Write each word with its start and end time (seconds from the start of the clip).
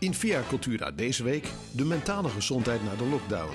In 0.00 0.14
Via 0.14 0.42
Cultura 0.48 0.90
deze 0.90 1.22
week 1.22 1.46
de 1.72 1.84
mentale 1.84 2.28
gezondheid 2.28 2.84
na 2.84 2.94
de 2.94 3.04
lockdown. 3.04 3.54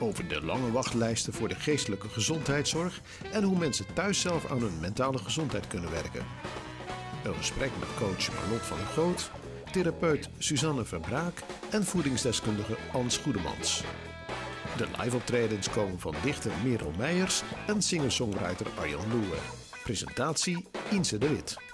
Over 0.00 0.28
de 0.28 0.44
lange 0.44 0.70
wachtlijsten 0.70 1.32
voor 1.32 1.48
de 1.48 1.54
geestelijke 1.54 2.08
gezondheidszorg 2.08 3.00
en 3.32 3.42
hoe 3.42 3.58
mensen 3.58 3.86
thuis 3.94 4.20
zelf 4.20 4.50
aan 4.50 4.60
hun 4.60 4.80
mentale 4.80 5.18
gezondheid 5.18 5.66
kunnen 5.66 5.90
werken. 5.90 6.26
Een 7.24 7.34
gesprek 7.34 7.70
met 7.78 7.88
coach 7.98 8.34
Marlot 8.34 8.62
van 8.62 8.76
der 8.76 8.86
Goot, 8.86 9.30
therapeut 9.72 10.28
Suzanne 10.38 10.84
Verbraak 10.84 11.42
en 11.70 11.84
voedingsdeskundige 11.84 12.76
Ans 12.92 13.16
Goedemans. 13.16 13.82
De 14.76 14.86
live-optredens 15.00 15.70
komen 15.70 16.00
van 16.00 16.14
dichter 16.22 16.52
Merel 16.64 16.92
Meijers 16.98 17.42
en 17.66 17.82
singer-songwriter 17.82 18.66
Arjan 18.78 19.10
Loewe. 19.10 19.36
Presentatie 19.82 20.66
Inse 20.90 21.18
de 21.18 21.28
Wit. 21.28 21.73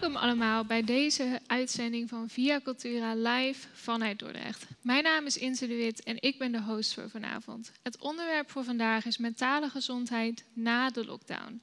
Welkom 0.00 0.16
allemaal 0.16 0.64
bij 0.64 0.84
deze 0.84 1.40
uitzending 1.46 2.08
van 2.08 2.28
Via 2.28 2.60
Cultura 2.60 3.14
live 3.14 3.68
vanuit 3.72 4.18
Dordrecht. 4.18 4.66
Mijn 4.82 5.02
naam 5.02 5.26
is 5.26 5.38
Inse 5.38 5.66
de 5.66 5.74
Wit 5.74 6.02
en 6.02 6.16
ik 6.20 6.38
ben 6.38 6.52
de 6.52 6.62
host 6.62 6.94
voor 6.94 7.10
vanavond. 7.10 7.72
Het 7.82 7.98
onderwerp 7.98 8.50
voor 8.50 8.64
vandaag 8.64 9.04
is 9.04 9.18
mentale 9.18 9.68
gezondheid 9.68 10.44
na 10.52 10.90
de 10.90 11.04
lockdown. 11.04 11.60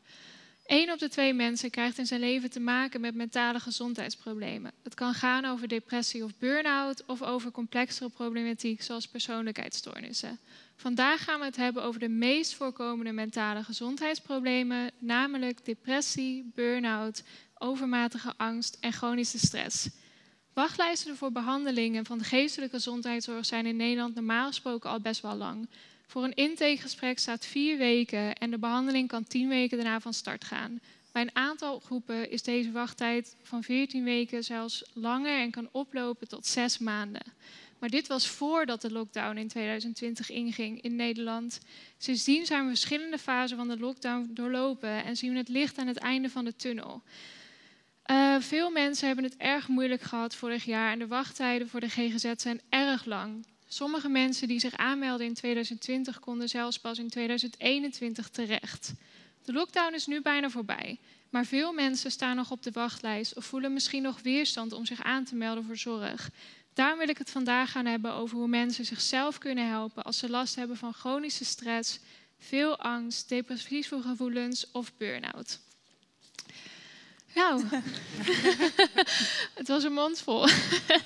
Eén 0.65 0.91
op 0.91 0.99
de 0.99 1.09
twee 1.09 1.33
mensen 1.33 1.69
krijgt 1.69 1.97
in 1.97 2.05
zijn 2.05 2.19
leven 2.19 2.49
te 2.49 2.59
maken 2.59 3.01
met 3.01 3.15
mentale 3.15 3.59
gezondheidsproblemen. 3.59 4.71
Het 4.83 4.93
kan 4.93 5.13
gaan 5.13 5.45
over 5.45 5.67
depressie 5.67 6.23
of 6.23 6.31
burn-out 6.39 7.05
of 7.05 7.21
over 7.21 7.51
complexere 7.51 8.09
problematiek 8.09 8.81
zoals 8.81 9.07
persoonlijkheidsstoornissen. 9.07 10.39
Vandaag 10.75 11.23
gaan 11.23 11.39
we 11.39 11.45
het 11.45 11.55
hebben 11.55 11.83
over 11.83 11.99
de 11.99 12.09
meest 12.09 12.53
voorkomende 12.53 13.11
mentale 13.11 13.63
gezondheidsproblemen, 13.63 14.91
namelijk 14.99 15.65
depressie, 15.65 16.51
burn-out, 16.55 17.23
overmatige 17.59 18.33
angst 18.37 18.77
en 18.79 18.93
chronische 18.93 19.37
stress. 19.37 19.89
Wachtlijsten 20.53 21.17
voor 21.17 21.31
behandelingen 21.31 22.05
van 22.05 22.17
de 22.17 22.23
geestelijke 22.23 22.75
gezondheidszorg 22.75 23.45
zijn 23.45 23.65
in 23.65 23.75
Nederland 23.75 24.15
normaal 24.15 24.47
gesproken 24.47 24.89
al 24.89 24.99
best 24.99 25.21
wel 25.21 25.35
lang. 25.35 25.69
Voor 26.07 26.23
een 26.23 26.35
intakegesprek 26.35 27.19
staat 27.19 27.45
vier 27.45 27.77
weken 27.77 28.35
en 28.35 28.51
de 28.51 28.59
behandeling 28.59 29.07
kan 29.07 29.23
tien 29.23 29.47
weken 29.47 29.77
daarna 29.77 29.99
van 29.99 30.13
start 30.13 30.43
gaan. 30.43 30.79
Bij 31.11 31.21
een 31.21 31.35
aantal 31.35 31.79
groepen 31.79 32.31
is 32.31 32.43
deze 32.43 32.71
wachttijd 32.71 33.35
van 33.43 33.63
14 33.63 34.03
weken 34.03 34.43
zelfs 34.43 34.83
langer 34.93 35.39
en 35.39 35.51
kan 35.51 35.69
oplopen 35.71 36.27
tot 36.27 36.45
zes 36.45 36.77
maanden. 36.77 37.21
Maar 37.79 37.89
dit 37.89 38.07
was 38.07 38.27
voordat 38.27 38.81
de 38.81 38.91
lockdown 38.91 39.37
in 39.37 39.47
2020 39.47 40.29
inging 40.29 40.81
in 40.81 40.95
Nederland. 40.95 41.59
Sindsdien 41.97 42.45
zijn 42.45 42.63
we 42.63 42.69
verschillende 42.69 43.17
fasen 43.17 43.57
van 43.57 43.67
de 43.67 43.79
lockdown 43.79 44.29
doorlopen 44.33 45.03
en 45.03 45.17
zien 45.17 45.31
we 45.31 45.37
het 45.37 45.49
licht 45.49 45.77
aan 45.77 45.87
het 45.87 45.97
einde 45.97 46.29
van 46.29 46.45
de 46.45 46.55
tunnel. 46.55 47.03
Uh, 48.11 48.35
veel 48.39 48.69
mensen 48.69 49.07
hebben 49.07 49.25
het 49.25 49.37
erg 49.37 49.67
moeilijk 49.67 50.01
gehad 50.01 50.35
vorig 50.35 50.65
jaar 50.65 50.91
en 50.91 50.99
de 50.99 51.07
wachttijden 51.07 51.69
voor 51.69 51.79
de 51.79 51.89
GGZ 51.89 52.31
zijn 52.35 52.61
erg 52.69 53.05
lang. 53.05 53.45
Sommige 53.67 54.09
mensen 54.09 54.47
die 54.47 54.59
zich 54.59 54.77
aanmelden 54.77 55.25
in 55.25 55.33
2020 55.33 56.19
konden 56.19 56.49
zelfs 56.49 56.79
pas 56.79 56.99
in 56.99 57.09
2021 57.09 58.29
terecht. 58.29 58.93
De 59.45 59.53
lockdown 59.53 59.93
is 59.93 60.05
nu 60.05 60.21
bijna 60.21 60.49
voorbij, 60.49 60.99
maar 61.29 61.45
veel 61.45 61.73
mensen 61.73 62.11
staan 62.11 62.35
nog 62.35 62.51
op 62.51 62.63
de 62.63 62.71
wachtlijst 62.71 63.35
of 63.35 63.45
voelen 63.45 63.73
misschien 63.73 64.01
nog 64.01 64.21
weerstand 64.21 64.71
om 64.71 64.85
zich 64.85 65.03
aan 65.03 65.23
te 65.23 65.35
melden 65.35 65.63
voor 65.63 65.77
zorg. 65.77 66.29
Daarom 66.73 66.99
wil 66.99 67.09
ik 67.09 67.17
het 67.17 67.29
vandaag 67.29 67.71
gaan 67.71 67.85
hebben 67.85 68.13
over 68.13 68.37
hoe 68.37 68.47
mensen 68.47 68.85
zichzelf 68.85 69.37
kunnen 69.37 69.67
helpen 69.67 70.03
als 70.03 70.17
ze 70.17 70.29
last 70.29 70.55
hebben 70.55 70.77
van 70.77 70.93
chronische 70.93 71.45
stress, 71.45 71.99
veel 72.39 72.77
angst, 72.77 73.29
depressieve 73.29 74.01
gevoelens 74.01 74.71
of 74.71 74.97
burn-out. 74.97 75.59
Nou, 77.35 77.63
het 79.59 79.67
was 79.67 79.83
een 79.83 79.93
mond 79.93 80.19
vol. 80.21 80.47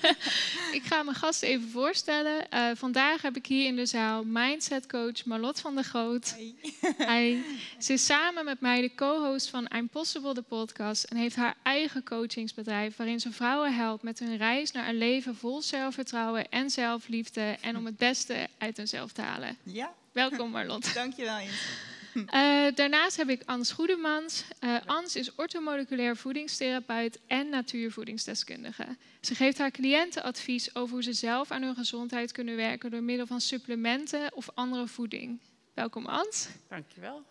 ik 0.79 0.81
ga 0.83 1.03
mijn 1.03 1.15
gast 1.15 1.43
even 1.43 1.69
voorstellen. 1.69 2.45
Uh, 2.53 2.69
vandaag 2.75 3.21
heb 3.21 3.35
ik 3.35 3.45
hier 3.45 3.65
in 3.65 3.75
de 3.75 3.85
zaal 3.85 4.23
mindset 4.25 4.87
coach 4.87 5.25
Marlot 5.25 5.59
van 5.59 5.75
der 5.75 5.83
Groot. 5.83 6.35
Hi. 7.11 7.41
Ze 7.79 7.93
is 7.93 8.05
samen 8.05 8.45
met 8.45 8.59
mij 8.59 8.81
de 8.81 8.95
co-host 8.95 9.49
van 9.49 9.67
I'm 9.75 9.89
Possible, 9.89 10.33
de 10.33 10.41
podcast. 10.41 11.03
En 11.03 11.17
heeft 11.17 11.35
haar 11.35 11.55
eigen 11.63 12.03
coachingsbedrijf 12.03 12.95
waarin 12.95 13.19
ze 13.19 13.31
vrouwen 13.31 13.75
helpt 13.75 14.03
met 14.03 14.19
hun 14.19 14.37
reis 14.37 14.71
naar 14.71 14.87
een 14.87 14.97
leven 14.97 15.35
vol 15.35 15.61
zelfvertrouwen 15.61 16.49
en 16.49 16.69
zelfliefde. 16.69 17.57
En 17.61 17.77
om 17.77 17.85
het 17.85 17.97
beste 17.97 18.47
uit 18.57 18.77
hunzelf 18.77 19.11
te 19.11 19.21
halen. 19.21 19.57
Ja. 19.63 19.93
Welkom 20.11 20.49
Marlot. 20.49 20.93
Dankjewel 20.93 21.39
Jens. 21.39 21.88
Uh, 22.15 22.25
daarnaast 22.79 23.17
heb 23.17 23.29
ik 23.29 23.41
Ans 23.45 23.71
Goedemans. 23.71 24.43
Uh, 24.63 24.77
Ans 24.85 25.15
is 25.15 25.35
ortomoleculair 25.35 26.17
voedingstherapeut 26.17 27.19
en 27.27 27.49
natuurvoedingsdeskundige. 27.49 28.97
Ze 29.21 29.35
geeft 29.35 29.57
haar 29.57 29.71
cliënten 29.71 30.23
advies 30.23 30.75
over 30.75 30.93
hoe 30.93 31.03
ze 31.03 31.13
zelf 31.13 31.51
aan 31.51 31.61
hun 31.61 31.75
gezondheid 31.75 32.31
kunnen 32.31 32.55
werken 32.55 32.91
door 32.91 33.03
middel 33.03 33.25
van 33.25 33.41
supplementen 33.41 34.35
of 34.35 34.49
andere 34.53 34.87
voeding. 34.87 35.39
Welkom 35.73 36.05
Ans. 36.05 36.47
Dankjewel. 36.67 37.23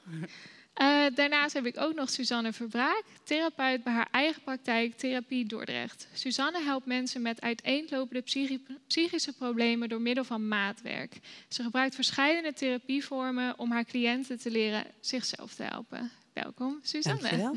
Uh, 0.81 1.05
daarnaast 1.15 1.55
heb 1.55 1.67
ik 1.67 1.81
ook 1.81 1.95
nog 1.95 2.11
Suzanne 2.11 2.53
Verbraak, 2.53 3.03
therapeut 3.25 3.83
bij 3.83 3.93
haar 3.93 4.09
eigen 4.11 4.43
praktijk 4.43 4.97
Therapie 4.97 5.47
Dordrecht. 5.47 6.09
Suzanne 6.13 6.63
helpt 6.63 6.87
mensen 6.87 7.23
met 7.23 7.41
uiteenlopende 7.41 8.23
psychische 8.87 9.33
problemen 9.33 9.89
door 9.89 10.01
middel 10.01 10.25
van 10.25 10.49
maatwerk. 10.49 11.19
Ze 11.49 11.63
gebruikt 11.63 11.95
verschillende 11.95 12.53
therapievormen 12.53 13.59
om 13.59 13.71
haar 13.71 13.85
cliënten 13.85 14.39
te 14.39 14.51
leren 14.51 14.85
zichzelf 15.01 15.55
te 15.55 15.63
helpen. 15.63 16.11
Welkom, 16.33 16.81
Suzanne. 16.83 17.21
Dankjewel. 17.21 17.57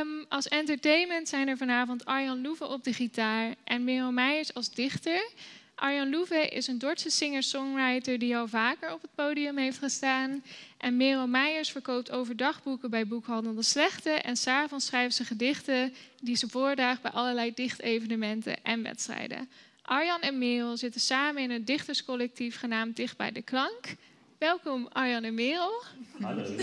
Um, 0.00 0.24
als 0.28 0.48
entertainment 0.48 1.28
zijn 1.28 1.48
er 1.48 1.56
vanavond 1.56 2.04
Arjan 2.04 2.42
Loeven 2.42 2.68
op 2.68 2.84
de 2.84 2.92
gitaar 2.92 3.54
en 3.64 3.84
Merel 3.84 4.12
Meijers 4.12 4.54
als 4.54 4.70
dichter. 4.70 5.28
Arjan 5.76 6.10
Loeve 6.10 6.48
is 6.48 6.66
een 6.66 6.78
Dordtse 6.78 7.10
singer-songwriter 7.10 8.18
die 8.18 8.36
al 8.36 8.48
vaker 8.48 8.92
op 8.92 9.02
het 9.02 9.14
podium 9.14 9.56
heeft 9.56 9.78
gestaan. 9.78 10.42
En 10.76 10.96
Merel 10.96 11.26
Meijers 11.26 11.70
verkoopt 11.70 12.10
overdag 12.10 12.62
boeken 12.62 12.90
bij 12.90 13.06
Boekhandel 13.06 13.54
de 13.54 13.62
Slechte. 13.62 14.10
En 14.10 14.36
s'avonds 14.36 14.86
schrijft 14.86 15.14
ze 15.14 15.24
gedichten 15.24 15.94
die 16.20 16.36
ze 16.36 16.48
voordraagt 16.48 17.02
bij 17.02 17.10
allerlei 17.10 17.54
dichtevenementen 17.54 18.64
en 18.64 18.82
wedstrijden. 18.82 19.48
Arjan 19.82 20.20
en 20.20 20.38
Merel 20.38 20.76
zitten 20.76 21.00
samen 21.00 21.42
in 21.42 21.50
een 21.50 21.64
dichterscollectief 21.64 22.58
genaamd 22.58 22.96
Dicht 22.96 23.16
bij 23.16 23.32
de 23.32 23.42
Klank. 23.42 23.94
Welkom 24.38 24.88
Arjan 24.92 25.24
en 25.24 25.34
Merel. 25.34 25.82
Hallo. 26.20 26.44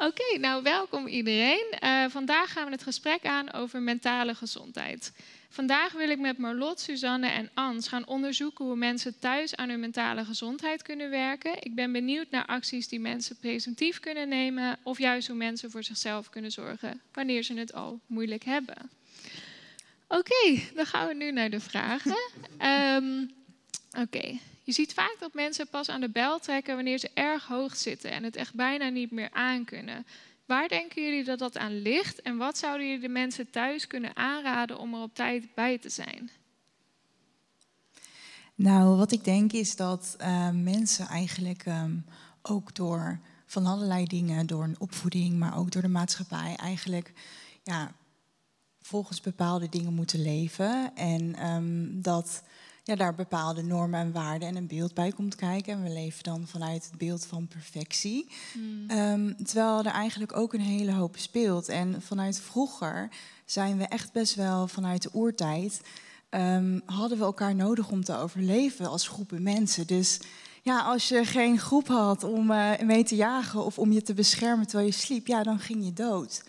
Oké, 0.00 0.06
okay, 0.06 0.40
nou 0.40 0.62
welkom 0.62 1.06
iedereen. 1.06 1.74
Uh, 1.84 2.04
vandaag 2.08 2.52
gaan 2.52 2.64
we 2.64 2.70
het 2.70 2.82
gesprek 2.82 3.26
aan 3.26 3.52
over 3.52 3.82
mentale 3.82 4.34
gezondheid. 4.34 5.12
Vandaag 5.48 5.92
wil 5.92 6.08
ik 6.08 6.18
met 6.18 6.38
Marlot, 6.38 6.80
Suzanne 6.80 7.28
en 7.28 7.50
Ans 7.54 7.88
gaan 7.88 8.06
onderzoeken 8.06 8.64
hoe 8.64 8.76
mensen 8.76 9.18
thuis 9.18 9.56
aan 9.56 9.68
hun 9.68 9.80
mentale 9.80 10.24
gezondheid 10.24 10.82
kunnen 10.82 11.10
werken. 11.10 11.52
Ik 11.60 11.74
ben 11.74 11.92
benieuwd 11.92 12.30
naar 12.30 12.46
acties 12.46 12.88
die 12.88 13.00
mensen 13.00 13.36
preventief 13.36 14.00
kunnen 14.00 14.28
nemen 14.28 14.78
of 14.82 14.98
juist 14.98 15.28
hoe 15.28 15.36
mensen 15.36 15.70
voor 15.70 15.82
zichzelf 15.82 16.30
kunnen 16.30 16.50
zorgen 16.52 17.00
wanneer 17.12 17.42
ze 17.42 17.54
het 17.54 17.72
al 17.72 18.00
moeilijk 18.06 18.44
hebben. 18.44 18.90
Oké, 20.08 20.18
okay, 20.18 20.68
dan 20.74 20.86
gaan 20.86 21.08
we 21.08 21.14
nu 21.14 21.32
naar 21.32 21.50
de 21.50 21.60
vragen. 21.60 22.16
Um, 22.62 23.30
Oké, 24.02 24.18
okay. 24.18 24.40
Je 24.68 24.74
ziet 24.74 24.94
vaak 24.94 25.16
dat 25.18 25.34
mensen 25.34 25.68
pas 25.68 25.88
aan 25.88 26.00
de 26.00 26.10
bel 26.10 26.38
trekken 26.38 26.74
wanneer 26.74 26.98
ze 26.98 27.10
erg 27.14 27.46
hoog 27.46 27.76
zitten 27.76 28.10
en 28.10 28.24
het 28.24 28.36
echt 28.36 28.54
bijna 28.54 28.88
niet 28.88 29.10
meer 29.10 29.30
aankunnen. 29.32 30.06
Waar 30.46 30.68
denken 30.68 31.02
jullie 31.02 31.24
dat 31.24 31.38
dat 31.38 31.56
aan 31.56 31.82
ligt 31.82 32.22
en 32.22 32.36
wat 32.36 32.58
zouden 32.58 32.86
jullie 32.86 33.00
de 33.00 33.08
mensen 33.08 33.50
thuis 33.50 33.86
kunnen 33.86 34.16
aanraden 34.16 34.78
om 34.78 34.94
er 34.94 35.02
op 35.02 35.14
tijd 35.14 35.54
bij 35.54 35.78
te 35.78 35.88
zijn? 35.88 36.30
Nou, 38.54 38.96
wat 38.96 39.12
ik 39.12 39.24
denk 39.24 39.52
is 39.52 39.76
dat 39.76 40.16
uh, 40.20 40.50
mensen 40.50 41.06
eigenlijk 41.06 41.66
um, 41.66 42.04
ook 42.42 42.74
door 42.74 43.20
van 43.46 43.66
allerlei 43.66 44.04
dingen, 44.04 44.46
door 44.46 44.64
een 44.64 44.80
opvoeding, 44.80 45.38
maar 45.38 45.56
ook 45.56 45.70
door 45.70 45.82
de 45.82 45.88
maatschappij, 45.88 46.54
eigenlijk 46.56 47.12
ja, 47.62 47.92
volgens 48.80 49.20
bepaalde 49.20 49.68
dingen 49.68 49.94
moeten 49.94 50.22
leven. 50.22 50.96
En 50.96 51.46
um, 51.46 52.02
dat 52.02 52.42
ja, 52.88 52.94
daar 52.94 53.14
bepaalde 53.14 53.62
normen 53.62 54.00
en 54.00 54.12
waarden 54.12 54.48
en 54.48 54.56
een 54.56 54.66
beeld 54.66 54.94
bij 54.94 55.12
komt 55.12 55.34
kijken. 55.34 55.72
En 55.72 55.82
we 55.82 55.90
leven 55.90 56.22
dan 56.22 56.46
vanuit 56.46 56.84
het 56.84 56.98
beeld 56.98 57.26
van 57.26 57.48
perfectie. 57.48 58.30
Mm. 58.54 58.90
Um, 58.90 59.36
terwijl 59.44 59.78
er 59.78 59.86
eigenlijk 59.86 60.36
ook 60.36 60.52
een 60.52 60.60
hele 60.60 60.92
hoop 60.92 61.16
speelt. 61.16 61.68
En 61.68 62.02
vanuit 62.02 62.40
vroeger 62.40 63.08
zijn 63.44 63.78
we 63.78 63.84
echt 63.84 64.12
best 64.12 64.34
wel 64.34 64.68
vanuit 64.68 65.02
de 65.02 65.10
oertijd. 65.12 65.80
Um, 66.30 66.82
hadden 66.84 67.18
we 67.18 67.24
elkaar 67.24 67.54
nodig 67.54 67.90
om 67.90 68.04
te 68.04 68.16
overleven 68.16 68.86
als 68.86 69.08
groepen 69.08 69.42
mensen. 69.42 69.86
Dus 69.86 70.20
ja, 70.62 70.80
als 70.80 71.08
je 71.08 71.24
geen 71.24 71.58
groep 71.58 71.88
had 71.88 72.24
om 72.24 72.50
uh, 72.50 72.78
mee 72.78 73.04
te 73.04 73.16
jagen 73.16 73.64
of 73.64 73.78
om 73.78 73.92
je 73.92 74.02
te 74.02 74.14
beschermen 74.14 74.66
terwijl 74.66 74.88
je 74.88 74.94
sliep, 74.94 75.26
ja, 75.26 75.42
dan 75.42 75.58
ging 75.58 75.84
je 75.84 75.92
dood. 75.92 76.42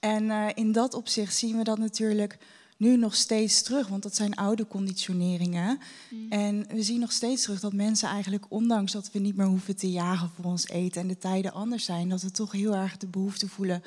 En 0.00 0.24
uh, 0.24 0.46
in 0.54 0.72
dat 0.72 0.94
opzicht 0.94 1.36
zien 1.36 1.56
we 1.56 1.64
dat 1.64 1.78
natuurlijk 1.78 2.38
nu 2.80 2.96
nog 2.96 3.14
steeds 3.14 3.62
terug, 3.62 3.88
want 3.88 4.02
dat 4.02 4.16
zijn 4.16 4.34
oude 4.34 4.66
conditioneringen. 4.66 5.78
Mm. 6.10 6.30
En 6.32 6.66
we 6.68 6.82
zien 6.82 7.00
nog 7.00 7.12
steeds 7.12 7.42
terug 7.42 7.60
dat 7.60 7.72
mensen 7.72 8.08
eigenlijk, 8.08 8.44
ondanks 8.48 8.92
dat 8.92 9.10
we 9.12 9.18
niet 9.18 9.36
meer 9.36 9.46
hoeven 9.46 9.76
te 9.76 9.90
jagen 9.90 10.30
voor 10.30 10.44
ons 10.44 10.68
eten 10.68 11.00
en 11.00 11.08
de 11.08 11.18
tijden 11.18 11.52
anders 11.52 11.84
zijn, 11.84 12.08
dat 12.08 12.22
we 12.22 12.30
toch 12.30 12.52
heel 12.52 12.74
erg 12.74 12.96
de 12.96 13.06
behoefte 13.06 13.48
voelen 13.48 13.82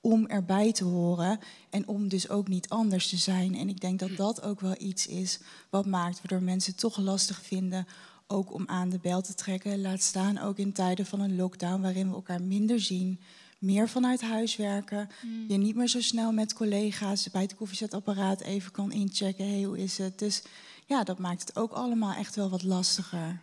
om 0.00 0.26
erbij 0.26 0.72
te 0.72 0.84
horen 0.84 1.38
en 1.70 1.88
om 1.88 2.08
dus 2.08 2.28
ook 2.28 2.48
niet 2.48 2.68
anders 2.68 3.08
te 3.08 3.16
zijn. 3.16 3.54
En 3.54 3.68
ik 3.68 3.80
denk 3.80 3.98
dat 3.98 4.16
dat 4.16 4.42
ook 4.42 4.60
wel 4.60 4.74
iets 4.78 5.06
is 5.06 5.38
wat 5.70 5.86
maakt 5.86 6.16
waardoor 6.16 6.42
mensen 6.42 6.76
toch 6.76 6.98
lastig 6.98 7.42
vinden 7.42 7.86
ook 8.26 8.54
om 8.54 8.64
aan 8.66 8.88
de 8.88 8.98
bel 8.98 9.22
te 9.22 9.34
trekken. 9.34 9.80
Laat 9.80 10.02
staan 10.02 10.38
ook 10.38 10.58
in 10.58 10.72
tijden 10.72 11.06
van 11.06 11.20
een 11.20 11.36
lockdown 11.36 11.80
waarin 11.80 12.08
we 12.08 12.14
elkaar 12.14 12.42
minder 12.42 12.80
zien, 12.80 13.20
meer 13.58 13.88
vanuit 13.88 14.20
huis 14.20 14.56
werken. 14.56 15.08
Mm. 15.22 15.44
Je 15.48 15.56
niet 15.56 15.76
meer 15.76 15.88
zo 15.88 16.00
snel 16.00 16.32
met 16.32 16.54
collega's 16.54 17.30
bij 17.30 17.42
het 17.42 17.54
koffiezetapparaat 17.54 18.40
even 18.40 18.72
kan 18.72 18.92
inchecken. 18.92 19.48
Hey, 19.48 19.62
hoe 19.62 19.78
is 19.78 19.98
het? 19.98 20.18
Dus 20.18 20.42
ja, 20.86 21.04
dat 21.04 21.18
maakt 21.18 21.40
het 21.40 21.56
ook 21.56 21.72
allemaal 21.72 22.14
echt 22.14 22.34
wel 22.36 22.50
wat 22.50 22.62
lastiger. 22.62 23.42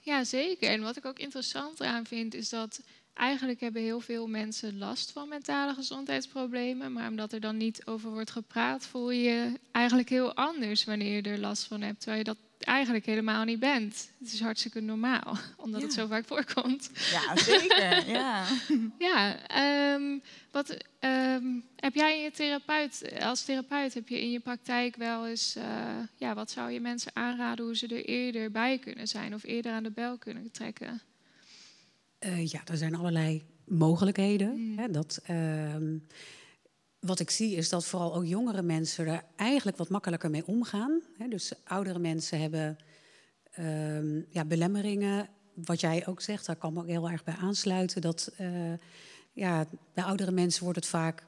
Ja, 0.00 0.24
zeker. 0.24 0.68
En 0.68 0.82
wat 0.82 0.96
ik 0.96 1.04
ook 1.04 1.18
interessant 1.18 1.80
eraan 1.80 2.06
vind, 2.06 2.34
is 2.34 2.48
dat 2.48 2.80
eigenlijk 3.14 3.60
hebben 3.60 3.82
heel 3.82 4.00
veel 4.00 4.26
mensen 4.26 4.78
last 4.78 5.10
van 5.12 5.28
mentale 5.28 5.74
gezondheidsproblemen. 5.74 6.92
Maar 6.92 7.08
omdat 7.08 7.32
er 7.32 7.40
dan 7.40 7.56
niet 7.56 7.86
over 7.86 8.10
wordt 8.10 8.30
gepraat, 8.30 8.86
voel 8.86 9.10
je 9.10 9.22
je 9.22 9.58
eigenlijk 9.72 10.08
heel 10.08 10.34
anders 10.34 10.84
wanneer 10.84 11.14
je 11.14 11.22
er 11.22 11.38
last 11.38 11.64
van 11.64 11.80
hebt. 11.80 12.00
Terwijl 12.00 12.18
je 12.18 12.24
dat 12.24 12.38
eigenlijk 12.64 13.06
helemaal 13.06 13.44
niet 13.44 13.58
bent. 13.58 14.10
Het 14.18 14.32
is 14.32 14.40
hartstikke 14.40 14.80
normaal, 14.80 15.36
omdat 15.64 15.82
het 15.82 15.92
zo 15.92 16.06
vaak 16.06 16.24
voorkomt. 16.24 16.90
Ja, 17.10 17.36
zeker. 17.36 18.08
ja. 18.18 18.44
Ja, 18.98 19.46
ehm, 19.46 20.18
wat 20.50 20.76
ehm, 20.98 21.44
heb 21.76 21.94
jij 21.94 22.16
in 22.16 22.22
je 22.22 22.30
therapeut, 22.30 23.12
als 23.20 23.44
therapeut, 23.44 23.94
heb 23.94 24.08
je 24.08 24.20
in 24.20 24.30
je 24.30 24.40
praktijk 24.40 24.96
wel 24.96 25.26
eens, 25.26 25.56
eh, 25.56 25.64
ja, 26.16 26.34
wat 26.34 26.50
zou 26.50 26.70
je 26.70 26.80
mensen 26.80 27.10
aanraden 27.14 27.64
hoe 27.64 27.76
ze 27.76 27.86
er 27.86 28.04
eerder 28.04 28.50
bij 28.50 28.78
kunnen 28.78 29.08
zijn 29.08 29.34
of 29.34 29.42
eerder 29.44 29.72
aan 29.72 29.82
de 29.82 29.90
bel 29.90 30.18
kunnen 30.18 30.50
trekken? 30.50 31.00
Eh, 32.18 32.46
ja, 32.46 32.60
er 32.64 32.76
zijn 32.76 32.94
allerlei 32.94 33.42
mogelijkheden. 33.64 34.56
Mm. 34.56 34.78
Hè, 34.78 34.90
dat, 34.90 35.20
ehm, 35.24 35.96
wat 37.02 37.20
ik 37.20 37.30
zie 37.30 37.56
is 37.56 37.68
dat 37.68 37.84
vooral 37.84 38.14
ook 38.14 38.24
jongere 38.24 38.62
mensen 38.62 39.06
er 39.06 39.24
eigenlijk 39.36 39.76
wat 39.76 39.88
makkelijker 39.88 40.30
mee 40.30 40.46
omgaan. 40.46 41.00
Dus 41.28 41.52
oudere 41.64 41.98
mensen 41.98 42.40
hebben 42.40 42.78
ehm, 43.50 44.20
ja, 44.28 44.44
belemmeringen. 44.44 45.28
Wat 45.54 45.80
jij 45.80 46.06
ook 46.06 46.20
zegt, 46.20 46.46
daar 46.46 46.56
kan 46.56 46.70
ik 46.70 46.76
me 46.76 46.82
ook 46.82 46.88
heel 46.88 47.10
erg 47.10 47.24
bij 47.24 47.34
aansluiten. 47.34 48.00
Dat 48.00 48.32
eh, 48.36 48.72
ja, 49.32 49.66
bij 49.94 50.04
oudere 50.04 50.30
mensen 50.30 50.62
wordt 50.62 50.78
het 50.78 50.88
vaak 50.88 51.26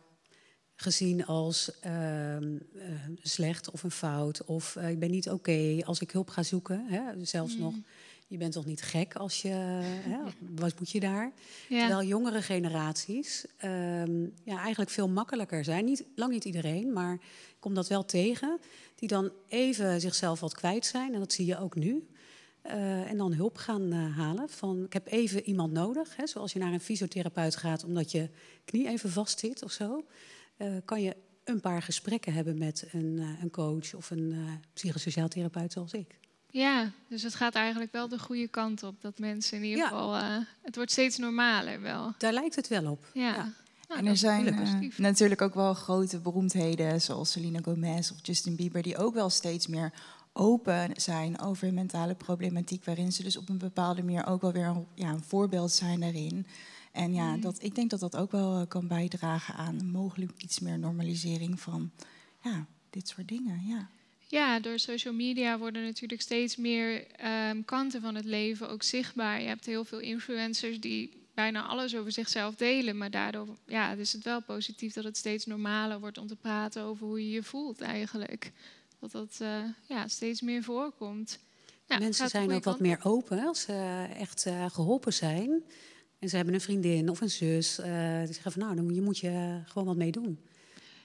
gezien 0.75 1.27
als 1.27 1.81
ehm, 1.81 2.59
eh, 2.75 2.89
slecht 3.23 3.71
of 3.71 3.83
een 3.83 3.91
fout. 3.91 4.45
Of 4.45 4.77
eh, 4.77 4.91
ik 4.91 4.99
ben 4.99 5.11
niet 5.11 5.31
oké 5.31 5.79
als 5.85 6.01
ik 6.01 6.11
hulp 6.11 6.29
ga 6.29 6.43
zoeken. 6.43 6.87
Hè. 6.89 7.25
Zelfs 7.25 7.55
Mm. 7.55 7.61
nog, 7.61 7.75
je 8.27 8.37
bent 8.37 8.53
toch 8.53 8.65
niet 8.67 8.83
gek 8.83 9.15
als 9.15 9.43
je... 9.43 9.49
Hè, 9.49 10.19
wat 10.55 10.79
moet 10.79 10.91
je 10.91 11.01
daar? 11.01 11.33
Ja, 11.69 11.79
Terwijl 11.87 12.09
jongere 12.09 12.43
generaties 12.43 13.47
ehm, 13.57 14.23
ja, 14.45 14.59
eigenlijk 14.59 14.91
veel 14.91 15.09
makkelijker 15.09 15.65
zijn. 15.65 15.85
Niet, 15.85 16.05
lang 16.15 16.33
niet 16.33 16.45
iedereen, 16.45 16.93
maar 16.93 17.15
ik 17.15 17.57
kom 17.59 17.75
dat 17.75 17.89
wel 17.89 18.05
tegen. 18.05 18.59
Die 18.95 19.09
dan 19.09 19.33
even 19.49 20.01
zichzelf 20.01 20.41
wat 20.41 20.55
kwijt 20.55 20.87
zijn. 20.87 21.15
En 21.15 21.19
dat 21.19 21.33
zie 21.33 21.47
je 21.47 21.59
ook 21.59 21.75
nu. 21.75 22.09
Eh, 22.63 23.11
en 23.11 23.17
dan 23.17 23.33
hulp 23.33 23.57
gaan 23.57 23.93
eh, 23.93 24.17
halen. 24.17 24.49
Van, 24.49 24.85
ik 24.85 24.93
heb 24.93 25.07
even 25.07 25.43
iemand 25.43 25.73
nodig. 25.73 26.17
Hè, 26.17 26.27
zoals 26.27 26.53
je 26.53 26.59
naar 26.59 26.73
een 26.73 26.81
fysiotherapeut 26.81 27.57
gaat 27.57 27.85
omdat 27.85 28.11
je 28.11 28.31
knie 28.65 28.89
even 28.89 29.11
vast 29.11 29.39
zit 29.39 29.63
of 29.63 29.73
zo. 29.73 30.05
eh, 30.57 30.77
kan 30.85 31.03
je 31.03 31.17
een 31.45 31.61
paar 31.61 31.83
gesprekken 31.83 32.33
hebben 32.33 32.59
met 32.59 32.89
een, 32.93 33.19
een 33.43 33.51
coach 33.51 33.95
of 33.95 34.11
een 34.11 34.35
psychosociaal 34.73 35.29
therapeut 35.29 35.73
zoals 35.73 35.93
ik. 35.93 36.19
Ja, 36.63 36.91
dus 37.09 37.23
het 37.23 37.35
gaat 37.35 37.55
eigenlijk 37.55 37.93
wel 37.93 38.09
de 38.09 38.19
goede 38.19 38.49
kant 38.49 38.83
op. 38.83 38.95
Dat 39.01 39.19
mensen 39.19 39.57
in 39.59 39.65
ieder 39.65 39.79
Ja. 39.79 39.89
geval, 39.89 40.17
eh, 40.17 40.37
het 40.63 40.77
wordt 40.77 40.91
steeds 40.91 41.19
normaler 41.19 41.81
wel. 41.81 42.13
Daar 42.19 42.33
lijkt 42.33 42.57
het 42.57 42.69
wel 42.69 42.91
op. 42.91 43.11
Ja. 43.15 43.23
Ja. 43.35 43.53
Nou, 43.89 44.01
en 44.01 44.07
er 44.07 44.17
zijn 44.17 44.47
eh, 44.47 44.97
natuurlijk 44.99 45.43
ook 45.43 45.55
wel 45.55 45.75
grote 45.75 46.19
beroemdheden, 46.19 47.01
zoals 47.01 47.31
Selena 47.31 47.59
Gomez 47.63 48.11
of 48.11 48.17
Justin 48.23 48.57
Bieber, 48.57 48.83
die 48.83 48.97
ook 48.97 49.15
wel 49.15 49.31
steeds 49.31 49.67
meer 49.67 49.93
open 50.33 50.91
zijn 50.97 51.41
over 51.41 51.73
mentale 51.75 52.15
problematiek, 52.15 52.85
waarin 52.85 53.13
ze 53.13 53.23
dus 53.23 53.37
op 53.37 53.49
een 53.49 53.59
bepaalde 53.59 54.03
manier 54.03 54.27
ook 54.27 54.41
wel 54.41 54.53
weer 54.53 54.67
een, 54.67 54.87
ja, 54.95 55.09
een 55.11 55.23
voorbeeld 55.25 55.73
zijn 55.73 56.01
daarin. 56.01 56.47
En 56.93 57.15
ja, 57.15 57.31
Mhm. 57.31 57.41
dat, 57.41 57.63
ik 57.63 57.75
denk 57.75 57.91
dat 57.91 58.01
dat 58.01 58.17
ook 58.17 58.31
wel 58.31 58.61
eh, 58.61 58.67
kan 58.69 58.87
bijdragen 58.89 59.55
aan 59.55 59.91
mogelijk 59.91 60.33
iets 60.43 60.59
meer 60.61 60.79
normalisering 60.79 61.61
van 61.61 61.91
ja, 62.43 62.67
dit 62.91 63.09
soort 63.09 63.29
dingen. 63.29 63.67
Ja. 63.67 63.89
Ja, 64.29 64.61
door 64.61 64.79
social 64.79 65.15
media 65.15 65.59
worden 65.59 65.83
natuurlijk 65.83 66.21
steeds 66.21 66.57
meer 66.57 67.07
ehm, 67.11 67.63
kanten 67.65 68.01
van 68.01 68.15
het 68.15 68.25
leven 68.25 68.69
ook 68.69 68.83
zichtbaar. 68.83 69.41
Je 69.41 69.47
hebt 69.49 69.67
heel 69.67 69.85
veel 69.85 69.99
influencers 70.01 70.81
die 70.81 71.23
bijna 71.35 71.63
alles 71.63 71.97
over 71.97 72.13
zichzelf 72.13 72.55
delen. 72.55 72.97
Maar 72.97 73.11
daardoor 73.11 73.49
ja, 73.67 73.93
is 73.93 74.13
het 74.13 74.25
wel 74.25 74.43
positief 74.43 74.93
dat 74.93 75.05
het 75.05 75.17
steeds 75.17 75.47
normaler 75.47 76.01
wordt 76.01 76.19
om 76.19 76.27
te 76.27 76.37
praten 76.37 76.83
over 76.83 77.07
hoe 77.07 77.25
je 77.25 77.31
je 77.31 77.43
voelt 77.43 77.81
eigenlijk. 77.81 78.53
Dat 79.01 79.13
dat 79.13 79.37
eh, 79.41 79.63
ja, 79.89 80.09
steeds 80.09 80.41
meer 80.41 80.63
voorkomt. 80.63 81.39
Ja, 81.89 81.99
Mensen 81.99 82.29
zijn 82.29 82.53
ook 82.53 82.65
wat 82.65 82.81
meer 82.81 82.99
open 83.03 83.47
als 83.47 83.61
ze 83.61 84.07
echt 84.19 84.47
eh, 84.47 84.65
geholpen 84.71 85.13
zijn. 85.13 85.63
En 86.19 86.29
ze 86.29 86.37
hebben 86.37 86.55
een 86.55 86.61
vriendin 86.61 87.09
of 87.11 87.21
een 87.21 87.31
zus. 87.31 87.79
eh, 87.79 88.19
die 88.25 88.33
zeggen 88.33 88.53
van 88.53 88.63
nou, 88.63 88.75
dan 88.75 88.85
moet 88.85 88.95
je, 88.95 89.03
moet 89.03 89.19
je 89.19 89.61
gewoon 89.67 89.87
wat 89.89 89.97
mee 89.97 90.11
doen. 90.11 90.39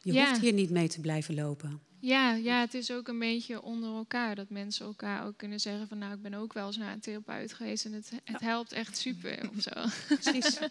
Je 0.01 0.13
Ja. 0.13 0.27
hoeft 0.29 0.41
hier 0.41 0.53
niet 0.53 0.69
mee 0.69 0.87
te 0.87 0.99
blijven 1.01 1.35
lopen. 1.35 1.81
Ja, 1.99 2.33
ja, 2.33 2.59
het 2.59 2.73
is 2.73 2.91
ook 2.91 3.07
een 3.07 3.19
beetje 3.19 3.61
onder 3.61 3.95
elkaar. 3.95 4.35
Dat 4.35 4.49
mensen 4.49 4.85
elkaar 4.85 5.25
ook 5.25 5.37
kunnen 5.37 5.59
zeggen 5.59 5.87
van... 5.87 5.97
nou, 5.97 6.13
ik 6.13 6.21
ben 6.21 6.33
ook 6.33 6.53
wel 6.53 6.67
eens 6.67 6.77
naar 6.77 6.93
een 6.93 6.99
therapeut 6.99 7.53
geweest... 7.53 7.85
en 7.85 7.93
het, 7.93 8.11
het 8.23 8.41
helpt 8.41 8.71
echt 8.71 8.97
super 8.97 9.49
of 9.55 9.61
zo. 9.61 9.71
Precies. 10.15 10.59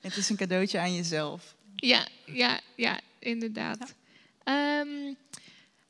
Het 0.00 0.16
is 0.16 0.28
een 0.28 0.36
cadeautje 0.36 0.78
aan 0.78 0.94
jezelf. 0.94 1.54
Ja, 1.76 2.06
ja, 2.24 2.60
ja, 2.74 3.00
inderdaad. 3.18 3.94
Ehm, 4.44 5.14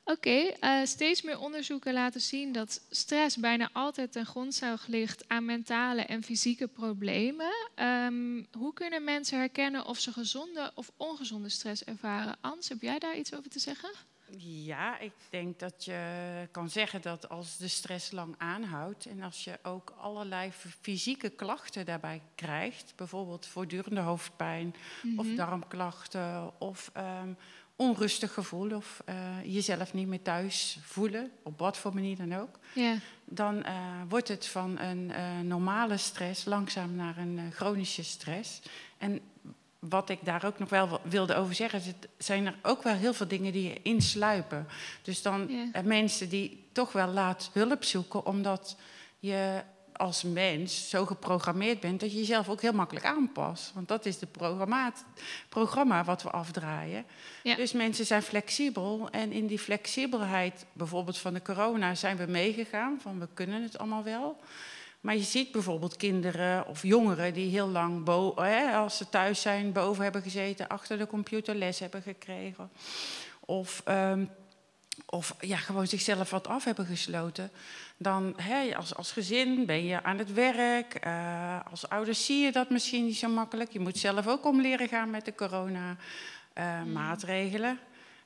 Oké, 0.09 0.31
eh, 0.31 0.85
steeds 0.85 1.23
meer 1.23 1.39
onderzoeken 1.39 1.93
laten 1.93 2.21
zien 2.21 2.53
dat 2.53 2.81
stress 2.91 3.37
bijna 3.37 3.71
altijd 3.73 4.13
ten 4.13 4.27
grondslag 4.27 4.87
ligt 4.87 5.25
aan 5.29 5.45
mentale 5.45 6.03
en 6.03 6.23
fysieke 6.23 6.69
problemen. 6.69 7.53
Ehm, 7.75 8.43
hoe 8.53 8.73
kunnen 8.75 9.05
mensen 9.05 9.39
herkennen 9.39 9.85
of 9.87 9.99
ze 9.99 10.13
gezonde 10.13 10.73
of 10.75 10.91
ongezonde 10.97 11.49
stress 11.49 11.85
ervaren? 11.85 12.37
Ans, 12.41 12.69
heb 12.69 12.81
jij 12.81 12.99
daar 12.99 13.17
iets 13.17 13.35
over 13.35 13.51
te 13.51 13.59
zeggen? 13.59 13.91
Ja, 14.39 14.99
ik 14.99 15.13
denk 15.31 15.59
dat 15.59 15.85
je 15.85 16.49
kan 16.51 16.71
zeggen 16.71 17.03
dat 17.03 17.29
als 17.29 17.57
de 17.57 17.69
stress 17.69 18.11
lang 18.11 18.35
aanhoudt 18.39 19.07
en 19.07 19.23
als 19.23 19.45
je 19.45 19.59
ook 19.63 19.95
allerlei 19.99 20.51
fysieke 20.81 21.29
klachten 21.29 21.87
daarbij 21.87 22.23
krijgt, 22.35 22.93
bijvoorbeeld 22.97 23.47
voortdurende 23.47 24.01
hoofdpijn 24.01 24.75
of 25.17 25.27
Mhm. 25.27 25.35
darmklachten 25.37 26.61
of 26.61 26.91
ehm, 26.93 27.33
onrustig 27.77 28.33
gevoel 28.33 28.75
of 28.77 29.03
eh, 29.05 29.17
jezelf 29.45 29.93
niet 29.95 30.07
meer 30.07 30.23
thuis 30.23 30.79
voelen, 30.83 31.31
op 31.43 31.59
wat 31.59 31.77
voor 31.77 31.95
manier 31.95 32.17
dan 32.17 32.35
ook, 32.35 32.59
Ja, 32.73 32.97
dan 33.25 33.63
eh, 33.65 33.75
wordt 34.09 34.29
het 34.29 34.47
van 34.47 34.79
een 34.79 35.11
eh, 35.13 35.41
normale 35.43 35.97
stress 35.97 36.45
langzaam 36.45 36.95
naar 36.95 37.17
een 37.19 37.53
chronische 37.55 38.05
stress. 38.05 38.61
En 38.99 39.21
wat 39.79 40.09
ik 40.09 40.19
daar 40.23 40.45
ook 40.45 40.59
nog 40.59 40.69
wel 40.69 41.01
wilde 41.03 41.35
over 41.35 41.55
zeggen, 41.55 41.79
is 41.79 41.87
het 41.87 42.09
zijn 42.19 42.47
er 42.47 42.57
ook 42.63 42.83
wel 42.83 42.95
heel 42.95 43.15
veel 43.15 43.29
dingen 43.29 43.53
die 43.53 43.81
insluipen. 43.83 44.67
Dus 45.03 45.23
dan 45.23 45.49
Ja. 45.73 45.83
mensen 45.83 46.29
die 46.29 46.65
toch 46.73 46.93
wel 46.93 47.09
laat 47.09 47.51
hulp 47.53 47.85
zoeken, 47.85 48.27
omdat 48.27 48.77
je 49.19 49.63
als 49.97 50.23
mens 50.23 50.89
zo 50.89 51.07
geprogrammeerd 51.07 51.81
bent 51.81 52.01
dat 52.01 52.13
je 52.13 52.19
jezelf 52.19 52.49
ook 52.49 52.61
heel 52.61 52.73
makkelijk 52.73 53.07
aanpast. 53.07 53.73
Want 53.75 53.89
dat 53.89 54.07
is 54.07 54.21
het 54.21 54.33
programma 55.49 56.05
wat 56.05 56.23
we 56.23 56.31
afdraaien. 56.31 57.05
Ja. 57.43 57.55
Dus 57.55 57.73
mensen 57.73 58.07
zijn 58.07 58.23
flexibel. 58.23 59.09
En 59.11 59.33
in 59.33 59.47
die 59.47 59.59
flexibelheid, 59.59 60.67
bijvoorbeeld 60.73 61.19
van 61.19 61.35
de 61.35 61.43
corona, 61.43 61.95
zijn 61.95 62.17
we 62.17 62.27
meegegaan. 62.27 62.99
Van 63.01 63.21
we 63.21 63.29
kunnen 63.35 63.63
het 63.63 63.79
allemaal 63.79 64.05
wel. 64.05 64.41
Maar 65.01 65.17
je 65.17 65.23
ziet 65.23 65.53
bijvoorbeeld 65.53 65.97
kinderen 65.97 66.67
of 66.67 66.83
jongeren 66.83 67.35
die 67.35 67.51
heel 67.51 67.69
lang, 67.69 68.05
bo- 68.05 68.35
als 68.75 68.97
ze 68.97 69.09
thuis 69.09 69.41
zijn, 69.41 69.73
boven 69.73 70.03
hebben 70.03 70.23
gezeten, 70.23 70.69
achter 70.69 70.99
de 70.99 71.07
computer 71.07 71.55
les 71.55 71.79
hebben 71.79 72.03
gekregen. 72.03 72.71
Of, 73.41 73.83
ehm, 73.85 74.25
of 75.07 75.35
ja, 75.41 75.57
gewoon 75.57 75.87
zichzelf 75.87 76.31
wat 76.31 76.47
af 76.47 76.65
hebben 76.65 76.87
gesloten. 76.87 77.51
Dan 77.99 78.35
hè, 78.37 78.77
als, 78.77 78.95
als 78.95 79.13
gezin 79.13 79.67
ben 79.67 79.85
je 79.85 80.03
aan 80.03 80.19
het 80.19 80.33
werk. 80.33 80.95
eh, 80.95 81.61
als 81.71 81.89
ouders 81.89 82.27
zie 82.27 82.45
je 82.45 82.53
dat 82.53 82.71
misschien 82.71 83.05
niet 83.05 83.17
zo 83.17 83.29
makkelijk. 83.29 83.73
Je 83.73 83.81
moet 83.81 83.99
zelf 83.99 84.27
ook 84.27 84.45
om 84.45 84.61
leren 84.61 84.89
gaan 84.89 85.11
met 85.11 85.25
de 85.25 85.35
corona-maatregelen. 85.35 87.79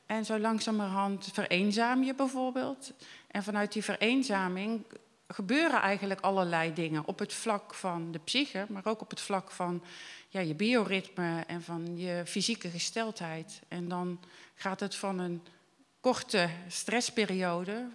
En 0.07 0.25
zo 0.25 0.39
langzamerhand 0.39 1.29
vereenzaam 1.33 2.03
je 2.03 2.15
bijvoorbeeld. 2.15 2.93
En 3.31 3.43
vanuit 3.43 3.73
die 3.73 3.85
vereenzaming 3.85 4.85
gebeuren 5.29 5.81
eigenlijk 5.81 6.21
allerlei 6.21 6.73
dingen. 6.73 7.07
Op 7.07 7.19
het 7.19 7.33
vlak 7.33 7.75
van 7.75 8.13
de 8.13 8.19
psyche, 8.19 8.67
maar 8.69 8.87
ook 8.87 9.01
op 9.01 9.11
het 9.11 9.21
vlak 9.21 9.51
van 9.51 9.83
ja, 10.29 10.41
je 10.41 10.55
bioritme 10.55 11.45
en 11.47 11.63
van 11.63 11.99
je 11.99 12.23
fysieke 12.27 12.69
gesteldheid. 12.69 13.61
En 13.69 13.89
dan 13.89 14.21
gaat 14.55 14.81
het 14.81 14.95
van 14.95 15.19
een 15.19 15.43
korte 16.01 16.49
stressperiode, 16.69 17.89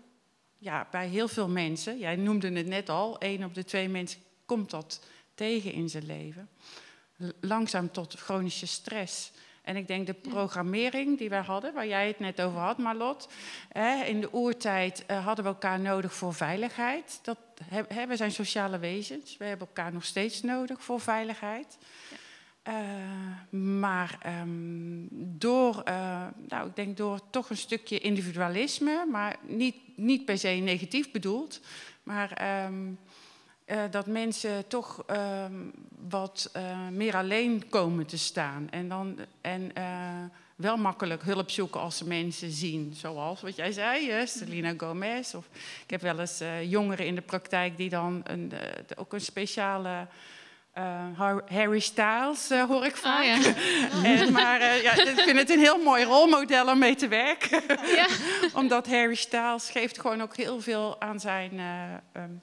ja, 0.65 0.87
bij 0.91 1.07
heel 1.07 1.27
veel 1.27 1.47
mensen, 1.47 1.97
jij 1.97 2.15
noemde 2.15 2.51
het 2.51 2.67
net 2.67 2.89
al, 2.89 3.19
één 3.19 3.43
op 3.43 3.53
de 3.53 3.63
twee 3.63 3.89
mensen 3.89 4.19
komt 4.45 4.69
dat 4.69 5.05
tegen 5.35 5.71
in 5.71 5.89
zijn 5.89 6.05
leven. 6.05 6.49
langzaam 7.41 7.91
tot 7.91 8.13
chronische 8.13 8.67
stress. 8.67 9.31
En 9.61 9.75
ik 9.75 9.87
denk 9.87 10.07
de 10.07 10.13
programmering 10.13 11.17
die 11.17 11.29
wij 11.29 11.41
hadden, 11.41 11.73
waar 11.73 11.87
jij 11.87 12.07
het 12.07 12.19
net 12.19 12.41
over 12.41 12.59
had, 12.59 12.77
Marlot. 12.77 13.29
in 14.05 14.21
de 14.21 14.33
oertijd 14.33 15.03
uh, 15.07 15.25
hadden 15.25 15.45
we 15.45 15.51
elkaar 15.51 15.79
nodig 15.79 16.13
voor 16.13 16.33
veiligheid. 16.33 17.19
Dat, 17.21 17.37
we 18.07 18.15
zijn 18.15 18.31
sociale 18.31 18.79
wezens. 18.79 19.37
We 19.37 19.45
hebben 19.45 19.67
elkaar 19.67 19.93
nog 19.93 20.05
steeds 20.05 20.41
nodig 20.41 20.83
voor 20.83 20.99
veiligheid. 20.99 21.77
Ja. 22.09 22.17
Uh, 22.67 22.73
maar 23.61 24.19
um, 24.41 25.07
door, 25.37 25.81
uh, 25.87 26.27
nou, 26.47 26.67
ik 26.67 26.75
denk 26.75 26.97
door 26.97 27.19
toch 27.29 27.49
een 27.49 27.57
stukje 27.57 27.99
individualisme, 27.99 29.05
maar 29.11 29.35
niet, 29.41 29.75
niet 29.95 30.25
per 30.25 30.37
se 30.37 30.47
negatief 30.47 31.11
bedoeld, 31.11 31.61
maar 32.03 32.63
um, 32.65 32.99
uh, 33.65 33.81
dat 33.91 34.07
mensen 34.07 34.67
toch 34.67 35.03
um, 35.11 35.71
wat 36.09 36.51
meer 36.91 37.15
alleen 37.15 37.69
komen 37.69 38.05
te 38.05 38.17
staan. 38.17 38.67
En, 38.69 38.87
dan, 38.87 39.17
en 39.41 39.71
wel 40.55 40.77
makkelijk 40.77 41.23
hulp 41.23 41.49
zoeken 41.49 41.81
als 41.81 41.97
ze 41.97 42.07
mensen 42.07 42.51
zien, 42.51 42.93
zoals 42.93 43.41
wat 43.41 43.55
jij 43.55 43.71
zei, 43.71 44.09
hè, 44.09 44.25
Gomez. 44.77 45.33
Of, 45.33 45.49
ik 45.83 45.89
heb 45.89 46.01
wel 46.01 46.19
eens 46.19 46.41
jongeren 46.63 47.05
in 47.05 47.15
de 47.15 47.21
praktijk 47.21 47.77
die 47.77 47.89
dan 47.89 48.21
een, 48.23 48.51
ook 48.95 49.13
een 49.13 49.21
speciale 49.21 50.07
uh, 50.77 51.37
Harry 51.47 51.79
Styles 51.79 52.51
uh, 52.51 52.63
hoor 52.63 52.85
ik 52.85 52.95
vaak. 52.95 53.23
ja. 53.23 53.39
en, 54.11 54.31
maar 54.31 54.61
uh, 54.61 54.83
ja, 54.83 54.91
ik 54.91 55.19
vind 55.19 55.37
het 55.37 55.49
een 55.49 55.59
heel 55.59 55.83
mooi 55.83 56.03
rolmodel 56.03 56.67
om 56.67 56.79
mee 56.79 56.95
te 56.95 57.07
werken. 57.07 57.61
ja. 57.95 58.07
Omdat 58.61 58.87
Harry 58.87 59.15
Styles 59.15 59.69
geeft 59.69 59.99
gewoon 59.99 60.21
ook 60.21 60.35
heel 60.35 60.61
veel 60.61 61.01
aan 61.01 61.19
zijn 61.19 61.59
um, 62.13 62.41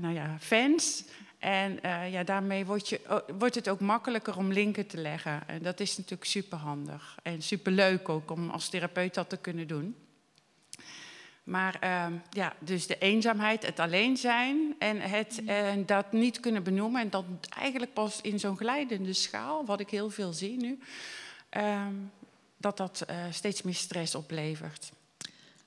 nou 0.00 0.14
ja, 0.14 0.36
fans. 0.40 1.04
En 1.38 1.78
ja, 2.10 2.24
daarmee 2.24 2.64
wordt, 2.64 2.88
je, 2.88 3.22
wordt 3.38 3.54
het 3.54 3.68
ook 3.68 3.80
makkelijker 3.80 4.36
om 4.36 4.52
linken 4.52 4.86
te 4.86 4.96
leggen. 4.96 5.48
En 5.48 5.62
dat 5.62 5.80
is 5.80 5.96
natuurlijk 5.96 6.30
superhandig. 6.30 7.18
En 7.22 7.42
superleuk 7.42 8.08
ook 8.08 8.30
om 8.30 8.50
als 8.50 8.68
therapeut 8.68 9.14
dat 9.14 9.28
te 9.28 9.36
kunnen 9.36 9.66
doen. 9.66 9.96
Maar 11.46 11.78
uh, 11.84 12.06
ja, 12.30 12.54
dus 12.58 12.86
de 12.86 12.98
eenzaamheid, 12.98 13.66
het 13.66 13.80
alleen 13.80 14.16
zijn 14.16 14.74
en 14.78 15.00
het 15.00 15.40
uh, 15.42 15.72
dat 15.86 16.12
niet 16.12 16.40
kunnen 16.40 16.62
benoemen. 16.62 17.00
En 17.00 17.10
dat 17.10 17.24
eigenlijk 17.58 17.92
pas 17.92 18.20
in 18.20 18.38
zo'n 18.38 18.56
glijdende 18.56 19.12
schaal, 19.12 19.64
wat 19.64 19.80
ik 19.80 19.90
heel 19.90 20.10
veel 20.10 20.32
zie 20.32 20.56
nu, 20.56 20.78
uh, 21.56 21.86
dat 22.56 22.76
dat 22.76 23.04
uh, 23.10 23.24
steeds 23.30 23.62
meer 23.62 23.74
stress 23.74 24.14
oplevert. 24.14 24.92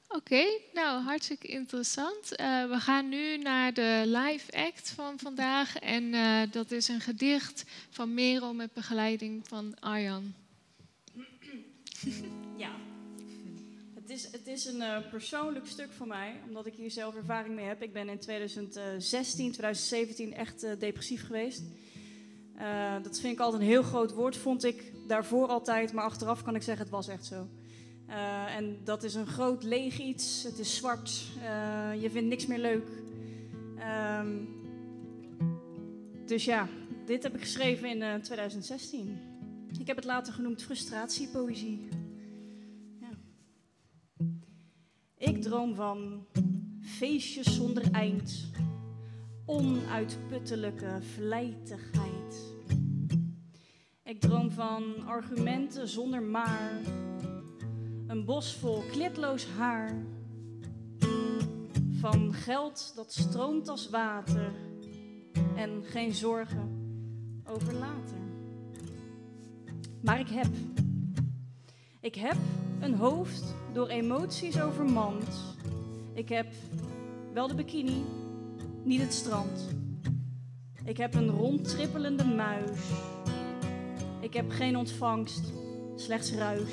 Oké, 0.07 0.17
okay, 0.17 0.61
nou 0.73 1.03
hartstikke 1.03 1.47
interessant. 1.47 2.29
we 2.69 2.77
gaan 2.79 3.09
nu 3.09 3.37
naar 3.37 3.73
de 3.73 4.03
live 4.05 4.51
act 4.51 4.89
van 4.89 5.19
vandaag. 5.19 5.75
En 5.77 6.11
dat 6.51 6.71
is 6.71 6.87
een 6.87 7.01
gedicht 7.01 7.63
van 7.89 8.13
Merel 8.13 8.53
met 8.53 8.73
begeleiding 8.73 9.47
van 9.47 9.79
Arjan. 9.79 10.33
Ja. 12.57 12.88
Het 14.09 14.17
is, 14.17 14.31
het 14.31 14.47
is 14.47 14.65
een 14.65 14.81
uh, 14.81 14.97
persoonlijk 15.09 15.65
stuk 15.67 15.91
voor 15.91 16.07
mij, 16.07 16.41
omdat 16.47 16.65
ik 16.65 16.73
hier 16.73 16.91
zelf 16.91 17.15
ervaring 17.15 17.55
mee 17.55 17.65
heb. 17.65 17.81
Ik 17.81 17.93
ben 17.93 18.09
in 18.09 18.19
2016, 18.19 19.51
2017 19.51 20.33
echt 20.33 20.63
uh, 20.63 20.71
depressief 20.79 21.25
geweest. 21.25 21.61
Dat 23.03 23.19
vind 23.19 23.33
ik 23.33 23.39
altijd 23.39 23.61
een 23.61 23.67
heel 23.67 23.83
groot 23.83 24.13
woord, 24.13 24.37
vond 24.37 24.63
ik 24.63 24.93
daarvoor 25.07 25.47
altijd. 25.47 25.93
Maar 25.93 26.03
achteraf 26.03 26.43
kan 26.43 26.55
ik 26.55 26.61
zeggen, 26.61 26.83
het 26.83 26.93
was 26.93 27.07
echt 27.07 27.25
zo. 27.25 27.47
en 28.57 28.77
dat 28.83 29.03
is 29.03 29.13
een 29.13 29.27
groot 29.27 29.63
leeg 29.63 29.99
iets. 29.99 30.43
Het 30.43 30.59
is 30.59 30.75
zwart. 30.75 31.11
je 31.99 32.09
vindt 32.11 32.29
niks 32.29 32.45
meer 32.45 32.59
leuk. 32.59 32.87
Um, 34.19 34.49
dus 36.25 36.45
ja, 36.45 36.67
dit 37.05 37.23
heb 37.23 37.35
ik 37.35 37.41
geschreven 37.41 37.89
in 37.89 38.21
2016. 38.21 39.19
Ik 39.79 39.87
heb 39.87 39.95
het 39.95 40.05
later 40.05 40.33
genoemd 40.33 40.63
frustratiepoëzie. 40.63 41.98
Ik 45.19 45.41
droom 45.41 45.75
van 45.75 46.25
feestjes 46.81 47.55
zonder 47.55 47.91
eind, 47.91 48.49
onuitputtelijke 49.45 50.99
vlijtigheid. 51.01 52.55
Ik 54.03 54.19
droom 54.19 54.51
van 54.51 54.83
argumenten 55.05 55.87
zonder 55.87 56.21
maar, 56.21 56.81
een 58.07 58.25
bos 58.25 58.55
vol 58.55 58.83
klitloos 58.91 59.47
haar. 59.47 60.05
Van 61.99 62.33
geld 62.33 62.91
dat 62.95 63.13
stroomt 63.13 63.67
als 63.67 63.89
water 63.89 64.53
en 65.55 65.83
geen 65.83 66.13
zorgen 66.13 66.69
over 67.43 67.73
later. 67.73 68.17
Maar 70.01 70.19
ik 70.19 70.29
heb, 70.29 70.47
ik 71.99 72.15
heb 72.15 72.37
een 72.79 72.93
hoofd 72.93 73.55
door 73.73 73.87
emoties 73.87 74.61
overmand. 74.61 75.55
Ik 76.13 76.29
heb 76.29 76.47
wel 77.33 77.47
de 77.47 77.55
bikini, 77.55 78.03
niet 78.83 79.01
het 79.01 79.13
strand. 79.13 79.75
Ik 80.83 80.97
heb 80.97 81.13
een 81.13 81.29
rondtrippelende 81.29 82.23
muis. 82.25 82.79
Ik 84.19 84.33
heb 84.33 84.49
geen 84.49 84.77
ontvangst, 84.77 85.53
slechts 85.95 86.33
ruis. 86.33 86.71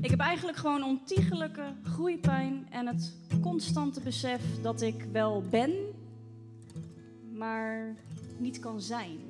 Ik 0.00 0.10
heb 0.10 0.20
eigenlijk 0.20 0.58
gewoon 0.58 0.82
ontiegelijke 0.82 1.72
groeipijn 1.82 2.66
en 2.70 2.86
het 2.86 3.16
constante 3.40 4.00
besef 4.00 4.42
dat 4.62 4.80
ik 4.80 5.06
wel 5.12 5.42
ben, 5.50 5.72
maar 7.32 7.96
niet 8.38 8.58
kan 8.58 8.80
zijn. 8.80 9.25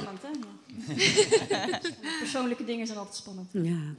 Spannend, 0.00 0.22
hè? 0.22 0.30
Persoonlijke 2.18 2.64
dingen 2.64 2.86
zijn 2.86 2.98
altijd 2.98 3.16
spannend. 3.16 3.48
Ja. 3.52 3.94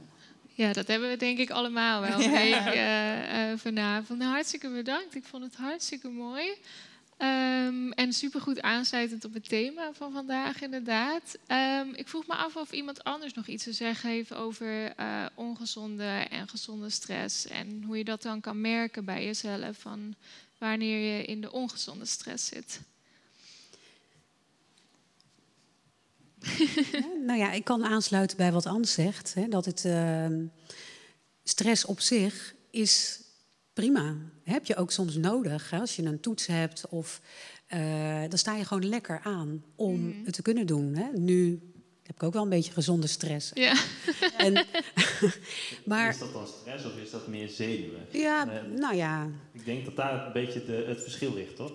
Ja, 0.54 0.72
dat 0.72 0.86
hebben 0.86 1.08
we 1.08 1.16
denk 1.16 1.38
ik 1.38 1.50
allemaal 1.50 2.00
wel 2.00 2.22
een 2.22 2.30
beetje 2.30 2.74
uh, 2.74 3.50
uh, 3.50 3.58
vanavond. 3.58 4.18
Nou, 4.18 4.30
hartstikke 4.30 4.68
bedankt. 4.70 5.14
Ik 5.14 5.24
vond 5.24 5.44
het 5.44 5.56
hartstikke 5.56 6.08
mooi. 6.08 6.48
Um, 7.18 7.92
en 7.92 8.12
supergoed 8.12 8.62
aansluitend 8.62 9.24
op 9.24 9.34
het 9.34 9.48
thema 9.48 9.92
van 9.92 10.12
vandaag, 10.12 10.62
inderdaad. 10.62 11.38
Um, 11.48 11.94
ik 11.94 12.08
vroeg 12.08 12.26
me 12.26 12.34
af 12.34 12.56
of 12.56 12.72
iemand 12.72 13.04
anders 13.04 13.32
nog 13.32 13.46
iets 13.46 13.64
te 13.64 13.72
zeggen 13.72 14.10
heeft 14.10 14.34
over 14.34 15.00
uh, 15.00 15.26
ongezonde 15.34 16.26
en 16.30 16.48
gezonde 16.48 16.90
stress. 16.90 17.46
En 17.46 17.82
hoe 17.86 17.98
je 17.98 18.04
dat 18.04 18.22
dan 18.22 18.40
kan 18.40 18.60
merken 18.60 19.04
bij 19.04 19.24
jezelf, 19.24 19.78
van 19.78 20.14
wanneer 20.58 21.16
je 21.16 21.24
in 21.24 21.40
de 21.40 21.52
ongezonde 21.52 22.06
stress 22.06 22.46
zit. 22.46 22.80
Nou 27.26 27.38
ja, 27.38 27.52
ik 27.52 27.64
kan 27.64 27.84
aansluiten 27.84 28.36
bij 28.36 28.52
wat 28.52 28.66
Anne 28.66 28.86
zegt. 28.86 29.34
Hè, 29.34 29.48
dat 29.48 29.64
het 29.64 29.84
uh, 29.84 30.26
stress 31.42 31.84
op 31.84 32.00
zich 32.00 32.54
is 32.70 33.20
prima. 33.72 34.16
Heb 34.44 34.66
je 34.66 34.76
ook 34.76 34.90
soms 34.90 35.16
nodig. 35.16 35.70
Hè, 35.70 35.78
als 35.78 35.96
je 35.96 36.02
een 36.02 36.20
toets 36.20 36.46
hebt 36.46 36.88
of 36.88 37.20
uh, 37.74 38.20
dan 38.28 38.38
sta 38.38 38.56
je 38.56 38.64
gewoon 38.64 38.88
lekker 38.88 39.20
aan 39.22 39.64
om 39.76 40.00
mm. 40.00 40.22
het 40.24 40.34
te 40.34 40.42
kunnen 40.42 40.66
doen. 40.66 40.94
Hè. 40.94 41.18
Nu 41.18 41.60
heb 42.02 42.16
ik 42.16 42.22
ook 42.22 42.32
wel 42.32 42.42
een 42.42 42.48
beetje 42.48 42.72
gezonde 42.72 43.06
stress. 43.06 43.50
Ja. 43.54 43.74
En, 44.36 44.52
maar, 45.84 46.08
is 46.08 46.18
dat 46.18 46.32
dan 46.32 46.46
stress 46.46 46.84
of 46.84 46.96
is 46.96 47.10
dat 47.10 47.26
meer 47.26 47.48
zenuwen? 47.48 48.06
Ja, 48.10 48.46
uh, 48.46 48.78
nou 48.78 48.94
ja. 48.94 49.28
Ik 49.52 49.64
denk 49.64 49.84
dat 49.84 49.96
daar 49.96 50.26
een 50.26 50.32
beetje 50.32 50.64
de, 50.64 50.84
het 50.86 51.02
verschil 51.02 51.34
ligt, 51.34 51.56
toch? 51.56 51.72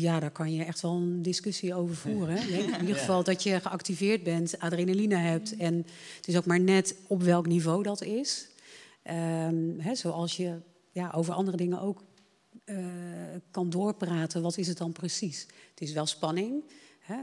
Ja, 0.00 0.20
daar 0.20 0.30
kan 0.30 0.52
je 0.52 0.64
echt 0.64 0.80
wel 0.80 0.92
een 0.92 1.22
discussie 1.22 1.74
over 1.74 1.96
voeren. 1.96 2.36
In 2.58 2.80
ieder 2.80 2.96
geval 2.96 3.24
dat 3.24 3.42
je 3.42 3.60
geactiveerd 3.60 4.22
bent, 4.22 4.58
adrenaline 4.58 5.16
hebt. 5.16 5.56
En 5.56 5.76
het 6.16 6.28
is 6.28 6.36
ook 6.36 6.46
maar 6.46 6.60
net 6.60 6.94
op 7.06 7.22
welk 7.22 7.46
niveau 7.46 7.82
dat 7.82 8.02
is. 8.02 8.48
Um, 9.04 9.80
hè, 9.80 9.94
zoals 9.94 10.36
je 10.36 10.60
ja, 10.90 11.10
over 11.14 11.34
andere 11.34 11.56
dingen 11.56 11.80
ook 11.80 12.02
uh, 12.64 12.76
kan 13.50 13.70
doorpraten. 13.70 14.42
Wat 14.42 14.58
is 14.58 14.66
het 14.66 14.78
dan 14.78 14.92
precies? 14.92 15.46
Het 15.70 15.80
is 15.80 15.92
wel 15.92 16.06
spanning. 16.06 16.64
Hè, 16.98 17.16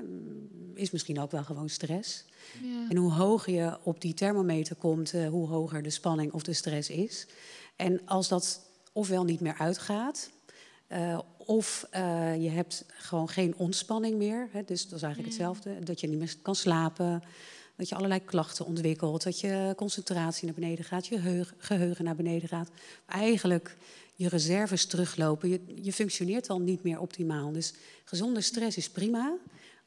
is 0.74 0.92
misschien 0.92 1.20
ook 1.20 1.32
wel 1.32 1.44
gewoon 1.44 1.70
stress. 1.70 2.26
Ja. 2.64 2.90
En 2.90 2.96
hoe 2.96 3.12
hoger 3.12 3.54
je 3.54 3.78
op 3.84 4.02
die 4.02 4.14
thermometer 4.14 4.76
komt, 4.76 5.14
uh, 5.14 5.28
hoe 5.28 5.48
hoger 5.48 5.82
de 5.82 5.90
spanning 5.90 6.32
of 6.32 6.44
de 6.44 6.54
stress 6.54 6.90
is. 6.90 7.28
En 7.76 8.06
als 8.06 8.28
dat 8.28 8.62
ofwel 8.94 9.24
niet 9.24 9.40
meer 9.40 9.58
uitgaat, 9.58 10.30
uh, 10.90 11.20
of 11.46 11.88
uh, 11.96 12.42
je 12.42 12.50
hebt 12.50 12.86
gewoon 12.88 13.30
geen 13.30 13.54
ontspanning 13.58 14.18
meer. 14.18 14.50
Hè, 14.52 14.64
dus 14.64 14.84
dat 14.84 14.98
is 14.98 15.04
eigenlijk 15.04 15.34
mm. 15.34 15.40
hetzelfde. 15.40 15.84
Dat 15.84 16.00
je 16.00 16.08
niet 16.08 16.20
meer 16.20 16.36
kan 16.42 16.56
slapen. 16.56 17.24
Dat 17.76 17.90
je 17.90 17.96
allerlei 17.96 18.26
klachten 18.26 18.66
ontwikkelt. 18.66 19.24
Dat 19.24 19.40
je 19.40 19.74
concentratie 19.76 20.46
naar 20.46 20.54
beneden 20.54 20.86
gaat. 20.86 21.08
Je 21.08 21.46
geheugen 21.58 22.06
naar 22.06 22.16
beneden 22.16 22.50
gaat. 22.50 22.70
Eigenlijk 23.06 23.78
je 24.16 24.30
reserves 24.30 24.86
teruglopen. 24.86 25.50
Je, 25.50 25.62
je 25.82 25.94
functioneert 25.94 26.50
al 26.50 26.60
niet 26.60 26.84
meer 26.84 27.00
optimaal. 27.00 27.52
Dus 27.52 27.74
gezonde 28.04 28.42
stress 28.42 28.78
is 28.78 28.90
prima. 28.90 29.38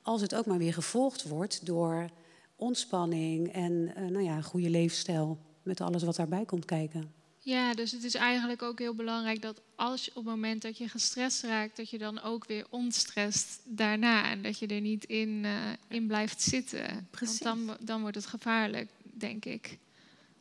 Als 0.03 0.21
het 0.21 0.35
ook 0.35 0.47
maar 0.47 0.59
weer 0.59 0.75
gevolgd 0.75 1.29
wordt 1.29 1.67
door 1.67 2.11
ontspanning 2.57 3.53
en 3.53 3.93
eh, 3.95 4.03
nou 4.07 4.25
ja, 4.25 4.37
een 4.37 4.43
goede 4.43 4.71
leefstijl. 4.71 5.38
Met 5.62 5.81
alles 5.81 6.03
wat 6.03 6.17
daarbij 6.17 6.45
komt 6.45 6.65
kijken. 6.65 7.17
Ja, 7.49 7.75
dus 7.75 7.93
het 7.93 8.05
is 8.05 8.14
eigenlijk 8.14 8.62
ook 8.62 8.78
heel 8.78 8.95
belangrijk 8.95 9.43
dat 9.43 9.61
als 9.75 10.05
je 10.05 10.11
op 10.11 10.17
het 10.17 10.25
moment 10.25 10.62
dat 10.62 10.78
je 10.78 10.88
gestrest 10.88 11.43
raakt, 11.43 11.76
dat 11.76 11.90
je 11.90 11.99
dan 11.99 12.21
ook 12.21 12.47
weer 12.47 12.67
ontstrest 12.71 13.61
daarna. 13.64 14.31
En 14.31 14.43
dat 14.43 14.59
je 14.59 14.67
er 14.67 14.81
niet 14.81 15.05
in, 15.05 15.28
uh, 15.45 15.73
in 15.88 16.07
blijft 16.07 16.43
zitten. 16.43 17.09
Precies. 17.11 17.38
Want 17.38 17.67
dan, 17.67 17.76
dan 17.81 18.00
wordt 18.00 18.17
het 18.17 18.26
gevaarlijk, 18.26 18.90
denk 19.02 19.45
ik. 19.45 19.78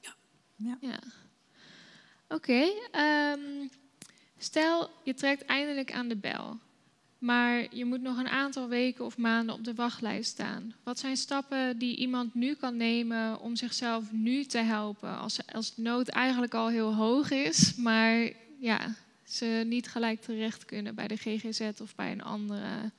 Ja. 0.02 0.16
Ja. 0.56 0.78
ja. 0.82 1.00
Oké, 2.28 2.70
okay, 2.94 3.34
um, 3.34 3.70
stel 4.38 4.90
je 5.04 5.14
trekt 5.14 5.46
eindelijk 5.46 5.92
aan 5.92 6.08
de 6.08 6.18
bel. 6.18 6.60
Maar 7.20 7.76
je 7.76 7.86
moet 7.86 8.02
nog 8.02 8.18
een 8.18 8.28
aantal 8.28 8.68
weken 8.68 9.06
of 9.06 9.18
maanden 9.18 9.56
op 9.56 9.64
de 9.64 9.74
wachtlijst 9.74 10.30
staan. 10.30 10.74
Wat 10.84 11.00
zijn 11.00 11.18
stappen 11.18 11.78
die 11.78 11.96
iemand 11.96 12.34
nu 12.34 12.54
kan 12.54 12.78
nemen 12.78 13.40
om 13.40 13.56
zichzelf 13.56 14.12
nu 14.12 14.46
te 14.46 14.58
helpen? 14.58 15.20
Als, 15.20 15.40
als 15.54 15.76
de 15.76 15.82
nood 15.82 16.08
eigenlijk 16.08 16.54
al 16.54 16.68
heel 16.68 16.96
hoog 16.96 17.32
is, 17.32 17.76
maar 17.76 18.32
ja, 18.60 18.96
ze 19.24 19.64
niet 19.68 19.88
gelijk 19.88 20.22
terecht 20.22 20.66
kunnen 20.66 20.96
bij 20.96 21.08
de 21.08 21.16
GGZ 21.16 21.70
of 21.82 21.96
bij 21.96 22.12
een 22.12 22.24
andere 22.24 22.92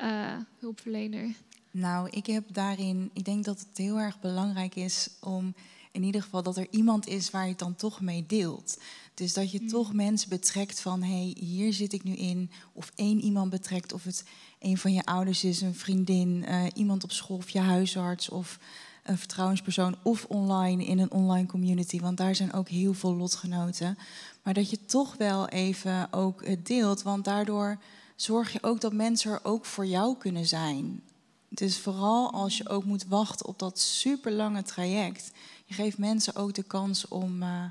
uh, 0.00 0.36
hulpverlener. 0.58 1.34
Nou, 1.70 2.08
ik 2.10 2.26
heb 2.26 2.44
daarin, 2.52 3.10
ik 3.12 3.24
denk 3.24 3.44
dat 3.44 3.58
het 3.58 3.78
heel 3.78 3.98
erg 3.98 4.20
belangrijk 4.20 4.74
is 4.74 5.08
om 5.20 5.54
in 5.92 6.02
ieder 6.02 6.22
geval 6.22 6.42
dat 6.42 6.56
er 6.56 6.66
iemand 6.70 7.06
is 7.06 7.30
waar 7.30 7.42
je 7.42 7.50
het 7.50 7.58
dan 7.58 7.74
toch 7.74 8.00
mee 8.00 8.24
deelt. 8.26 8.78
Dus 9.14 9.32
dat 9.32 9.50
je 9.50 9.60
mm. 9.60 9.68
toch 9.68 9.92
mensen 9.92 10.28
betrekt 10.28 10.80
van 10.80 11.02
hé, 11.02 11.08
hey, 11.08 11.36
hier 11.38 11.72
zit 11.72 11.92
ik 11.92 12.02
nu 12.02 12.12
in. 12.12 12.50
Of 12.72 12.92
één 12.94 13.20
iemand 13.20 13.50
betrekt, 13.50 13.92
of 13.92 14.04
het 14.04 14.24
een 14.58 14.78
van 14.78 14.92
je 14.92 15.04
ouders 15.04 15.44
is, 15.44 15.60
een 15.60 15.74
vriendin, 15.74 16.44
uh, 16.48 16.64
iemand 16.74 17.04
op 17.04 17.12
school 17.12 17.36
of 17.36 17.50
je 17.50 17.60
huisarts 17.60 18.28
of 18.28 18.58
een 19.04 19.18
vertrouwenspersoon. 19.18 19.96
Of 20.02 20.24
online 20.24 20.84
in 20.84 20.98
een 20.98 21.10
online 21.10 21.46
community, 21.46 22.00
want 22.00 22.16
daar 22.16 22.34
zijn 22.34 22.52
ook 22.52 22.68
heel 22.68 22.94
veel 22.94 23.14
lotgenoten. 23.14 23.98
Maar 24.42 24.54
dat 24.54 24.70
je 24.70 24.84
toch 24.84 25.16
wel 25.16 25.48
even 25.48 26.12
ook 26.12 26.46
het 26.46 26.66
deelt, 26.66 27.02
want 27.02 27.24
daardoor 27.24 27.78
zorg 28.16 28.52
je 28.52 28.62
ook 28.62 28.80
dat 28.80 28.92
mensen 28.92 29.32
er 29.32 29.44
ook 29.44 29.64
voor 29.64 29.86
jou 29.86 30.16
kunnen 30.16 30.46
zijn. 30.46 31.02
Dus 31.48 31.78
vooral 31.78 32.32
als 32.32 32.56
je 32.56 32.68
ook 32.68 32.84
moet 32.84 33.06
wachten 33.08 33.46
op 33.46 33.58
dat 33.58 33.78
super 33.78 34.32
lange 34.32 34.62
traject. 34.62 35.30
Je 35.64 35.74
geeft 35.74 35.98
mensen 35.98 36.36
ook 36.36 36.54
de 36.54 36.62
kans 36.62 37.08
om. 37.08 37.42
Uh, 37.42 37.64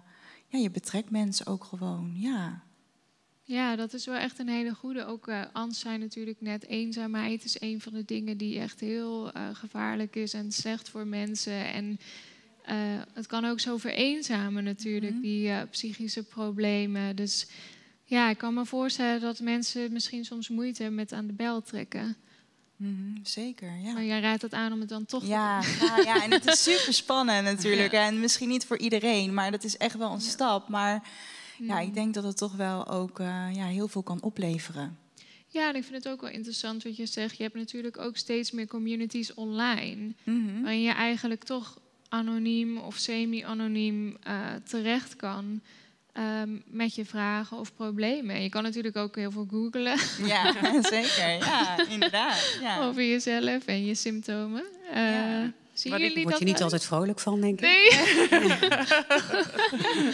ja, 0.54 0.60
je 0.60 0.72
betrekt 0.72 1.10
mensen 1.10 1.46
ook 1.46 1.64
gewoon, 1.64 2.14
ja. 2.16 2.64
Ja, 3.44 3.76
dat 3.76 3.94
is 3.94 4.06
wel 4.06 4.16
echt 4.16 4.40
een 4.40 4.48
hele 4.48 4.74
goede. 4.74 5.06
Ook 5.06 5.28
uh, 5.28 5.42
Ans 5.54 5.80
zei 5.80 5.98
natuurlijk 5.98 6.42
net, 6.42 6.66
eenzaamheid 6.66 7.44
is 7.44 7.62
een 7.62 7.82
van 7.82 7.94
de 7.94 8.06
dingen 8.06 8.38
die 8.38 8.60
echt 8.60 8.80
heel 8.80 9.36
uh, 9.38 9.50
gevaarlijk 9.54 10.16
is 10.16 10.34
en 10.34 10.52
slecht 10.52 10.90
voor 10.90 11.08
mensen. 11.08 11.74
En 11.74 12.00
uh, 12.70 13.02
het 13.14 13.28
kan 13.28 13.46
ook 13.46 13.60
zo 13.60 13.78
vereenzamen 13.78 14.64
natuurlijk, 14.64 15.14
mm 15.14 15.22
-hmm. 15.22 15.30
die 15.30 15.66
psychische 15.66 16.24
problemen. 16.24 17.16
Dus 17.16 17.48
ja, 18.04 18.30
ik 18.30 18.38
kan 18.38 18.54
me 18.54 18.66
voorstellen 18.66 19.22
dat 19.22 19.40
mensen 19.40 19.92
misschien 19.92 20.26
soms 20.26 20.50
moeite 20.50 20.82
hebben 20.82 21.00
met 21.00 21.14
aan 21.14 21.28
de 21.28 21.34
bel 21.34 21.62
trekken. 21.62 22.16
Mm 22.84 22.96
-hmm, 22.96 23.26
zeker, 23.26 23.78
ja. 23.84 23.94
Maar 23.94 24.04
jij 24.04 24.20
raadt 24.20 24.42
het 24.42 24.54
aan 24.54 24.74
om 24.74 24.80
het 24.80 24.90
dan 24.90 25.06
toch 25.06 25.26
ja, 25.26 25.62
te 25.62 25.78
doen. 25.80 25.88
Ja, 25.88 25.98
ja, 26.14 26.24
en 26.24 26.32
het 26.32 26.46
is 26.46 26.64
super 26.74 26.94
spannend 26.94 27.44
natuurlijk. 27.44 27.92
Ja. 27.92 28.06
En 28.06 28.20
misschien 28.20 28.50
niet 28.50 28.66
voor 28.66 28.78
iedereen, 28.78 29.34
maar 29.34 29.52
dat 29.52 29.64
is 29.64 29.78
echt 29.78 29.98
wel 29.98 30.12
een 30.12 30.24
ja. 30.24 30.30
stap. 30.30 30.68
Maar 30.68 31.04
ja, 31.58 31.80
ik 31.80 31.94
denk 31.94 32.14
dat 32.14 32.24
het 32.24 32.38
toch 32.38 32.56
wel 32.56 32.88
ook 32.88 33.20
uh, 33.20 33.48
ja, 33.54 33.66
heel 33.66 33.88
veel 33.88 34.04
kan 34.04 34.22
opleveren. 34.22 34.98
Ja, 35.48 35.70
en 35.70 35.76
ik 35.76 35.84
vind 35.84 36.04
het 36.04 36.14
ook 36.14 36.22
wel 36.22 36.30
interessant 36.30 36.84
wat 36.84 36.96
je 36.96 37.06
zegt. 37.06 37.38
Je 37.38 37.44
hebt 37.44 37.56
natuurlijk 37.56 37.98
ook 37.98 38.18
steeds 38.18 38.52
meer 38.52 38.68
communities 38.68 39.34
online. 39.34 40.14
Mm 40.24 40.48
-hmm. 40.48 40.62
Waarin 40.62 40.82
je 40.82 40.92
eigenlijk 40.92 41.44
toch 41.44 41.80
anoniem 42.10 42.78
of 42.78 42.96
semi-anoniem 42.96 44.18
uh, 44.28 44.40
terecht 44.64 45.16
kan. 45.16 45.62
Um, 46.18 46.64
met 46.66 46.96
je 46.96 47.06
vragen 47.06 47.58
of 47.58 47.76
problemen. 47.76 48.42
Je 48.42 48.50
kan 48.50 48.64
natuurlijk 48.64 48.96
ook 48.96 49.16
heel 49.16 49.32
veel 49.32 49.48
googlen. 49.50 49.98
Ja, 50.26 50.54
zeker. 50.82 51.30
Ja, 51.30 51.88
inderdaad. 51.88 52.58
Ja. 52.62 52.86
Over 52.86 53.04
jezelf 53.04 53.66
en 53.66 53.86
je 53.86 53.96
symptomen. 53.96 54.64
Uh, 54.94 54.96
ja. 54.96 55.52
Zien 55.74 55.98
jullie 55.98 56.16
word 56.16 56.30
dat 56.30 56.40
je 56.40 56.46
niet 56.46 56.62
altijd 56.62 56.86
vrolijk 56.86 57.20
van, 57.20 57.42
denk 57.42 57.62
ik? 57.62 57.66
Nee. 57.66 57.90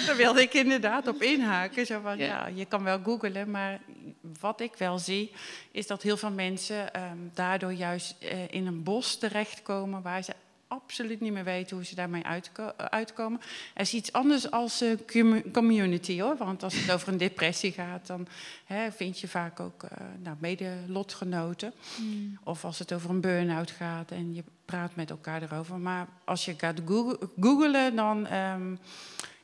Daar 0.05 0.15
wilde 0.17 0.41
ik 0.41 0.53
inderdaad 0.53 1.07
op 1.07 1.21
inhaken. 1.21 1.85
Zo 1.85 1.99
van, 2.01 2.17
ja. 2.17 2.25
ja. 2.25 2.47
je 2.47 2.65
kan 2.65 2.83
wel 2.83 2.99
googlen, 3.03 3.51
maar 3.51 3.81
wat 4.39 4.61
ik 4.61 4.71
wel 4.77 4.99
zie... 4.99 5.31
is 5.71 5.87
dat 5.87 6.01
heel 6.01 6.17
veel 6.17 6.31
mensen 6.31 7.01
um, 7.01 7.31
daardoor 7.33 7.73
juist 7.73 8.15
uh, 8.23 8.29
in 8.49 8.67
een 8.67 8.83
bos 8.83 9.17
terechtkomen... 9.17 10.01
waar 10.01 10.23
ze 10.23 10.33
absoluut 10.69 11.21
niet 11.21 11.31
meer 11.31 11.43
weten 11.43 11.75
hoe 11.75 11.85
ze 11.85 11.95
daarmee 11.95 12.25
uitko 12.25 12.71
uitkomen. 12.77 13.41
Er 13.73 13.81
is 13.81 13.93
iets 13.93 14.13
anders 14.13 14.51
als 14.51 14.81
uh, 14.81 14.97
community, 15.51 16.21
hoor. 16.21 16.37
Want 16.37 16.63
als 16.63 16.75
het 16.75 16.91
over 16.91 17.07
een 17.07 17.17
depressie 17.17 17.71
gaat, 17.71 18.07
dan 18.07 18.27
hè, 18.65 18.91
vind 18.91 19.19
je 19.19 19.27
vaak 19.27 19.59
ook 19.59 19.83
uh, 19.83 19.89
nou, 20.23 20.37
mede-lotgenoten. 20.39 21.73
Mm. 21.97 22.39
Of 22.43 22.65
als 22.65 22.79
het 22.79 22.93
over 22.93 23.09
een 23.09 23.21
burn-out 23.21 23.71
gaat 23.71 24.11
en 24.11 24.33
je 24.33 24.43
praat 24.65 24.95
met 24.95 25.09
elkaar 25.09 25.41
erover. 25.41 25.79
Maar 25.79 26.07
als 26.23 26.45
je 26.45 26.53
gaat 26.57 26.81
googlen, 27.39 27.95
dan 27.95 28.33
um, 28.33 28.79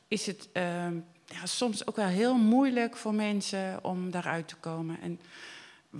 is 0.08 0.26
het 0.26 0.48
um, 0.52 1.04
ja, 1.24 1.46
soms 1.46 1.86
ook 1.86 1.96
wel 1.96 2.06
heel 2.06 2.36
moeilijk 2.36 2.96
voor 2.96 3.14
mensen 3.14 3.84
om 3.84 4.10
daaruit 4.10 4.48
te 4.48 4.56
komen. 4.56 5.00
En 5.00 5.20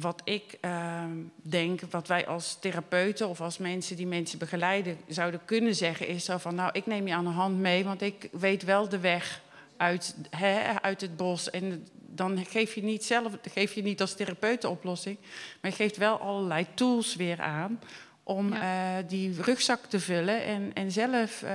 wat 0.01 0.21
ik 0.25 0.59
uh, 0.61 1.05
denk, 1.43 1.81
wat 1.91 2.09
wij 2.09 2.27
als 2.27 2.57
therapeuten 2.61 3.29
of 3.29 3.41
als 3.41 3.59
mensen 3.59 3.97
die 3.97 4.07
mensen 4.07 4.39
begeleiden 4.39 4.99
zouden 5.09 5.41
kunnen 5.45 5.75
zeggen, 5.75 6.09
is 6.09 6.25
zo 6.25 6.37
van, 6.39 6.55
nou, 6.55 6.71
ik 6.73 6.87
neem 6.87 7.07
je 7.07 7.15
aan 7.15 7.25
de 7.25 7.31
hand 7.31 7.59
mee, 7.59 7.85
want 7.85 8.03
ik 8.03 8.29
weet 8.33 8.63
wel 8.63 8.89
de 8.89 8.99
weg 8.99 9.43
uit, 9.77 10.17
hè, 10.31 10.81
uit 10.83 11.01
het 11.01 11.17
bos. 11.17 11.51
En 11.51 11.87
dan 11.93 12.47
geef 12.47 12.75
je 12.75 12.83
niet 12.83 13.05
zelf, 13.05 13.33
geef 13.53 13.73
je 13.73 13.83
niet 13.83 14.01
als 14.01 14.15
therapeut 14.15 14.61
de 14.61 14.69
oplossing, 14.69 15.19
maar 15.61 15.71
je 15.71 15.77
geeft 15.77 15.97
wel 15.97 16.19
allerlei 16.19 16.67
tools 16.75 17.17
weer 17.17 17.41
aan 17.41 17.81
om 18.23 18.53
ja. 18.53 18.99
uh, 18.99 19.09
die 19.09 19.43
rugzak 19.43 19.85
te 19.85 20.01
vullen 20.01 20.45
en, 20.45 20.71
en 20.75 20.91
zelf 20.91 21.43
uh, 21.43 21.51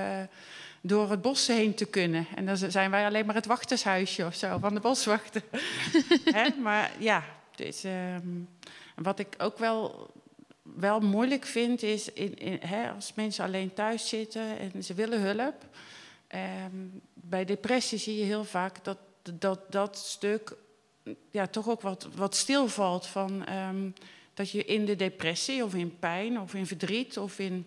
door 0.80 1.10
het 1.10 1.22
bos 1.22 1.46
heen 1.46 1.74
te 1.74 1.84
kunnen. 1.84 2.26
En 2.34 2.46
dan 2.46 2.56
zijn 2.56 2.90
wij 2.90 3.06
alleen 3.06 3.26
maar 3.26 3.34
het 3.34 3.46
wachtershuisje 3.46 4.26
of 4.26 4.34
zo 4.34 4.58
van 4.58 4.74
de 4.74 4.80
boswachten. 4.80 5.42
Hè? 6.36 6.48
Maar 6.62 6.90
ja, 6.98 7.24
dus, 7.56 7.84
um, 7.84 8.48
wat 8.96 9.18
ik 9.18 9.34
ook 9.38 9.58
wel, 9.58 10.10
wel 10.62 11.00
moeilijk 11.00 11.44
vind, 11.44 11.82
is 11.82 12.12
in, 12.12 12.38
in, 12.38 12.58
hè, 12.60 12.90
als 12.90 13.14
mensen 13.14 13.44
alleen 13.44 13.74
thuis 13.74 14.08
zitten 14.08 14.58
en 14.58 14.84
ze 14.84 14.94
willen 14.94 15.20
hulp. 15.20 15.66
Um, 16.64 17.00
bij 17.14 17.44
depressie 17.44 17.98
zie 17.98 18.18
je 18.18 18.24
heel 18.24 18.44
vaak 18.44 18.84
dat 18.84 18.98
dat, 19.22 19.72
dat 19.72 19.98
stuk 19.98 20.56
ja, 21.30 21.46
toch 21.46 21.68
ook 21.68 21.80
wat, 21.80 22.08
wat 22.14 22.36
stilvalt 22.36 23.06
van 23.06 23.52
um, 23.52 23.94
dat 24.34 24.50
je 24.50 24.64
in 24.64 24.84
de 24.84 24.96
depressie 24.96 25.64
of 25.64 25.74
in 25.74 25.98
pijn 25.98 26.40
of 26.40 26.54
in 26.54 26.66
verdriet 26.66 27.18
of 27.18 27.38
in 27.38 27.66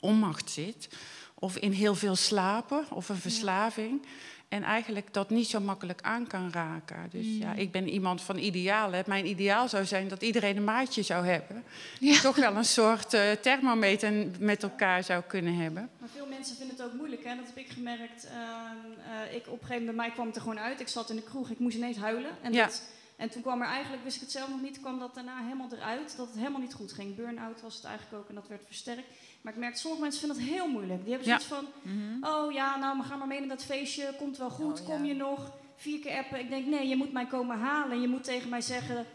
onmacht 0.00 0.50
zit. 0.50 0.88
Of 1.34 1.56
in 1.56 1.72
heel 1.72 1.94
veel 1.94 2.16
slapen 2.16 2.86
of 2.90 3.08
een 3.08 3.16
verslaving. 3.16 4.02
Ja. 4.02 4.08
En 4.54 4.62
eigenlijk 4.62 5.12
dat 5.12 5.30
niet 5.30 5.48
zo 5.48 5.60
makkelijk 5.60 6.02
aan 6.02 6.26
kan 6.26 6.52
raken. 6.52 7.08
Dus 7.10 7.26
mm. 7.26 7.40
ja, 7.40 7.52
ik 7.52 7.72
ben 7.72 7.88
iemand 7.88 8.22
van 8.22 8.38
idealen. 8.38 9.04
Mijn 9.06 9.26
ideaal 9.26 9.68
zou 9.68 9.84
zijn 9.84 10.08
dat 10.08 10.22
iedereen 10.22 10.56
een 10.56 10.64
maatje 10.64 11.02
zou 11.02 11.26
hebben. 11.26 11.64
Ja. 12.00 12.20
Toch 12.20 12.36
wel 12.36 12.56
een 12.56 12.64
soort 12.64 13.14
uh, 13.14 13.30
thermometer 13.30 14.26
met 14.38 14.62
elkaar 14.62 15.04
zou 15.04 15.22
kunnen 15.22 15.54
hebben. 15.54 15.90
Maar 15.98 16.08
veel 16.08 16.26
mensen 16.26 16.56
vinden 16.56 16.76
het 16.76 16.86
ook 16.86 16.92
moeilijk. 16.92 17.24
Hè? 17.24 17.36
Dat 17.36 17.46
heb 17.46 17.56
ik 17.56 17.68
gemerkt. 17.68 18.24
Uh, 18.24 18.30
uh, 18.32 19.34
ik, 19.34 19.46
op 19.46 19.52
een 19.52 19.66
gegeven 19.66 19.68
moment, 19.68 19.84
bij 19.84 19.94
mij 19.94 20.10
kwam 20.10 20.26
het 20.26 20.36
er 20.36 20.42
gewoon 20.42 20.60
uit. 20.60 20.80
Ik 20.80 20.88
zat 20.88 21.10
in 21.10 21.16
de 21.16 21.22
kroeg, 21.22 21.50
ik 21.50 21.58
moest 21.58 21.76
ineens 21.76 21.96
huilen. 21.96 22.30
En, 22.42 22.52
ja. 22.52 22.64
dat, 22.64 22.82
en 23.16 23.30
toen 23.30 23.42
kwam 23.42 23.60
er 23.60 23.68
eigenlijk, 23.68 24.02
wist 24.02 24.16
ik 24.16 24.22
het 24.22 24.30
zelf 24.30 24.48
nog 24.48 24.62
niet, 24.62 24.80
kwam 24.80 24.98
dat 24.98 25.14
daarna 25.14 25.42
helemaal 25.42 25.72
eruit. 25.72 26.16
Dat 26.16 26.26
het 26.26 26.36
helemaal 26.36 26.60
niet 26.60 26.74
goed 26.74 26.92
ging. 26.92 27.16
Burn-out 27.16 27.60
was 27.60 27.74
het 27.74 27.84
eigenlijk 27.84 28.22
ook 28.22 28.28
en 28.28 28.34
dat 28.34 28.48
werd 28.48 28.62
versterkt. 28.66 29.08
Maar 29.44 29.52
ik 29.52 29.58
merk, 29.58 29.76
sommige 29.76 30.02
mensen 30.02 30.20
vinden 30.20 30.38
dat 30.38 30.48
heel 30.48 30.68
moeilijk. 30.68 31.00
Die 31.02 31.08
hebben 31.08 31.28
zoiets 31.28 31.48
ja. 31.48 31.54
van, 31.54 31.66
mm 31.82 31.98
-hmm. 31.98 32.24
oh 32.24 32.52
ja, 32.52 32.76
nou, 32.76 32.98
we 32.98 33.04
gaan 33.04 33.18
maar 33.18 33.26
mee 33.26 33.38
naar 33.38 33.48
dat 33.48 33.64
feestje. 33.64 34.14
Komt 34.18 34.36
wel 34.36 34.50
goed, 34.50 34.80
oh, 34.80 34.86
ja. 34.86 34.94
kom 34.94 35.04
je 35.04 35.14
nog? 35.14 35.52
Vier 35.76 36.00
keer 36.00 36.18
appen. 36.18 36.40
Ik 36.40 36.48
denk, 36.48 36.66
nee, 36.66 36.88
je 36.88 36.96
moet 36.96 37.12
mij 37.12 37.26
komen 37.26 37.58
halen. 37.58 38.00
Je 38.00 38.08
moet 38.08 38.24
tegen 38.24 38.48
mij 38.48 38.60
zeggen, 38.60 39.06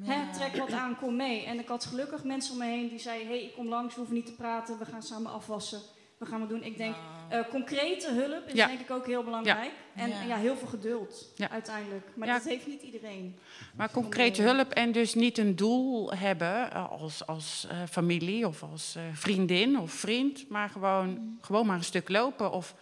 hè, 0.00 0.32
trek 0.32 0.56
wat 0.56 0.72
aan, 0.72 0.96
kom 0.96 1.16
mee. 1.16 1.44
En 1.44 1.58
ik 1.58 1.68
had 1.68 1.84
gelukkig 1.84 2.24
mensen 2.24 2.52
om 2.52 2.58
me 2.58 2.64
heen 2.64 2.88
die 2.88 2.98
zeiden, 2.98 3.26
hé, 3.26 3.34
hey, 3.34 3.44
ik 3.44 3.54
kom 3.54 3.68
langs, 3.68 3.94
we 3.94 3.98
hoeven 3.98 4.16
niet 4.16 4.26
te 4.26 4.34
praten. 4.34 4.78
We 4.78 4.84
gaan 4.84 5.02
samen 5.02 5.32
afwassen. 5.32 5.80
We 6.18 6.26
gaan 6.26 6.40
wat 6.40 6.48
doen. 6.48 6.62
Ik 6.62 6.76
denk, 6.76 6.94
uh, 7.34 7.48
concrete 7.50 8.12
hulp 8.12 8.46
is 8.46 8.52
ja. 8.52 8.66
denk 8.66 8.80
ik 8.80 8.90
ook 8.90 9.06
heel 9.06 9.24
belangrijk. 9.24 9.70
En 9.94 10.08
ja, 10.26 10.36
heel 10.36 10.56
veel 10.56 10.68
geduld 10.68 11.32
uiteindelijk. 11.50 12.06
Maar 12.14 12.28
dat 12.28 12.44
heeft 12.44 12.66
niet 12.66 12.82
iedereen. 12.82 13.38
Maar 13.74 13.90
concrete 13.90 14.42
hulp 14.42 14.70
en 14.72 14.92
dus 14.92 15.14
niet 15.14 15.38
een 15.38 15.56
doel 15.56 16.12
hebben 16.12 16.72
als, 16.90 17.26
als 17.26 17.66
uh, 17.70 17.76
familie 17.90 18.46
of 18.46 18.62
als 18.62 18.94
uh, 18.96 19.02
vriendin 19.12 19.78
of 19.78 19.92
vriend. 19.92 20.48
Maar 20.48 20.68
gewoon, 20.68 21.08
mm. 21.08 21.38
gewoon 21.40 21.66
maar 21.66 21.76
een 21.76 21.84
stuk 21.84 22.08
lopen 22.08 22.52
of 22.52 22.74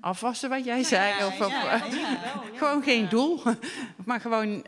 afwassen 0.00 0.48
wat 0.48 0.64
jij 0.64 0.82
zei. 0.82 1.24
Of, 1.24 1.40
of 1.40 1.52
gewoon 2.54 2.82
geen 2.82 3.08
doel. 3.08 3.40
maar 4.06 4.20
gewoon 4.20 4.64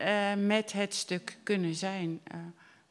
met 0.47 0.73
het 0.73 0.95
stuk 0.95 1.38
kunnen 1.43 1.75
zijn 1.75 2.21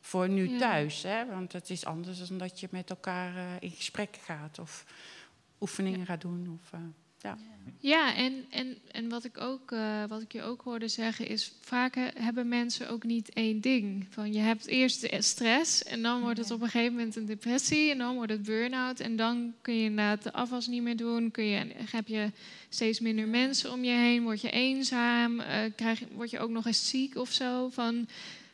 voor 0.08 0.30
nu 0.30 0.50
Ja. 0.50 0.58
thuis. 0.58 1.04
Hè? 1.04 1.26
Want 1.26 1.54
het 1.54 1.70
is 1.70 1.86
anders 1.86 2.28
dan 2.28 2.38
dat 2.38 2.60
je 2.60 2.68
met 2.72 2.90
elkaar 2.90 3.36
eh, 3.36 3.44
in 3.60 3.72
gesprek 3.72 4.18
gaat 4.24 4.60
of 4.60 4.86
oefeningen 5.62 6.06
gaat 6.06 6.22
doen. 6.22 6.60
Of, 6.62 6.74
eh, 6.74 6.80
ja. 7.22 7.38
Ja, 7.80 8.16
en, 8.16 8.46
en, 8.50 8.78
en 8.92 9.10
wat, 9.10 9.24
ik 9.24 9.38
ook, 9.38 9.72
eh, 9.72 10.04
wat 10.08 10.22
ik 10.22 10.32
je 10.34 10.42
ook 10.42 10.62
hoorde 10.62 10.88
zeggen 10.88 11.28
is... 11.28 11.52
vaak 11.62 11.96
he- 11.96 12.08
hebben 12.14 12.48
mensen 12.48 12.90
ook 12.90 13.04
niet 13.04 13.30
één 13.34 13.62
ding. 13.62 14.06
Van 14.10 14.34
je 14.34 14.40
hebt 14.40 14.66
eerst 14.68 15.02
de 15.02 15.22
stress 15.22 15.84
en 15.84 16.02
dan 16.02 16.22
wordt 16.22 16.40
het 16.40 16.52
op 16.52 16.62
een 16.62 16.70
gegeven 16.70 16.94
moment 16.96 17.16
een 17.16 17.26
depressie... 17.26 17.92
en 17.92 17.98
dan 17.98 18.16
wordt 18.16 18.32
het 18.32 18.44
burn-out 18.44 19.00
en 19.00 19.16
dan 19.16 19.54
kun 19.62 19.74
je 19.74 19.84
inderdaad 19.84 20.24
de 20.24 20.34
afwas 20.34 20.68
niet 20.68 20.82
meer 20.82 20.98
doen... 20.98 21.32
Kun 21.32 21.44
je, 21.46 21.72
heb 21.92 22.08
je 22.08 22.32
steeds 22.70 23.00
minder 23.00 23.28
mensen 23.28 23.72
om 23.72 23.84
je 23.84 23.92
heen, 23.92 24.24
word 24.24 24.42
je 24.42 24.50
eenzaam... 24.52 25.40
eh, 25.40 25.60
krijg, 25.76 26.00
je- 26.00 26.08
word 26.12 26.30
je 26.30 26.40
ook 26.40 26.50
nog 26.50 26.66
eens 26.66 26.90
ziek 26.90 27.16
of 27.16 27.32
zo. 27.32 27.70
Van, 27.70 28.08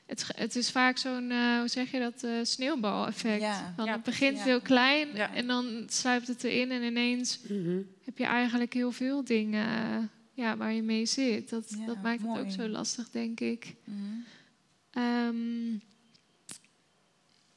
het, 0.05 0.25
het 0.35 0.55
is 0.55 0.71
vaak 0.71 0.97
zo'n, 0.97 1.31
eh, 1.31 1.57
hoe 1.59 1.67
zeg 1.67 1.91
je 1.91 1.99
dat, 1.99 2.23
eh 2.23 2.31
sneeuwbaleffect. 2.43 3.41
Ja. 3.41 3.73
Van 3.75 3.85
Ja, 3.85 3.91
het 3.91 4.03
begint 4.03 4.37
ja. 4.37 4.43
heel 4.43 4.61
klein 4.61 5.07
Ja. 5.15 5.33
en 5.33 5.47
dan 5.47 5.83
sluipt 5.87 6.27
het 6.27 6.43
erin... 6.43 6.71
en 6.71 6.83
ineens 6.83 7.39
Mhm. 7.49 7.77
heb 8.05 8.17
je 8.17 8.25
eigenlijk 8.25 8.73
heel 8.73 8.91
veel 8.91 9.23
dingen 9.23 9.67
eh, 9.67 10.03
ja, 10.33 10.57
waar 10.57 10.73
je 10.73 10.81
mee 10.81 11.05
zit. 11.05 11.49
Dat, 11.49 11.75
Ja, 11.79 11.85
dat 11.85 12.01
maakt 12.01 12.21
het 12.21 12.37
ook 12.37 12.51
zo 12.51 12.67
lastig, 12.67 13.09
denk 13.09 13.39
ik. 13.39 13.75
Mhm. 13.83 13.97
Ehm, 14.91 15.71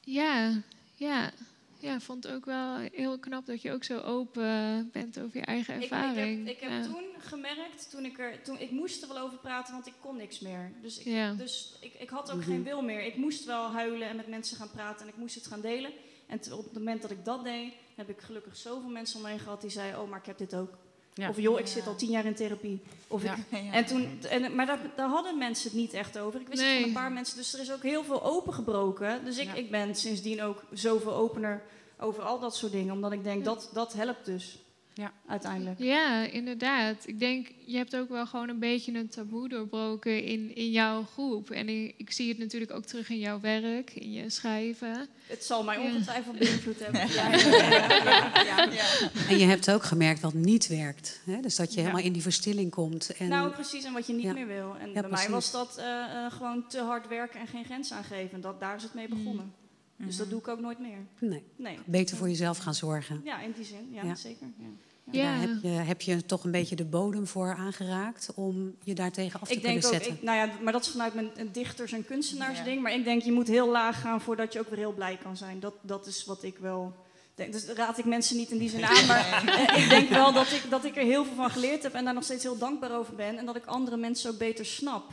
ja, 0.01 0.61
ja, 0.95 1.31
ja, 1.79 1.93
ik 1.95 2.01
vond 2.01 2.23
het 2.23 2.33
ook 2.33 2.45
wel 2.45 2.77
heel 2.77 3.19
knap 3.19 3.45
dat 3.45 3.61
je 3.61 3.71
ook 3.71 3.83
zo 3.83 3.99
open 3.99 4.89
bent 4.91 5.19
over 5.19 5.37
je 5.39 5.45
eigen 5.45 5.75
Ik, 5.75 5.83
ik 5.83 5.89
ervaring. 5.91 6.45
heb, 6.47 6.55
ik 6.55 6.61
heb 6.61 6.71
ja. 6.71 6.81
toen 6.81 7.03
gemerkt, 7.17 7.89
toen 7.89 8.05
ik, 8.05 8.19
er, 8.19 8.41
toen, 8.41 8.59
ik 8.59 8.71
moest 8.71 9.01
er 9.01 9.07
wel 9.07 9.17
over 9.19 9.37
praten, 9.37 9.73
want 9.73 9.87
ik 9.87 9.93
kon 10.01 10.15
niks 10.17 10.39
meer. 10.39 10.71
Dus 10.81 10.97
ik, 10.99 11.05
Ja. 11.05 11.33
dus 11.33 11.77
ik, 11.81 11.93
ik 11.93 12.09
had 12.09 12.31
ook 12.31 12.37
Mhm. 12.39 12.49
geen 12.49 12.63
wil 12.63 12.81
meer. 12.81 13.03
Ik 13.05 13.15
moest 13.15 13.45
wel 13.45 13.71
huilen 13.71 14.07
en 14.09 14.15
met 14.15 14.27
mensen 14.27 14.57
gaan 14.57 14.71
praten 14.71 15.01
en 15.05 15.11
ik 15.13 15.17
moest 15.17 15.35
het 15.35 15.47
gaan 15.47 15.61
delen. 15.61 15.91
En 16.27 16.39
op 16.53 16.63
het 16.63 16.73
moment 16.73 17.01
dat 17.01 17.11
ik 17.11 17.25
dat 17.25 17.43
deed, 17.43 17.73
heb 17.95 18.09
ik 18.09 18.21
gelukkig 18.21 18.57
zoveel 18.57 18.89
mensen 18.89 19.17
om 19.17 19.23
me 19.23 19.29
heen 19.29 19.39
gehad 19.39 19.61
die 19.61 19.69
zeiden, 19.69 20.01
oh, 20.01 20.09
maar 20.09 20.19
ik 20.19 20.25
heb 20.25 20.37
dit 20.37 20.55
ook. 20.55 20.77
Ja. 21.17 21.29
Of 21.29 21.39
joh, 21.39 21.59
ik 21.59 21.67
zit 21.67 21.87
al 21.87 21.95
tien 21.95 22.09
jaar 22.09 22.25
in 22.25 22.35
therapie. 22.35 22.81
Of 23.07 23.23
Ja. 23.23 23.35
ik, 23.35 23.71
en 23.71 23.85
toen, 23.85 24.19
en, 24.29 24.55
maar 24.55 24.65
daar, 24.65 24.79
daar 24.95 25.09
hadden 25.09 25.37
mensen 25.37 25.69
het 25.69 25.79
niet 25.79 25.93
echt 25.93 26.17
over. 26.17 26.39
Ik 26.41 26.47
wist 26.47 26.61
het 26.61 26.73
van 26.75 26.83
een 26.83 26.93
paar 26.93 27.11
mensen, 27.11 27.37
dus 27.37 27.53
er 27.53 27.59
is 27.59 27.71
ook 27.71 27.83
heel 27.83 28.03
veel 28.03 28.23
opengebroken. 28.23 29.25
Dus 29.25 29.37
ik, 29.37 29.45
Ja. 29.47 29.53
ik 29.53 29.71
ben 29.71 29.95
sindsdien 29.95 30.41
ook 30.41 30.63
zoveel 30.73 31.13
opener 31.13 31.61
over 31.99 32.23
al 32.23 32.39
dat 32.39 32.55
soort 32.55 32.71
dingen. 32.71 32.93
Omdat 32.93 33.11
ik 33.11 33.23
denk, 33.23 33.45
dat, 33.45 33.69
dat 33.73 33.93
helpt 33.93 34.25
dus. 34.25 34.59
Ja. 34.97 35.11
Uiteindelijk. 35.27 35.79
Ja, 35.79 36.23
inderdaad. 36.31 36.95
Ik 37.07 37.19
denk, 37.19 37.47
je 37.65 37.77
hebt 37.77 37.95
ook 37.95 38.09
wel 38.09 38.25
gewoon 38.27 38.49
een 38.49 38.59
beetje 38.59 38.93
een 38.93 39.09
taboe 39.09 39.49
doorbroken 39.49 40.23
in, 40.23 40.55
in 40.55 40.71
jouw 40.71 41.03
groep. 41.03 41.49
En 41.49 41.69
ik, 41.69 41.93
ik 41.97 42.11
zie 42.11 42.29
het 42.29 42.37
natuurlijk 42.37 42.71
ook 42.71 42.85
terug 42.85 43.09
in 43.09 43.19
jouw 43.19 43.39
werk, 43.39 43.91
in 43.95 44.11
je 44.11 44.29
schrijven. 44.29 45.07
Het 45.27 45.43
zal 45.43 45.63
mij 45.63 45.77
ongetwijfeld 45.77 46.37
beïnvloed 46.39 46.79
hebben. 46.79 47.07
Ja, 47.17 47.31
ja, 47.31 48.43
ja, 48.43 48.63
ja. 48.71 49.09
En 49.29 49.37
je 49.37 49.45
hebt 49.45 49.71
ook 49.71 49.83
gemerkt 49.83 50.19
wat 50.21 50.33
niet 50.33 50.67
werkt. 50.67 51.21
Hè? 51.25 51.39
Dus 51.41 51.55
dat 51.55 51.69
je 51.73 51.75
Ja. 51.79 51.81
helemaal 51.85 52.05
in 52.05 52.13
die 52.13 52.21
verstilling 52.21 52.71
komt. 52.71 53.15
En, 53.17 53.27
Nou, 53.27 53.51
precies, 53.51 53.83
en 53.83 53.93
wat 53.93 54.07
je 54.07 54.13
niet 54.13 54.23
Ja. 54.23 54.33
meer 54.33 54.47
wil. 54.47 54.75
En 54.79 54.91
Ja, 54.91 55.01
bij 55.01 55.09
mij 55.09 55.29
was 55.29 55.51
dat 55.51 55.77
eh, 55.77 55.85
eh, 56.25 56.31
gewoon 56.31 56.67
te 56.67 56.79
hard 56.81 57.07
werken 57.07 57.39
en 57.39 57.47
geen 57.47 57.65
grens 57.65 57.91
aangeven. 57.93 58.41
Dat, 58.41 58.59
daar 58.59 58.75
is 58.75 58.83
het 58.83 58.93
mee 58.93 59.07
begonnen. 59.07 59.53
Dus 59.97 60.07
Mhm. 60.09 60.17
dat 60.17 60.29
doe 60.29 60.39
ik 60.39 60.47
ook 60.47 60.59
nooit 60.59 60.79
meer. 60.79 60.97
nee, 61.19 61.43
Nee. 61.55 61.77
beter 61.85 62.17
voor 62.17 62.27
jezelf 62.29 62.57
gaan 62.57 62.73
zorgen. 62.75 63.21
Ja, 63.23 63.41
in 63.41 63.51
die 63.55 63.65
zin. 63.65 63.87
Ja, 63.91 64.03
Ja. 64.03 64.15
zeker. 64.15 64.47
Ja. 64.57 64.65
Ja. 65.11 65.23
Daar 65.23 65.39
heb 65.41 65.61
je, 65.61 65.67
heb 65.67 66.01
je 66.01 66.25
toch 66.25 66.43
een 66.43 66.51
beetje 66.51 66.75
de 66.75 66.85
bodem 66.85 67.27
voor 67.27 67.55
aangeraakt 67.55 68.31
om 68.35 68.75
je 68.83 68.95
daartegen 68.95 69.39
af 69.39 69.47
te 69.47 69.53
Ik 69.53 69.61
kunnen 69.61 69.81
denk 69.81 69.93
ook, 69.93 69.99
zetten. 69.99 70.17
ik, 70.17 70.23
nou 70.23 70.37
ja, 70.37 70.49
maar 70.61 70.73
dat 70.73 70.81
is 70.85 70.89
vanuit 70.91 71.13
mijn 71.13 71.29
een 71.35 71.51
dichters- 71.51 71.91
en 71.91 72.05
kunstenaarsding. 72.05 72.75
Ja. 72.75 72.81
Maar 72.81 72.93
ik 72.93 73.03
denk, 73.03 73.21
je 73.21 73.31
moet 73.31 73.47
heel 73.47 73.69
laag 73.69 74.01
gaan 74.01 74.21
voordat 74.21 74.53
je 74.53 74.59
ook 74.59 74.69
weer 74.69 74.77
heel 74.77 74.93
blij 74.93 75.17
kan 75.23 75.37
zijn. 75.37 75.59
Dat, 75.59 75.73
dat 75.81 76.05
is 76.07 76.25
wat 76.25 76.43
ik 76.43 76.57
wel 76.57 76.95
denk. 77.35 77.51
Dus 77.53 77.65
raad 77.65 77.97
ik 77.97 78.05
mensen 78.05 78.37
niet 78.37 78.51
in 78.51 78.57
die 78.57 78.69
zin 78.69 78.85
aan. 78.85 79.05
Maar 79.05 79.43
eh, 79.69 79.83
ik 79.83 79.89
denk 79.89 80.09
wel 80.09 80.33
dat 80.33 80.51
ik, 80.51 80.63
dat 80.69 80.85
ik 80.85 80.95
er 80.97 81.03
heel 81.03 81.25
veel 81.25 81.35
van 81.35 81.49
geleerd 81.51 81.83
heb 81.83 81.93
en 81.93 82.05
daar 82.05 82.13
nog 82.13 82.23
steeds 82.23 82.43
heel 82.43 82.57
dankbaar 82.57 82.97
over 82.97 83.15
ben. 83.15 83.37
En 83.37 83.45
dat 83.45 83.55
ik 83.55 83.65
andere 83.65 83.97
mensen 83.97 84.31
ook 84.31 84.37
beter 84.37 84.65
snap. 84.65 85.03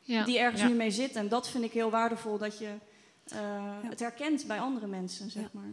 Ja. 0.00 0.24
Die 0.24 0.38
ergens 0.38 0.62
Ja. 0.62 0.68
nu 0.68 0.74
mee 0.74 0.90
zitten. 0.90 1.20
En 1.20 1.28
dat 1.28 1.48
vind 1.48 1.64
ik 1.64 1.72
heel 1.72 1.90
waardevol, 1.90 2.38
dat 2.38 2.58
je 2.58 2.68
eh, 3.24 3.38
het 3.82 4.00
herkent 4.00 4.46
bij 4.46 4.60
andere 4.60 4.86
mensen, 4.86 5.30
zeg 5.30 5.42
Ja. 5.42 5.48
maar. 5.52 5.70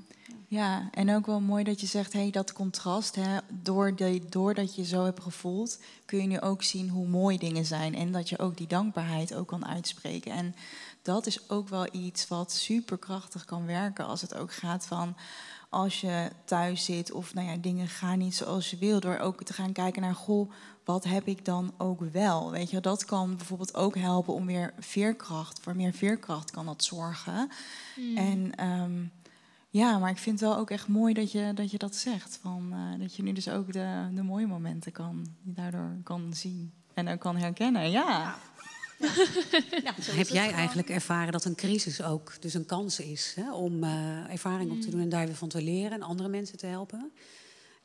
Ja, 0.48 0.90
en 0.92 1.16
ook 1.16 1.26
wel 1.26 1.40
mooi 1.40 1.64
dat 1.64 1.82
je 1.82 1.88
zegt, 1.88 2.14
hey, 2.14 2.30
dat 2.32 2.54
contrast, 2.54 3.16
hè, 3.16 3.38
door 3.62 3.96
de, 3.96 4.22
doordat 4.30 4.76
je 4.76 4.86
zo 4.86 5.04
hebt 5.04 5.22
gevoeld, 5.22 5.80
kun 6.06 6.22
je 6.22 6.28
nu 6.28 6.40
ook 6.40 6.64
zien 6.64 6.90
hoe 6.90 7.08
mooi 7.08 7.38
dingen 7.38 7.66
zijn. 7.66 7.96
En 7.96 8.12
dat 8.12 8.30
je 8.30 8.40
ook 8.40 8.58
die 8.58 8.68
dankbaarheid 8.68 9.34
ook 9.36 9.48
kan 9.48 9.66
uitspreken. 9.66 10.32
En 10.32 10.56
dat 11.02 11.26
is 11.26 11.50
ook 11.50 11.70
wel 11.70 11.88
iets 11.92 12.28
wat 12.28 12.52
superkrachtig 12.52 13.46
kan 13.46 13.66
werken 13.66 14.06
als 14.06 14.22
het 14.22 14.36
ook 14.36 14.54
gaat 14.54 14.86
van 14.86 15.16
als 15.70 16.02
je 16.02 16.30
thuis 16.46 16.86
zit 16.86 17.12
of 17.12 17.34
nou 17.34 17.48
ja, 17.48 17.56
dingen 17.56 17.88
gaan 17.88 18.18
niet 18.18 18.36
zoals 18.36 18.70
je 18.70 18.78
wil, 18.78 19.00
door 19.00 19.18
ook 19.18 19.44
te 19.44 19.54
gaan 19.54 19.72
kijken 19.72 20.02
naar, 20.02 20.16
goh, 20.16 20.52
wat 20.88 21.04
heb 21.04 21.28
ik 21.28 21.46
dan 21.46 21.74
ook 21.78 22.02
wel? 22.12 22.52
Weet 22.52 22.70
je, 22.70 22.80
dat 22.80 23.06
kan 23.06 23.36
bijvoorbeeld 23.36 23.76
ook 23.76 23.98
helpen 23.98 24.34
om 24.34 24.46
weer 24.46 24.74
veerkracht, 24.80 25.60
voor 25.60 25.76
meer 25.76 25.94
veerkracht 25.94 26.52
kan 26.52 26.66
dat 26.66 26.84
zorgen. 26.84 27.50
Mm. 27.96 28.18
En 28.18 28.56
ehm, 28.56 29.04
ja, 29.70 29.98
maar 29.98 30.10
ik 30.10 30.18
vind 30.18 30.40
het 30.40 30.50
wel 30.50 30.58
ook 30.58 30.70
echt 30.70 30.88
mooi 30.88 31.14
dat 31.14 31.32
je 31.32 31.52
dat, 31.56 31.72
je 31.72 31.78
dat 31.78 31.96
zegt. 31.96 32.40
Van, 32.42 32.70
eh, 32.74 33.00
dat 33.00 33.16
je 33.16 33.24
nu 33.24 33.32
dus 33.34 33.50
ook 33.50 33.74
de, 33.74 34.08
de 34.14 34.24
mooie 34.24 34.48
momenten 34.48 34.92
kan, 34.92 35.28
daardoor 35.44 35.98
kan 36.04 36.34
zien 36.34 36.74
en 36.94 37.08
ook 37.08 37.20
kan 37.20 37.38
herkennen. 37.38 37.92
Ja, 37.92 38.36
Heb 39.00 40.28
jij 40.28 40.44
gewoon. 40.44 40.58
eigenlijk 40.60 40.90
ervaren 40.90 41.32
dat 41.32 41.46
een 41.46 41.56
crisis 41.56 42.02
ook 42.04 42.42
dus 42.42 42.54
een 42.54 42.66
kans 42.66 43.00
is 43.00 43.34
hè, 43.36 43.54
om 43.54 43.84
eh, 43.84 44.32
ervaring 44.32 44.72
op 44.72 44.80
te 44.82 44.86
Mm. 44.86 44.92
doen 44.92 45.02
en 45.02 45.10
daar 45.10 45.26
weer 45.26 45.36
van 45.36 45.50
te 45.50 45.62
leren 45.62 45.92
en 45.92 46.02
andere 46.02 46.30
mensen 46.30 46.58
te 46.58 46.66
helpen? 46.66 47.12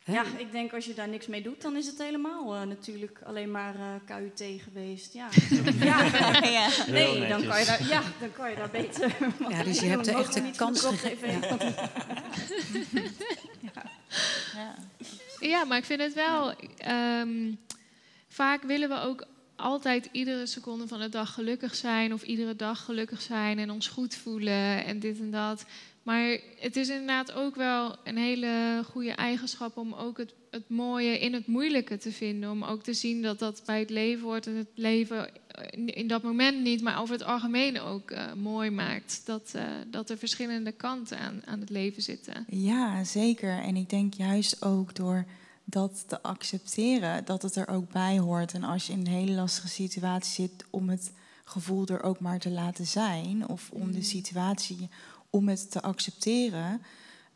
Hè? 0.05 0.13
Ja, 0.13 0.25
ik 0.37 0.53
denk 0.53 0.73
als 0.73 0.85
je 0.85 0.95
daar 0.95 1.09
niks 1.09 1.27
mee 1.27 1.43
doet, 1.43 1.63
dan 1.63 1.77
is 1.77 1.87
het 1.87 1.99
helemaal 1.99 2.55
eh, 2.55 2.63
natuurlijk 2.63 3.19
alleen 3.25 3.51
maar 3.51 3.75
eh 3.75 3.95
KUT 4.17 4.45
geweest. 4.63 5.13
Ja, 5.13 5.29
ja. 5.81 6.05
ja. 6.45 6.69
nee, 6.89 7.29
dan 7.29 7.47
kan, 7.47 7.59
je 7.59 7.65
daar, 7.65 7.87
ja, 7.89 8.03
dan 8.21 8.33
kan 8.33 8.51
je 8.51 8.57
daar 8.57 8.71
beter. 8.71 9.17
Ja, 9.49 9.63
dus 9.69 9.81
je 9.81 9.87
hebt 9.87 10.05
de 10.05 10.11
Mogen 10.13 10.25
echte 10.27 10.41
we 10.41 10.47
niet 10.47 10.57
van 10.57 10.67
kans 10.67 10.81
de 10.81 10.87
kop 10.87 10.97
gege- 10.97 11.17
geven? 11.17 11.83
ja. 13.75 14.75
Ja, 15.41 15.65
maar 15.65 15.79
ik 15.79 15.85
vind 15.85 16.01
het 16.01 16.15
wel. 16.15 16.53
ehm, 16.79 17.53
vaak 18.29 18.63
willen 18.63 18.89
we 18.89 19.01
ook 19.01 19.27
altijd 19.57 20.09
iedere 20.13 20.47
seconde 20.47 20.89
van 20.89 21.01
de 21.01 21.09
dag 21.09 21.35
gelukkig 21.35 21.75
zijn. 21.75 22.13
Of 22.13 22.23
iedere 22.23 22.57
dag 22.57 22.85
gelukkig 22.85 23.23
zijn 23.23 23.59
en 23.59 23.71
ons 23.71 23.89
goed 23.89 24.15
voelen 24.15 24.85
en 24.85 24.99
dit 24.99 25.19
en 25.19 25.31
dat. 25.31 25.65
Maar 26.03 26.39
het 26.59 26.77
is 26.77 26.89
inderdaad 26.89 27.33
ook 27.33 27.55
wel 27.55 27.97
een 28.05 28.17
hele 28.17 28.83
goede 28.91 29.13
eigenschap 29.13 29.77
om 29.77 29.93
ook 29.95 30.19
het, 30.19 30.35
het 30.51 30.69
mooie 30.69 31.19
in 31.19 31.35
het 31.35 31.47
moeilijke 31.47 31.99
te 31.99 32.13
vinden. 32.13 32.51
Om 32.51 32.65
ook 32.65 32.83
te 32.83 32.95
zien 32.95 33.23
dat 33.23 33.39
dat 33.39 33.63
bij 33.67 33.79
het 33.79 33.91
leven 33.91 34.25
wordt 34.25 34.47
en 34.47 34.57
het 34.57 34.71
leven 34.75 35.31
in, 35.71 36.07
dat 36.07 36.23
moment 36.23 36.63
niet, 36.63 36.83
maar 36.83 37.01
over 37.01 37.15
het 37.15 37.25
algemeen 37.25 37.81
ook 37.81 38.11
eh, 38.11 38.33
mooi 38.33 38.71
maakt. 38.71 39.23
Dat, 39.25 39.51
eh, 39.55 39.65
dat 39.91 40.11
er 40.11 40.19
verschillende 40.19 40.73
kanten 40.73 41.19
aan, 41.19 41.43
aan 41.45 41.61
het 41.61 41.71
leven 41.71 42.03
zitten. 42.03 42.45
Ja, 42.49 43.05
zeker. 43.05 43.59
En 43.59 43.77
ik 43.77 43.91
denk 43.91 44.15
juist 44.15 44.65
ook 44.65 44.95
door 44.95 45.25
dat 45.65 46.05
te 46.09 46.23
accepteren, 46.23 47.25
dat 47.25 47.43
het 47.43 47.57
er 47.57 47.69
ook 47.69 47.93
bij 47.93 48.19
hoort. 48.19 48.53
En 48.53 48.65
als 48.65 48.87
je 48.87 48.93
in 48.93 48.99
een 48.99 49.07
hele 49.07 49.33
lastige 49.33 49.69
situatie 49.69 50.33
zit, 50.33 50.65
om 50.71 50.89
het 50.89 51.13
gevoel 51.45 51.87
er 51.87 52.03
ook 52.03 52.21
maar 52.21 52.39
te 52.39 52.51
laten 52.51 52.87
zijn, 52.87 53.49
of 53.49 53.71
om 53.71 53.93
de 53.93 54.03
situatie, 54.03 54.89
om 55.33 55.49
het 55.49 55.71
te 55.71 55.83
accepteren, 55.83 56.83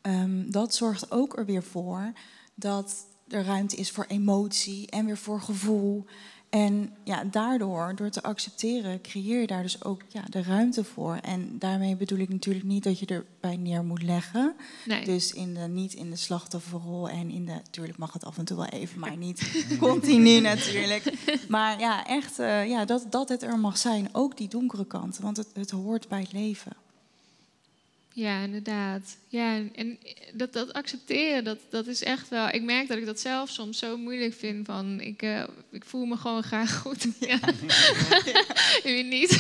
ehm, 0.01 0.51
dat 0.51 0.75
zorgt 0.75 1.11
ook 1.11 1.39
er 1.39 1.45
weer 1.45 1.63
voor 1.63 2.13
dat 2.55 3.07
er 3.29 3.45
ruimte 3.45 3.77
is 3.77 3.91
voor 3.91 4.05
emotie 4.09 4.91
en 4.91 5.07
weer 5.07 5.19
voor 5.19 5.41
gevoel. 5.41 6.05
En 6.51 6.93
ja, 7.05 7.25
daardoor, 7.25 7.93
door 7.95 8.11
te 8.11 8.23
accepteren, 8.23 9.01
creëer 9.01 9.41
je 9.41 9.47
daar 9.47 9.63
dus 9.63 9.85
ook 9.85 10.03
ja, 10.09 10.23
de 10.31 10.43
ruimte 10.43 10.85
voor. 10.85 11.15
En 11.15 11.59
daarmee 11.59 11.97
bedoel 11.97 12.19
ik 12.19 12.29
natuurlijk 12.29 12.65
niet 12.65 12.85
dat 12.85 12.99
je 12.99 13.07
erbij 13.07 13.57
neer 13.57 13.85
moet 13.85 14.03
leggen. 14.03 14.55
Nee. 14.85 15.05
Dus 15.05 15.33
in 15.33 15.55
de, 15.55 15.61
niet 15.61 15.95
in 15.95 16.11
de 16.11 16.17
slachtofferrol 16.17 17.09
en 17.09 17.31
in 17.31 17.45
de... 17.45 17.53
Natuurlijk 17.53 17.99
mag 17.99 18.13
het 18.13 18.25
af 18.25 18.39
en 18.39 18.45
toe 18.45 18.57
wel 18.57 18.67
even, 18.67 18.99
maar 18.99 19.17
niet 19.17 19.65
continu 19.79 20.41
natuurlijk. 20.41 21.13
Maar 21.49 21.79
ja, 21.81 22.07
echt 22.07 22.39
eh, 22.39 22.69
ja, 22.69 22.85
dat, 22.85 23.07
dat 23.11 23.29
het 23.29 23.43
er 23.43 23.59
mag 23.59 23.79
zijn. 23.79 24.09
Ook 24.13 24.37
die 24.37 24.49
donkere 24.49 24.87
kant, 24.87 25.19
want 25.19 25.37
het, 25.37 25.49
het 25.53 25.71
hoort 25.71 26.09
bij 26.09 26.21
het 26.21 26.33
leven. 26.33 26.73
Ja, 28.17 28.43
inderdaad. 28.43 29.17
Ja, 29.29 29.61
en- 29.75 29.99
dat, 30.35 30.53
dat 30.53 30.73
accepteren, 30.73 31.45
dat, 31.45 31.59
dat 31.71 31.87
is 31.87 32.03
echt 32.03 32.29
wel... 32.29 32.49
Ik 32.49 32.63
merk 32.63 32.89
dat 32.89 32.97
ik 32.99 33.07
dat 33.07 33.21
zelf 33.21 33.51
soms 33.51 33.79
zo 33.79 33.97
moeilijk 33.97 34.35
vind. 34.35 34.67
Van, 34.67 35.01
ik, 35.01 35.23
eh, 35.23 35.45
ik 35.71 35.85
voel 35.85 36.05
me 36.05 36.17
gewoon 36.17 36.43
graag 36.43 36.77
goed. 36.79 37.07
Ja. 37.21 37.39
Niet. 39.03 39.31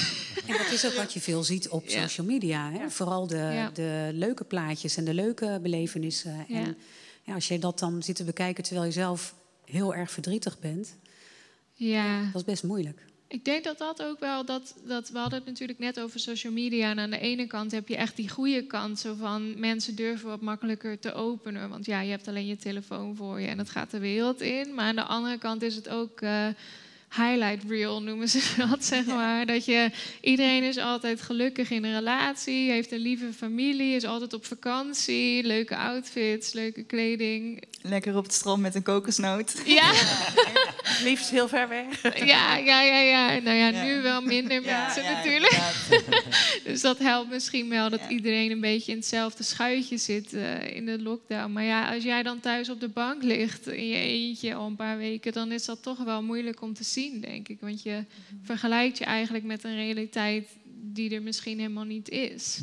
En 0.46 0.56
dat 0.58 0.70
is 0.72 0.86
ook 0.86 0.92
wat 0.92 1.12
je 1.12 1.20
veel 1.20 1.42
ziet 1.44 1.68
op 1.68 1.88
Ja. 1.88 2.00
social 2.02 2.26
media. 2.26 2.70
Hè? 2.72 2.90
Vooral 2.90 3.26
de, 3.26 3.36
Ja. 3.36 3.70
de 3.74 4.10
leuke 4.12 4.44
plaatjes 4.44 4.96
en 4.96 5.04
de 5.04 5.14
leuke 5.14 5.58
belevenissen. 5.62 6.44
Ja. 6.48 6.56
En 6.60 6.76
ja, 7.24 7.34
als 7.34 7.48
je 7.48 7.58
dat 7.58 7.78
dan 7.78 8.02
zit 8.02 8.16
te 8.16 8.24
bekijken 8.24 8.64
terwijl 8.64 8.86
je 8.86 8.92
zelf 8.92 9.34
heel 9.64 9.94
erg 9.94 10.10
verdrietig 10.10 10.58
bent, 10.58 10.96
Ja, 11.74 12.22
dat 12.24 12.34
is 12.34 12.44
best 12.44 12.62
moeilijk. 12.62 13.04
Ik 13.28 13.44
denk 13.44 13.64
dat 13.64 13.78
dat 13.78 14.02
ook 14.02 14.20
wel, 14.20 14.44
dat, 14.44 14.74
dat, 14.84 15.08
we 15.08 15.18
hadden 15.18 15.38
het 15.38 15.48
natuurlijk 15.48 15.78
net 15.78 16.00
over 16.00 16.20
social 16.20 16.52
media. 16.52 16.90
En 16.90 16.98
aan 16.98 17.10
de 17.10 17.18
ene 17.18 17.46
kant 17.46 17.72
heb 17.72 17.88
je 17.88 17.96
echt 17.96 18.16
die 18.16 18.28
goede 18.28 18.62
kant, 18.62 18.98
zo 18.98 19.14
van 19.14 19.60
mensen 19.60 19.94
durven 19.94 20.28
wat 20.28 20.40
makkelijker 20.40 20.98
te 20.98 21.12
openen. 21.12 21.68
Want 21.68 21.86
ja, 21.86 22.00
je 22.00 22.10
hebt 22.10 22.28
alleen 22.28 22.46
je 22.46 22.56
telefoon 22.56 23.16
voor 23.16 23.40
je 23.40 23.46
en 23.46 23.56
dat 23.56 23.70
gaat 23.70 23.90
de 23.90 23.98
wereld 23.98 24.40
in. 24.40 24.74
Maar 24.74 24.84
aan 24.84 24.96
de 24.96 25.02
andere 25.02 25.38
kant 25.38 25.62
is 25.62 25.74
het 25.74 25.88
ook 25.88 26.20
uh, 26.20 26.46
highlight 27.16 27.64
reel, 27.68 28.02
noemen 28.02 28.28
ze 28.28 28.54
dat, 28.70 28.84
zeg 28.84 29.06
maar. 29.06 29.46
Dat 29.46 29.64
je, 29.64 29.90
iedereen 30.20 30.62
is 30.62 30.78
altijd 30.78 31.22
gelukkig 31.22 31.70
in 31.70 31.84
een 31.84 31.94
relatie, 31.94 32.70
heeft 32.70 32.92
een 32.92 32.98
lieve 32.98 33.32
familie, 33.32 33.94
is 33.94 34.04
altijd 34.04 34.32
op 34.32 34.44
vakantie, 34.44 35.44
leuke 35.44 35.76
outfits, 35.76 36.52
leuke 36.52 36.82
kleding. 36.82 37.62
Lekker 37.82 38.16
op 38.16 38.24
het 38.24 38.32
strand 38.32 38.62
met 38.62 38.74
een 38.74 38.82
kokosnoot. 38.82 39.62
Ja. 39.64 39.92
Liefst 41.02 41.30
heel 41.30 41.48
ver 41.48 41.68
weg. 41.68 42.02
Ja, 42.26 42.56
ja, 42.56 42.82
ja, 42.82 43.00
ja. 43.00 43.40
Nou 43.40 43.56
ja, 43.56 43.85
nu 43.85 44.02
wel 44.02 44.20
minder 44.20 44.62
mensen 44.62 45.02
natuurlijk. 45.02 45.59
dus 46.64 46.80
dat 46.80 46.98
helpt 46.98 47.30
misschien 47.30 47.68
wel 47.68 47.90
dat 47.90 48.00
iedereen 48.09 48.50
een 48.50 48.61
beetje 48.61 48.92
in 48.92 48.98
hetzelfde 48.98 49.42
schuitje 49.42 49.96
zit 49.96 50.32
uh, 50.32 50.76
in 50.76 50.87
de 50.87 51.02
lockdown. 51.02 51.52
Maar 51.52 51.64
ja, 51.64 51.94
als 51.94 52.02
jij 52.02 52.22
dan 52.22 52.40
thuis 52.40 52.68
op 52.68 52.80
de 52.80 52.88
bank 52.88 53.22
ligt 53.22 53.66
in 53.66 53.88
je 53.88 53.96
eentje 53.96 54.54
al 54.54 54.66
een 54.66 54.76
paar 54.76 54.98
weken, 54.98 55.32
dan 55.32 55.52
is 55.52 55.64
dat 55.64 55.82
toch 55.82 56.04
wel 56.04 56.22
moeilijk 56.22 56.61
om 56.61 56.74
te 56.74 56.85
zien, 56.85 57.20
denk 57.20 57.48
ik. 57.48 57.61
Want 57.61 57.82
je 57.82 58.04
vergelijkt 58.42 58.98
je 58.98 59.04
eigenlijk 59.04 59.44
met 59.44 59.64
een 59.64 59.76
realiteit 59.76 60.48
die 60.96 61.14
er 61.14 61.22
misschien 61.22 61.59
helemaal 61.59 61.85
niet 61.85 62.09
is. 62.09 62.61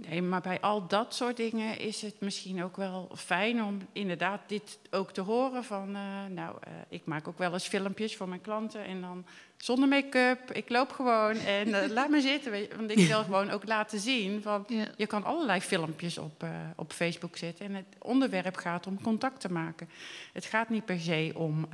Nee, 0.00 0.22
maar 0.22 0.40
bij 0.40 0.60
al 0.60 0.86
dat 0.86 1.14
soort 1.14 1.36
dingen 1.36 1.78
is 1.78 2.02
het 2.02 2.20
misschien 2.20 2.62
ook 2.62 2.76
wel 2.76 3.10
fijn 3.14 3.62
om 3.62 3.78
inderdaad 3.92 4.40
dit 4.46 4.78
ook 4.90 5.12
te 5.12 5.20
horen 5.20 5.64
van, 5.64 5.88
uh, 5.88 6.24
nou, 6.30 6.56
uh, 6.68 6.72
ik 6.88 7.04
maak 7.04 7.28
ook 7.28 7.38
wel 7.38 7.52
eens 7.52 7.66
filmpjes 7.66 8.16
voor 8.16 8.28
mijn 8.28 8.40
klanten 8.40 8.84
en 8.84 9.00
dan 9.00 9.26
zonder 9.56 9.88
make-up, 9.88 10.52
ik 10.52 10.68
loop 10.68 10.92
gewoon 10.92 11.36
en 11.36 11.68
uh, 11.68 11.86
laat 11.88 12.08
me 12.08 12.20
zitten. 12.20 12.50
Weet 12.50 12.70
je, 12.70 12.76
want 12.76 12.90
ik 12.90 13.06
wil 13.06 13.22
gewoon 13.22 13.50
ook 13.50 13.66
laten 13.66 14.00
zien 14.00 14.42
van, 14.42 14.64
ja. 14.68 14.86
je 14.96 15.06
kan 15.06 15.24
allerlei 15.24 15.60
filmpjes 15.60 16.18
op, 16.18 16.46
op 16.76 16.92
Facebook 16.92 17.36
zetten 17.36 17.66
en 17.66 17.74
het 17.74 17.96
onderwerp 17.98 18.56
gaat 18.56 18.86
om 18.86 19.02
contact 19.02 19.40
te 19.40 19.52
maken. 19.52 19.88
Het 20.32 20.44
gaat 20.44 20.68
niet 20.68 20.84
per 20.84 21.00
se 21.00 21.32
om 21.34 21.68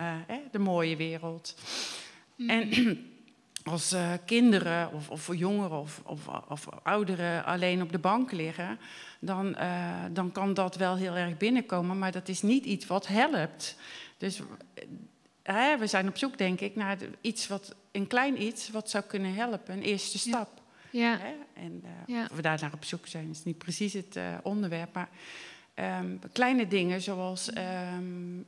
de 0.51 0.59
mooie 0.59 0.97
wereld. 0.97 1.55
Mm. 2.37 2.51
En 2.51 2.71
als 3.65 3.93
uh, 3.93 4.13
kinderen 4.27 4.93
of, 4.93 5.11
of 5.11 5.37
jongeren 5.37 5.81
of, 5.81 6.01
of, 6.05 6.29
of, 6.49 6.69
ouderen 6.83 7.45
alleen 7.45 7.83
op 7.83 7.93
de 7.93 7.99
bank 7.99 8.33
liggen, 8.33 8.79
dan, 9.21 9.47
uh, 9.59 10.05
dan 10.13 10.33
kan 10.33 10.55
dat 10.55 10.77
wel 10.77 10.97
heel 10.97 11.17
erg 11.17 11.37
binnenkomen, 11.37 11.99
maar 11.99 12.13
dat 12.13 12.29
is 12.29 12.43
niet 12.43 12.65
iets 12.65 12.87
wat 12.87 13.07
helpt. 13.07 13.77
Dus 14.17 14.41
uh, 14.41 15.75
we 15.79 15.87
zijn 15.87 16.09
op 16.09 16.17
zoek, 16.17 16.39
denk 16.39 16.61
ik, 16.61 16.77
naar 16.77 16.99
iets 17.21 17.49
wat, 17.49 17.75
een 17.93 18.07
klein 18.07 18.43
iets 18.43 18.71
wat 18.71 18.91
zou 18.91 19.05
kunnen 19.05 19.35
helpen, 19.35 19.75
een 19.75 19.83
eerste 19.83 20.19
stap. 20.19 20.61
Ja. 20.91 21.21
En 21.55 21.85
ja. 22.07 22.23
of 22.31 22.37
we 22.37 22.43
daar 22.43 22.59
naar 22.61 22.73
op 22.73 22.85
zoek 22.85 23.07
zijn, 23.07 23.31
is 23.31 23.45
niet 23.45 23.59
precies 23.59 23.93
het 23.93 24.19
onderwerp, 24.43 24.95
maar 24.95 25.09
um, 25.75 26.21
kleine 26.33 26.69
dingen 26.69 27.01
zoals 27.01 27.51
um, 27.57 28.47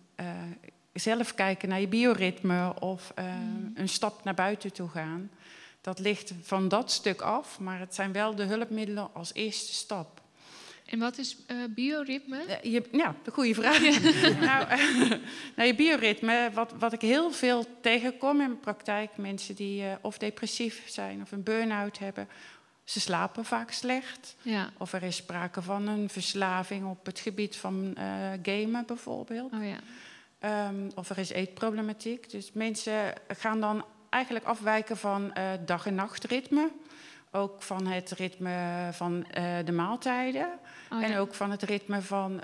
zelf 0.94 1.34
kijken 1.34 1.68
naar 1.68 1.80
je 1.80 1.88
bioritme 1.88 2.80
of 2.80 3.12
uh, 3.18 3.24
een 3.74 3.88
stap 3.88 4.24
naar 4.24 4.34
buiten 4.34 4.72
toe 4.72 4.88
gaan. 4.88 5.30
Dat 5.80 5.98
ligt 5.98 6.32
van 6.42 6.68
dat 6.68 6.90
stuk 6.90 7.20
af, 7.20 7.58
maar 7.58 7.78
het 7.78 7.94
zijn 7.94 8.12
wel 8.12 8.34
de 8.34 8.44
hulpmiddelen 8.44 9.14
als 9.14 9.34
eerste 9.34 9.72
stap. 9.72 10.22
En 10.84 10.98
wat 10.98 11.18
is 11.18 11.36
uh, 11.50 11.56
bioritme? 11.70 12.44
Uh, 12.48 12.72
je, 12.72 12.84
ja, 12.92 13.14
de 13.22 13.30
goede 13.30 13.54
vraag. 13.60 13.80
nou, 14.40 14.66
nou, 15.56 15.68
je 15.68 15.74
bioritme, 15.76 16.50
wat, 16.52 16.72
wat 16.78 16.92
ik 16.92 17.00
heel 17.00 17.30
veel 17.30 17.66
tegenkom 17.80 18.30
in 18.30 18.36
mijn 18.36 18.60
praktijk, 18.60 19.16
mensen 19.16 19.54
die 19.54 19.84
of 20.00 20.18
depressief 20.18 20.82
zijn 20.86 21.22
of 21.22 21.32
een 21.32 21.42
burn-out 21.42 21.98
hebben, 21.98 22.28
ze 22.84 23.00
slapen 23.00 23.44
vaak 23.44 23.70
slecht. 23.70 24.36
Ja. 24.42 24.72
Of 24.78 24.92
er 24.92 25.02
is 25.02 25.16
sprake 25.16 25.62
van 25.62 25.88
een 25.88 26.08
verslaving 26.08 26.86
op 26.86 27.06
het 27.06 27.18
gebied 27.18 27.56
van 27.56 27.96
gamen 28.42 28.86
bijvoorbeeld. 28.86 29.52
Oh, 29.52 29.64
ja. 29.64 29.78
Um, 30.44 30.90
of 30.94 31.10
er 31.10 31.18
is 31.18 31.30
eetproblematiek. 31.30 32.30
Dus 32.30 32.50
mensen 32.52 33.12
gaan 33.28 33.60
dan 33.60 33.84
eigenlijk 34.10 34.44
afwijken 34.44 34.96
van 34.96 35.32
uh, 35.38 35.44
dag- 35.64 35.86
en 35.86 35.94
nachtritme. 35.94 36.70
Ook 37.30 37.62
van 37.62 37.86
het 37.86 38.10
ritme 38.10 38.88
van 38.92 39.26
uh, 39.38 39.44
de 39.64 39.72
maaltijden. 39.72 40.48
Oh, 40.90 41.00
ja. 41.00 41.06
En 41.06 41.16
ook 41.16 41.34
van 41.34 41.50
het 41.50 41.62
ritme 41.62 42.02
van 42.02 42.40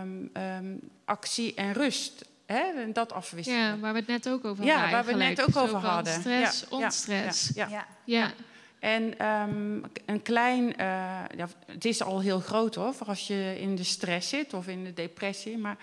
um, 0.00 0.30
um, 0.42 0.80
actie 1.04 1.54
en 1.54 1.72
rust. 1.72 2.24
Hè? 2.46 2.60
En 2.60 2.92
dat 2.92 3.12
afwisselen. 3.12 3.58
Ja, 3.58 3.78
waar 3.78 3.92
we 3.92 3.98
het 3.98 4.08
net 4.08 4.28
ook 4.28 4.44
over 4.44 4.64
ja, 4.64 4.70
hadden. 4.70 4.88
Ja, 4.88 4.94
waar 4.94 5.04
we 5.04 5.24
het 5.24 5.36
net 5.36 5.48
ook 5.48 5.62
over 5.62 5.78
hadden. 5.78 6.12
Stress, 6.12 6.60
ja, 6.70 6.76
onstress. 6.76 7.50
Ja, 7.54 7.68
ja, 7.68 7.86
ja. 8.04 8.30
En 8.78 9.26
um, 9.26 9.82
een 10.06 10.22
klein, 10.22 10.64
uh, 10.64 10.74
ja, 11.36 11.48
het 11.66 11.84
is 11.84 12.02
al 12.02 12.20
heel 12.20 12.40
groot 12.40 12.74
hoor, 12.74 12.94
voor 12.94 13.06
als 13.06 13.26
je 13.26 13.56
in 13.60 13.76
de 13.76 13.84
stress 13.84 14.28
zit 14.28 14.54
of 14.54 14.66
in 14.66 14.84
de 14.84 14.92
depressie. 14.92 15.58
Maar 15.58 15.76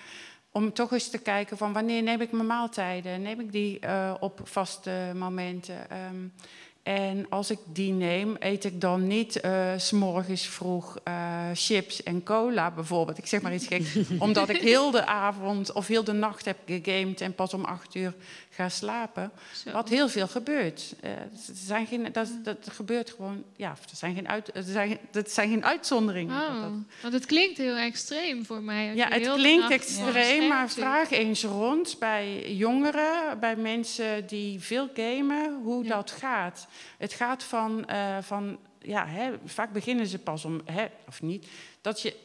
om 0.56 0.74
toch 0.74 0.92
eens 0.92 1.10
te 1.10 1.18
kijken 1.18 1.58
van 1.58 1.74
wanneer 1.74 2.04
neem 2.04 2.22
ik 2.22 2.32
mijn 2.32 2.46
maaltijden? 2.46 3.22
Neem 3.22 3.40
ik 3.40 3.52
die 3.52 3.80
uh, 3.86 4.14
op 4.20 4.40
vaste 4.44 5.12
momenten? 5.16 5.76
Um, 6.14 6.34
en 6.86 7.26
als 7.30 7.52
ik 7.52 7.60
die 7.66 7.92
neem, 7.92 8.36
eet 8.40 8.64
ik 8.64 8.82
dan 8.82 9.08
niet 9.08 9.42
uh, 9.46 9.72
s'morgens 9.78 10.48
vroeg 10.48 10.98
uh, 11.08 11.44
chips 11.54 12.04
en 12.04 12.24
cola 12.24 12.72
bijvoorbeeld. 12.72 13.18
Ik 13.18 13.26
zeg 13.26 13.42
maar 13.42 13.54
iets 13.54 13.68
geks. 13.68 13.96
omdat 14.20 14.50
ik 14.50 14.62
heel 14.62 14.92
de 14.92 15.06
avond 15.06 15.72
of 15.72 15.88
heel 15.88 16.04
de 16.04 16.12
nacht 16.12 16.46
heb 16.46 16.58
gegamed 16.66 17.22
en 17.22 17.36
pas 17.36 17.54
om 17.54 17.64
acht 17.64 17.96
uur 17.96 18.14
ga 18.50 18.70
slapen. 18.70 19.32
Zo. 19.64 19.72
Wat 19.72 19.90
heel 19.90 20.10
veel 20.10 20.28
gebeurt. 20.28 20.96
Uh, 21.04 21.12
zijn 21.54 21.88
geen, 21.88 22.08
dat, 22.12 22.30
dat 22.44 22.70
gebeurt 22.72 23.10
gewoon, 23.10 23.44
ja, 23.56 23.70
er 23.70 23.98
zijn 23.98 24.16
geen, 24.16 24.28
uit, 24.28 24.56
er 24.56 24.64
zijn, 24.64 24.98
dat 25.12 25.32
zijn 25.32 25.50
geen 25.50 25.66
uitzonderingen. 25.66 26.42
Oh, 26.42 26.62
dat, 26.62 26.72
want 27.02 27.14
het 27.14 27.26
klinkt 27.26 27.58
heel 27.58 27.76
extreem 27.76 28.46
voor 28.46 28.62
mij. 28.62 28.96
Ja, 28.96 29.08
het 29.10 29.34
klinkt 29.34 29.72
extreem, 29.72 30.42
ja. 30.42 30.48
maar 30.48 30.70
vraag 30.70 31.12
eens 31.12 31.44
rond 31.44 31.96
bij 32.00 32.56
jongeren, 32.56 33.40
bij 33.40 33.56
mensen 33.56 34.28
die 34.28 34.60
veel 34.60 34.90
gamen, 34.94 35.60
hoe 35.64 35.84
ja. 35.84 35.96
dat 35.96 36.12
gaat. 36.12 36.68
Het 36.98 37.14
gaat 37.14 37.44
van, 37.44 37.86
uh, 37.90 38.18
van 38.22 38.58
ja, 38.80 39.08
hè, 39.08 39.32
vaak 39.46 39.72
beginnen 39.72 40.08
ze 40.08 40.20
pas 40.20 40.46
om, 40.46 40.62
hè, 40.66 40.86
of 41.08 41.22
niet, 41.22 41.48
dat 41.82 42.02
je 42.02 42.16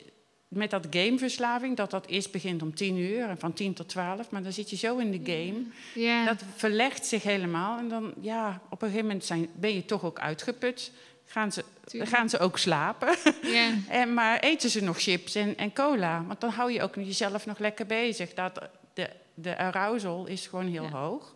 met 0.51 0.71
dat 0.71 0.87
gameverslaving, 0.91 1.77
dat 1.77 1.91
dat 1.91 2.07
eerst 2.07 2.33
begint 2.33 2.63
om 2.63 2.75
tien 2.75 2.97
uur 2.97 3.29
en 3.29 3.39
van 3.39 3.53
tien 3.53 3.75
tot 3.75 3.89
twaalf, 3.89 4.31
maar 4.31 4.43
dan 4.43 4.53
zit 4.53 4.71
je 4.71 4.77
zo 4.77 4.99
in 4.99 5.11
de 5.11 5.33
game. 5.33 6.25
Dat 6.25 6.43
verlegt 6.57 7.07
zich 7.07 7.23
helemaal 7.23 7.79
en 7.79 7.89
dan, 7.89 8.13
ja, 8.21 8.61
op 8.69 8.83
een 8.83 8.89
gegeven 8.89 9.07
moment 9.07 9.25
zijn, 9.25 9.49
ben 9.55 9.75
je 9.75 9.85
toch 9.85 10.05
ook 10.05 10.19
uitgeput. 10.19 10.93
Gaan 11.25 11.53
ze, 11.53 11.65
gaan 11.87 12.29
ze 12.29 12.39
ook 12.39 12.59
slapen. 12.59 13.17
Ja. 13.43 13.73
en, 13.89 14.15
maar 14.15 14.39
eten 14.39 14.71
ze 14.71 14.83
nog 14.83 15.01
chips 15.01 15.35
en, 15.35 15.57
en 15.57 15.73
cola? 15.73 16.25
Want 16.27 16.41
dan 16.41 16.51
hou 16.51 16.73
je 16.73 16.83
ook 16.83 16.95
jezelf 16.95 17.47
nog 17.47 17.59
lekker 17.59 17.87
bezig. 17.87 18.35
Dat, 18.35 18.61
de, 18.95 19.09
de 19.35 19.57
arousal 19.57 20.27
is 20.27 20.47
gewoon 20.47 20.67
heel 20.67 20.83
ja. 20.83 20.91
hoog. 20.91 21.35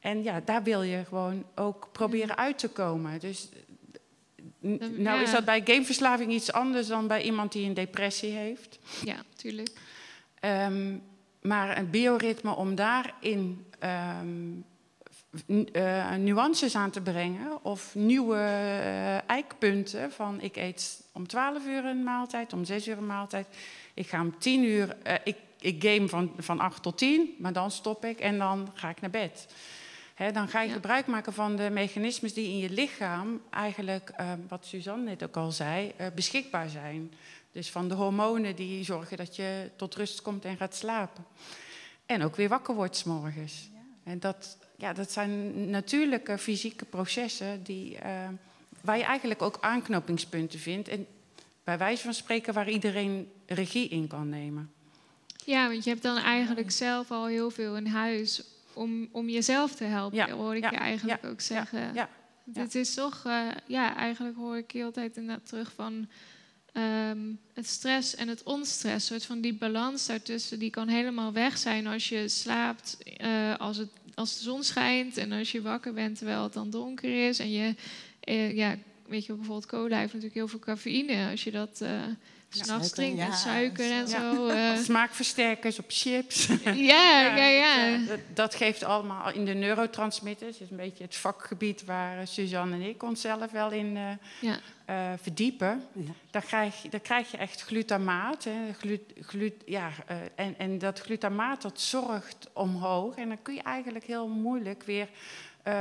En 0.00 0.22
ja, 0.22 0.40
daar 0.44 0.62
wil 0.62 0.82
je 0.82 1.04
gewoon 1.04 1.44
ook 1.54 1.88
proberen 1.92 2.36
uit 2.36 2.58
te 2.58 2.68
komen. 2.68 3.20
Dus 3.20 3.48
nou 4.96 5.22
is 5.22 5.30
dat 5.30 5.44
bij 5.44 5.62
gameverslaving 5.64 6.32
iets 6.32 6.52
anders 6.52 6.86
dan 6.86 7.06
bij 7.06 7.22
iemand 7.22 7.52
die 7.52 7.66
een 7.66 7.74
depressie 7.74 8.30
heeft. 8.30 8.78
Ja, 9.04 9.16
tuurlijk. 9.36 9.70
Um, 10.40 11.02
maar 11.42 11.78
een 11.78 11.90
bioritme 11.90 12.54
om 12.54 12.74
daarin 12.74 13.66
um, 14.20 14.64
uh, 15.46 16.14
nuances 16.14 16.74
aan 16.74 16.90
te 16.90 17.00
brengen 17.00 17.64
of 17.64 17.94
nieuwe 17.94 18.36
uh, 18.36 19.30
eikpunten 19.30 20.12
van 20.12 20.40
ik 20.40 20.56
eet 20.56 21.04
om 21.12 21.26
12 21.26 21.66
uur 21.66 21.84
een 21.84 22.02
maaltijd, 22.02 22.52
om 22.52 22.64
6 22.64 22.88
uur 22.88 22.98
een 22.98 23.06
maaltijd. 23.06 23.46
Ik 23.94 24.06
ga 24.06 24.20
om 24.20 24.38
10 24.38 24.64
uur, 24.64 24.96
uh, 25.06 25.14
ik, 25.24 25.36
ik 25.60 25.84
game 25.84 26.08
van, 26.08 26.32
van 26.38 26.58
8 26.58 26.82
tot 26.82 26.98
10, 26.98 27.34
maar 27.38 27.52
dan 27.52 27.70
stop 27.70 28.04
ik 28.04 28.20
en 28.20 28.38
dan 28.38 28.70
ga 28.74 28.88
ik 28.88 29.00
naar 29.00 29.10
bed. 29.10 29.46
He, 30.18 30.32
dan 30.32 30.48
ga 30.48 30.60
je 30.60 30.68
ja. 30.68 30.74
gebruik 30.74 31.06
maken 31.06 31.32
van 31.32 31.56
de 31.56 31.70
mechanismes 31.70 32.34
die 32.34 32.48
in 32.48 32.58
je 32.58 32.70
lichaam 32.70 33.40
eigenlijk, 33.50 34.10
uh, 34.20 34.32
wat 34.48 34.66
Suzanne 34.66 35.04
net 35.04 35.22
ook 35.22 35.36
al 35.36 35.52
zei, 35.52 35.92
uh, 36.00 36.06
beschikbaar 36.14 36.68
zijn. 36.68 37.12
Dus 37.52 37.70
van 37.70 37.88
de 37.88 37.94
hormonen 37.94 38.56
die 38.56 38.84
zorgen 38.84 39.16
dat 39.16 39.36
je 39.36 39.70
tot 39.76 39.94
rust 39.94 40.22
komt 40.22 40.44
en 40.44 40.56
gaat 40.56 40.74
slapen. 40.74 41.24
En 42.06 42.22
ook 42.22 42.36
weer 42.36 42.48
wakker 42.48 42.74
wordt 42.74 42.96
s'morgens. 42.96 43.70
Ja. 43.72 44.10
En 44.12 44.20
dat, 44.20 44.58
ja, 44.76 44.92
dat 44.92 45.12
zijn 45.12 45.70
natuurlijke 45.70 46.38
fysieke 46.38 46.84
processen 46.84 47.62
die, 47.62 47.94
uh, 47.94 48.28
waar 48.80 48.98
je 48.98 49.04
eigenlijk 49.04 49.42
ook 49.42 49.58
aanknopingspunten 49.60 50.58
vindt. 50.58 50.88
En 50.88 51.06
bij 51.64 51.78
wijze 51.78 52.02
van 52.02 52.14
spreken 52.14 52.54
waar 52.54 52.70
iedereen 52.70 53.32
regie 53.46 53.88
in 53.88 54.06
kan 54.06 54.28
nemen. 54.28 54.72
Ja, 55.44 55.68
want 55.68 55.84
je 55.84 55.90
hebt 55.90 56.02
dan 56.02 56.16
eigenlijk 56.16 56.70
zelf 56.70 57.10
al 57.10 57.26
heel 57.26 57.50
veel 57.50 57.76
in 57.76 57.86
huis 57.86 58.42
om, 58.78 59.08
om 59.12 59.28
jezelf 59.28 59.74
te 59.74 59.84
helpen, 59.84 60.16
ja. 60.16 60.30
hoor 60.30 60.56
ik 60.56 60.62
ja. 60.62 60.70
je 60.70 60.76
eigenlijk 60.76 61.24
ook 61.24 61.40
zeggen. 61.40 61.94
Ja. 61.94 62.08
Het 62.52 62.74
is 62.74 62.94
toch, 62.94 63.24
uh, 63.26 63.46
ja, 63.66 63.96
eigenlijk 63.96 64.36
hoor 64.36 64.56
ik 64.56 64.70
heel 64.70 64.92
tijd 64.92 65.16
inderdaad 65.16 65.48
terug 65.48 65.72
van 65.74 66.08
um, 66.72 67.40
het 67.52 67.66
stress 67.66 68.14
en 68.14 68.28
het 68.28 68.42
onstress. 68.42 69.06
soort 69.06 69.24
van 69.24 69.40
die 69.40 69.54
balans 69.54 70.06
daartussen, 70.06 70.58
die 70.58 70.70
kan 70.70 70.88
helemaal 70.88 71.32
weg 71.32 71.58
zijn 71.58 71.86
als 71.86 72.08
je 72.08 72.28
slaapt, 72.28 72.98
uh, 73.20 73.56
als 73.56 73.76
het 73.76 73.90
als 74.18 74.36
de 74.36 74.42
zon 74.42 74.62
schijnt 74.62 75.16
en 75.16 75.32
als 75.32 75.52
je 75.52 75.62
wakker 75.62 75.92
bent 75.92 76.16
terwijl 76.18 76.42
het 76.42 76.52
dan 76.52 76.70
donker 76.70 77.28
is. 77.28 77.38
En 77.38 77.50
je, 77.50 77.74
eh, 78.20 78.56
ja, 78.56 78.76
weet 79.06 79.26
je, 79.26 79.32
bijvoorbeeld 79.32 79.66
cola 79.66 79.96
heeft 79.96 80.12
natuurlijk 80.12 80.34
heel 80.34 80.48
veel 80.48 80.58
cafeïne. 80.58 81.30
Als 81.30 81.44
je 81.44 81.50
dat 81.50 81.84
s'nachts 82.48 82.90
drinkt 82.90 83.20
en 83.20 83.32
suiker 83.32 83.90
en 83.90 84.08
zo. 84.08 84.48
Uh, 84.48 84.76
Smaakversterkers 84.76 85.78
op 85.78 85.84
chips. 85.88 86.46
ja, 86.64 86.72
ja, 86.74 87.36
ja. 87.36 87.46
ja. 87.46 88.06
Dat, 88.06 88.20
dat, 88.34 88.54
geeft 88.54 88.82
allemaal 88.82 89.32
in 89.32 89.44
de 89.44 89.54
neurotransmitters. 89.54 90.52
Dat 90.52 90.60
is 90.60 90.70
een 90.70 90.76
beetje 90.76 91.04
het 91.04 91.16
vakgebied 91.16 91.84
waar 91.84 92.26
Suzanne 92.26 92.74
en 92.74 92.82
ik 92.82 93.02
onszelf 93.02 93.50
wel 93.50 93.70
in 93.70 94.18
ja. 94.40 94.58
Uh, 94.90 95.12
verdiepen, 95.20 95.84
ja. 95.92 96.10
dan, 96.30 96.42
krijg, 96.42 96.74
dan 96.90 97.00
krijg 97.00 97.30
je 97.30 97.36
echt 97.36 97.62
glutamaat. 97.62 98.44
Hè. 98.44 98.72
Glut, 98.78 99.02
glut, 99.20 99.54
ja, 99.66 99.90
uh, 100.10 100.16
en, 100.34 100.54
en 100.58 100.78
dat 100.78 101.00
glutamaat 101.00 101.62
dat 101.62 101.80
zorgt 101.80 102.48
omhoog. 102.52 103.16
En 103.16 103.28
dan 103.28 103.42
kun 103.42 103.54
je 103.54 103.62
eigenlijk 103.62 104.04
heel 104.04 104.28
moeilijk 104.28 104.82
weer 104.82 105.08
uh, 105.68 105.72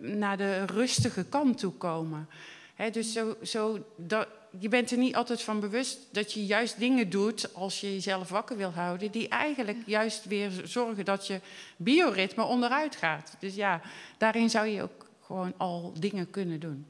naar 0.00 0.36
de 0.36 0.64
rustige 0.64 1.24
kant 1.24 1.58
toe 1.58 1.72
komen. 1.72 2.28
Hè, 2.74 2.90
dus 2.90 3.12
zo, 3.12 3.36
zo 3.42 3.84
dat, 3.96 4.28
je 4.58 4.68
bent 4.68 4.90
er 4.90 4.98
niet 4.98 5.16
altijd 5.16 5.42
van 5.42 5.60
bewust 5.60 5.98
dat 6.12 6.32
je 6.32 6.46
juist 6.46 6.78
dingen 6.78 7.10
doet 7.10 7.54
als 7.54 7.80
je 7.80 7.92
jezelf 7.92 8.28
wakker 8.28 8.56
wil 8.56 8.70
houden, 8.70 9.10
die 9.10 9.28
eigenlijk 9.28 9.78
juist 9.86 10.24
weer 10.24 10.50
zorgen 10.64 11.04
dat 11.04 11.26
je 11.26 11.40
bioritme 11.76 12.44
onderuit 12.44 12.96
gaat. 12.96 13.36
Dus 13.38 13.54
ja, 13.54 13.80
daarin 14.18 14.50
zou 14.50 14.66
je 14.66 14.82
ook 14.82 15.06
gewoon 15.22 15.52
al 15.56 15.92
dingen 15.98 16.30
kunnen 16.30 16.60
doen. 16.60 16.86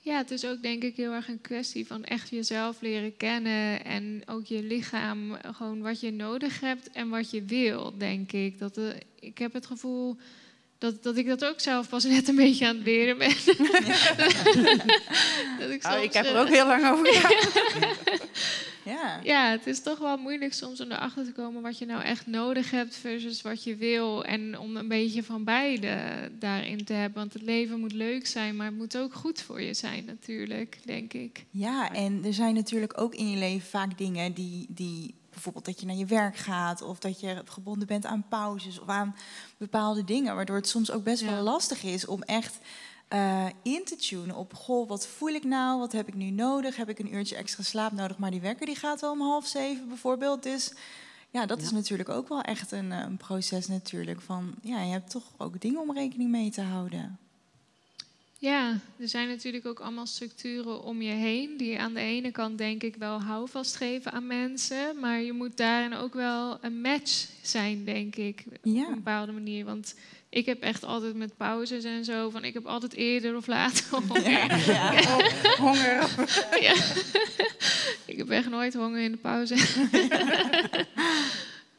Ja, 0.00 0.16
het 0.16 0.30
is 0.30 0.46
ook 0.46 0.62
denk 0.62 0.82
ik 0.82 0.96
heel 0.96 1.12
erg 1.12 1.28
een 1.28 1.40
kwestie 1.40 1.86
van 1.86 2.04
echt 2.04 2.28
jezelf 2.28 2.80
leren 2.80 3.16
kennen 3.16 3.84
en 3.84 4.22
ook 4.26 4.44
je 4.44 4.62
lichaam, 4.62 5.36
gewoon 5.42 5.80
wat 5.80 6.00
je 6.00 6.12
nodig 6.12 6.60
hebt 6.60 6.90
en 6.90 7.08
wat 7.08 7.30
je 7.30 7.44
wil, 7.44 7.98
denk 7.98 8.32
ik. 8.32 8.58
Dat, 8.58 8.78
uh, 8.78 8.88
ik 9.20 9.38
heb 9.38 9.52
het 9.52 9.66
gevoel 9.66 10.16
dat, 10.78 11.02
dat 11.02 11.16
ik 11.16 11.26
dat 11.26 11.44
ook 11.44 11.60
zelf 11.60 11.88
pas 11.88 12.04
net 12.04 12.28
een 12.28 12.36
beetje 12.36 12.66
aan 12.66 12.76
het 12.76 12.84
leren 12.84 13.18
ben. 13.18 13.28
dat 15.58 15.70
ik, 15.70 15.82
soms, 15.82 15.94
oh, 15.96 16.02
ik 16.02 16.12
heb 16.12 16.24
er 16.24 16.40
ook 16.40 16.48
heel 16.48 16.66
lang 16.66 16.88
over 16.88 17.06
gedaan. 17.14 17.96
ja. 18.84 19.20
ja, 19.22 19.50
het 19.50 19.66
is 19.66 19.82
toch 19.82 19.98
wel 19.98 20.16
moeilijk 20.16 20.52
soms 20.52 20.80
om 20.80 20.92
erachter 20.92 21.24
te 21.24 21.32
komen 21.32 21.62
wat 21.62 21.78
je 21.78 21.86
nou 21.86 22.02
echt 22.02 22.26
nodig 22.26 22.70
hebt 22.70 22.96
versus 22.96 23.42
wat 23.42 23.64
je 23.64 23.76
wil. 23.76 24.24
En 24.24 24.58
om 24.58 24.76
een 24.76 24.88
beetje 24.88 25.22
van 25.22 25.44
beide 25.44 25.98
daarin 26.38 26.84
te 26.84 26.92
hebben. 26.92 27.18
Want 27.18 27.32
het 27.32 27.42
leven 27.42 27.80
moet 27.80 27.92
leuk 27.92 28.26
zijn, 28.26 28.56
maar 28.56 28.66
het 28.66 28.76
moet 28.76 28.96
ook 28.96 29.14
goed 29.14 29.42
voor 29.42 29.62
je 29.62 29.74
zijn 29.74 30.04
natuurlijk, 30.04 30.78
denk 30.84 31.12
ik. 31.12 31.44
Ja, 31.50 31.92
en 31.92 32.24
er 32.24 32.34
zijn 32.34 32.54
natuurlijk 32.54 33.00
ook 33.00 33.14
in 33.14 33.30
je 33.30 33.36
leven 33.36 33.68
vaak 33.68 33.98
dingen 33.98 34.32
die, 34.32 34.66
die 34.68 35.14
bijvoorbeeld 35.36 35.64
dat 35.64 35.80
je 35.80 35.86
naar 35.86 35.96
je 35.96 36.06
werk 36.06 36.36
gaat 36.36 36.82
of 36.82 36.98
dat 36.98 37.20
je 37.20 37.42
gebonden 37.44 37.86
bent 37.86 38.06
aan 38.06 38.24
pauzes 38.28 38.80
of 38.80 38.88
aan 38.88 39.16
bepaalde 39.56 40.04
dingen, 40.04 40.34
waardoor 40.34 40.56
het 40.56 40.68
soms 40.68 40.90
ook 40.90 41.04
best 41.04 41.22
wel 41.22 41.42
lastig 41.42 41.82
is 41.82 42.06
om 42.06 42.22
echt 42.22 42.58
uh, 43.12 43.46
in 43.62 43.84
te 43.84 43.96
tunen 43.96 44.36
op, 44.36 44.54
goh, 44.54 44.88
wat 44.88 45.06
voel 45.06 45.28
ik 45.28 45.44
nou, 45.44 45.78
wat 45.78 45.92
heb 45.92 46.08
ik 46.08 46.14
nu 46.14 46.30
nodig, 46.30 46.76
heb 46.76 46.88
ik 46.88 46.98
een 46.98 47.14
uurtje 47.14 47.36
extra 47.36 47.62
slaap 47.62 47.92
nodig, 47.92 48.18
maar 48.18 48.30
die 48.30 48.40
wekker 48.40 48.66
die 48.66 48.76
gaat 48.76 49.00
wel 49.00 49.10
om 49.10 49.20
half 49.20 49.46
zeven 49.46 49.88
bijvoorbeeld, 49.88 50.42
dus 50.42 50.72
ja, 51.30 51.46
dat 51.46 51.60
is 51.60 51.70
natuurlijk 51.70 52.08
ook 52.08 52.28
wel 52.28 52.40
echt 52.40 52.72
een, 52.72 52.92
eh, 52.92 52.98
een 52.98 53.16
proces 53.16 53.66
natuurlijk 53.66 54.20
van, 54.20 54.54
ja, 54.62 54.80
je 54.80 54.92
hebt 54.92 55.10
toch 55.10 55.32
ook 55.36 55.60
dingen 55.60 55.80
om 55.80 55.92
rekening 55.92 56.30
mee 56.30 56.50
te 56.50 56.62
houden. 56.62 57.18
Ja, 58.38 58.78
er 58.98 59.08
zijn 59.08 59.28
natuurlijk 59.28 59.66
ook 59.66 59.80
allemaal 59.80 60.06
structuren 60.06 60.82
om 60.82 61.02
je 61.02 61.12
heen 61.12 61.56
die 61.56 61.78
aan 61.78 61.94
de 61.94 62.00
ene 62.00 62.30
kant 62.30 62.58
denk 62.58 62.82
ik 62.82 62.96
wel 62.96 63.20
houvast 63.22 63.76
geven 63.76 64.12
aan 64.12 64.26
mensen, 64.26 65.00
maar 65.00 65.20
je 65.20 65.32
moet 65.32 65.56
daarin 65.56 65.94
ook 65.94 66.14
wel 66.14 66.58
een 66.60 66.80
match 66.80 67.26
zijn, 67.42 67.84
denk 67.84 68.16
ik, 68.16 68.44
ja. 68.62 68.82
op 68.82 68.88
een 68.88 68.94
bepaalde 68.94 69.32
manier. 69.32 69.64
Want 69.64 69.94
ik 70.28 70.46
heb 70.46 70.62
echt 70.62 70.84
altijd 70.84 71.14
met 71.14 71.36
pauzes 71.36 71.84
en 71.84 72.04
zo, 72.04 72.30
van 72.30 72.44
ik 72.44 72.54
heb 72.54 72.66
altijd 72.66 72.94
eerder 72.94 73.36
of 73.36 73.46
later 73.46 73.84
honger. 74.08 74.30
Ja, 74.30 74.56
ja. 74.72 75.30
honger. 75.58 76.08
ja. 76.66 76.74
ik 78.06 78.16
heb 78.16 78.30
echt 78.30 78.48
nooit 78.48 78.74
honger 78.74 79.00
in 79.00 79.12
de 79.12 79.18
pauze. 79.18 79.54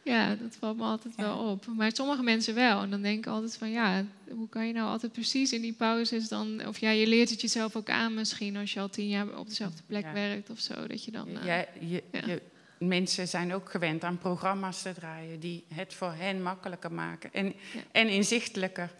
Ja, 0.07 0.35
dat 0.35 0.55
valt 0.59 0.77
me 0.77 0.83
altijd 0.83 1.15
wel 1.15 1.37
op. 1.37 1.65
Maar 1.65 1.91
sommige 1.93 2.23
mensen 2.23 2.55
wel. 2.55 2.81
En 2.81 2.89
dan 2.89 3.01
denk 3.01 3.17
ik 3.17 3.27
altijd 3.27 3.57
van 3.57 3.71
ja, 3.71 4.05
hoe 4.29 4.49
kan 4.49 4.67
je 4.67 4.73
nou 4.73 4.89
altijd 4.89 5.11
precies 5.11 5.51
in 5.51 5.61
die 5.61 5.73
pauzes 5.73 6.27
dan. 6.27 6.67
Of 6.67 6.77
ja, 6.77 6.89
je 6.89 7.07
leert 7.07 7.29
het 7.29 7.41
jezelf 7.41 7.75
ook 7.75 7.89
aan 7.89 8.13
misschien 8.13 8.57
als 8.57 8.73
je 8.73 8.79
al 8.79 8.89
tien 8.89 9.07
jaar 9.07 9.37
op 9.37 9.47
dezelfde 9.47 9.81
plek 9.85 10.05
werkt 10.13 10.49
of 10.49 10.59
zo. 10.59 10.87
Dat 10.87 11.03
je 11.03 11.11
dan. 11.11 11.27
Uh, 11.29 11.45
ja, 11.45 11.65
je, 11.79 12.03
je, 12.11 12.41
mensen 12.79 13.27
zijn 13.27 13.53
ook 13.53 13.71
gewend 13.71 14.03
aan 14.03 14.17
programma's 14.17 14.81
te 14.81 14.93
draaien 14.93 15.39
die 15.39 15.63
het 15.73 15.93
voor 15.93 16.13
hen 16.13 16.41
makkelijker 16.41 16.91
maken 16.91 17.33
en, 17.33 17.53
en 17.91 18.09
inzichtelijker. 18.09 18.91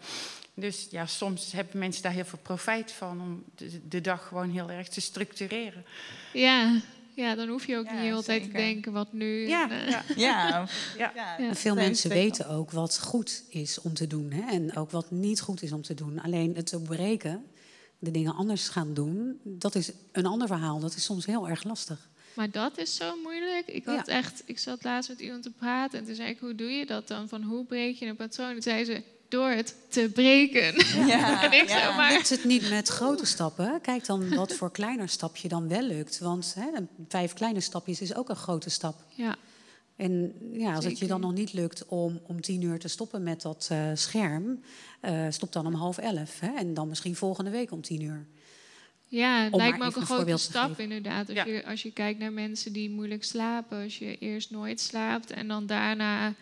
Dus 0.54 0.86
ja, 0.90 1.06
soms 1.06 1.52
hebben 1.52 1.78
mensen 1.78 2.02
daar 2.02 2.12
heel 2.12 2.24
veel 2.24 2.38
profijt 2.42 2.92
van 2.92 3.20
om 3.20 3.44
de, 3.54 3.88
de 3.88 4.00
dag 4.00 4.26
gewoon 4.26 4.50
heel 4.50 4.70
erg 4.70 4.88
te 4.88 5.00
structureren. 5.00 5.84
Ja, 6.32 6.80
ja, 7.18 7.34
dan 7.34 7.48
hoef 7.48 7.66
je 7.66 7.76
ook 7.76 7.90
niet 7.90 8.12
altijd 8.12 8.42
te 8.42 8.48
denken 8.48 8.92
wat 8.92 9.12
nu. 9.12 9.48
Ja, 9.48 9.70
uh, 9.70 9.90
ja. 10.16 10.66
ja. 10.98 11.12
ja. 11.38 11.54
Veel 11.54 11.74
mensen 11.74 12.10
weten 12.10 12.48
ook 12.48 12.70
wat 12.70 13.00
goed 13.00 13.42
is 13.48 13.80
om 13.80 13.94
te 13.94 14.06
doen 14.06 14.30
hè? 14.30 14.50
en 14.50 14.76
ook 14.76 14.90
wat 14.90 15.10
niet 15.10 15.40
goed 15.40 15.62
is 15.62 15.72
om 15.72 15.82
te 15.82 15.94
doen. 15.94 16.20
Alleen 16.20 16.54
het 16.56 16.70
doorbreken, 16.70 17.44
de 17.98 18.10
dingen 18.10 18.34
anders 18.34 18.68
gaan 18.68 18.94
doen, 18.94 19.40
dat 19.42 19.74
is 19.74 19.92
een 20.12 20.26
ander 20.26 20.46
verhaal. 20.46 20.80
Dat 20.80 20.94
is 20.94 21.04
soms 21.04 21.26
heel 21.26 21.48
erg 21.48 21.64
lastig. 21.64 22.08
Maar 22.34 22.50
dat 22.50 22.78
is 22.78 22.94
zo 22.94 23.16
moeilijk. 23.22 23.66
Ik, 23.66 23.84
had 23.84 24.08
echt, 24.08 24.42
ik 24.44 24.58
zat 24.58 24.84
laatst 24.84 25.10
met 25.10 25.20
iemand 25.20 25.42
te 25.42 25.50
praten 25.50 25.98
en 25.98 26.04
toen 26.04 26.14
zei 26.14 26.28
ik, 26.28 26.38
hoe 26.38 26.54
doe 26.54 26.70
je 26.70 26.86
dat 26.86 27.08
dan? 27.08 27.28
Van 27.28 27.42
hoe 27.42 27.64
breek 27.64 27.96
je 27.96 28.06
een 28.06 28.16
patroon? 28.16 28.54
En 28.54 28.62
zei 28.62 28.84
ze, 28.84 29.02
door 29.28 29.48
het 29.48 29.74
te 29.88 30.10
breken. 30.14 30.74
Ja, 31.06 31.42
en 31.44 31.52
ik 31.52 31.68
ja. 31.68 31.96
maar... 31.96 32.12
Lukt 32.12 32.28
het 32.28 32.44
niet 32.44 32.70
met 32.70 32.88
grote 32.88 33.26
stappen? 33.26 33.80
Kijk 33.82 34.06
dan 34.06 34.34
wat 34.34 34.52
voor 34.52 34.70
kleiner 34.70 35.08
stapje 35.08 35.48
dan 35.48 35.68
wel 35.68 35.82
lukt. 35.82 36.18
Want 36.18 36.54
hè, 36.58 36.68
vijf 37.08 37.32
kleine 37.32 37.60
stapjes 37.60 38.00
is 38.00 38.14
ook 38.14 38.28
een 38.28 38.36
grote 38.36 38.70
stap. 38.70 38.96
Ja. 39.14 39.36
En 39.96 40.32
ja, 40.52 40.74
als 40.74 40.84
het 40.84 40.98
je 40.98 41.06
dan 41.06 41.20
nog 41.20 41.32
niet 41.32 41.52
lukt 41.52 41.86
om 41.86 42.20
om 42.26 42.40
tien 42.40 42.62
uur 42.62 42.78
te 42.78 42.88
stoppen 42.88 43.22
met 43.22 43.42
dat 43.42 43.68
uh, 43.72 43.90
scherm, 43.94 44.62
uh, 45.02 45.26
stop 45.30 45.52
dan 45.52 45.66
om 45.66 45.74
half 45.74 45.98
elf. 45.98 46.40
Hè, 46.40 46.54
en 46.56 46.74
dan 46.74 46.88
misschien 46.88 47.16
volgende 47.16 47.50
week 47.50 47.72
om 47.72 47.82
tien 47.82 48.02
uur. 48.02 48.26
Ja, 49.08 49.42
het 49.42 49.54
lijkt 49.54 49.78
me 49.78 49.84
ook 49.84 49.96
een 49.96 50.06
grote 50.06 50.36
stap 50.36 50.78
inderdaad. 50.78 51.28
Als, 51.28 51.36
ja. 51.36 51.44
je, 51.44 51.66
als 51.66 51.82
je 51.82 51.92
kijkt 51.92 52.18
naar 52.18 52.32
mensen 52.32 52.72
die 52.72 52.90
moeilijk 52.90 53.24
slapen, 53.24 53.82
als 53.82 53.98
je 53.98 54.18
eerst 54.18 54.50
nooit 54.50 54.80
slaapt 54.80 55.30
en 55.30 55.48
dan 55.48 55.66
daarna 55.66 56.34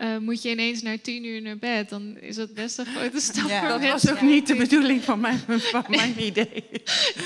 uh, 0.00 0.18
moet 0.18 0.42
je 0.42 0.50
ineens 0.50 0.82
naar 0.82 1.00
tien 1.00 1.24
uur 1.24 1.42
naar 1.42 1.58
bed, 1.58 1.88
dan 1.88 2.18
is 2.18 2.36
dat 2.36 2.54
best 2.54 2.78
een 2.78 2.86
grote 2.86 3.20
stap. 3.30 3.48
Ja, 3.48 3.68
dat 3.68 3.90
was 3.90 4.10
ook 4.10 4.20
niet 4.20 4.46
de 4.46 4.56
bedoeling 4.56 5.02
van 5.02 5.20
mijn, 5.20 5.38
van 5.38 5.84
mijn 5.88 6.24
idee. 6.24 6.64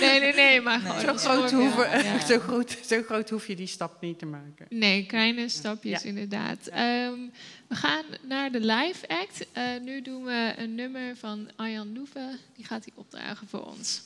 Nee, 0.00 0.20
nee, 0.20 0.34
nee, 0.34 0.60
maar 0.60 0.80
gewoon. 0.80 1.18
Zo, 1.18 1.30
groot 1.30 1.50
hoeven, 1.50 2.04
ja. 2.04 2.20
zo, 2.26 2.38
groot, 2.38 2.78
zo 2.86 3.02
groot 3.02 3.30
hoef 3.30 3.46
je 3.46 3.56
die 3.56 3.66
stap 3.66 4.00
niet 4.00 4.18
te 4.18 4.26
maken. 4.26 4.66
Nee, 4.68 5.06
kleine 5.06 5.48
stapjes 5.48 6.04
inderdaad. 6.04 6.66
Um, 6.66 7.30
we 7.68 7.74
gaan 7.74 8.04
naar 8.22 8.52
de 8.52 8.60
live 8.60 9.08
act. 9.08 9.46
Uh, 9.56 9.62
nu 9.82 10.02
doen 10.02 10.24
we 10.24 10.52
een 10.56 10.74
nummer 10.74 11.16
van 11.16 11.50
Arjan 11.56 11.92
Loeven. 11.92 12.38
Die 12.56 12.64
gaat 12.64 12.84
hij 12.84 12.92
opdragen 12.96 13.48
voor 13.48 13.64
ons. 13.64 14.02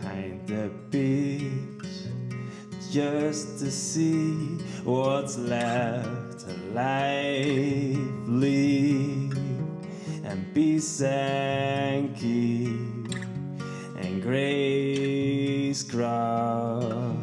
Behind 0.00 0.46
the 0.46 0.70
beach 0.90 1.92
just 2.90 3.58
to 3.58 3.70
see 3.70 4.32
what's 4.84 5.38
left 5.38 6.44
alive, 6.44 7.98
leave 8.28 9.36
and 10.24 10.52
be 10.54 10.78
keep 12.18 12.68
and 13.96 14.22
grace 14.22 15.82
grow 15.82 17.16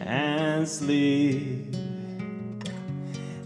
and 0.00 0.68
sleep 0.68 1.74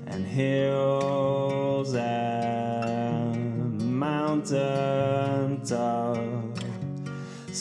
and 0.06 0.26
hills 0.26 1.94
and 1.94 3.80
mountain 3.98 5.62
top 5.64 5.99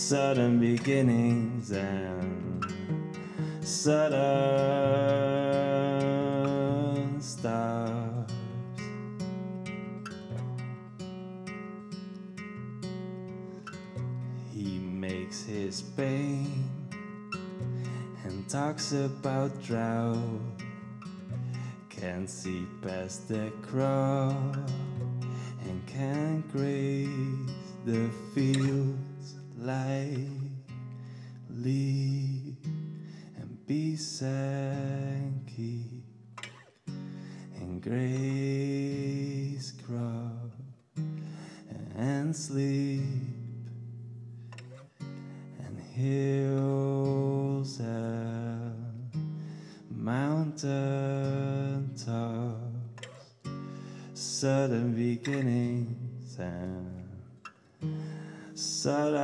sudden 0.10 0.57
beginnings 0.57 1.70
and 1.70 2.66
sudden 3.62 4.01
stars 7.22 8.32
he 14.51 14.80
makes 14.80 15.43
his 15.43 15.84
pain 15.95 16.68
and 18.24 18.49
talks 18.49 18.93
about 18.93 19.62
drought. 19.62 20.18
Can't 21.91 22.28
see 22.28 22.66
past 22.82 23.28
the 23.28 23.51
crowd 23.62 24.72
and 25.66 25.86
can't 25.86 26.51
graze 26.51 27.07
the 27.86 28.10
fields 28.34 29.09
leave 31.49 32.55
and 33.38 33.68
and 33.68 35.41
keep 35.47 36.03
and 37.57 37.82
grace 37.82 39.72
grow 39.72 40.32
and 41.97 42.36
sleep 42.36 43.01
and 45.60 45.80
hills 45.93 47.80
and 47.80 49.12
mountain 49.91 51.93
tops. 51.95 53.10
Sudden 54.14 54.95
beginnings 54.95 56.38
and 56.39 56.89
Salastar. 58.80 59.19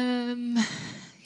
Ehm, 0.00 0.56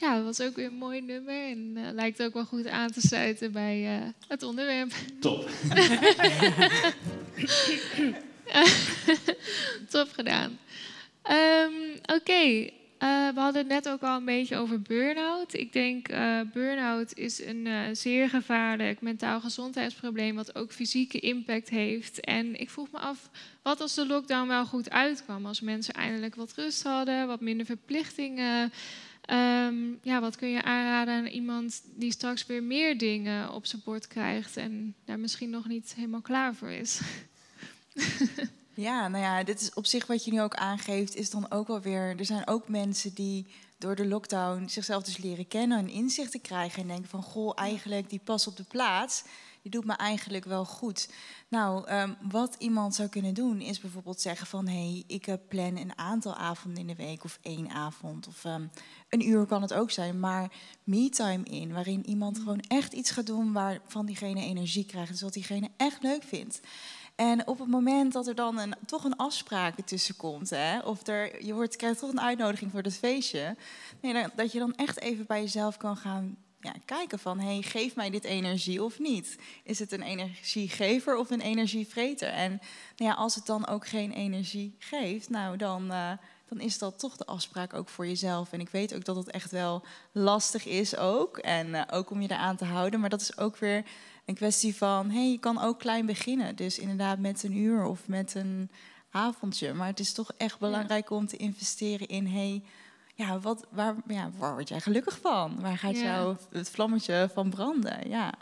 ja, 0.01 0.15
het 0.15 0.25
was 0.25 0.41
ook 0.41 0.57
weer 0.57 0.67
een 0.67 0.75
mooi 0.75 1.01
nummer 1.01 1.49
en 1.49 1.73
eh, 1.77 1.93
lijkt 1.93 2.23
ook 2.23 2.35
wel 2.35 2.45
goed 2.45 2.67
aan 2.67 2.91
te 2.91 3.01
sluiten 3.01 3.53
bij 3.53 3.97
eh, 3.97 4.09
het 4.29 4.43
onderwerp. 4.43 4.93
Top. 5.21 5.49
Top 9.91 10.09
gedaan. 10.13 10.59
Ehm, 11.23 11.73
Oké, 12.15 12.71
eh, 13.05 13.29
we 13.35 13.41
hadden 13.41 13.63
het 13.63 13.71
net 13.71 13.89
ook 13.89 14.03
al 14.03 14.17
een 14.17 14.25
beetje 14.25 14.57
over 14.57 14.83
burn-out. 14.83 15.55
Ik 15.55 15.73
denk 15.73 16.11
uh, 16.11 16.41
burn-out 16.53 17.17
is 17.17 17.45
een 17.45 17.67
eh, 17.67 17.81
zeer 17.93 18.29
gevaarlijk 18.29 19.01
mentaal 19.01 19.41
gezondheidsprobleem 19.41 20.35
wat 20.35 20.55
ook 20.55 20.73
fysieke 20.73 21.19
impact 21.19 21.69
heeft. 21.69 22.21
En 22.21 22.61
ik 22.61 22.71
vroeg 22.71 22.91
me 22.91 22.99
af, 22.99 23.31
wat 23.63 23.81
als 23.81 23.95
de 23.95 24.07
lockdown 24.07 24.49
wel 24.49 24.67
goed 24.67 24.91
uitkwam? 24.91 25.47
Als 25.47 25.61
mensen 25.61 25.95
eindelijk 25.95 26.35
wat 26.35 26.53
rust 26.57 26.83
hadden, 26.83 27.27
wat 27.27 27.41
minder 27.41 27.67
verplichtingen. 27.67 28.73
Ehm, 29.21 29.77
ja, 30.03 30.21
wat 30.21 30.37
kun 30.37 30.49
je 30.49 30.63
aanraden 30.63 31.15
aan 31.15 31.27
iemand 31.27 31.83
die 31.95 32.13
straks 32.13 32.47
weer 32.47 32.63
meer 32.63 32.99
dingen 32.99 33.53
op 33.53 33.67
zijn 33.67 33.83
bord 33.85 34.07
krijgt 34.07 34.57
en 34.57 34.95
daar 35.05 35.19
misschien 35.19 35.51
nog 35.51 35.69
niet 35.69 35.95
helemaal 35.97 36.21
klaar 36.21 36.55
voor 36.55 36.71
is? 36.71 37.01
Ja, 38.75 39.09
nou 39.09 39.25
ja, 39.25 39.43
dit 39.43 39.61
is 39.61 39.75
op 39.75 39.87
zich 39.87 40.07
wat 40.07 40.25
je 40.25 40.33
nu 40.33 40.43
ook 40.43 40.55
aangeeft, 40.55 41.15
is 41.15 41.31
dan 41.31 41.51
ook 41.51 41.67
wel 41.67 41.81
weer. 41.81 42.19
Er 42.19 42.25
zijn 42.25 42.47
ook 42.47 42.69
mensen 42.69 43.15
die 43.15 43.47
door 43.79 43.97
de 43.97 44.07
lockdown 44.07 44.69
zichzelf 44.69 45.03
dus 45.03 45.17
leren 45.17 45.49
kennen 45.49 45.79
en 45.79 45.89
inzichten 45.89 46.41
krijgen. 46.41 46.83
En 46.83 46.89
denken 46.89 47.09
van 47.09 47.23
goh, 47.23 47.53
eigenlijk 47.55 48.11
die 48.11 48.21
pas 48.25 48.47
op 48.47 48.57
de 48.57 48.65
plaats, 48.65 49.25
die 49.63 49.71
doet 49.71 49.85
me 49.85 49.93
eigenlijk 49.93 50.45
wel 50.45 50.65
goed. 50.65 51.09
Nou, 51.49 51.93
um, 51.93 52.17
wat 52.31 52.57
iemand 52.59 52.95
zou 52.95 53.09
kunnen 53.09 53.35
doen, 53.35 53.61
is 53.61 53.81
bijvoorbeeld 53.81 54.21
zeggen 54.21 54.47
van 54.47 54.69
hé, 54.69 54.91
hey, 54.91 55.05
ik 55.07 55.37
plan 55.49 55.77
een 55.77 55.99
aantal 55.99 56.35
avonden 56.35 56.81
in 56.81 56.87
de 56.87 56.95
week 56.95 57.25
of 57.25 57.39
één 57.43 57.71
avond. 57.71 58.27
Of 58.27 58.45
um, 58.45 58.71
een 59.09 59.29
uur 59.29 59.47
kan 59.47 59.63
het 59.63 59.75
ook 59.75 59.91
zijn, 59.91 60.21
maar 60.21 60.53
me-time 60.85 61.45
in, 61.45 61.73
waarin 61.73 62.07
iemand 62.07 62.39
gewoon 62.39 62.61
echt 62.61 62.93
iets 62.93 63.11
gaat 63.11 63.27
doen 63.27 63.53
waarvan 63.53 64.07
diegene 64.07 64.41
energie 64.41 64.87
krijgt. 64.87 65.11
Dus 65.11 65.21
wat 65.21 65.33
diegene 65.33 65.71
echt 65.77 66.03
leuk 66.03 66.23
vindt. 66.23 66.61
En 67.15 67.47
op 67.47 67.59
het 67.59 67.69
moment 67.69 68.13
dat 68.13 68.27
er 68.27 68.35
dan 68.35 68.59
een, 68.59 68.75
toch 68.87 69.05
een 69.05 69.17
afspraak 69.17 69.77
ertussen 69.77 70.17
komt, 70.17 70.51
hè, 70.51 70.79
of 70.79 71.07
er, 71.07 71.45
je 71.45 71.55
wordt, 71.55 71.77
krijgt 71.77 71.99
toch 71.99 72.11
een 72.11 72.21
uitnodiging 72.21 72.71
voor 72.71 72.83
het 72.83 72.97
feestje, 72.97 73.57
nee, 74.01 74.27
dat 74.35 74.53
je 74.53 74.59
dan 74.59 74.75
echt 74.75 75.01
even 75.01 75.27
bij 75.27 75.41
jezelf 75.41 75.77
kan 75.77 75.97
gaan 75.97 76.37
ja, 76.65 76.75
kijken 76.85 77.19
van, 77.19 77.41
hey, 77.41 77.63
geef 77.63 77.97
mij 77.97 78.11
dit 78.11 78.25
energie 78.25 78.83
of 78.83 78.99
niet? 78.99 79.39
Is 79.65 79.79
het 79.79 79.93
een 79.93 80.03
energiegever 80.03 81.17
of 81.17 81.31
een 81.31 81.41
energievreter? 81.41 82.29
En 82.29 82.51
nou 82.97 83.11
ja, 83.11 83.17
als 83.17 83.35
het 83.35 83.47
dan 83.47 83.67
ook 83.67 83.87
geen 83.87 84.13
energie 84.13 84.77
geeft, 84.79 85.31
nou 85.31 85.57
dan, 85.57 85.85
uh, 85.93 86.11
dan 86.49 86.61
is 86.61 86.79
dat 86.79 86.99
toch 86.99 87.17
de 87.17 87.27
afspraak 87.27 87.75
ook 87.75 87.89
voor 87.89 88.07
jezelf. 88.07 88.53
En 88.53 88.61
ik 88.61 88.69
weet 88.69 88.95
ook 88.95 89.05
dat 89.05 89.17
het 89.17 89.31
echt 89.31 89.51
wel 89.51 89.85
lastig 90.13 90.67
is 90.67 90.97
ook, 90.97 91.39
en 91.39 91.69
uh, 91.69 91.83
ook 91.91 92.11
om 92.11 92.21
je 92.21 92.31
eraan 92.31 92.57
te 92.57 92.65
houden, 92.65 93.01
maar 93.01 93.11
dat 93.11 93.21
is 93.21 93.39
ook 93.39 93.57
weer 93.57 93.85
een 94.25 94.35
kwestie 94.35 94.77
van, 94.77 95.11
hé, 95.11 95.19
hey, 95.19 95.31
je 95.31 95.39
kan 95.39 95.61
ook 95.61 95.79
klein 95.79 96.07
beginnen. 96.07 96.57
Dus 96.57 96.79
inderdaad 96.79 97.19
met 97.19 97.43
een 97.43 97.57
uur 97.57 97.85
of 97.85 98.09
met 98.09 98.35
een 98.35 98.71
avondje. 99.11 99.73
Maar 99.73 99.87
het 99.87 100.01
is 100.01 100.13
toch 100.13 100.33
echt 100.37 100.59
belangrijk 100.59 101.09
ja. 101.09 101.17
om 101.17 101.27
te 101.27 101.37
investeren 101.37 102.09
in, 102.09 102.27
hey, 102.27 102.63
ja, 103.15 103.39
wat, 103.39 103.67
waar, 103.71 103.95
ja, 104.07 104.31
waar 104.39 104.53
word 104.53 104.69
jij 104.69 104.81
gelukkig 104.81 105.19
van? 105.21 105.61
Waar 105.61 105.79
gaat 105.79 105.97
ja. 105.97 106.03
jou 106.03 106.37
het 106.51 106.71
vlammetje 106.71 107.31
van 107.33 107.51
branden? 107.51 108.09
Ja. 108.09 108.33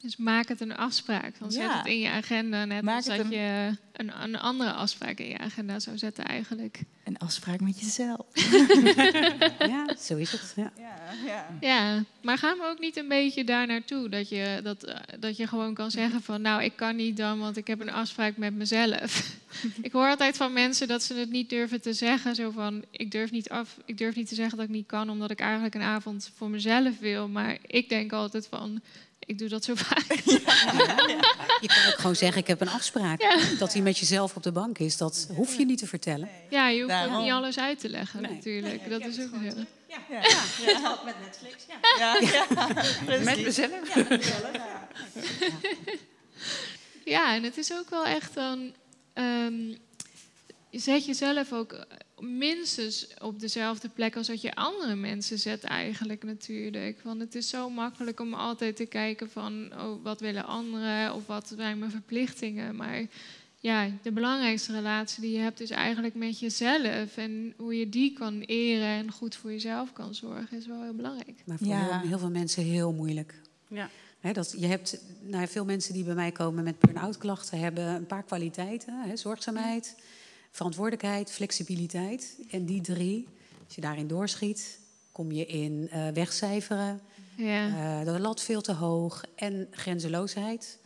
Dus 0.00 0.16
maak 0.16 0.48
het 0.48 0.60
een 0.60 0.76
afspraak. 0.76 1.38
Dan 1.38 1.52
zet 1.52 1.62
Ja. 1.62 1.76
het 1.78 1.86
in 1.86 1.98
je 1.98 2.08
agenda. 2.10 2.64
Net 2.64 2.82
Maak 2.82 2.96
als 2.96 3.04
dat 3.04 3.18
een- 3.18 3.30
je 3.30 3.76
een, 3.92 4.22
een 4.22 4.38
andere 4.38 4.72
afspraak 4.72 5.18
in 5.18 5.28
je 5.28 5.38
agenda 5.38 5.78
zou 5.78 5.98
zetten 5.98 6.24
eigenlijk. 6.24 6.80
Een 7.04 7.18
afspraak 7.18 7.60
met 7.60 7.80
jezelf. 7.80 8.26
Ja, 9.58 9.96
zo 9.98 10.16
is 10.16 10.32
het. 10.32 10.52
Ja. 10.56 10.72
Ja, 10.78 10.94
ja. 11.26 11.46
Ja, 11.60 12.04
maar 12.22 12.38
gaan 12.38 12.58
we 12.58 12.64
ook 12.64 12.78
niet 12.80 12.96
een 12.96 13.08
beetje 13.08 13.44
daar 13.44 13.66
naartoe? 13.66 14.08
Dat 14.08 14.28
je, 14.28 14.60
dat, 14.62 14.84
eh, 14.84 14.96
dat 15.20 15.36
je 15.36 15.46
gewoon 15.46 15.74
kan 15.74 15.90
zeggen 15.90 16.22
van... 16.22 16.40
nou, 16.42 16.62
ik 16.62 16.72
kan 16.76 16.96
niet 16.96 17.16
dan, 17.16 17.38
want 17.38 17.56
ik 17.56 17.66
heb 17.66 17.80
een 17.80 17.90
afspraak 17.92 18.36
met 18.36 18.54
mezelf. 18.54 19.34
ik 19.82 19.92
hoor 19.92 20.08
altijd 20.08 20.36
van 20.36 20.52
mensen 20.52 20.88
dat 20.88 21.02
ze 21.02 21.14
het 21.14 21.30
niet 21.30 21.50
durven 21.50 21.80
te 21.80 21.92
zeggen. 21.92 22.34
Zo 22.34 22.50
van, 22.50 22.84
ik 22.90 23.10
durf, 23.10 23.30
niet 23.30 23.48
af, 23.48 23.76
ik 23.84 23.98
durf 23.98 24.14
niet 24.14 24.28
te 24.28 24.34
zeggen 24.34 24.56
dat 24.58 24.66
ik 24.66 24.72
niet 24.74 24.86
kan... 24.86 25.10
omdat 25.10 25.30
ik 25.30 25.40
eigenlijk 25.40 25.74
een 25.74 25.80
avond 25.82 26.30
voor 26.36 26.50
mezelf 26.50 26.98
wil. 26.98 27.28
Maar 27.28 27.56
ik 27.66 27.88
denk 27.88 28.12
altijd 28.12 28.46
van, 28.50 28.80
ik 29.28 29.38
doe 29.38 29.48
dat 29.48 29.64
zo 29.64 29.74
vaak. 29.76 30.12
Je 31.60 31.66
kan 31.66 31.86
ook 31.86 31.94
gewoon 31.98 32.16
zeggen, 32.16 32.40
ik 32.40 32.46
heb 32.46 32.60
een 32.60 32.68
afspraak. 32.68 33.20
Dat 33.58 33.72
hij 33.72 33.82
met 33.82 33.98
jezelf 33.98 34.36
op 34.36 34.42
de 34.42 34.52
bank 34.52 34.78
is, 34.78 34.96
dat 34.96 35.28
hoef 35.34 35.56
je 35.58 35.64
niet 35.64 35.78
te 35.78 35.86
vertellen. 35.86 36.28
Ja, 36.50 36.68
je 36.68 36.82
hoeft 36.82 36.94
ook 37.06 37.22
niet 37.22 37.30
alles 37.32 37.58
uit 37.58 37.80
te 37.80 37.88
leggen 37.88 38.22
Nee. 38.22 38.32
natuurlijk. 38.32 38.90
dat 38.90 39.00
is 39.06 39.20
ook 39.20 39.30
zo. 39.50 39.60
Ja, 39.88 39.98
ja. 40.10 40.20
ja. 40.66 40.98
met 41.04 41.14
Netflix. 41.20 41.64
Ja. 41.68 41.78
Ja, 41.98 42.18
ja. 42.20 42.46
Met 43.06 43.42
mezelf? 43.42 43.70
Ja, 43.94 43.96
met 43.96 44.08
mezelf, 44.08 44.52
ja. 44.52 44.88
Ja, 47.04 47.34
en 47.34 47.42
het 47.42 47.56
is 47.56 47.72
ook 47.72 47.90
wel 47.90 48.04
echt 48.06 48.34
dan. 48.34 48.72
ehm, 49.12 49.68
je 50.70 50.78
zet 50.78 51.04
jezelf 51.06 51.52
ook 51.52 51.86
minstens 52.20 53.06
op 53.22 53.40
dezelfde 53.40 53.88
plek 53.88 54.16
als 54.16 54.26
dat 54.26 54.40
je 54.40 54.54
andere 54.54 54.94
mensen 54.94 55.38
zet, 55.38 55.64
eigenlijk 55.64 56.22
natuurlijk. 56.24 57.00
Want 57.02 57.20
het 57.20 57.34
is 57.34 57.48
zo 57.48 57.70
makkelijk 57.70 58.20
om 58.20 58.34
altijd 58.34 58.76
te 58.76 58.86
kijken 58.86 59.30
van 59.30 59.72
oh, 59.72 60.02
wat 60.02 60.20
willen 60.20 60.46
anderen 60.46 61.14
of 61.14 61.26
wat 61.26 61.52
zijn 61.56 61.78
mijn 61.78 61.90
verplichtingen. 61.90 62.76
Maar 62.76 63.06
ja, 63.60 63.90
de 64.02 64.12
belangrijkste 64.12 64.72
relatie 64.72 65.22
die 65.22 65.32
je 65.32 65.38
hebt 65.38 65.60
is 65.60 65.70
eigenlijk 65.70 66.14
met 66.14 66.38
jezelf. 66.38 67.16
En 67.16 67.54
hoe 67.56 67.78
je 67.78 67.88
die 67.88 68.12
kan 68.12 68.40
eren 68.40 68.86
en 68.86 69.12
goed 69.12 69.34
voor 69.36 69.50
jezelf 69.50 69.92
kan 69.92 70.14
zorgen, 70.14 70.58
is 70.58 70.66
wel 70.66 70.82
heel 70.82 70.94
belangrijk. 70.94 71.42
Maar 71.44 71.58
voor 71.58 71.66
Ja. 71.66 71.98
heel, 71.98 72.08
heel 72.08 72.18
veel 72.18 72.30
mensen 72.30 72.62
heel 72.62 72.92
moeilijk. 72.92 73.34
Ja. 73.68 73.90
Hè, 74.20 74.32
dat, 74.32 74.54
je 74.58 74.66
hebt, 74.66 75.00
nou, 75.20 75.48
veel 75.48 75.64
mensen 75.64 75.94
die 75.94 76.04
bij 76.04 76.14
mij 76.14 76.32
komen 76.32 76.64
met 76.64 76.78
burn-out 76.78 77.18
klachten 77.18 77.58
hebben 77.58 77.84
een 77.84 78.06
paar 78.06 78.22
kwaliteiten. 78.22 79.02
Hè, 79.06 79.16
zorgzaamheid, 79.16 79.96
verantwoordelijkheid, 80.50 81.30
flexibiliteit. 81.30 82.38
En 82.50 82.64
die 82.64 82.80
drie, 82.80 83.28
als 83.66 83.74
je 83.74 83.80
daarin 83.80 84.06
doorschiet, 84.06 84.78
kom 85.12 85.32
je 85.32 85.46
in 85.46 85.88
eh, 85.90 86.08
wegcijferen, 86.08 87.00
Ja, 87.36 87.66
eh, 88.00 88.04
de 88.04 88.20
lat 88.20 88.42
veel 88.42 88.60
te 88.60 88.72
hoog 88.72 89.24
en 89.34 89.68
grenzeloosheid. 89.70 90.78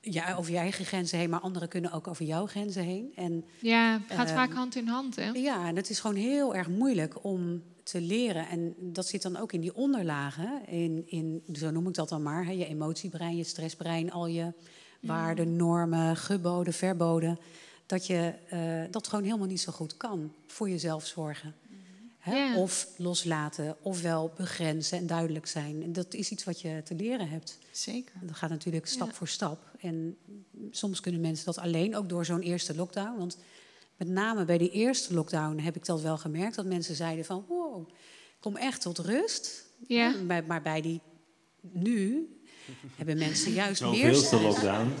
Ja, 0.00 0.34
over 0.34 0.52
je 0.52 0.58
eigen 0.58 0.84
grenzen 0.84 1.18
heen, 1.18 1.30
maar 1.30 1.40
anderen 1.40 1.68
kunnen 1.68 1.92
ook 1.92 2.08
over 2.08 2.24
jouw 2.24 2.46
grenzen 2.46 2.82
heen. 2.82 3.12
En 3.14 3.44
ja 3.60 4.00
het 4.06 4.16
gaat 4.16 4.26
ehm, 4.26 4.36
vaak 4.36 4.52
hand 4.52 4.76
in 4.76 4.86
hand, 4.86 5.16
hè? 5.16 5.30
ja, 5.30 5.68
en 5.68 5.76
het 5.76 5.90
is 5.90 6.00
gewoon 6.00 6.16
heel 6.16 6.54
erg 6.54 6.68
moeilijk 6.68 7.24
om 7.24 7.62
te 7.82 8.00
leren. 8.00 8.48
En 8.48 8.74
dat 8.78 9.06
zit 9.06 9.22
dan 9.22 9.36
ook 9.36 9.52
in 9.52 9.60
die 9.60 9.74
onderlagen. 9.74 10.66
In, 10.66 11.04
in, 11.06 11.42
zo 11.52 11.70
noem 11.70 11.88
ik 11.88 11.94
dat 11.94 12.08
dan 12.08 12.22
maar. 12.22 12.44
Hè, 12.44 12.50
je 12.50 12.66
emotiebrein, 12.66 13.36
je 13.36 13.44
stressbrein, 13.44 14.12
al 14.12 14.26
je 14.26 14.52
waarden, 15.00 15.56
normen, 15.56 16.16
geboden, 16.16 16.72
verboden. 16.72 17.38
Dat 17.86 18.06
je 18.06 18.34
eh, 18.48 18.82
dat 18.90 19.08
gewoon 19.08 19.24
helemaal 19.24 19.46
niet 19.46 19.60
zo 19.60 19.72
goed 19.72 19.96
kan 19.96 20.32
voor 20.46 20.68
jezelf 20.68 21.06
zorgen. 21.06 21.54
Hè? 22.18 22.36
Ja. 22.36 22.56
Of 22.56 22.88
loslaten, 22.96 23.76
ofwel 23.82 24.32
begrenzen 24.36 24.98
en 24.98 25.06
duidelijk 25.06 25.46
zijn. 25.46 25.82
En 25.82 25.92
dat 25.92 26.14
is 26.14 26.30
iets 26.30 26.44
wat 26.44 26.60
je 26.60 26.80
te 26.84 26.94
leren 26.94 27.28
hebt. 27.28 27.58
Zeker. 27.72 28.14
Dat 28.22 28.36
gaat 28.36 28.50
natuurlijk 28.50 28.86
stap 28.86 29.08
Ja. 29.08 29.14
voor 29.14 29.28
stap. 29.28 29.70
En 29.80 30.16
soms 30.70 31.00
kunnen 31.00 31.20
mensen 31.20 31.44
dat 31.44 31.58
alleen, 31.58 31.96
ook 31.96 32.08
door 32.08 32.24
zo'n 32.24 32.40
eerste 32.40 32.74
lockdown. 32.74 33.18
Want 33.18 33.38
met 33.96 34.08
name 34.08 34.44
bij 34.44 34.58
die 34.58 34.70
eerste 34.70 35.14
lockdown 35.14 35.58
heb 35.58 35.76
ik 35.76 35.84
dat 35.84 36.00
wel 36.00 36.18
gemerkt. 36.18 36.56
Dat 36.56 36.64
mensen 36.66 36.94
zeiden 36.94 37.24
van, 37.24 37.44
wow, 37.48 37.88
kom 38.40 38.56
echt 38.56 38.80
tot 38.80 38.98
rust. 38.98 39.64
Ja. 39.86 40.14
Maar 40.46 40.62
bij 40.62 40.80
die 40.80 41.00
nu 41.60 42.28
hebben 42.96 43.18
mensen 43.18 43.52
juist 43.52 43.82
meer... 43.82 44.14
Zoveelste 44.14 44.40
lockdown. 44.40 44.92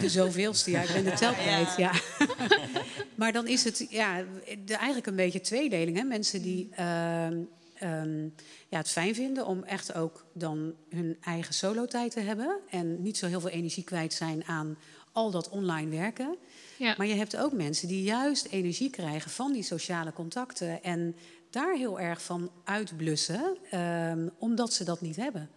De 0.00 0.08
zoveelste, 0.08 0.70
ja, 0.70 0.82
ik 0.82 0.92
ben 0.92 1.04
de 1.04 1.12
tel 1.12 1.32
kwijt, 1.32 1.76
ja. 1.76 1.92
maar 3.14 3.32
dan 3.32 3.46
is 3.46 3.64
het 3.64 3.86
ja, 3.88 4.24
de, 4.64 4.74
eigenlijk 4.74 5.06
een 5.06 5.16
beetje 5.16 5.40
tweedeling. 5.40 5.96
Hè? 5.96 6.02
Mensen 6.02 6.42
die 6.42 6.68
ehm, 6.70 7.36
ehm, 7.74 8.22
ja, 8.68 8.78
het 8.78 8.90
fijn 8.90 9.14
vinden 9.14 9.46
om 9.46 9.62
echt 9.62 9.94
ook 9.94 10.26
dan 10.34 10.74
hun 10.90 11.16
eigen 11.20 11.54
solo-tijd 11.54 12.12
te 12.12 12.20
hebben... 12.20 12.58
en 12.70 13.02
niet 13.02 13.16
zo 13.16 13.26
heel 13.26 13.40
veel 13.40 13.50
energie 13.50 13.84
kwijt 13.84 14.12
zijn 14.12 14.44
aan 14.44 14.76
al 15.12 15.30
dat 15.30 15.48
online 15.48 15.90
werken. 15.90 16.36
Ja. 16.76 16.94
Maar 16.96 17.06
je 17.06 17.14
hebt 17.14 17.36
ook 17.36 17.52
mensen 17.52 17.88
die 17.88 18.02
juist 18.02 18.46
energie 18.46 18.90
krijgen 18.90 19.30
van 19.30 19.52
die 19.52 19.62
sociale 19.62 20.12
contacten... 20.12 20.82
en 20.82 21.16
daar 21.50 21.74
heel 21.74 22.00
erg 22.00 22.22
van 22.22 22.50
uitblussen, 22.64 23.56
ehm, 23.70 24.28
omdat 24.38 24.72
ze 24.72 24.84
dat 24.84 25.00
niet 25.00 25.16
hebben. 25.16 25.50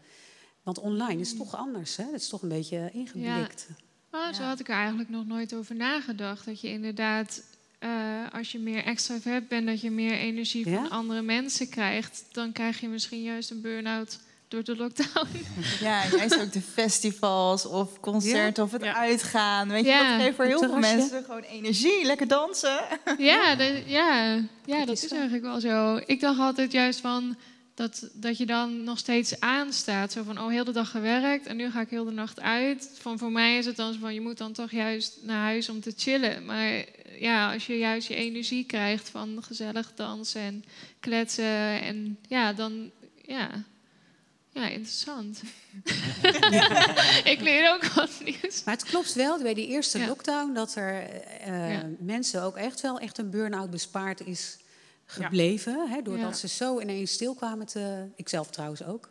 Want 0.65 0.79
online 0.79 1.19
is 1.21 1.37
toch 1.37 1.55
anders, 1.55 1.95
hè? 1.95 2.03
Het 2.03 2.21
is 2.21 2.29
toch 2.29 2.41
een 2.41 2.49
beetje 2.49 2.89
ingeblikt. 2.93 3.67
Oh, 4.11 4.33
zo 4.33 4.41
Ja. 4.41 4.47
had 4.47 4.59
ik 4.59 4.69
er 4.69 4.75
eigenlijk 4.75 5.09
nog 5.09 5.25
nooit 5.25 5.53
over 5.55 5.75
nagedacht. 5.75 6.45
Dat 6.45 6.61
je 6.61 6.67
inderdaad, 6.69 7.41
eh, 7.79 7.89
als 8.33 8.51
je 8.51 8.59
meer 8.59 8.83
extravert 8.83 9.47
bent, 9.47 9.67
dat 9.67 9.81
je 9.81 9.91
meer 9.91 10.13
energie 10.17 10.69
Ja? 10.69 10.75
van 10.75 10.89
andere 10.89 11.21
mensen 11.21 11.69
krijgt. 11.69 12.23
Dan 12.31 12.51
krijg 12.51 12.79
je 12.79 12.87
misschien 12.87 13.21
juist 13.23 13.51
een 13.51 13.61
burn-out 13.61 14.19
door 14.47 14.63
de 14.63 14.75
lockdown. 14.75 15.27
Ja, 15.79 16.03
juist 16.17 16.41
ook 16.41 16.51
de 16.53 16.61
festivals 16.61 17.65
of 17.65 17.99
concerten 17.99 18.63
of 18.63 18.71
het 18.71 18.83
Ja. 18.83 18.95
uitgaan. 18.95 19.67
Weet 19.69 19.83
je, 19.83 19.89
Ja. 19.89 20.11
dat 20.17 20.21
geeft 20.25 20.35
voor 20.35 20.45
heel 20.45 20.59
veel 20.59 20.77
mensen 20.79 21.23
gewoon 21.23 21.41
energie. 21.41 22.05
Lekker 22.05 22.27
dansen. 22.27 22.79
ja, 23.17 23.55
de- 23.55 23.83
ja, 23.85 24.39
ja, 24.65 24.79
dat 24.85 24.95
is 24.95 25.03
is 25.03 25.09
zo. 25.09 25.15
eigenlijk 25.15 25.43
wel 25.43 25.59
zo. 25.59 26.01
Ik 26.05 26.19
dacht 26.19 26.39
altijd 26.39 26.71
juist 26.71 26.99
van 26.99 27.35
dat, 27.75 28.09
dat 28.13 28.37
je 28.37 28.45
dan 28.45 28.83
nog 28.83 28.97
steeds 28.97 29.39
aanstaat. 29.39 30.11
Zo 30.11 30.23
van, 30.23 30.39
oh, 30.39 30.49
heel 30.49 30.63
de 30.63 30.71
dag 30.71 30.89
gewerkt 30.91 31.45
en 31.45 31.55
nu 31.55 31.71
ga 31.71 31.81
ik 31.81 31.89
heel 31.89 32.05
de 32.05 32.11
nacht 32.11 32.41
uit. 32.41 32.89
Van 32.99 33.17
voor 33.17 33.31
mij 33.31 33.57
is 33.57 33.65
het 33.65 33.75
dan 33.75 33.93
zo 33.93 33.99
van, 33.99 34.13
je 34.13 34.21
moet 34.21 34.37
dan 34.37 34.53
toch 34.53 34.71
juist 34.71 35.17
naar 35.21 35.43
huis 35.43 35.69
om 35.69 35.81
te 35.81 35.93
chillen. 35.97 36.45
Maar 36.45 36.85
ja, 37.19 37.53
als 37.53 37.65
je 37.65 37.77
juist 37.77 38.07
je 38.07 38.15
energie 38.15 38.65
krijgt 38.65 39.09
van 39.09 39.43
gezellig 39.43 39.91
dansen 39.95 40.41
en 40.41 40.65
kletsen 40.99 41.81
en 41.81 42.17
ja, 42.27 42.53
dan 42.53 42.91
ja. 43.21 43.63
Ja, 44.51 44.67
interessant. 44.67 45.41
ik 47.33 47.37
leer 47.41 47.73
ook 47.73 47.85
wat 47.85 48.09
nieuws. 48.23 48.63
Maar 48.63 48.73
het 48.73 48.83
klopt 48.83 49.13
wel, 49.13 49.41
bij 49.41 49.53
die 49.53 49.67
eerste 49.67 49.97
Ja. 49.99 50.07
lockdown, 50.07 50.53
dat 50.53 50.75
er 50.75 51.09
eh, 51.41 51.71
Ja. 51.71 51.89
mensen 51.99 52.41
ook 52.43 52.55
echt 52.55 52.81
wel 52.81 52.99
echt 52.99 53.17
een 53.17 53.29
burn-out 53.29 53.69
bespaard 53.69 54.25
is 54.27 54.57
gebleven. 55.05 55.89
Hè, 55.89 56.01
doordat 56.01 56.29
Ja. 56.29 56.33
ze 56.33 56.47
zo 56.47 56.79
ineens 56.79 57.11
stil 57.11 57.33
kwamen 57.33 57.65
te... 57.65 58.05
Ikzelf 58.15 58.49
trouwens 58.49 58.83
ook, 58.83 59.09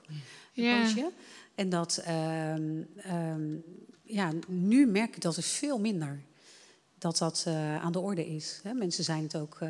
een 0.55 0.80
poosje. 0.82 1.11
En 1.55 1.68
dat, 1.68 1.97
ehm, 2.05 2.82
ehm, 2.97 3.55
ja, 4.03 4.30
nu 4.49 4.86
merk 4.86 5.16
ik 5.16 5.22
dat 5.22 5.36
is 5.36 5.51
veel 5.51 5.78
minder. 5.78 6.20
Dat 6.99 7.18
dat 7.18 7.45
eh, 7.47 7.82
aan 7.82 7.92
de 7.92 7.99
orde 7.99 8.26
is. 8.26 8.61
Hè. 8.62 8.72
Mensen 8.72 9.05
zijn 9.05 9.22
het 9.22 9.36
ook 9.36 9.57
eh, 9.61 9.68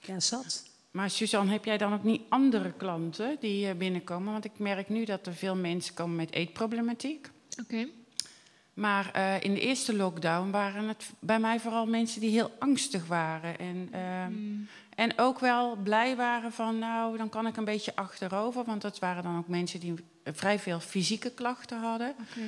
ja, 0.00 0.20
zat. 0.20 0.62
Maar 0.90 1.10
Suzanne, 1.10 1.52
heb 1.52 1.64
jij 1.64 1.78
dan 1.78 1.92
ook 1.92 2.02
niet 2.04 2.22
andere 2.28 2.72
klanten 2.72 3.36
die 3.40 3.68
eh, 3.68 3.74
binnenkomen? 3.76 4.32
Want 4.32 4.44
ik 4.44 4.58
merk 4.58 4.88
nu 4.88 5.04
dat 5.04 5.26
er 5.26 5.34
veel 5.34 5.56
mensen 5.56 5.94
komen 5.94 6.16
met 6.16 6.32
eetproblematiek. 6.32 7.30
Oké. 7.60 7.86
Maar 8.74 9.10
eh, 9.12 9.42
in 9.42 9.54
de 9.54 9.60
eerste 9.60 9.94
lockdown 9.96 10.50
waren 10.50 10.88
het 10.88 11.10
bij 11.18 11.38
mij 11.38 11.60
vooral 11.60 11.86
mensen 11.86 12.20
die 12.20 12.30
heel 12.30 12.50
angstig 12.58 13.06
waren. 13.06 13.58
En, 13.58 13.88
ehm, 13.92 14.32
Mm. 14.32 14.68
En 14.98 15.18
ook 15.18 15.38
wel 15.38 15.76
blij 15.76 16.16
waren 16.16 16.52
van, 16.52 16.78
nou, 16.78 17.16
dan 17.16 17.28
kan 17.28 17.46
ik 17.46 17.56
een 17.56 17.64
beetje 17.64 17.96
achterover. 17.96 18.64
Want 18.64 18.82
dat 18.82 18.98
waren 18.98 19.22
dan 19.22 19.38
ook 19.38 19.48
mensen 19.48 19.80
die 19.80 19.94
vrij 20.24 20.58
veel 20.58 20.80
fysieke 20.80 21.30
klachten 21.30 21.78
hadden. 21.80 22.10
Oké. 22.10 22.40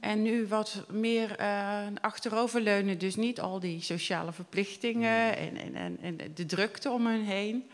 En 0.00 0.22
nu 0.22 0.46
wat 0.46 0.84
meer 0.90 1.36
eh 1.36 1.86
achteroverleunen. 2.00 2.98
Dus 2.98 3.16
niet 3.16 3.40
al 3.40 3.60
die 3.60 3.80
sociale 3.82 4.32
verplichtingen 4.32 5.36
en, 5.36 5.56
en, 5.56 5.74
en, 5.74 5.98
en 6.00 6.34
de 6.34 6.46
drukte 6.46 6.90
om 6.90 7.06
hen 7.06 7.22
heen. 7.24 7.70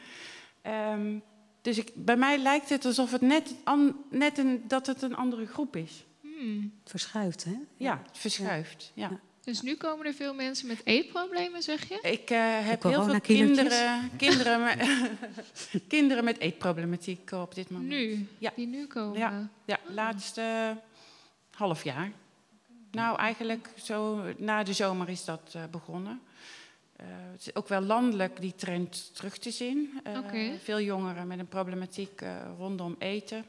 Ehm, 0.63 1.19
dus 1.63 1.79
ik, 1.79 1.91
bij 1.95 2.17
mij 2.17 2.39
lijkt 2.39 2.69
het 2.69 2.85
alsof 2.85 3.11
het 3.13 3.21
net, 3.21 3.55
an- 3.65 3.97
net 4.11 4.39
een, 4.39 4.63
dat 4.67 4.87
het 4.87 5.03
een 5.03 5.17
andere 5.17 5.47
groep 5.47 5.77
is. 5.77 6.05
Hmm. 6.21 6.73
Verschuift, 6.85 7.45
hè? 7.45 7.55
Ja, 7.77 8.03
het 8.07 8.19
verschuift. 8.19 8.93
Ja. 8.95 9.09
Ja. 9.11 9.19
Dus 9.49 9.63
nu 9.63 9.77
komen 9.77 10.07
er 10.07 10.15
veel 10.15 10.35
mensen 10.35 10.67
met 10.67 10.81
eetproblemen, 10.85 11.63
zeg 11.63 11.89
je? 11.89 11.99
Ik 12.03 12.31
eh, 12.31 12.39
heb 12.67 12.83
heel 12.83 13.05
veel 13.05 13.21
kinderen, 13.21 14.11
kinderen, 14.17 14.63
met, 14.63 14.89
kinderen 15.89 16.25
met 16.25 16.39
eetproblematiek 16.39 17.31
op 17.33 17.55
dit 17.55 17.71
moment. 17.71 17.89
Nu, 17.89 18.29
Ja. 18.39 18.53
die 18.57 18.67
nu 18.67 18.87
komen. 18.87 19.19
Ja. 19.19 19.49
Ja, 19.65 19.79
laatste 19.87 20.77
half 21.51 21.85
jaar. 21.85 22.13
Nou, 22.91 23.19
eigenlijk 23.19 23.69
zo 23.83 24.23
na 24.37 24.63
de 24.63 24.73
zomer 24.73 25.09
is 25.09 25.25
dat 25.25 25.53
eh, 25.53 25.63
begonnen. 25.71 26.21
Eh, 26.97 27.07
het 27.33 27.41
is 27.41 27.55
ook 27.55 27.69
wel 27.69 27.81
landelijk 27.81 28.41
die 28.41 28.55
trend 28.55 29.15
terug 29.15 29.39
te 29.39 29.51
zien. 29.51 30.01
Eh. 30.03 30.53
Veel 30.63 30.81
jongeren 30.81 31.27
met 31.27 31.39
een 31.39 31.49
problematiek 31.49 32.21
eh, 32.21 32.37
rondom 32.59 32.97
eten. 32.99 33.45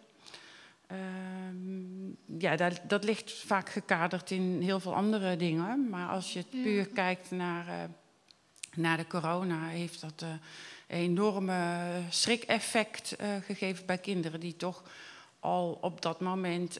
Ehm, 0.90 2.40
ja, 2.40 2.56
dat, 2.56 2.82
dat 2.88 3.04
ligt 3.04 3.34
vaak 3.34 3.70
gekaderd 3.70 4.32
in 4.32 4.62
heel 4.62 4.80
veel 4.80 4.96
andere 4.96 5.36
dingen. 5.36 5.90
Maar 5.90 6.10
als 6.10 6.34
je 6.34 6.44
puur 6.50 6.88
kijkt 6.88 7.32
naar, 7.32 7.68
eh, 7.68 7.76
naar 8.76 8.98
de 8.98 9.08
corona, 9.08 9.68
heeft 9.68 10.02
dat 10.02 10.22
eh, 10.22 10.30
een 10.88 10.98
enorme 10.98 11.88
schrik-effect 12.10 13.16
eh, 13.16 13.28
gegeven 13.46 13.86
bij 13.86 13.98
kinderen 13.98 14.40
die 14.40 14.56
toch 14.56 14.84
al 15.40 15.78
op 15.82 16.02
dat 16.02 16.20
moment 16.20 16.80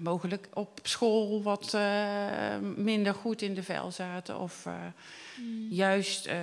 mogelijk 0.00 0.48
op 0.54 0.80
school 0.82 1.42
wat 1.42 1.76
minder 2.76 3.14
goed 3.14 3.42
in 3.42 3.54
de 3.54 3.62
vel 3.62 3.90
zaten. 3.90 4.38
Of 4.38 4.66
eh, 4.66 4.74
juist 5.68 6.26
ehm, 6.26 6.38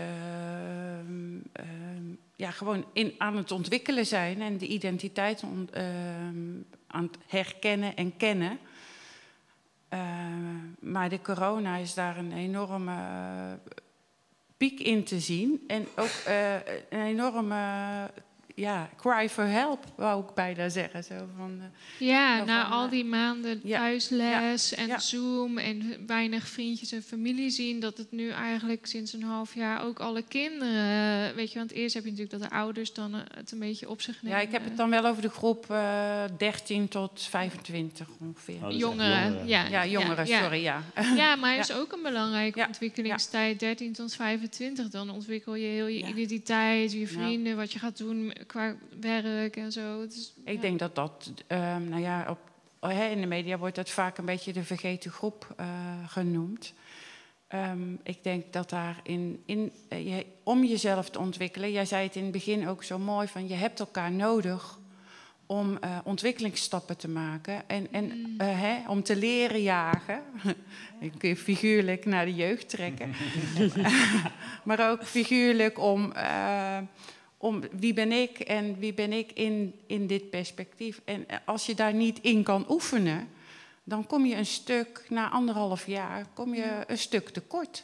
ehm, 1.52 2.16
ja, 2.36 2.52
gewoon 2.52 2.86
in, 2.94 3.14
aan 3.18 3.38
het 3.38 3.52
ontwikkelen 3.52 4.06
zijn 4.06 4.42
en 4.42 4.58
de 4.58 4.68
identiteit 4.68 5.44
on- 5.44 5.70
aan 6.92 7.04
het 7.04 7.18
herkennen 7.28 7.96
en 7.96 8.18
kennen. 8.18 8.60
Eh, 9.90 10.00
maar 10.80 11.10
de 11.10 11.22
corona 11.22 11.76
is 11.76 11.94
daar 11.94 12.18
een 12.18 12.32
enorme 12.32 12.96
eh, 12.96 13.74
piek 14.58 14.80
in 14.80 15.04
te 15.04 15.20
zien. 15.20 15.64
En 15.68 15.88
ook 15.96 16.22
eh, 16.26 16.54
een 16.90 17.02
enorme 17.02 17.64
ja, 18.56 18.90
cry 18.98 19.30
for 19.30 19.46
help, 19.48 19.84
wou 19.96 20.24
ik 20.24 20.34
bijna 20.34 20.70
zeggen. 20.70 21.04
Zo 21.04 21.16
van, 21.38 21.60
eh, 21.60 22.08
Ja, 22.08 22.38
Zo 22.38 22.46
na 22.46 22.62
van, 22.64 22.72
al 22.72 22.86
eh, 22.86 22.92
die 22.92 23.06
maanden 23.06 23.60
ja, 23.64 23.80
thuisles 23.80 24.74
en 24.74 24.88
ja. 24.88 25.00
Zoom 25.00 25.58
en 25.58 26.04
weinig 26.08 26.48
vriendjes 26.48 26.92
en 26.92 27.04
familie 27.04 27.50
zien, 27.50 27.80
dat 27.80 27.98
het 27.98 28.12
nu 28.12 28.30
eigenlijk 28.30 28.86
sinds 28.86 29.14
een 29.14 29.24
half 29.24 29.56
jaar 29.56 29.84
ook 29.86 30.00
alle 30.00 30.22
kinderen, 30.28 31.30
eh, 31.30 31.36
weet 31.36 31.52
je, 31.52 31.58
want 31.60 31.72
eerst 31.72 31.94
heb 31.94 32.04
je 32.04 32.10
natuurlijk 32.12 32.40
dat 32.40 32.50
de 32.50 32.56
ouders 32.56 32.94
dan 32.94 33.14
het 33.36 33.52
een 33.52 33.60
beetje 33.60 33.90
op 33.90 34.02
zich 34.02 34.22
nemen. 34.22 34.38
ja, 34.40 34.46
ik 34.46 34.52
heb 34.52 34.64
het 34.64 34.78
dan 34.78 34.90
wel 34.90 35.06
over 35.06 35.22
de 35.22 35.30
groep 35.30 35.66
eh 35.70 36.24
13 36.38 36.88
tot 36.88 37.22
25 37.30 38.08
ongeveer. 38.20 38.56
Oh, 38.64 38.70
echt 38.70 38.78
Jongeren, 38.80 39.24
jongeren. 39.24 39.48
ja. 39.48 39.68
ja, 39.68 39.86
jongeren, 39.86 40.28
ja. 40.28 40.42
sorry, 40.42 40.62
ja. 40.62 40.82
Ja, 41.16 41.36
maar 41.42 41.56
het 41.58 41.68
Ja. 41.68 41.74
is 41.74 41.80
ook 41.82 41.92
een 41.92 42.02
belangrijke 42.02 42.60
Ja, 42.60 42.66
ontwikkelingstijd, 42.68 43.60
13 43.60 43.94
tot 43.94 44.14
25. 44.16 44.90
Dan 44.90 45.10
ontwikkel 45.10 45.56
je 45.56 45.68
heel 45.68 45.88
je 45.88 46.00
Ja. 46.00 46.08
identiteit, 46.08 46.92
je 46.92 47.08
vrienden, 47.08 47.56
wat 47.56 47.72
je 47.72 47.80
gaat 47.80 47.98
doen 47.98 48.34
qua 48.48 48.76
werk 49.00 49.56
en 49.56 49.72
zo. 49.72 50.02
Ik 50.44 50.56
ja. 50.56 50.62
denk 50.62 50.80
dat 50.80 50.96
dat, 50.96 51.32
ehm, 51.48 51.90
nou 51.90 52.02
ja, 52.02 52.26
op, 52.30 52.40
hè, 52.92 53.08
in 53.08 53.22
de 53.22 53.28
media 53.28 53.58
wordt 53.58 53.76
dat 53.76 53.90
vaak 53.90 54.18
een 54.18 54.26
beetje 54.26 54.54
de 54.54 54.64
vergeten 54.64 55.12
groep 55.12 55.54
eh, 55.58 55.68
genoemd. 56.08 56.74
Ehm, 57.48 57.94
ik 58.04 58.24
denk 58.24 58.54
dat 58.54 58.70
daar 58.70 59.00
in, 59.04 59.44
in, 59.46 59.72
eh, 59.88 60.18
je, 60.18 60.26
om 60.44 60.64
jezelf 60.64 61.10
te 61.10 61.20
ontwikkelen, 61.20 61.72
jij 61.72 61.86
zei 61.86 62.06
het 62.06 62.16
in 62.16 62.24
het 62.24 62.32
begin 62.32 62.68
ook 62.68 62.84
zo 62.84 63.00
mooi, 63.00 63.28
van 63.28 63.48
je 63.48 63.56
hebt 63.56 63.80
elkaar 63.80 64.12
nodig 64.12 64.80
om 65.52 65.78
eh, 65.78 65.98
ontwikkelingsstappen 66.04 66.98
te 66.98 67.10
maken 67.10 67.70
en, 67.70 67.88
en 67.92 68.36
hè, 68.38 68.90
om 68.90 69.04
te 69.04 69.16
leren 69.16 69.62
jagen. 69.62 70.22
Ik 71.00 71.12
kun 71.18 71.30
je 71.30 71.36
figuurlijk 71.36 72.06
naar 72.06 72.26
de 72.26 72.36
jeugd 72.36 72.70
trekken, 72.70 73.14
maar 74.64 74.90
ook 74.90 75.04
figuurlijk 75.04 75.80
om, 75.80 76.12
eh, 76.12 76.78
om 77.42 77.64
wie 77.80 77.94
ben 77.94 78.12
ik 78.12 78.40
en 78.40 78.80
wie 78.80 78.94
ben 78.94 79.14
ik 79.14 79.32
in, 79.32 79.74
in 79.88 80.08
dit 80.08 80.30
perspectief. 80.30 81.02
En 81.06 81.26
als 81.46 81.66
je 81.66 81.76
daar 81.76 81.94
niet 81.94 82.20
in 82.22 82.44
kan 82.44 82.66
oefenen, 82.70 83.28
dan 83.84 84.08
kom 84.08 84.26
je 84.26 84.36
een 84.36 84.46
stuk, 84.46 85.06
na 85.10 85.30
anderhalf 85.30 85.88
jaar, 85.88 86.26
kom 86.34 86.54
je 86.54 86.84
een 86.88 86.98
stuk 86.98 87.30
tekort. 87.30 87.84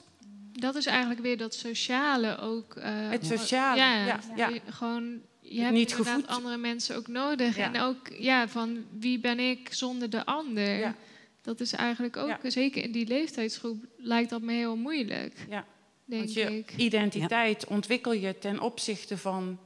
Dat 0.51 0.76
is 0.76 0.86
eigenlijk 0.86 1.20
weer 1.22 1.38
dat 1.38 1.53
sociale 1.53 2.38
ook. 2.38 2.76
eh, 2.76 3.10
Het 3.10 3.26
sociale, 3.26 3.78
ja, 3.78 4.20
ja. 4.36 4.47
Je, 4.47 4.62
gewoon, 4.70 5.22
je 5.39 5.62
hebt 5.62 5.74
niet 5.74 5.89
inderdaad 5.89 6.14
gevoed. 6.16 6.30
andere 6.30 6.58
mensen 6.58 6.95
ook 6.95 7.08
nodig. 7.08 7.55
Ja. 7.55 7.74
En 7.74 7.82
ook 7.82 8.08
ja, 8.20 8.47
van 8.47 8.86
wie 8.99 9.20
ben 9.20 9.39
ik 9.39 9.68
zonder 9.72 10.10
de 10.10 10.26
ander. 10.26 10.78
Ja. 10.78 10.95
Dat 11.41 11.60
is 11.60 11.74
eigenlijk 11.74 12.18
ook, 12.18 12.38
zeker 12.43 12.84
in 12.84 12.91
die 12.91 13.08
leeftijdsgroep, 13.08 13.86
lijkt 13.97 14.30
dat 14.30 14.41
me 14.41 14.53
heel 14.53 14.76
moeilijk. 14.76 15.34
Ja. 15.49 15.66
Denk 16.08 16.22
Want 16.22 16.34
je 16.34 16.58
ik. 16.58 16.74
identiteit 16.78 17.68
ontwikkel 17.68 18.14
je 18.14 18.38
ten 18.39 18.60
opzichte 18.60 19.18
van 19.18 19.58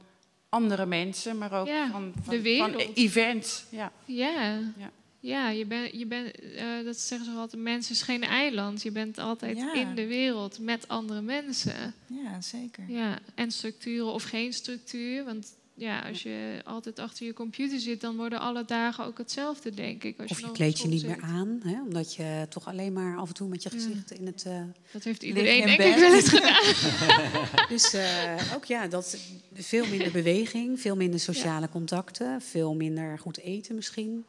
andere 0.48 0.86
mensen, 0.86 1.38
maar 1.38 1.52
ook 1.60 1.66
Ja, 1.66 1.90
van, 1.90 2.12
van, 2.22 2.34
de 2.34 2.40
wereld. 2.42 2.82
van 2.82 2.92
events. 2.94 3.64
Ja. 3.70 3.92
Ja. 4.04 4.58
Ja. 4.76 4.90
Ja, 5.20 5.48
je 5.50 5.66
bent, 5.66 5.90
je 5.92 6.06
bent, 6.06 6.40
eh, 6.40 6.64
dat 6.84 6.96
zeggen 6.98 7.26
ze 7.32 7.32
altijd, 7.38 7.62
mens 7.62 7.90
is 7.90 8.02
geen 8.02 8.22
eiland. 8.22 8.82
Je 8.82 8.90
bent 8.90 9.18
altijd 9.18 9.56
Ja. 9.56 9.74
in 9.74 9.94
de 9.94 10.06
wereld 10.06 10.58
met 10.58 10.88
andere 10.88 11.20
mensen. 11.20 11.94
Ja, 12.06 12.40
zeker. 12.40 12.84
Ja, 12.88 13.18
en 13.34 13.50
structuren 13.50 14.12
of 14.12 14.22
geen 14.22 14.52
structuur. 14.52 15.24
Want 15.24 15.54
ja, 15.74 16.00
als 16.08 16.22
je 16.22 16.60
altijd 16.64 16.98
achter 16.98 17.26
je 17.26 17.32
computer 17.32 17.78
zit, 17.80 18.00
dan 18.00 18.16
worden 18.16 18.40
alle 18.40 18.64
dagen 18.64 19.04
ook 19.04 19.18
hetzelfde, 19.18 19.70
denk 19.70 20.04
ik. 20.04 20.20
Als 20.20 20.30
Of 20.30 20.40
je 20.40 20.52
kleed 20.52 20.80
je 20.80 20.88
niet 20.88 21.00
zit. 21.00 21.08
meer 21.10 21.20
aan, 21.22 21.60
hè, 21.64 21.80
omdat 21.82 22.14
je 22.14 22.46
toch 22.48 22.66
alleen 22.66 22.92
maar 22.92 23.16
af 23.16 23.28
en 23.28 23.34
toe 23.34 23.48
met 23.48 23.62
je 23.62 23.68
Ja. 23.72 23.76
gezicht 23.76 24.10
in 24.10 24.26
het. 24.26 24.42
eh, 24.46 24.60
Dat 24.92 25.04
heeft 25.04 25.22
iedereen 25.22 25.66
denk 25.66 25.76
bed. 25.76 25.86
ik 25.94 25.96
wel 25.98 26.14
eens 26.14 26.28
gedaan. 26.28 26.74
dus 27.74 27.92
eh, 27.92 28.52
ook 28.54 28.64
ja, 28.64 28.86
dat, 28.86 29.16
veel 29.54 29.86
minder 29.86 30.10
beweging, 30.12 30.80
veel 30.80 30.96
minder 30.96 31.20
sociale 31.20 31.68
contacten, 31.68 32.40
veel 32.42 32.74
minder 32.74 33.18
goed 33.18 33.38
eten 33.38 33.74
misschien. 33.74 34.24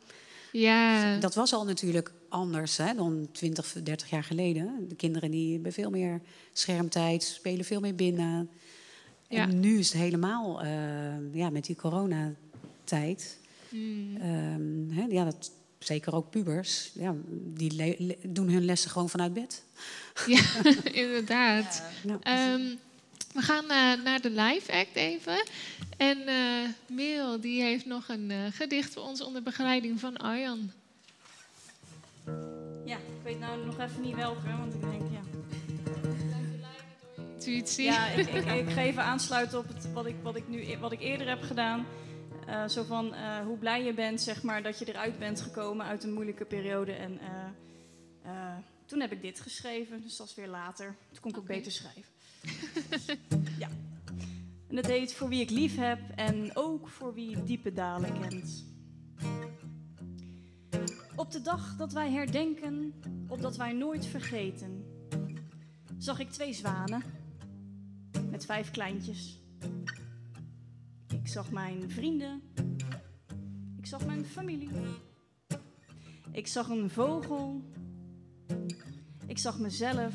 Ja, 0.52 1.18
Dat 1.20 1.36
was 1.36 1.54
al 1.54 1.66
natuurlijk 1.66 2.12
anders 2.30 2.78
hè, 2.78 2.94
dan 2.96 3.28
20, 3.32 3.76
30 3.84 4.10
jaar 4.10 4.24
geleden. 4.24 4.86
De 4.90 4.96
kinderen 4.96 5.32
die 5.32 5.54
hebben 5.54 5.74
veel 5.74 5.90
meer 5.90 6.22
schermtijd, 6.54 7.24
spelen 7.24 7.66
veel 7.66 7.80
meer 7.80 7.96
binnen. 7.96 8.50
En 9.28 9.38
Ja. 9.38 9.46
nu 9.46 9.78
is 9.80 9.92
het 9.94 10.02
helemaal, 10.02 10.62
eh, 10.62 11.34
ja, 11.34 11.50
met 11.50 11.66
die 11.66 11.76
coronatijd. 11.76 13.38
Mm. 13.70 14.18
ehm, 14.18 14.90
hè, 15.00 15.06
ja, 15.10 15.24
dat, 15.24 15.52
zeker 15.80 16.14
ook 16.16 16.30
pubers, 16.30 16.92
ja, 16.94 17.16
die 17.30 17.72
le- 17.76 17.96
le- 17.98 18.18
doen 18.24 18.50
hun 18.50 18.66
lessen 18.66 18.90
gewoon 18.92 19.10
vanuit 19.10 19.34
bed. 19.34 19.64
ja 20.28 20.42
inderdaad. 21.04 21.84
Ja. 22.04 22.18
Ehm, 22.22 22.62
we 23.34 23.42
gaan 23.42 23.64
eh, 23.64 24.04
naar 24.04 24.22
de 24.22 24.30
live 24.30 24.72
act 24.72 24.96
even. 24.96 25.44
En 25.98 26.28
eh 26.28 26.70
Merel 26.88 27.40
die 27.42 27.62
heeft 27.62 27.86
nog 27.86 28.08
een 28.10 28.32
eh, 28.32 28.38
gedicht 28.52 28.94
voor 28.94 29.04
ons 29.04 29.22
onder 29.24 29.44
begeleiding 29.44 30.00
van 30.00 30.18
Arjan. 30.18 30.72
Ja, 32.86 32.96
ik 32.98 33.24
weet 33.24 33.40
nou 33.40 33.66
nog 33.66 33.80
even 33.80 34.02
niet 34.02 34.16
welke, 34.16 34.48
want 34.58 34.74
ik 34.74 34.82
denk, 34.82 35.02
ja. 35.12 35.22
Intuïtie. 37.46 37.86
Ja, 37.86 38.08
ik, 38.08 38.28
ik, 38.28 38.46
ik 38.46 38.70
ga 38.70 38.82
even 38.82 39.04
aansluiten 39.04 39.60
op 39.60 39.68
het, 39.68 39.94
wat, 39.94 40.06
ik, 40.06 40.16
wat, 40.22 40.36
ik 40.36 40.48
nu, 40.48 40.78
wat 40.78 40.92
ik 40.92 41.02
eerder 41.02 41.28
heb 41.28 41.42
gedaan. 41.42 41.86
Eh, 42.48 42.68
zo 42.68 42.84
van 42.84 43.14
eh, 43.14 43.40
hoe 43.46 43.58
blij 43.58 43.84
je 43.84 43.94
bent, 43.94 44.22
zeg 44.22 44.44
maar, 44.44 44.64
dat 44.64 44.80
je 44.80 44.86
eruit 44.86 45.20
bent 45.20 45.42
gekomen 45.42 45.86
uit 45.86 46.04
een 46.04 46.14
moeilijke 46.14 46.46
periode. 46.46 46.92
En 46.92 47.20
eh, 48.24 48.58
toen 48.86 49.00
heb 49.00 49.12
ik 49.12 49.22
dit 49.22 49.40
geschreven, 49.40 50.02
dus 50.02 50.18
dat 50.18 50.28
is 50.28 50.36
weer 50.36 50.48
later. 50.48 50.96
Toen 51.12 51.22
kon 51.22 51.32
ik 51.32 51.38
ook 51.38 51.46
beter 51.46 51.72
schrijven. 51.72 52.12
ja. 53.64 53.70
En 54.70 54.76
het 54.76 54.88
heet 54.88 55.14
Voor 55.14 55.30
wie 55.30 55.42
ik 55.42 55.50
lief 55.50 55.78
heb 55.78 56.00
en 56.16 56.52
ook 56.54 56.88
voor 56.88 57.14
wie 57.14 57.44
diepe 57.44 57.74
dalen 57.74 58.20
kent. 58.20 58.66
Op 61.16 61.32
de 61.32 61.42
dag 61.42 61.76
dat 61.76 61.94
wij 61.94 62.12
herdenken, 62.12 62.94
opdat 63.28 63.58
wij 63.58 63.74
nooit 63.74 64.06
vergeten, 64.06 64.86
zag 65.98 66.20
ik 66.20 66.32
twee 66.32 66.54
zwanen 66.54 67.23
met 68.34 68.46
vijf 68.46 68.72
kleintjes. 68.72 69.40
Ik 71.08 71.28
zag 71.28 71.52
mijn 71.52 71.90
vrienden. 71.90 72.42
Ik 73.78 73.86
zag 73.86 74.06
mijn 74.06 74.26
familie. 74.26 74.70
Ik 76.32 76.48
zag 76.48 76.70
een 76.70 76.90
vogel. 76.90 77.62
Ik 79.26 79.38
zag 79.38 79.60
mezelf. 79.60 80.14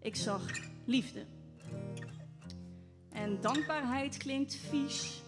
Ik 0.00 0.16
zag 0.16 0.46
liefde. 0.84 1.24
En 3.08 3.40
dankbaarheid 3.40 4.16
klinkt 4.16 4.54
vies, 4.54 5.22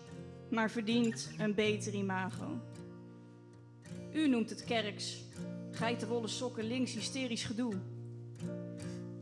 maar 0.50 0.70
verdient 0.70 1.30
een 1.38 1.54
beter 1.54 1.94
imago. 1.94 2.60
U 4.12 4.28
noemt 4.28 4.50
het 4.50 4.64
kerks, 4.64 5.22
geitenwolle 5.70 6.28
sokken 6.28 6.64
links 6.64 6.94
hysterisch 6.94 7.44
gedoe. 7.44 7.93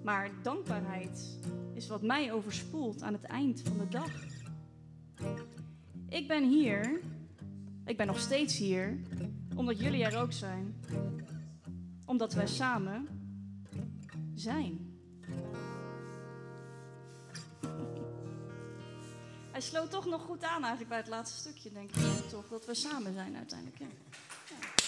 Maar 0.03 0.31
dankbaarheid 0.43 1.39
is 1.75 1.87
wat 1.87 2.03
mij 2.03 2.33
overspoelt 2.33 3.03
aan 3.03 3.13
het 3.13 3.25
eind 3.25 3.61
van 3.61 3.79
de 3.79 3.89
dag. 3.89 4.11
Ik 6.09 6.29
ben 6.29 6.49
hier, 6.49 7.01
ik 7.85 7.97
ben 7.97 8.07
nog 8.07 8.19
steeds 8.19 8.57
hier, 8.57 8.99
omdat 9.55 9.79
jullie 9.79 10.05
er 10.05 10.21
ook 10.21 10.33
zijn. 10.33 10.75
Omdat 12.05 12.35
wij 12.35 12.47
samen 12.47 13.09
zijn. 14.35 14.91
Hij 19.51 19.61
sloot 19.61 19.91
toch 19.91 20.07
nog 20.07 20.23
goed 20.23 20.45
aan 20.45 20.61
eigenlijk 20.61 20.89
bij 20.89 20.99
het 20.99 21.09
laatste 21.09 21.39
stukje, 21.39 21.73
denk 21.73 21.91
ik. 21.91 22.29
Toch, 22.31 22.49
dat 22.49 22.67
we 22.67 22.75
samen 22.75 23.15
zijn 23.15 23.37
uiteindelijk. 23.37 23.79
Ja. 23.79 23.87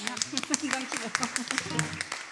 Ja. 0.04 0.14
Dankjewel. 0.78 2.23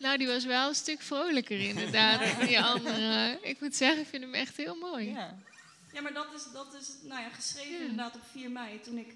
Nou, 0.00 0.18
die 0.18 0.26
was 0.26 0.44
wel 0.44 0.68
een 0.68 0.74
stuk 0.74 1.00
vrolijker 1.00 1.60
inderdaad 1.60 2.20
dan 2.38 2.46
die 2.46 2.60
andere. 2.60 3.38
Ik 3.42 3.60
moet 3.60 3.76
zeggen, 3.76 4.00
ik 4.00 4.06
vind 4.08 4.22
hem 4.22 4.34
echt 4.34 4.56
heel 4.56 4.74
mooi. 4.74 5.10
Ja. 5.10 5.38
Ja, 5.92 6.00
maar 6.00 6.12
dat 6.12 6.26
is, 6.34 6.42
dat 6.52 6.74
is 6.80 6.88
nou 7.02 7.20
ja, 7.20 7.28
geschreven 7.28 7.72
Ja. 7.72 7.78
inderdaad 7.80 8.14
op 8.14 8.22
4 8.32 8.50
mei, 8.50 8.80
toen 8.80 8.98
ik 8.98 9.14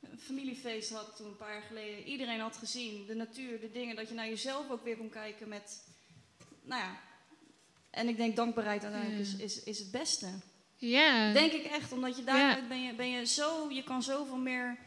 een 0.00 0.18
familiefeest 0.18 0.90
had 0.92 1.16
toen 1.16 1.26
een 1.26 1.36
paar 1.36 1.52
jaar 1.52 1.62
geleden. 1.68 2.04
Iedereen 2.04 2.40
had 2.40 2.56
gezien, 2.56 3.06
de 3.06 3.14
natuur, 3.14 3.60
de 3.60 3.70
dingen, 3.72 3.96
dat 3.96 4.08
je 4.08 4.14
naar 4.14 4.28
jezelf 4.28 4.70
ook 4.70 4.84
weer 4.84 4.96
kon 4.96 5.10
kijken 5.10 5.48
met, 5.48 5.82
nou 6.62 6.82
ja. 6.82 7.00
En 7.90 8.08
ik 8.08 8.16
denk 8.16 8.36
dankbaarheid 8.36 8.82
uiteindelijk 8.82 9.20
is, 9.20 9.36
is, 9.36 9.62
is 9.62 9.78
het 9.78 9.90
beste. 9.90 10.26
Ja. 10.76 11.32
Denk 11.32 11.52
ik 11.52 11.64
echt, 11.64 11.92
omdat 11.92 12.16
je 12.16 12.24
daaruit 12.24 12.68
ben 12.68 12.82
je, 12.82 12.94
ben 12.94 13.10
je 13.10 13.26
zo, 13.26 13.70
je 13.70 13.82
kan 13.82 14.02
zoveel 14.02 14.36
meer 14.36 14.78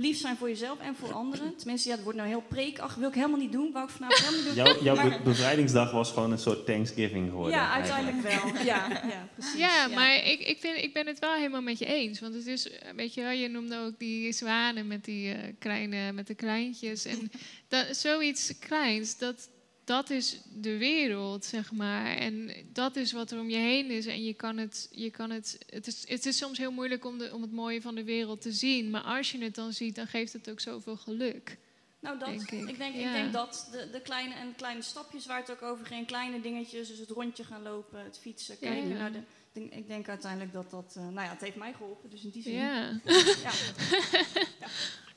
lief 0.00 0.18
zijn 0.18 0.36
voor 0.36 0.48
jezelf 0.48 0.78
en 0.80 0.94
voor 0.96 1.12
anderen. 1.12 1.56
Tenminste, 1.56 1.88
ja, 1.88 1.94
het 1.94 2.02
wordt 2.04 2.18
nou 2.18 2.30
heel 2.30 2.44
preekachtig, 2.48 2.96
wil 2.98 3.08
ik 3.08 3.14
helemaal 3.14 3.38
niet 3.38 3.52
doen, 3.52 3.72
wou 3.72 3.84
ik 3.84 3.90
vanavond 3.90 4.20
helemaal 4.20 4.44
niet 4.44 4.54
doen. 4.54 4.64
Jouw, 4.64 4.82
jouw 4.82 4.94
Maar- 4.94 5.18
be- 5.18 5.24
bevrijdingsdag 5.24 5.90
was 5.90 6.12
gewoon 6.12 6.32
een 6.32 6.38
soort 6.38 6.66
Thanksgiving 6.66 7.28
geworden. 7.30 7.54
ja, 7.58 7.72
uiteindelijk 7.72 8.24
eigenlijk. 8.26 8.56
wel. 8.56 8.64
Ja, 8.74 8.88
ja, 9.08 9.28
precies. 9.34 9.58
Ja, 9.58 9.86
maar 9.88 10.14
ik, 10.16 10.40
ik, 10.40 10.58
vind, 10.60 10.78
ik 10.82 10.92
ben 10.92 11.06
het 11.06 11.18
wel 11.18 11.34
helemaal 11.34 11.62
met 11.62 11.78
je 11.78 11.84
eens. 11.86 12.20
Want 12.20 12.34
het 12.34 12.46
is, 12.46 12.68
weet 12.96 13.14
je 13.14 13.20
wel, 13.22 13.30
je 13.30 13.48
noemde 13.48 13.78
ook 13.78 13.98
die 13.98 14.32
zwanen 14.32 14.86
met 14.86 15.04
die 15.04 15.32
eh, 15.32 15.52
kleine, 15.58 16.12
met 16.12 16.26
de 16.26 16.34
kleintjes. 16.34 17.04
En 17.04 17.30
dat, 17.68 17.96
zoiets 17.96 18.58
kleins, 18.58 19.18
dat, 19.18 19.48
dat 19.88 20.10
is 20.10 20.40
de 20.54 20.76
wereld, 20.76 21.44
zeg 21.44 21.72
maar. 21.72 22.16
En 22.16 22.50
dat 22.72 22.96
is 22.96 23.12
wat 23.12 23.30
er 23.30 23.40
om 23.40 23.50
je 23.50 23.56
heen 23.56 23.90
is. 23.90 24.06
En 24.06 24.24
je 24.24 24.34
kan 24.34 24.56
het, 24.56 24.88
je 24.90 25.10
kan 25.10 25.30
het, 25.30 25.58
het 25.70 25.86
is, 25.86 26.08
het 26.08 26.26
is 26.26 26.36
soms 26.36 26.58
heel 26.58 26.72
moeilijk 26.72 27.04
om, 27.04 27.18
de, 27.18 27.30
om 27.34 27.42
het 27.42 27.52
mooie 27.52 27.80
van 27.82 27.94
de 27.94 28.04
wereld 28.04 28.40
te 28.40 28.52
zien. 28.52 28.90
Maar 28.90 29.00
als 29.02 29.30
je 29.32 29.38
het 29.38 29.54
dan 29.54 29.72
ziet, 29.72 29.94
dan 29.94 30.06
geeft 30.06 30.32
het 30.32 30.50
ook 30.50 30.60
zoveel 30.60 30.96
geluk. 30.96 31.58
Nou, 32.00 32.18
dat. 32.18 32.28
denk 32.28 32.50
ik. 32.50 32.68
ik. 32.68 32.78
denk, 32.78 32.94
Ja. 32.94 33.06
ik 33.06 33.12
denk 33.12 33.32
dat 33.32 33.68
de, 33.72 33.88
de 33.92 34.00
kleine 34.00 34.34
en 34.34 34.54
kleine 34.56 34.82
stapjes 34.82 35.26
waar 35.26 35.38
het 35.40 35.50
ook 35.50 35.62
over 35.62 35.86
ging, 35.86 36.06
kleine 36.06 36.40
dingetjes, 36.40 36.88
dus 36.88 36.98
het 36.98 37.10
rondje 37.10 37.44
gaan 37.44 37.62
lopen, 37.62 38.04
het 38.04 38.18
fietsen, 38.18 38.58
kijken 38.58 38.88
ja. 38.88 38.94
naar 38.94 39.12
de. 39.12 39.18
ik 39.18 39.24
denk- 39.52 39.72
Ik 39.72 39.88
denk 39.88 40.08
uiteindelijk 40.08 40.52
dat 40.52 40.70
dat, 40.70 40.94
eh, 40.96 41.02
nou 41.02 41.20
ja, 41.26 41.30
het 41.30 41.40
heeft 41.40 41.56
mij 41.56 41.72
geholpen, 41.72 42.10
dus 42.10 42.24
in 42.24 42.30
die 42.30 42.42
zin. 42.42 42.52
Ja. 42.52 43.00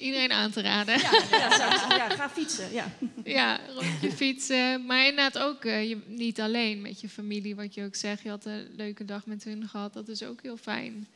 Iedereen 0.00 0.32
aan 0.32 0.50
te 0.50 0.60
raden. 0.60 0.98
Ja, 0.98 1.10
ja, 1.30 1.56
zou 1.56 1.72
ik 1.72 1.78
zeggen. 1.78 1.96
ja, 1.96 2.08
ga 2.08 2.30
fietsen. 2.30 2.72
Ja. 2.72 2.92
Ja, 3.24 3.60
rondje 3.74 4.12
fietsen. 4.12 4.86
Maar 4.86 5.06
inderdaad 5.06 5.38
ook 5.38 5.64
eh, 5.64 5.88
je, 5.88 5.98
niet 6.06 6.40
alleen 6.40 6.80
met 6.80 7.00
je 7.00 7.08
familie, 7.08 7.56
wat 7.56 7.74
je 7.74 7.84
ook 7.84 7.94
zegt. 7.94 8.22
Je 8.22 8.28
had 8.28 8.44
een 8.44 8.68
leuke 8.76 9.04
dag 9.04 9.26
met 9.26 9.44
hun 9.44 9.68
gehad. 9.68 9.92
Dat 9.92 10.08
is 10.08 10.22
ook 10.22 10.42
heel 10.42 10.56
fijn. 10.56 11.06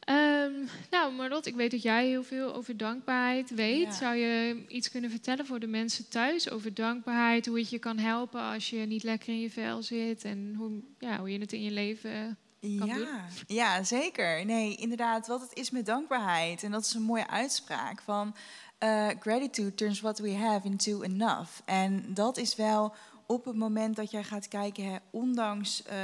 Ehm, 0.00 0.52
nou, 0.90 1.12
Marlot, 1.12 1.46
ik 1.46 1.54
weet 1.54 1.70
dat 1.70 1.82
jij 1.82 2.06
heel 2.06 2.22
veel 2.22 2.54
over 2.54 2.76
dankbaarheid 2.76 3.54
weet. 3.54 3.84
Ja. 3.84 3.92
Zou 3.92 4.16
je 4.16 4.64
iets 4.68 4.90
kunnen 4.90 5.10
vertellen 5.10 5.46
voor 5.46 5.60
de 5.60 5.66
mensen 5.66 6.08
thuis 6.08 6.50
over 6.50 6.74
dankbaarheid? 6.74 7.46
Hoe 7.46 7.58
het 7.58 7.70
je 7.70 7.78
kan 7.78 7.98
helpen 7.98 8.40
als 8.40 8.70
je 8.70 8.76
niet 8.76 9.02
lekker 9.02 9.28
in 9.28 9.40
je 9.40 9.50
vel 9.50 9.82
zit? 9.82 10.24
En 10.24 10.54
hoe, 10.56 10.70
ja, 10.98 11.18
hoe 11.18 11.30
je 11.32 11.38
het 11.38 11.52
in 11.52 11.62
je 11.62 11.70
leven 11.70 12.38
kan 12.74 12.88
doen? 12.88 12.98
Ja, 12.98 13.24
ja, 13.46 13.82
zeker. 13.82 14.44
Nee, 14.44 14.74
inderdaad, 14.74 15.26
wat 15.26 15.40
het 15.40 15.54
is 15.54 15.70
met 15.70 15.86
dankbaarheid. 15.86 16.62
En 16.62 16.70
dat 16.70 16.84
is 16.84 16.94
een 16.94 17.02
mooie 17.02 17.28
uitspraak 17.28 18.02
van 18.02 18.34
eh, 18.78 19.08
gratitude 19.20 19.74
turns 19.74 20.00
what 20.00 20.18
we 20.18 20.34
have 20.34 20.66
into 20.66 21.02
enough. 21.02 21.50
En 21.64 22.14
dat 22.14 22.36
is 22.36 22.56
wel 22.56 22.94
op 23.26 23.44
het 23.44 23.56
moment 23.56 23.96
dat 23.96 24.10
jij 24.10 24.24
gaat 24.24 24.48
kijken, 24.48 24.84
hè, 24.84 24.96
ondanks 25.10 25.82
eh, 25.82 25.96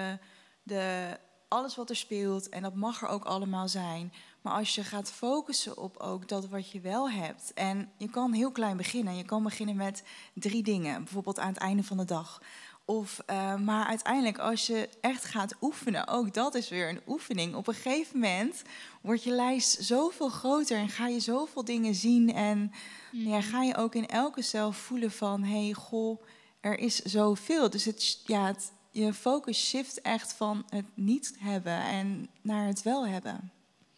de, 0.62 1.16
alles 1.48 1.76
wat 1.76 1.90
er 1.90 1.96
speelt, 1.96 2.48
en 2.48 2.62
dat 2.62 2.74
mag 2.74 3.02
er 3.02 3.08
ook 3.08 3.24
allemaal 3.24 3.68
zijn. 3.68 4.12
Maar 4.40 4.52
als 4.52 4.74
je 4.74 4.84
gaat 4.84 5.12
focussen 5.12 5.78
op 5.78 5.96
ook 5.96 6.28
dat 6.28 6.48
wat 6.48 6.70
je 6.70 6.80
wel 6.80 7.10
hebt. 7.10 7.52
En 7.54 7.90
je 7.96 8.10
kan 8.10 8.32
heel 8.32 8.52
klein 8.52 8.76
beginnen. 8.76 9.16
Je 9.16 9.24
kan 9.24 9.42
beginnen 9.42 9.76
met 9.76 10.02
drie 10.34 10.62
dingen, 10.62 11.02
bijvoorbeeld 11.04 11.38
aan 11.38 11.48
het 11.48 11.56
einde 11.56 11.82
van 11.82 11.96
de 11.96 12.04
dag. 12.04 12.42
Of, 12.84 13.22
eh, 13.26 13.56
maar 13.56 13.86
uiteindelijk, 13.86 14.38
als 14.38 14.66
je 14.66 14.88
echt 15.00 15.24
gaat 15.24 15.54
oefenen, 15.60 16.08
ook 16.08 16.34
dat 16.34 16.54
is 16.54 16.68
weer 16.68 16.88
een 16.88 17.00
oefening. 17.06 17.54
Op 17.54 17.66
een 17.66 17.74
gegeven 17.74 18.18
moment 18.18 18.62
wordt 19.00 19.22
je 19.22 19.30
lijst 19.30 19.82
zoveel 19.82 20.28
groter 20.28 20.76
en 20.76 20.88
ga 20.88 21.06
je 21.06 21.20
zoveel 21.20 21.64
dingen 21.64 21.94
zien. 21.94 22.34
En 22.34 22.72
ja, 23.12 23.40
ga 23.40 23.62
je 23.62 23.76
ook 23.76 23.94
in 23.94 24.06
elke 24.06 24.42
cel 24.42 24.72
voelen 24.72 25.10
van, 25.10 25.42
hé, 25.42 25.64
hey, 25.64 25.72
goh, 25.72 26.22
er 26.60 26.78
is 26.78 26.96
zoveel. 26.96 27.70
Dus 27.70 27.84
het, 27.84 28.22
ja, 28.26 28.46
het, 28.46 28.72
je 28.90 29.12
focus 29.12 29.68
shift 29.68 30.00
echt 30.00 30.32
van 30.32 30.64
het 30.68 30.86
niet 30.94 31.34
hebben 31.38 31.80
en 31.82 32.28
naar 32.40 32.66
het 32.66 32.82
wel 32.82 33.06
hebben. 33.06 33.52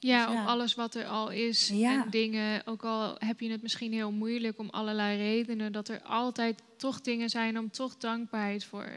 Ja, 0.06 0.30
op 0.42 0.46
alles 0.46 0.74
wat 0.74 0.94
er 0.94 1.06
al 1.06 1.30
is. 1.30 1.68
Ja. 1.68 2.02
En 2.02 2.10
dingen, 2.10 2.66
ook 2.66 2.84
al 2.84 3.14
heb 3.18 3.40
je 3.40 3.50
het 3.50 3.62
misschien 3.62 3.92
heel 3.92 4.10
moeilijk 4.12 4.58
om 4.58 4.68
allerlei 4.70 5.16
redenen, 5.16 5.72
dat 5.72 5.88
er 5.88 6.02
altijd 6.02 6.62
toch 6.76 7.00
dingen 7.00 7.30
zijn 7.30 7.58
om 7.58 7.70
toch 7.70 7.96
dankbaarheid 7.96 8.64
voor, 8.64 8.88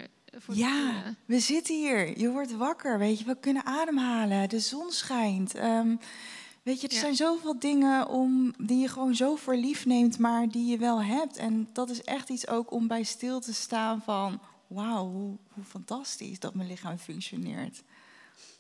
Ja, 0.52 1.16
we 1.26 1.40
zitten 1.40 1.76
hier. 1.76 2.20
Je 2.20 2.30
wordt 2.32 2.56
wakker, 2.56 3.00
weet 3.00 3.20
je. 3.20 3.26
We 3.26 3.38
kunnen 3.40 3.66
ademhalen. 3.66 4.50
De 4.50 4.60
zon 4.60 4.92
schijnt. 4.92 5.56
Ehm, 5.56 5.96
weet 6.64 6.82
je, 6.82 6.88
er 6.88 6.94
Ja. 6.94 7.00
zijn 7.00 7.16
zoveel 7.16 7.60
dingen 7.60 8.08
om, 8.08 8.54
die 8.58 8.80
je 8.80 8.88
gewoon 8.88 9.16
zo 9.16 9.36
voor 9.36 9.56
lief 9.56 9.86
neemt, 9.86 10.20
maar 10.20 10.50
die 10.50 10.66
je 10.66 10.78
wel 10.78 11.04
hebt. 11.04 11.38
En 11.38 11.70
dat 11.74 11.90
is 11.90 12.04
echt 12.04 12.30
iets 12.30 12.48
ook 12.48 12.72
om 12.72 12.88
bij 12.88 13.04
stil 13.04 13.40
te 13.40 13.54
staan 13.54 14.02
van... 14.02 14.40
Wauw, 14.68 15.12
hoe, 15.12 15.38
hoe 15.54 15.64
fantastisch 15.64 16.40
dat 16.40 16.54
mijn 16.54 16.68
lichaam 16.68 16.98
functioneert. 16.98 17.84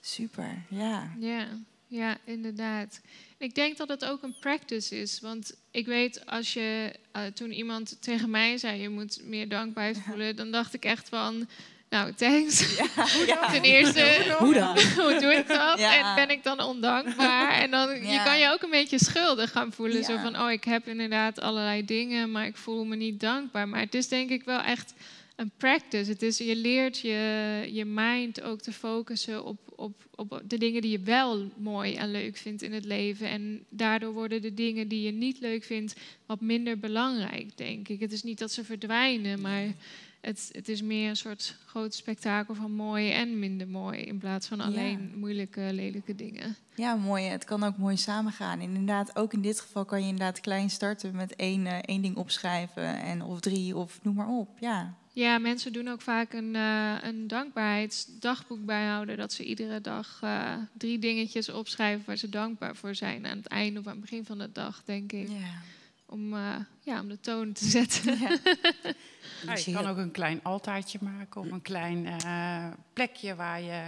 Super, 0.02 0.64
ja. 0.70 1.08
Ja, 1.20 1.48
ja, 1.88 2.18
inderdaad. 2.26 3.02
Ik 3.38 3.56
denk 3.56 3.78
dat 3.78 3.88
het 3.88 4.06
ook 4.06 4.24
een 4.24 4.36
practice 4.40 5.00
is. 5.00 5.20
Want 5.20 5.54
ik 5.72 5.86
weet, 5.86 6.26
als 6.26 6.54
je 6.54 6.92
eh, 7.12 7.22
toen 7.26 7.52
iemand 7.52 7.98
tegen 8.02 8.30
mij 8.30 8.58
zei: 8.58 8.82
je 8.82 8.90
moet 8.90 9.20
meer 9.24 9.50
dankbaarheid 9.50 10.02
voelen, 10.08 10.36
dan 10.36 10.52
dacht 10.52 10.74
ik 10.74 10.86
echt 10.86 11.10
van. 11.10 11.48
Nou, 11.90 12.14
thanks. 12.14 12.76
Ten 13.52 13.62
eerste, 13.62 14.36
Hoe 14.40 14.54
dan? 14.54 14.80
hoe 15.04 15.20
doe 15.20 15.34
ik 15.34 15.48
dat? 15.48 15.80
Ja. 15.80 16.10
En 16.10 16.16
ben 16.16 16.36
ik 16.36 16.44
dan 16.44 16.60
ondankbaar? 16.62 17.52
En 17.52 17.72
dan 17.72 17.90
je 17.96 18.08
Ja. 18.12 18.24
kan 18.24 18.40
je 18.40 18.50
ook 18.52 18.62
een 18.62 18.70
beetje 18.70 19.00
schuldig 19.00 19.52
gaan 19.52 19.72
voelen. 19.74 20.04
Zo 20.04 20.14
Ja. 20.14 20.22
van, 20.22 20.40
oh, 20.42 20.52
ik 20.52 20.64
heb 20.64 20.88
inderdaad 20.88 21.40
allerlei 21.42 21.86
dingen, 21.86 22.32
maar 22.32 22.46
ik 22.46 22.58
voel 22.58 22.86
me 22.86 22.96
niet 22.96 23.20
dankbaar. 23.20 23.68
Maar 23.68 23.80
het 23.80 23.96
is 23.96 24.08
denk 24.08 24.30
ik 24.30 24.44
wel 24.44 24.60
echt 24.60 24.94
een 25.38 25.52
practice. 25.58 26.12
Het 26.12 26.22
is, 26.22 26.38
je 26.38 26.56
leert 26.56 27.00
je, 27.00 27.70
je 27.72 27.86
mind 27.86 28.42
ook 28.42 28.62
te 28.62 28.72
focussen 28.72 29.46
op, 29.46 29.60
op, 29.76 30.06
op 30.16 30.42
de 30.48 30.58
dingen 30.58 30.82
die 30.82 30.92
je 30.92 31.00
wel 31.00 31.52
mooi 31.58 31.96
en 31.96 32.12
leuk 32.12 32.38
vindt 32.38 32.62
in 32.62 32.74
het 32.74 32.86
leven. 32.86 33.30
En 33.30 33.66
daardoor 33.70 34.14
worden 34.14 34.42
de 34.42 34.54
dingen 34.54 34.88
die 34.88 35.02
je 35.02 35.12
niet 35.12 35.40
leuk 35.40 35.64
vindt 35.64 35.96
wat 36.26 36.42
minder 36.42 36.80
belangrijk, 36.80 37.58
denk 37.58 37.88
ik. 37.88 38.00
Het 38.00 38.12
is 38.12 38.24
niet 38.24 38.40
dat 38.40 38.52
ze 38.52 38.64
verdwijnen, 38.64 39.42
maar 39.42 39.74
het, 40.22 40.50
het 40.52 40.70
is 40.70 40.82
meer 40.82 41.10
een 41.10 41.16
soort 41.16 41.58
groot 41.66 41.94
spektakel 41.94 42.56
van 42.56 42.72
mooi 42.72 43.12
en 43.12 43.40
minder 43.40 43.68
mooi. 43.68 44.00
In 44.00 44.18
plaats 44.18 44.48
van 44.48 44.60
alleen 44.60 45.14
moeilijke, 45.16 45.70
lelijke 45.74 46.16
dingen. 46.16 46.56
Ja, 46.76 46.96
mooi. 46.96 47.24
Het 47.24 47.44
kan 47.44 47.64
ook 47.64 47.78
mooi 47.78 47.98
samengaan. 47.98 48.60
En 48.60 48.70
inderdaad, 48.70 49.16
ook 49.16 49.34
in 49.34 49.42
dit 49.42 49.60
geval 49.60 49.86
kan 49.86 50.02
je 50.02 50.08
inderdaad 50.08 50.40
klein 50.40 50.70
starten 50.70 51.16
met 51.16 51.36
één, 51.36 51.66
eh, 51.66 51.78
één 51.82 52.02
ding 52.02 52.16
opschrijven. 52.16 53.02
En, 53.02 53.22
of 53.22 53.40
drie, 53.40 53.76
of 53.76 54.00
noem 54.04 54.16
maar 54.16 54.30
op. 54.30 54.50
Ja. 54.60 54.98
Ja, 55.18 55.38
mensen 55.38 55.74
doen 55.74 55.88
ook 55.88 56.02
vaak 56.02 56.34
een, 56.34 56.56
eh, 56.56 56.96
een 57.02 57.28
dankbaarheidsdagboek 57.28 58.66
bijhouden. 58.66 59.18
Dat 59.18 59.34
ze 59.34 59.44
iedere 59.44 59.82
dag 59.82 60.20
eh, 60.22 60.54
drie 60.74 61.00
dingetjes 61.00 61.50
opschrijven 61.50 62.04
waar 62.06 62.16
ze 62.16 62.30
dankbaar 62.30 62.76
voor 62.76 62.96
zijn. 62.96 63.28
Aan 63.28 63.38
het 63.38 63.48
einde 63.48 63.80
of 63.80 63.86
aan 63.86 63.92
het 63.92 64.02
begin 64.02 64.26
van 64.26 64.38
de 64.38 64.52
dag, 64.52 64.82
denk 64.86 65.12
ik. 65.12 65.28
ja. 65.28 65.62
Om, 66.06 66.34
eh, 66.34 66.56
ja, 66.82 67.02
om 67.02 67.08
de 67.08 67.20
toon 67.20 67.54
te 67.54 67.66
zetten. 67.66 68.20
Ja, 68.20 69.56
je 69.66 69.72
kan 69.74 69.88
ook 69.88 69.98
een 69.98 70.12
klein 70.12 70.40
altaartje 70.44 71.00
maken 71.02 71.42
of 71.42 71.52
een 71.52 71.62
klein 71.62 72.06
eh, 72.06 72.68
plekje 72.94 73.36
waar 73.36 73.62
je 73.62 73.84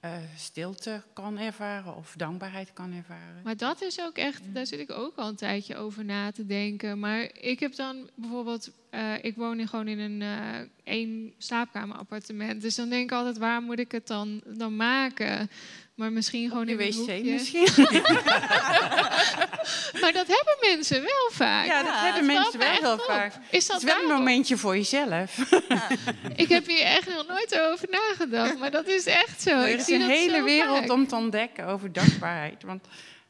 eh, 0.00 0.12
stilte 0.36 1.02
kan 1.12 1.38
ervaren 1.38 1.96
of 1.96 2.14
dankbaarheid 2.16 2.72
kan 2.72 2.92
ervaren. 2.92 3.42
Maar 3.44 3.56
dat 3.56 3.82
is 3.82 4.00
ook 4.00 4.16
echt, 4.16 4.42
daar 4.54 4.66
zit 4.66 4.80
ik 4.80 4.90
ook 4.90 5.16
al 5.16 5.28
een 5.28 5.36
tijdje 5.36 5.76
over 5.76 6.04
na 6.04 6.30
te 6.30 6.46
denken. 6.46 6.98
Maar 6.98 7.30
ik 7.40 7.60
heb 7.60 7.74
dan 7.74 8.10
bijvoorbeeld, 8.14 8.70
eh, 8.90 9.24
ik 9.24 9.36
woon 9.36 9.56
hier 9.56 9.68
gewoon 9.68 9.88
in 9.88 9.98
een 9.98 10.22
eh 10.22 10.68
één 10.84 11.34
slaapkamer 11.38 11.96
appartement. 11.96 12.62
Dus 12.62 12.74
dan 12.74 12.88
denk 12.88 13.02
ik 13.02 13.16
altijd, 13.16 13.38
waar 13.38 13.62
moet 13.62 13.78
ik 13.78 13.92
het 13.92 14.06
dan, 14.06 14.42
dan 14.46 14.76
maken? 14.76 15.50
Maar 16.00 16.12
misschien 16.12 16.48
gewoon 16.48 16.68
in 16.68 16.80
een 16.80 16.86
wc 16.86 16.94
hoekje. 16.94 17.32
misschien? 17.32 17.68
Maar 20.00 20.12
dat 20.12 20.26
hebben 20.26 20.56
mensen 20.60 21.02
wel 21.02 21.30
vaak. 21.30 21.66
Ja, 21.66 21.82
dat 21.82 21.92
hebben 21.94 22.26
mensen 22.26 22.58
me 22.58 22.64
wel 22.80 22.96
heel 22.96 23.04
vaak. 23.04 23.32
Is 23.50 23.66
dat 23.66 23.80
Het 23.80 23.88
is 23.90 23.94
wel 23.94 24.02
een 24.02 24.16
momentje 24.16 24.56
voor 24.56 24.76
jezelf. 24.76 25.36
Ik 26.36 26.48
heb 26.48 26.66
hier 26.66 26.82
echt 26.82 27.08
nog 27.08 27.26
nooit 27.28 27.60
over 27.60 27.88
nagedacht, 27.90 28.58
maar 28.58 28.70
dat 28.70 28.86
is 28.88 29.06
echt 29.06 29.42
zo. 29.42 29.50
er 29.50 29.68
ik 29.68 29.76
is 29.78 29.84
zie 29.84 29.94
een 29.94 30.08
hele 30.08 30.42
wereld 30.42 30.78
vaak. 30.78 30.90
om 30.90 31.06
te 31.06 31.14
ontdekken 31.16 31.66
over 31.66 31.92
dankbaarheid. 31.92 32.62
Want 32.62 32.86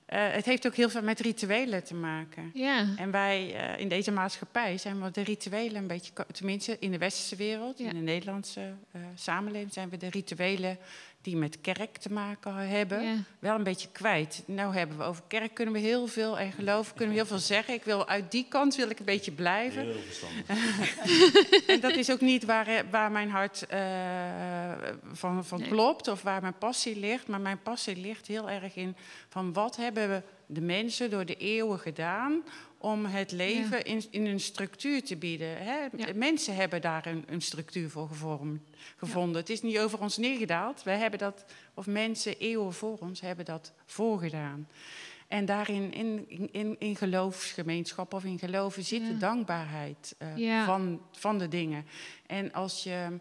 eh, 0.07 0.21
het 0.31 0.45
heeft 0.45 0.66
ook 0.66 0.75
heel 0.75 0.91
veel 0.91 1.03
met 1.03 1.21
rituelen 1.21 1.85
te 1.85 1.95
maken. 1.95 2.51
Ja, 2.55 2.87
En 2.97 3.11
wij 3.11 3.55
eh, 3.55 3.81
in 3.81 3.89
deze 3.89 4.11
maatschappij 4.11 4.79
zijn 4.79 5.03
we 5.03 5.11
de 5.11 5.23
rituelen 5.23 5.77
een 5.77 5.87
beetje, 5.87 6.12
tenminste 6.33 6.77
in 6.81 6.91
de 6.91 6.99
westerse 6.99 7.37
wereld, 7.37 7.79
Ja. 7.79 7.89
in 7.89 7.95
de 7.97 8.01
Nederlandse 8.03 8.61
eh, 8.93 9.01
samenleving, 9.14 9.73
zijn 9.73 9.89
we 9.89 9.97
de 9.97 10.11
rituelen 10.11 10.79
die 11.23 11.37
met 11.37 11.61
kerk 11.61 11.97
te 11.97 12.12
maken 12.12 12.55
hebben, 12.55 13.03
ja. 13.03 13.16
wel 13.39 13.55
een 13.55 13.62
beetje 13.62 13.89
kwijt. 13.93 14.43
Nou 14.47 14.75
hebben 14.75 14.99
we 14.99 15.05
over 15.05 15.23
kerk 15.27 15.55
kunnen 15.55 15.75
we 15.75 15.81
heel 15.81 16.07
veel 16.07 16.39
en 16.39 16.53
geloof 16.53 16.95
kunnen 16.95 17.09
we 17.09 17.21
heel 17.21 17.29
veel 17.29 17.39
zeggen. 17.39 17.75
Ik 17.75 17.85
wil 17.85 18.09
uit 18.09 18.31
die 18.31 18.47
kant 18.49 18.77
wil 18.77 18.91
ik 18.91 18.99
een 18.99 19.05
beetje 19.05 19.33
blijven. 19.33 19.83
Heel 19.83 20.01
verstandig. 20.07 20.47
En 21.66 21.81
dat 21.81 21.97
is 21.97 22.11
ook 22.11 22.21
niet 22.21 22.45
waar, 22.45 22.66
eh, 22.66 22.81
waar 22.91 23.11
mijn 23.11 23.31
hart 23.31 23.66
eh, 23.66 23.81
van, 25.12 25.45
van 25.45 25.61
Nee. 25.61 25.68
klopt 25.68 26.09
of 26.09 26.23
waar 26.23 26.41
mijn 26.41 26.59
passie 26.59 26.99
ligt. 26.99 27.27
Maar 27.27 27.41
mijn 27.41 27.62
passie 27.62 27.97
ligt 27.97 28.27
heel 28.27 28.51
erg 28.51 28.77
in 28.77 28.97
van 29.29 29.53
wat 29.53 29.77
hebben 29.77 30.09
we 30.09 30.23
de 30.47 30.61
mensen 30.61 31.11
door 31.11 31.25
de 31.25 31.37
eeuwen 31.37 31.79
gedaan 31.79 32.43
om 32.83 33.05
het 33.05 33.33
leven 33.33 33.85
in, 33.85 34.05
in 34.11 34.26
een 34.26 34.41
structuur 34.41 35.05
te 35.05 35.16
bieden. 35.16 35.57
Hè? 35.59 35.87
Mensen 36.14 36.55
hebben 36.55 36.81
daar 36.81 37.07
een, 37.07 37.24
een 37.26 37.43
structuur 37.43 37.91
voor 37.91 38.09
gevormd, 38.09 38.61
gevonden. 38.97 39.41
Het 39.41 39.51
is 39.51 39.62
niet 39.62 39.78
over 39.78 40.01
ons 40.01 40.16
neergedaald. 40.16 40.83
Wij 40.83 40.99
hebben 40.99 41.18
dat, 41.18 41.45
of 41.74 41.87
mensen 41.87 42.39
eeuwen 42.39 42.72
voor 42.72 42.99
ons 42.99 43.20
hebben 43.20 43.45
dat 43.45 43.72
voorgedaan. 43.87 44.68
En 45.28 45.45
daarin, 45.45 45.93
in, 45.93 46.26
in, 46.53 46.76
in 46.78 46.97
geloofsgemeenschap 46.97 48.14
of 48.14 48.24
in 48.24 48.39
geloven, 48.39 48.85
zit 48.85 49.07
de 49.07 49.16
dankbaarheid 49.16 50.16
uh, 50.37 50.64
van, 50.64 51.01
van 51.12 51.39
de 51.39 51.49
dingen. 51.49 51.87
En 52.26 52.53
als 52.53 52.83
je 52.83 53.18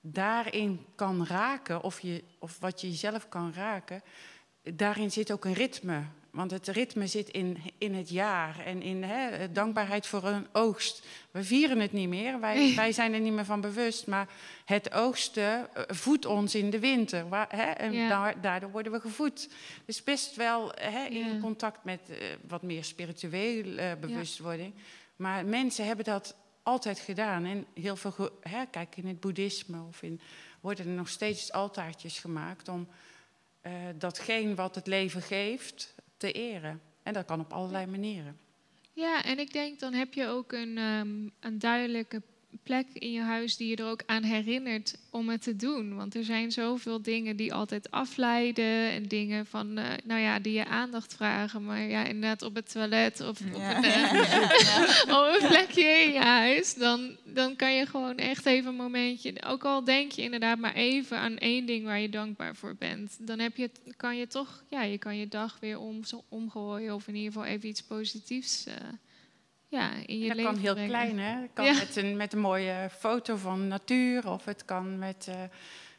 daarin 0.00 0.86
kan 0.94 1.26
raken, 1.26 1.82
of, 1.82 2.00
je, 2.00 2.24
of 2.38 2.58
wat 2.58 2.80
je 2.80 2.92
zelf 2.92 3.28
kan 3.28 3.52
raken, 3.52 4.02
daarin 4.62 5.10
zit 5.10 5.32
ook 5.32 5.44
een 5.44 5.52
ritme. 5.52 6.02
Want 6.30 6.50
het 6.50 6.68
ritme 6.68 7.06
zit 7.06 7.28
in, 7.28 7.58
in 7.78 7.94
het 7.94 8.08
jaar 8.08 8.64
en 8.64 8.82
in 8.82 9.02
hè, 9.02 9.52
dankbaarheid 9.52 10.06
voor 10.06 10.24
een 10.24 10.46
oogst. 10.52 11.06
We 11.30 11.44
vieren 11.44 11.80
het 11.80 11.92
niet 11.92 12.08
meer, 12.08 12.40
wij, 12.40 12.74
wij 12.74 12.92
zijn 12.92 13.12
er 13.12 13.20
niet 13.20 13.32
meer 13.32 13.44
van 13.44 13.60
bewust. 13.60 14.06
Maar 14.06 14.28
het 14.64 14.92
oogsten 14.92 15.74
eh, 15.74 15.82
voedt 15.86 16.26
ons 16.26 16.54
in 16.54 16.70
de 16.70 16.78
winter. 16.78 17.28
Waar, 17.28 17.46
hè, 17.48 17.70
en 17.70 18.08
daardoor 18.40 18.70
worden 18.70 18.92
we 18.92 19.00
gevoed. 19.00 19.48
Dus 19.84 20.02
best 20.02 20.36
wel 20.36 20.72
hè, 20.74 21.04
in 21.04 21.40
contact 21.40 21.84
met 21.84 22.00
uh, 22.10 22.16
wat 22.48 22.62
meer 22.62 22.84
spiritueel 22.84 23.64
uh, 23.64 23.92
bewustwording. 24.00 24.72
Ja. 24.76 24.82
Maar 25.16 25.44
mensen 25.44 25.86
hebben 25.86 26.04
dat 26.04 26.36
altijd 26.62 26.98
gedaan. 26.98 27.44
En 27.44 27.66
heel 27.74 27.96
veel, 27.96 28.38
hè, 28.40 28.66
kijk 28.66 28.96
in 28.96 29.06
het 29.06 29.20
boeddhisme 29.20 29.82
of 29.88 30.02
in, 30.02 30.20
worden 30.60 30.86
er 30.86 30.92
nog 30.92 31.08
steeds 31.08 31.52
altaartjes 31.52 32.18
gemaakt 32.18 32.68
om 32.68 32.88
datgene 33.98 34.54
wat 34.54 34.74
het 34.74 34.86
leven 34.86 35.22
geeft 35.22 35.96
te 36.18 36.32
eren. 36.32 36.80
En 37.02 37.12
dat 37.12 37.24
kan 37.24 37.40
op 37.40 37.52
allerlei 37.52 37.86
manieren. 37.86 38.38
Ja, 38.92 39.24
en 39.24 39.38
ik 39.38 39.52
denk 39.52 39.78
dan 39.78 39.92
heb 39.92 40.14
je 40.14 40.26
ook 40.26 40.52
een, 40.52 40.78
um, 40.78 41.32
een 41.40 41.58
duidelijke 41.58 42.22
plek 42.62 42.86
in 42.92 43.12
je 43.12 43.20
huis 43.20 43.56
die 43.56 43.68
je 43.68 43.76
er 43.76 43.90
ook 43.90 44.02
aan 44.06 44.22
herinnert 44.22 44.98
om 45.10 45.28
het 45.28 45.42
te 45.42 45.56
doen. 45.56 45.96
Want 45.96 46.14
er 46.14 46.24
zijn 46.24 46.52
zoveel 46.52 47.02
dingen 47.02 47.36
die 47.36 47.54
altijd 47.54 47.90
afleiden 47.90 48.90
en 48.90 49.02
dingen 49.02 49.46
van, 49.46 49.78
uh, 49.78 49.84
nou 50.04 50.20
ja, 50.20 50.38
die 50.38 50.52
je 50.52 50.66
aandacht 50.66 51.14
vragen. 51.14 51.64
Maar 51.64 51.80
ja, 51.80 52.04
inderdaad 52.04 52.42
op 52.42 52.54
het 52.54 52.72
toilet 52.72 53.20
of 53.20 53.28
op, 53.28 53.54
een, 53.54 53.84
uh, 53.84 55.10
op 55.18 55.40
een 55.40 55.48
plekje 55.48 55.82
in 55.82 56.12
je 56.12 56.18
huis, 56.18 56.74
dan, 56.74 57.16
dan 57.24 57.56
kan 57.56 57.74
je 57.74 57.86
gewoon 57.86 58.16
echt 58.16 58.46
even 58.46 58.70
een 58.70 58.76
momentje, 58.76 59.44
ook 59.46 59.64
al 59.64 59.84
denk 59.84 60.12
je 60.12 60.22
inderdaad 60.22 60.58
maar 60.58 60.74
even 60.74 61.18
aan 61.18 61.38
één 61.38 61.66
ding 61.66 61.84
waar 61.84 62.00
je 62.00 62.08
dankbaar 62.08 62.56
voor 62.56 62.76
bent, 62.78 63.16
dan 63.20 63.38
heb 63.38 63.56
je, 63.56 63.70
kan 63.96 64.16
je 64.16 64.26
toch, 64.26 64.62
ja, 64.68 64.82
je 64.82 64.98
kan 64.98 65.16
je 65.16 65.28
dag 65.28 65.56
weer 65.60 65.78
om, 65.78 66.00
omgooien 66.28 66.94
of 66.94 67.08
in 67.08 67.14
ieder 67.14 67.32
geval 67.32 67.46
even 67.46 67.68
iets 67.68 67.82
positiefs 67.82 68.66
uh, 68.66 68.74
ja, 69.68 69.90
in 70.06 70.18
je 70.18 70.26
dat 70.28 70.36
leven 70.36 70.52
kan 70.52 70.60
heel 70.60 70.72
brengen. 70.74 70.90
klein, 70.90 71.18
hè? 71.18 71.40
Het 71.40 71.50
kan 71.52 71.64
Ja. 71.64 71.72
met, 71.72 71.96
een, 71.96 72.16
met 72.16 72.32
een 72.32 72.38
mooie 72.38 72.88
foto 72.98 73.36
van 73.36 73.68
natuur, 73.68 74.30
of 74.30 74.44
het 74.44 74.64
kan 74.64 74.98
met 74.98 75.26
eh, 75.28 75.42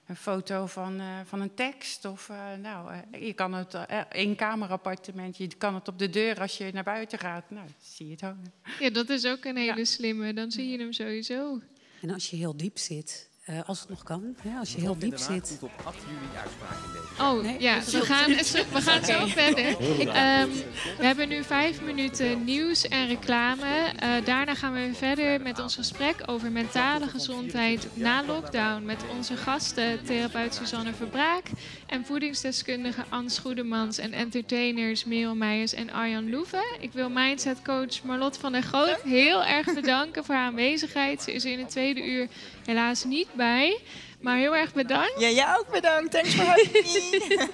een 0.07 0.15
foto 0.15 0.65
van, 0.65 0.99
eh, 0.99 1.05
van 1.25 1.41
een 1.41 1.53
tekst. 1.53 2.05
Of, 2.05 2.29
eh, 2.29 2.53
nou, 2.61 2.91
eh, 3.11 3.25
je 3.27 3.33
kan 3.33 3.53
het, 3.53 3.73
één 4.09 4.35
kamerappartement, 4.35 5.37
je 5.37 5.47
kan 5.57 5.75
het 5.75 5.87
op 5.87 5.99
de 5.99 6.09
deur 6.09 6.39
als 6.41 6.57
je 6.57 6.69
naar 6.73 6.83
buiten 6.83 7.19
gaat. 7.19 7.49
Nou, 7.49 7.67
zie 7.81 8.05
je 8.05 8.11
het 8.11 8.21
hangen. 8.21 8.53
Ja, 8.79 8.89
dat 8.89 9.09
is 9.09 9.25
ook 9.25 9.45
een 9.45 9.57
hele 9.57 9.85
slimme. 9.85 10.33
Dan 10.33 10.51
zie 10.51 10.69
je 10.69 10.77
hem 10.77 10.93
sowieso. 10.93 11.61
En 12.01 12.09
als 12.13 12.29
je 12.29 12.35
heel 12.35 12.57
diep 12.57 12.77
zit, 12.77 13.28
eh, 13.49 13.59
als 13.65 13.79
het 13.79 13.89
nog 13.89 14.03
kan, 14.03 14.35
hè, 14.41 14.59
als 14.59 14.71
je 14.71 14.79
heel 14.79 14.97
diep 14.97 15.17
zit. 15.17 15.57
op 15.61 15.71
8 15.83 15.97
juli 16.07 16.37
uitspraak 16.41 16.77
in 16.85 16.91
deze 16.91 17.23
Oh 17.23 17.43
Nee, 17.43 17.59
ja, 17.59 17.79
we 17.91 18.01
gaan, 18.01 18.27
we 18.73 18.81
gaan 18.81 19.05
zo 19.05 19.25
verder. 19.25 19.65
Ehm, 20.09 20.49
we 20.97 21.05
hebben 21.05 21.27
nu 21.27 21.43
vijf 21.43 21.81
minuten 21.81 22.43
nieuws 22.43 22.87
en 22.87 23.07
reclame. 23.07 23.91
Eh, 23.99 24.09
daarna 24.25 24.55
gaan 24.55 24.73
we 24.73 24.89
verder 24.93 25.41
met 25.41 25.59
ons 25.59 25.75
gesprek 25.75 26.15
over 26.25 26.51
mentale 26.51 27.07
gezondheid 27.07 27.87
na 27.93 28.23
lockdown. 28.25 28.85
Met 28.85 29.03
onze 29.17 29.35
gasten, 29.35 30.03
therapeut 30.03 30.53
Suzanne 30.55 30.93
Verbraak 30.93 31.45
en 31.87 32.05
voedingsdeskundige 32.05 33.03
Ans 33.09 33.39
Goedemans 33.39 33.97
en 33.97 34.11
entertainers 34.11 35.05
Merel 35.05 35.35
Meijers 35.35 35.73
en 35.73 35.91
Arjan 35.91 36.29
Loeven. 36.29 36.65
Ik 36.79 36.91
wil 36.93 37.09
mindset 37.09 37.61
coach 37.61 38.03
Marlot 38.03 38.37
van 38.37 38.51
der 38.51 38.63
Groot 38.63 39.01
heel 39.01 39.43
erg 39.43 39.73
bedanken 39.73 40.25
voor 40.25 40.35
haar 40.35 40.45
aanwezigheid. 40.45 41.21
Ze 41.21 41.33
is 41.33 41.45
in 41.45 41.59
het 41.59 41.69
tweede 41.69 42.05
uur 42.05 42.27
helaas 42.69 43.03
niet 43.03 43.27
bij. 43.33 43.79
Maar 44.21 44.37
heel 44.37 44.55
erg 44.55 44.73
bedankt. 44.73 45.19
Ja, 45.19 45.29
jij 45.29 45.55
ook 45.57 45.71
bedankt. 45.71 46.11
Thanks 46.11 46.33
for 46.35 46.45
having 46.45 46.71
me. 46.71 47.49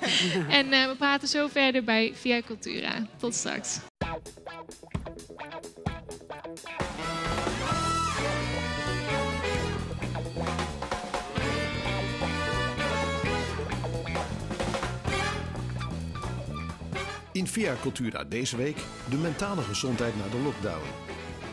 En 0.58 0.72
eh, 0.74 0.88
we 0.88 0.96
praten 0.98 1.28
zo 1.28 1.48
verder 1.48 1.84
bij 1.84 2.14
Via 2.16 2.42
Cultura. 2.42 3.08
Tot 3.18 3.36
straks. 3.36 3.80
In 17.32 17.48
Via 17.48 17.76
Cultura 17.82 18.24
deze 18.24 18.58
week 18.58 18.78
de 19.10 19.18
mentale 19.18 19.62
gezondheid 19.62 20.18
na 20.18 20.24
de 20.30 20.38
lockdown. 20.44 21.05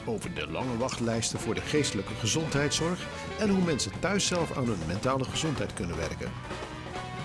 Over 0.06 0.34
de 0.34 0.50
lange 0.50 0.76
wachtlijsten 0.76 1.38
voor 1.38 1.54
de 1.54 1.60
geestelijke 1.60 2.14
gezondheidszorg 2.14 3.06
en 3.38 3.48
hoe 3.48 3.64
mensen 3.64 3.92
thuis 4.00 4.26
zelf 4.26 4.56
aan 4.56 4.66
hun 4.66 4.86
mentale 4.86 5.24
gezondheid 5.24 5.74
kunnen 5.74 5.96
werken. 5.96 6.32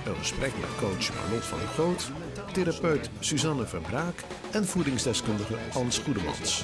Een 0.05 0.15
gesprek 0.15 0.51
met 0.59 0.75
coach 0.79 1.15
Marlot 1.15 1.45
van 1.45 1.59
der 1.59 1.67
Groot, 1.67 2.11
therapeut 2.51 3.09
Suzanne 3.19 3.67
Verbraak 3.67 4.23
en 4.51 4.65
voedingsdeskundige 4.65 5.55
Ans 5.73 5.97
Goedemans. 5.97 6.63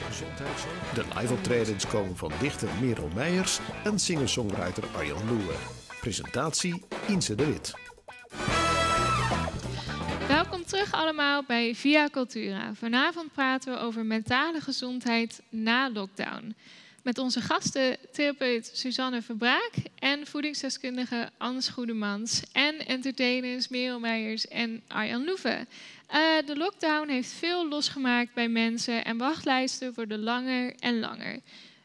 De 0.93 1.03
live 1.15 1.33
optredens 1.33 1.87
komen 1.87 2.17
van 2.17 2.31
dichter 2.39 2.69
Merel 2.81 3.09
Meijers 3.15 3.59
en 3.83 3.99
singer-songwriter 3.99 4.83
Arjan 4.95 5.27
Loewer. 5.27 5.59
Presentatie 6.01 6.83
Inse 7.07 7.35
de 7.35 7.45
Wit. 7.45 7.82
Terug 10.73 10.91
allemaal 10.91 11.43
bij 11.43 11.75
Via 11.75 12.09
Cultura. 12.09 12.73
Vanavond 12.73 13.31
praten 13.33 13.73
we 13.73 13.79
over 13.79 14.05
mentale 14.05 14.61
gezondheid 14.61 15.41
na 15.49 15.89
lockdown. 15.89 16.55
Met 17.03 17.17
onze 17.17 17.41
gasten 17.41 17.97
therapeut 18.11 18.69
Suzanne 18.73 19.21
Verbraak 19.21 19.71
en 19.99 20.27
voedingsdeskundige 20.27 21.29
Ans 21.37 21.69
Goedemans. 21.69 22.41
En 22.51 22.85
entertainers 22.85 23.67
Merel 23.67 23.99
Meijers 23.99 24.47
en 24.47 24.83
Arjan 24.87 25.25
Loeven. 25.25 25.67
Eh, 26.07 26.19
de 26.45 26.57
lockdown 26.57 27.09
heeft 27.09 27.31
veel 27.31 27.67
losgemaakt 27.67 28.33
bij 28.33 28.49
mensen 28.49 29.05
en 29.05 29.17
wachtlijsten 29.17 29.93
worden 29.95 30.19
langer 30.19 30.75
en 30.79 30.99
langer. 30.99 31.39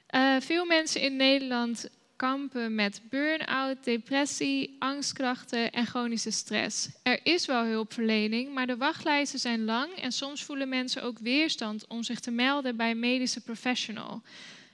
Eh, 0.07 0.37
veel 0.41 0.65
mensen 0.65 1.01
in 1.01 1.17
Nederland 1.17 1.89
kampen 2.19 2.75
met 2.75 3.01
burn-out, 3.11 3.85
depressie, 3.85 4.77
angstklachten 4.79 5.73
en 5.73 5.87
chronische 5.87 6.31
stress. 6.31 6.89
Er 7.03 7.21
is 7.23 7.47
wel 7.47 7.65
hulpverlening, 7.65 8.55
maar 8.55 8.67
de 8.67 8.77
wachtlijsten 8.77 9.39
zijn 9.39 9.65
lang 9.65 9.91
en 9.93 10.13
soms 10.13 10.45
voelen 10.45 10.69
mensen 10.69 11.03
ook 11.03 11.19
weerstand 11.19 11.87
om 11.87 12.03
zich 12.03 12.21
te 12.21 12.31
melden 12.31 12.77
bij 12.77 12.91
een 12.91 12.99
medische 12.99 13.41
professional. 13.41 14.23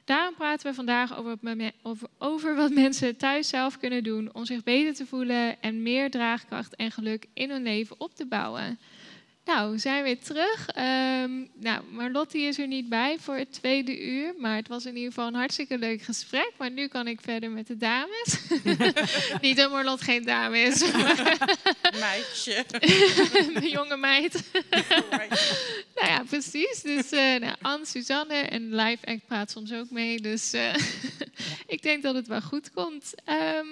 Daarom 0.05 0.35
praten 0.35 0.69
we 0.69 0.75
vandaag 0.75 1.17
over, 1.17 1.39
over 2.19 2.57
wat 2.57 2.71
mensen 2.85 3.17
thuis 3.17 3.49
zelf 3.49 3.79
kunnen 3.79 4.05
doen 4.05 4.35
om 4.35 4.45
zich 4.45 4.63
beter 4.63 4.95
te 4.95 5.07
voelen 5.07 5.63
en 5.63 5.83
meer 5.83 6.11
draagkracht 6.11 6.77
en 6.77 6.91
geluk 6.91 7.27
in 7.35 7.51
hun 7.51 7.63
leven 7.63 8.01
op 8.01 8.15
te 8.15 8.27
bouwen. 8.27 8.79
Nou, 9.45 9.73
we 9.73 9.79
zijn 9.79 10.03
weer 10.03 10.19
terug. 10.19 10.69
Ehm 10.69 11.31
nou, 11.55 11.85
Marlotte 11.91 12.39
is 12.39 12.59
er 12.59 12.67
niet 12.67 12.89
bij 12.89 13.17
voor 13.21 13.37
het 13.37 13.53
tweede 13.53 14.03
uur, 14.03 14.35
maar 14.39 14.57
het 14.57 14.69
was 14.69 14.85
in 14.85 14.97
ieder 14.97 15.13
geval 15.13 15.27
een 15.27 15.35
hartstikke 15.35 15.79
leuk 15.79 16.03
gesprek. 16.03 16.53
Maar 16.59 16.71
nu 16.71 16.89
kan 16.89 17.09
ik 17.09 17.21
verder 17.21 17.51
met 17.51 17.67
de 17.67 17.77
dames. 17.77 18.39
niet 19.41 19.57
dat 19.57 19.71
Marlotte 19.71 20.05
geen 20.05 20.25
dame 20.25 20.59
is, 20.59 20.81
een 23.55 23.69
jonge 23.69 23.97
meid. 23.97 24.51
nou 25.95 26.09
ja, 26.09 26.23
precies. 26.29 26.83
Dus 26.83 27.11
eh 27.11 27.41
nou, 27.41 27.55
Anne, 27.61 27.87
Suzanne 27.87 28.35
en 28.35 28.75
Live 28.75 29.07
Act 29.07 29.27
praat 29.27 29.51
soms 29.51 29.73
ook 29.73 29.91
mee. 29.91 30.21
Dus 30.21 30.53
eh, 30.53 30.75
ik 31.67 31.83
denk 31.83 32.03
dat 32.03 32.15
het 32.15 32.27
wel 32.27 32.43
goed 32.43 32.71
komt. 32.71 33.15
Ehm, 33.25 33.67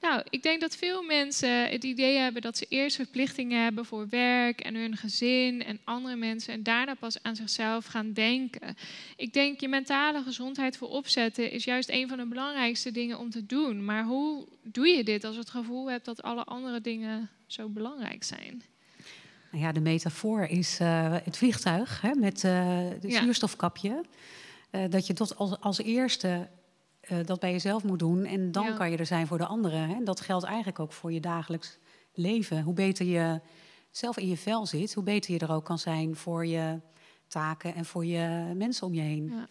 nou, 0.00 0.22
ik 0.30 0.42
denk 0.42 0.60
dat 0.60 0.76
veel 0.76 1.02
mensen 1.02 1.68
het 1.68 1.84
idee 1.84 2.16
hebben 2.16 2.42
dat 2.42 2.56
ze 2.56 2.66
eerst 2.68 2.96
verplichtingen 2.96 3.62
hebben 3.62 3.84
voor 3.84 4.08
werk 4.08 4.60
en 4.60 4.74
hun 4.74 4.96
gezin 4.96 5.64
en 5.64 5.80
andere 5.84 6.16
mensen 6.16 6.52
en 6.52 6.62
daarna 6.62 6.94
pas 6.94 7.22
aan 7.22 7.36
zichzelf 7.36 7.86
gaan 7.86 8.12
denken. 8.12 8.76
Ik 9.16 9.32
denk 9.32 9.60
je 9.60 9.68
mentale 9.68 10.22
gezondheid 10.22 10.76
voor 10.76 10.88
opzetten 10.88 11.50
is 11.50 11.64
juist 11.64 11.88
een 11.90 12.08
van 12.08 12.18
de 12.18 12.26
belangrijkste 12.26 12.90
dingen 12.92 13.18
om 13.18 13.30
te 13.30 13.46
doen. 13.46 13.84
Maar 13.84 14.04
hoe 14.04 14.46
doe 14.62 14.88
je 14.88 15.04
dit 15.04 15.24
als 15.24 15.34
je 15.34 15.40
het 15.40 15.50
gevoel 15.50 15.90
hebt 15.90 16.04
dat 16.04 16.22
alle 16.22 16.44
andere 16.44 16.80
dingen 16.80 17.30
zo 17.46 17.68
belangrijk 17.68 18.24
zijn? 18.24 18.62
Nou 19.50 19.64
ja, 19.64 19.72
de 19.72 19.80
metafoor 19.80 20.42
is 20.42 20.78
eh, 20.80 21.16
het 21.24 21.36
vliegtuig 21.36 22.00
hè, 22.00 22.14
met 22.14 22.44
eh 22.44 22.88
het 22.88 23.12
Ja. 23.12 23.22
zuurstofkapje. 23.22 24.04
Eh, 24.70 24.84
dat 24.90 25.06
je 25.06 25.12
tot 25.12 25.36
als, 25.36 25.60
als 25.60 25.78
eerste 25.78 26.48
eh, 27.06 27.18
dat 27.24 27.40
bij 27.40 27.50
jezelf 27.52 27.82
moet 27.84 27.98
doen. 27.98 28.24
En 28.24 28.52
dan 28.52 28.64
Ja. 28.66 28.72
kan 28.76 28.90
je 28.90 28.96
er 28.96 29.06
zijn 29.06 29.26
voor 29.26 29.38
de 29.38 29.46
anderen. 29.46 29.88
Hè. 29.88 29.94
En 29.94 30.04
dat 30.04 30.20
geldt 30.20 30.44
eigenlijk 30.44 30.78
ook 30.78 30.92
voor 30.92 31.12
je 31.12 31.20
dagelijks 31.20 31.78
leven. 32.14 32.62
Hoe 32.62 32.74
beter 32.74 33.06
je 33.06 33.40
zelf 33.90 34.16
in 34.18 34.28
je 34.28 34.36
vel 34.36 34.66
zit, 34.66 34.94
hoe 34.94 35.04
beter 35.04 35.32
je 35.32 35.38
er 35.38 35.52
ook 35.52 35.64
kan 35.64 35.78
zijn 35.78 36.16
voor 36.16 36.46
je 36.46 36.80
taken 37.28 37.74
en 37.74 37.84
voor 37.84 38.04
je 38.04 38.52
mensen 38.54 38.86
om 38.86 38.94
je 38.94 39.00
heen. 39.00 39.26
Ja. 39.34 39.46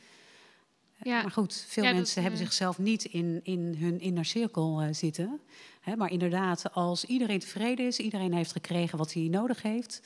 Ja. 1.03 1.21
Maar 1.21 1.31
goed, 1.31 1.65
veel 1.67 1.83
Ja, 1.83 1.89
dat, 1.89 1.97
mensen 1.97 2.21
hebben 2.21 2.39
eh, 2.39 2.45
zichzelf 2.45 2.77
niet 2.77 3.03
in, 3.05 3.39
in 3.43 3.75
hun 3.77 3.99
inner 3.99 4.25
cirkel 4.25 4.81
eh, 4.81 4.87
zitten. 4.91 5.39
Hè, 5.81 5.95
maar 5.95 6.11
inderdaad, 6.11 6.73
als 6.73 7.05
iedereen 7.05 7.39
tevreden 7.39 7.85
is, 7.85 7.99
iedereen 7.99 8.33
heeft 8.33 8.51
gekregen 8.51 8.97
wat 8.97 9.13
hij 9.13 9.23
nodig 9.23 9.61
heeft. 9.61 10.01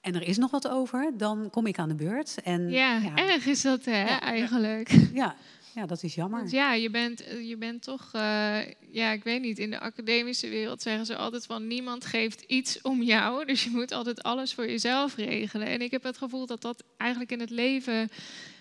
En 0.00 0.14
er 0.14 0.22
is 0.22 0.36
nog 0.36 0.50
wat 0.50 0.68
over, 0.68 1.12
dan 1.16 1.48
kom 1.50 1.66
ik 1.66 1.78
aan 1.78 1.88
de 1.88 1.94
beurt. 1.94 2.42
En 2.42 2.70
Ja, 2.70 3.16
erg 3.16 3.46
is 3.46 3.62
dat 3.62 3.84
hè, 3.84 4.00
Ja. 4.08 4.20
eigenlijk. 4.20 4.88
ja, 5.12 5.36
ja, 5.74 5.86
dat 5.86 6.02
is 6.02 6.14
jammer. 6.14 6.48
Ja, 6.50 6.72
je 6.72 6.90
bent, 6.90 7.24
eh, 7.24 7.48
je 7.48 7.56
bent 7.56 7.82
toch, 7.82 8.08
eh, 8.12 8.58
ja, 8.90 9.12
ik 9.12 9.24
weet 9.24 9.40
niet, 9.40 9.58
in 9.58 9.70
de 9.70 9.80
academische 9.80 10.48
wereld 10.48 10.82
zeggen 10.82 11.06
ze 11.06 11.16
altijd 11.16 11.46
van 11.46 11.66
niemand 11.66 12.04
geeft 12.04 12.40
iets 12.40 12.80
om 12.82 13.02
jou. 13.02 13.44
Dus 13.46 13.64
je 13.64 13.70
moet 13.70 13.92
altijd 13.92 14.22
alles 14.22 14.54
voor 14.54 14.66
jezelf 14.66 15.16
regelen. 15.16 15.66
En 15.66 15.80
ik 15.80 15.90
heb 15.90 16.02
het 16.02 16.18
gevoel 16.18 16.46
dat 16.46 16.62
dat 16.62 16.84
eigenlijk 16.96 17.32
in 17.32 17.40
het 17.40 17.50
leven 17.50 18.08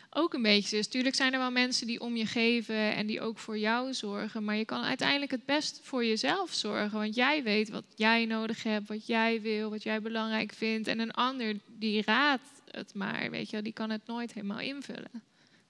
ook 0.10 0.34
een 0.34 0.41
beetje 0.41 0.78
is. 0.78 0.88
Tuurlijk 0.88 1.16
zijn 1.16 1.34
er 1.34 1.39
wel 1.39 1.51
mensen 1.51 1.88
die 1.88 2.01
om 2.01 2.16
je 2.16 2.26
geven 2.26 2.95
en 2.95 3.08
die 3.08 3.22
ook 3.22 3.38
voor 3.38 3.58
jou 3.58 3.93
zorgen. 3.93 4.43
Maar 4.43 4.55
je 4.55 4.66
kan 4.66 4.84
uiteindelijk 4.84 5.32
het 5.32 5.45
best 5.45 5.80
voor 5.84 6.05
jezelf 6.05 6.53
zorgen. 6.53 6.99
Want 6.99 7.16
jij 7.16 7.43
weet 7.43 7.70
wat 7.70 7.84
jij 7.95 8.26
nodig 8.26 8.64
hebt, 8.64 8.88
wat 8.88 9.08
jij 9.08 9.41
wil, 9.41 9.70
wat 9.70 9.84
jij 9.84 10.01
belangrijk 10.01 10.53
vindt. 10.53 10.88
En 10.88 10.99
een 10.99 11.12
ander 11.12 11.55
die 11.68 12.01
raadt 12.05 12.58
het 12.72 12.93
maar, 12.93 13.32
weet 13.32 13.49
je 13.49 13.62
die 13.62 13.74
kan 13.74 13.89
het 13.89 14.08
nooit 14.08 14.34
helemaal 14.34 14.60
invullen, 14.60 15.24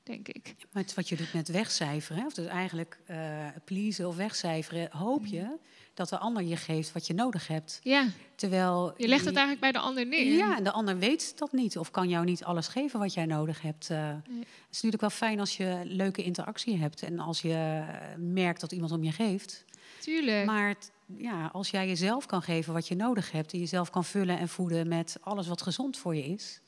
denk 0.07 0.27
ik. 0.27 0.55
Maar 0.71 0.83
het, 0.83 0.93
wat 0.93 1.09
je 1.09 1.15
doet 1.15 1.33
met 1.33 1.47
wegcijferen, 1.47 2.25
of 2.25 2.33
dus 2.33 2.45
eigenlijk 2.45 2.99
eh 3.05 3.47
pleasen 3.65 4.07
of 4.07 4.15
wegcijferen, 4.15 4.89
hoop 4.91 5.25
je 5.25 5.57
dat 5.93 6.09
de 6.09 6.17
ander 6.17 6.43
je 6.43 6.55
geeft 6.55 6.91
wat 6.91 7.07
je 7.07 7.13
nodig 7.13 7.47
hebt. 7.47 7.79
Ja, 7.83 8.07
Terwijl 8.35 8.93
je 8.97 9.07
legt 9.07 9.25
het 9.25 9.35
eigenlijk 9.35 9.59
bij 9.59 9.71
de 9.71 9.79
ander 9.79 10.05
neer. 10.07 10.35
Ja, 10.35 10.57
en 10.57 10.63
de 10.63 10.71
ander 10.71 10.97
weet 10.97 11.37
dat 11.37 11.51
niet 11.51 11.77
of 11.77 11.91
kan 11.91 12.09
jou 12.09 12.25
niet 12.25 12.43
alles 12.43 12.67
geven 12.67 12.99
wat 12.99 13.13
jij 13.13 13.25
nodig 13.25 13.61
hebt. 13.61 13.89
Eh, 13.89 14.07
Het 14.09 14.45
is 14.71 14.81
natuurlijk 14.81 15.01
wel 15.01 15.09
fijn 15.09 15.39
als 15.39 15.57
je 15.57 15.81
leuke 15.83 16.23
interactie 16.23 16.77
hebt 16.77 17.03
en 17.03 17.19
als 17.19 17.41
je 17.41 17.83
eh, 17.87 18.15
merkt 18.17 18.61
dat 18.61 18.71
iemand 18.71 18.91
om 18.91 19.03
je 19.03 19.11
geeft. 19.11 19.65
Tuurlijk. 19.99 20.45
Maar 20.45 20.75
ja, 21.17 21.49
als 21.53 21.69
jij 21.69 21.87
jezelf 21.87 22.25
kan 22.25 22.41
geven 22.41 22.73
wat 22.73 22.87
je 22.87 22.95
nodig 22.95 23.31
hebt 23.31 23.53
en 23.53 23.59
jezelf 23.59 23.89
kan 23.89 24.03
vullen 24.05 24.39
en 24.39 24.49
voeden 24.49 24.87
met 24.87 25.17
alles 25.21 25.47
wat 25.47 25.61
gezond 25.61 25.97
voor 25.97 26.15
je 26.15 26.23
is, 26.25 26.61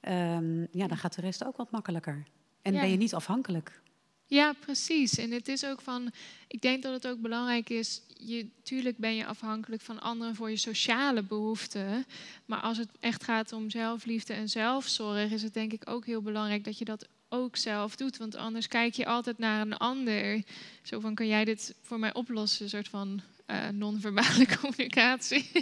ehm, 0.00 0.60
ja, 0.60 0.86
dan 0.86 0.96
gaat 0.96 1.14
de 1.14 1.20
rest 1.20 1.44
ook 1.44 1.56
wat 1.56 1.70
makkelijker. 1.70 2.26
En 2.62 2.72
Ja. 2.74 2.80
ben 2.80 2.90
je 2.90 2.96
niet 2.96 3.14
afhankelijk. 3.14 3.80
Ja, 4.26 4.52
precies. 4.52 5.18
En 5.18 5.30
het 5.30 5.48
is 5.48 5.64
ook 5.64 5.80
van, 5.80 6.10
ik 6.48 6.60
denk 6.60 6.82
dat 6.82 6.92
het 6.92 7.06
ook 7.06 7.20
belangrijk 7.20 7.70
is, 7.70 8.02
je, 8.18 8.48
tuurlijk 8.62 8.98
ben 8.98 9.14
je 9.14 9.26
afhankelijk 9.26 9.82
van 9.82 10.00
anderen 10.00 10.34
voor 10.34 10.50
je 10.50 10.56
sociale 10.56 11.22
behoeften. 11.22 12.04
Maar 12.46 12.60
als 12.60 12.78
het 12.78 12.88
echt 13.00 13.24
gaat 13.24 13.52
om 13.52 13.70
zelfliefde 13.70 14.32
en 14.32 14.48
zelfzorg, 14.48 15.30
is 15.30 15.42
het 15.42 15.54
denk 15.54 15.72
ik 15.72 15.90
ook 15.90 16.06
heel 16.06 16.22
belangrijk 16.22 16.64
dat 16.64 16.78
je 16.78 16.84
dat 16.84 17.08
ook 17.28 17.56
zelf 17.56 17.96
doet. 17.96 18.16
Want 18.16 18.34
anders 18.34 18.68
kijk 18.68 18.94
je 18.94 19.06
altijd 19.06 19.38
naar 19.38 19.60
een 19.60 19.76
ander. 19.76 20.42
Zo 20.82 21.00
van, 21.00 21.14
kan 21.14 21.26
jij 21.26 21.44
dit 21.44 21.74
voor 21.82 21.98
mij 21.98 22.14
oplossen? 22.14 22.64
Een 22.64 22.70
soort 22.70 22.88
van 22.88 23.20
eh, 23.48 23.68
non-verbale 23.68 24.46
communicatie. 24.60 25.50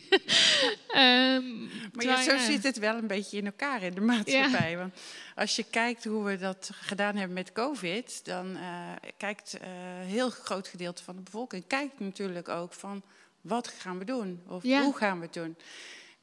Ehm, 0.88 1.60
Maar 1.92 2.04
ja, 2.04 2.22
zo 2.22 2.38
zit 2.38 2.62
het 2.62 2.78
wel 2.78 2.96
een 2.96 3.06
beetje 3.06 3.36
in 3.36 3.46
elkaar 3.46 3.82
in 3.82 3.94
de 3.94 4.00
maatschappij. 4.00 4.76
Want 4.76 4.94
als 5.34 5.56
je 5.56 5.64
kijkt 5.70 6.04
hoe 6.04 6.24
we 6.24 6.36
dat 6.36 6.70
gedaan 6.72 7.16
hebben 7.16 7.34
met 7.34 7.52
COVID, 7.52 8.24
dan 8.24 8.56
eh, 8.56 8.90
kijkt 9.16 9.58
eh, 9.58 9.68
een 10.00 10.06
heel 10.06 10.30
groot 10.30 10.68
gedeelte 10.68 11.02
van 11.04 11.16
de 11.16 11.22
bevolking 11.22 11.64
kijkt 11.66 12.00
natuurlijk 12.00 12.48
ook 12.48 12.72
van 12.72 13.02
wat 13.40 13.68
gaan 13.68 13.98
we 13.98 14.04
doen 14.04 14.40
of 14.46 14.62
Ja. 14.62 14.82
hoe 14.82 14.96
gaan 14.96 15.18
we 15.18 15.24
het 15.24 15.34
doen. 15.34 15.56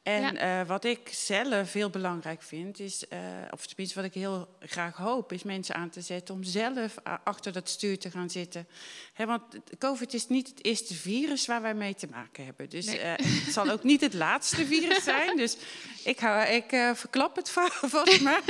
En 0.04 0.22
Ja. 0.22 0.60
eh, 0.62 0.68
wat 0.68 0.84
ik 0.86 1.10
zelf 1.12 1.74
heel 1.74 1.90
belangrijk 1.90 2.42
vind, 2.42 2.80
is, 2.80 3.08
eh, 3.08 3.20
of 3.50 3.66
tenminste 3.68 3.96
wat 3.96 4.06
ik 4.08 4.14
heel 4.14 4.48
graag 4.60 4.96
hoop, 4.98 5.32
is 5.32 5.44
mensen 5.44 5.76
aan 5.76 5.90
te 5.90 6.02
zetten 6.02 6.36
om 6.36 6.44
zelf 6.44 6.96
achter 7.24 7.52
dat 7.52 7.70
stuur 7.70 8.00
te 8.00 8.12
gaan 8.12 8.30
zitten. 8.30 8.68
Hè, 9.14 9.26
want 9.26 9.42
COVID 9.80 10.14
is 10.14 10.28
niet 10.28 10.48
het 10.48 10.64
eerste 10.66 10.94
virus 10.94 11.46
waar 11.46 11.62
wij 11.62 11.74
mee 11.74 11.96
te 11.96 12.08
maken 12.12 12.46
hebben. 12.46 12.70
Dus 12.70 12.86
Nee. 12.86 13.00
eh, 13.00 13.14
het 13.46 13.54
zal 13.54 13.70
ook 13.70 13.84
niet 13.84 14.02
het 14.02 14.14
laatste 14.14 14.66
virus 14.66 15.04
zijn. 15.14 15.38
Dus 15.38 15.58
ik, 16.04 16.20
hou, 16.20 16.48
ik 16.48 16.70
verklap 16.96 17.36
het 17.36 17.50
vast 17.50 18.22
maar. 18.22 18.42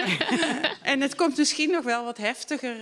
en 0.81 1.01
het 1.01 1.15
komt 1.15 1.37
misschien 1.37 1.71
nog 1.71 1.83
wel 1.83 2.03
wat 2.03 2.17
heftiger 2.17 2.75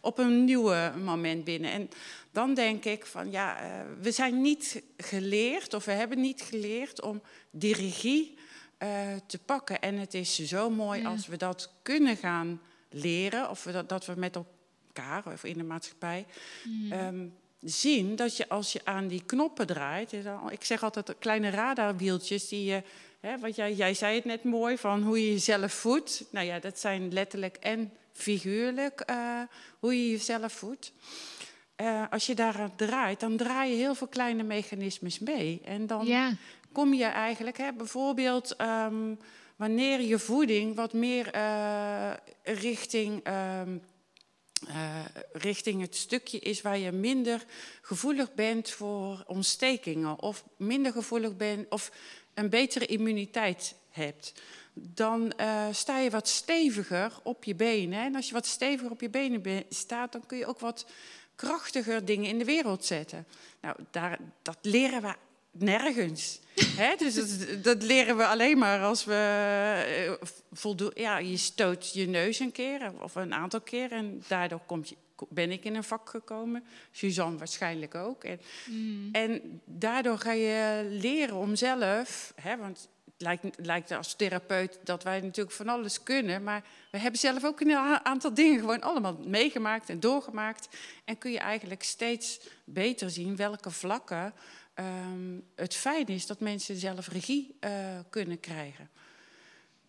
op 0.00 0.18
een 0.18 0.44
nieuwe 0.44 0.92
moment 1.04 1.44
binnen. 1.44 1.70
En 1.70 1.88
dan 2.34 2.54
denk 2.54 2.84
ik 2.84 3.06
van 3.06 3.30
ja, 3.30 3.60
eh, 3.60 3.68
we 4.00 4.10
zijn 4.12 4.40
niet 4.42 4.82
geleerd 4.96 5.74
of 5.74 5.84
we 5.84 5.92
hebben 5.92 6.20
niet 6.20 6.42
geleerd 6.42 7.02
om 7.02 7.22
die 7.50 7.74
regie 7.74 8.38
eh, 8.78 8.90
te 9.26 9.38
pakken. 9.38 9.80
En 9.80 9.98
het 9.98 10.14
is 10.14 10.38
zo 10.38 10.70
mooi 10.70 11.00
Ja. 11.00 11.08
als 11.08 11.26
we 11.26 11.36
dat 11.36 11.72
kunnen 11.82 12.16
gaan 12.16 12.60
leren, 12.90 13.50
of 13.50 13.64
we 13.64 13.72
dat, 13.72 13.88
dat 13.88 14.06
we 14.06 14.14
met 14.16 14.36
elkaar 14.36 15.22
of 15.32 15.44
in 15.44 15.58
de 15.58 15.64
maatschappij 15.64 16.26
Mhm. 16.64 16.92
ehm, 16.92 17.26
zien 17.60 18.16
dat 18.16 18.36
je 18.36 18.48
als 18.48 18.72
je 18.72 18.80
aan 18.84 19.08
die 19.08 19.22
knoppen 19.26 19.66
draait, 19.66 20.12
ik 20.50 20.64
zeg 20.64 20.82
altijd 20.82 21.14
kleine 21.18 21.50
radarwieltjes 21.50 22.48
die 22.48 22.64
je, 22.64 22.82
hè, 23.20 23.38
wat 23.38 23.56
jij, 23.56 23.72
jij 23.74 23.94
zei 23.94 24.14
het 24.14 24.24
net 24.24 24.44
mooi, 24.44 24.78
van 24.78 25.02
hoe 25.02 25.24
je 25.24 25.32
jezelf 25.32 25.72
voedt. 25.72 26.24
Nou 26.30 26.46
ja, 26.46 26.58
dat 26.58 26.78
zijn 26.78 27.12
letterlijk 27.12 27.56
en 27.56 27.92
figuurlijk 28.12 29.00
eh, 29.00 29.40
hoe 29.78 29.94
je 30.04 30.10
jezelf 30.10 30.52
voedt. 30.52 30.92
Eh, 31.76 32.02
als 32.10 32.26
je 32.26 32.34
daaraan 32.34 32.76
draait, 32.76 33.20
dan 33.20 33.36
draai 33.36 33.70
je 33.70 33.76
heel 33.76 33.94
veel 33.94 34.06
kleine 34.06 34.42
mechanismes 34.42 35.18
mee. 35.18 35.60
En 35.64 35.86
dan 35.86 36.06
Ja, 36.06 36.32
kom 36.72 36.94
je 36.94 37.04
eigenlijk, 37.04 37.58
hè, 37.58 37.72
bijvoorbeeld 37.72 38.56
ehm, 38.56 39.14
wanneer 39.56 40.00
je 40.00 40.18
voeding 40.18 40.74
wat 40.74 40.92
meer 40.92 41.30
eh, 41.30 42.10
richting, 42.42 43.20
ehm, 43.24 43.76
eh, 44.68 45.04
richting 45.32 45.80
het 45.80 45.96
stukje 45.96 46.38
is 46.38 46.62
waar 46.62 46.78
je 46.78 46.92
minder 46.92 47.44
gevoelig 47.82 48.34
bent 48.34 48.70
voor 48.70 49.24
ontstekingen 49.26 50.22
of 50.22 50.44
minder 50.56 50.92
gevoelig 50.92 51.36
bent 51.36 51.70
of 51.70 51.90
een 52.34 52.48
betere 52.50 52.86
immuniteit 52.86 53.74
hebt. 53.90 54.32
Dan 54.74 55.32
sta 55.70 55.98
je 55.98 56.10
wat 56.10 56.28
steviger 56.28 57.12
op 57.22 57.44
je 57.44 57.54
benen. 57.54 57.98
En 58.04 58.14
als 58.14 58.26
je 58.28 58.34
wat 58.34 58.46
steviger 58.46 58.90
op 58.90 59.00
je 59.00 59.10
benen 59.10 59.42
be- 59.42 59.66
staat, 59.68 60.12
dan 60.12 60.26
kun 60.26 60.38
je 60.38 60.46
ook 60.46 60.60
wat 60.60 60.86
krachtiger 61.36 62.04
dingen 62.04 62.28
in 62.28 62.38
de 62.38 62.44
wereld 62.44 62.84
zetten. 62.84 63.26
Nou, 63.60 63.76
daar, 63.90 64.18
dat 64.42 64.58
leren 64.62 65.02
we 65.02 65.14
nergens. 65.50 66.40
Dus 66.98 67.14
dat, 67.14 67.64
dat 67.64 67.82
leren 67.82 68.16
we 68.16 68.26
alleen 68.26 68.58
maar 68.58 68.80
als 68.82 69.04
we 69.04 69.14
eh, 70.20 70.28
voldoen. 70.52 70.90
Ja, 70.94 71.18
je 71.18 71.36
stoot 71.36 71.92
je 71.92 72.06
neus 72.06 72.38
een 72.38 72.52
keer 72.52 72.92
of 73.02 73.14
een 73.14 73.34
aantal 73.34 73.60
keer 73.60 73.92
en 73.92 74.22
daardoor 74.28 74.60
komt 74.66 74.88
je, 74.88 74.96
ben 75.28 75.50
ik 75.50 75.64
in 75.64 75.74
een 75.74 75.84
vak 75.84 76.08
gekomen. 76.08 76.64
Suzanne 76.90 77.38
waarschijnlijk 77.38 77.94
ook. 77.94 78.24
En, 78.24 78.40
Mm. 78.66 79.08
en 79.12 79.60
daardoor 79.64 80.18
ga 80.18 80.32
je 80.32 80.86
leren 80.90 81.36
om 81.36 81.56
zelf, 81.56 82.32
hè, 82.40 82.56
want 82.56 82.88
lijkt, 83.24 83.44
lijkt 83.56 83.90
als 83.90 84.14
therapeut 84.14 84.78
dat 84.84 85.02
wij 85.02 85.20
natuurlijk 85.20 85.56
van 85.56 85.68
alles 85.68 86.02
kunnen, 86.02 86.42
maar 86.42 86.62
we 86.90 86.98
hebben 86.98 87.20
zelf 87.20 87.44
ook 87.44 87.60
een 87.60 87.76
aantal 88.04 88.34
dingen 88.34 88.60
gewoon 88.60 88.80
allemaal 88.80 89.18
meegemaakt 89.24 89.88
en 89.88 90.00
doorgemaakt. 90.00 90.68
En 91.04 91.18
kun 91.18 91.30
je 91.30 91.38
eigenlijk 91.38 91.82
steeds 91.82 92.40
beter 92.64 93.10
zien 93.10 93.36
welke 93.36 93.70
vlakken 93.70 94.32
ehm, 94.74 95.38
het 95.54 95.74
fijn 95.74 96.06
is 96.06 96.26
dat 96.26 96.40
mensen 96.40 96.76
zelf 96.76 97.08
regie 97.08 97.56
eh, 97.60 97.70
kunnen 98.10 98.40
krijgen. 98.40 98.90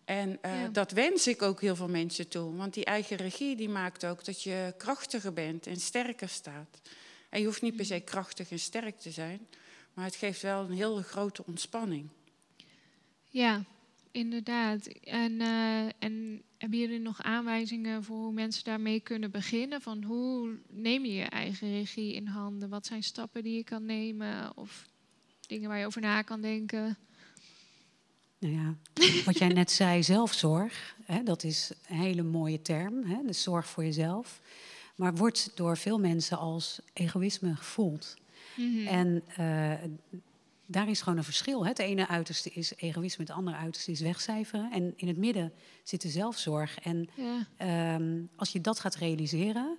En 0.04 0.38
eh, 0.40 0.60
Ja. 0.60 0.68
dat 0.68 0.90
wens 0.90 1.26
ik 1.26 1.42
ook 1.42 1.60
heel 1.60 1.76
veel 1.76 1.88
mensen 1.88 2.28
toe. 2.28 2.56
Want 2.56 2.74
die 2.74 2.84
eigen 2.84 3.16
regie 3.16 3.56
die 3.56 3.68
maakt 3.68 4.06
ook 4.06 4.24
dat 4.24 4.42
je 4.42 4.74
krachtiger 4.78 5.32
bent 5.32 5.66
en 5.66 5.76
sterker 5.76 6.28
staat. 6.28 6.80
En 7.28 7.40
je 7.40 7.46
hoeft 7.46 7.62
niet 7.62 7.76
per 7.76 7.84
se 7.84 8.00
krachtig 8.00 8.50
en 8.50 8.58
sterk 8.58 8.98
te 8.98 9.10
zijn. 9.10 9.46
Maar 9.94 10.04
het 10.04 10.16
geeft 10.16 10.42
wel 10.42 10.60
een 10.64 10.72
heel 10.72 11.02
grote 11.02 11.42
ontspanning. 11.46 12.08
Ja, 13.36 13.64
inderdaad. 14.10 14.86
En, 14.86 15.40
eh, 15.40 15.84
en 15.98 16.42
hebben 16.58 16.78
jullie 16.78 16.98
nog 16.98 17.22
aanwijzingen 17.22 18.04
voor 18.04 18.16
hoe 18.16 18.32
mensen 18.32 18.64
daarmee 18.64 19.00
kunnen 19.00 19.30
beginnen? 19.30 19.80
Van 19.80 20.02
hoe 20.02 20.58
neem 20.68 21.04
je 21.04 21.12
je 21.12 21.24
eigen 21.24 21.70
regie 21.70 22.14
in 22.14 22.26
handen? 22.26 22.68
Wat 22.68 22.86
zijn 22.86 23.02
stappen 23.02 23.42
die 23.42 23.56
je 23.56 23.64
kan 23.64 23.84
nemen? 23.84 24.56
Of 24.56 24.88
dingen 25.46 25.68
waar 25.68 25.78
je 25.78 25.86
over 25.86 26.00
na 26.00 26.22
kan 26.22 26.40
denken? 26.40 26.96
Nou 28.38 28.54
ja, 28.54 28.74
wat 29.24 29.38
jij 29.38 29.48
net 29.48 29.70
zei, 29.70 30.02
zelfzorg, 30.02 30.96
hè, 31.04 31.22
dat 31.22 31.44
is 31.44 31.72
een 31.88 31.96
hele 31.96 32.22
mooie 32.22 32.62
term, 32.62 33.04
hè, 33.04 33.18
de 33.26 33.32
zorg 33.32 33.66
voor 33.66 33.84
jezelf. 33.84 34.40
Maar 34.94 35.14
wordt 35.14 35.50
door 35.54 35.76
veel 35.76 35.98
mensen 35.98 36.38
als 36.38 36.80
egoïsme 36.92 37.56
gevoeld. 37.56 38.16
Mhm. 38.56 38.86
En 38.86 39.22
eh, 39.36 39.72
daar 40.66 40.88
is 40.88 41.00
gewoon 41.00 41.18
een 41.18 41.24
verschil. 41.24 41.62
Hè. 41.62 41.68
Het 41.68 41.78
ene 41.78 42.08
uiterste 42.08 42.50
is 42.50 42.72
egoïsme, 42.76 43.24
het 43.24 43.32
andere 43.32 43.56
uiterste 43.56 43.90
is 43.90 44.00
wegcijferen. 44.00 44.72
En 44.72 44.92
in 44.96 45.08
het 45.08 45.16
midden 45.16 45.52
zit 45.82 46.00
de 46.02 46.08
zelfzorg. 46.08 46.78
En 46.78 47.08
Ja. 47.14 47.46
ehm, 47.56 48.22
als 48.36 48.52
je 48.52 48.60
dat 48.60 48.80
gaat 48.80 48.94
realiseren, 48.94 49.78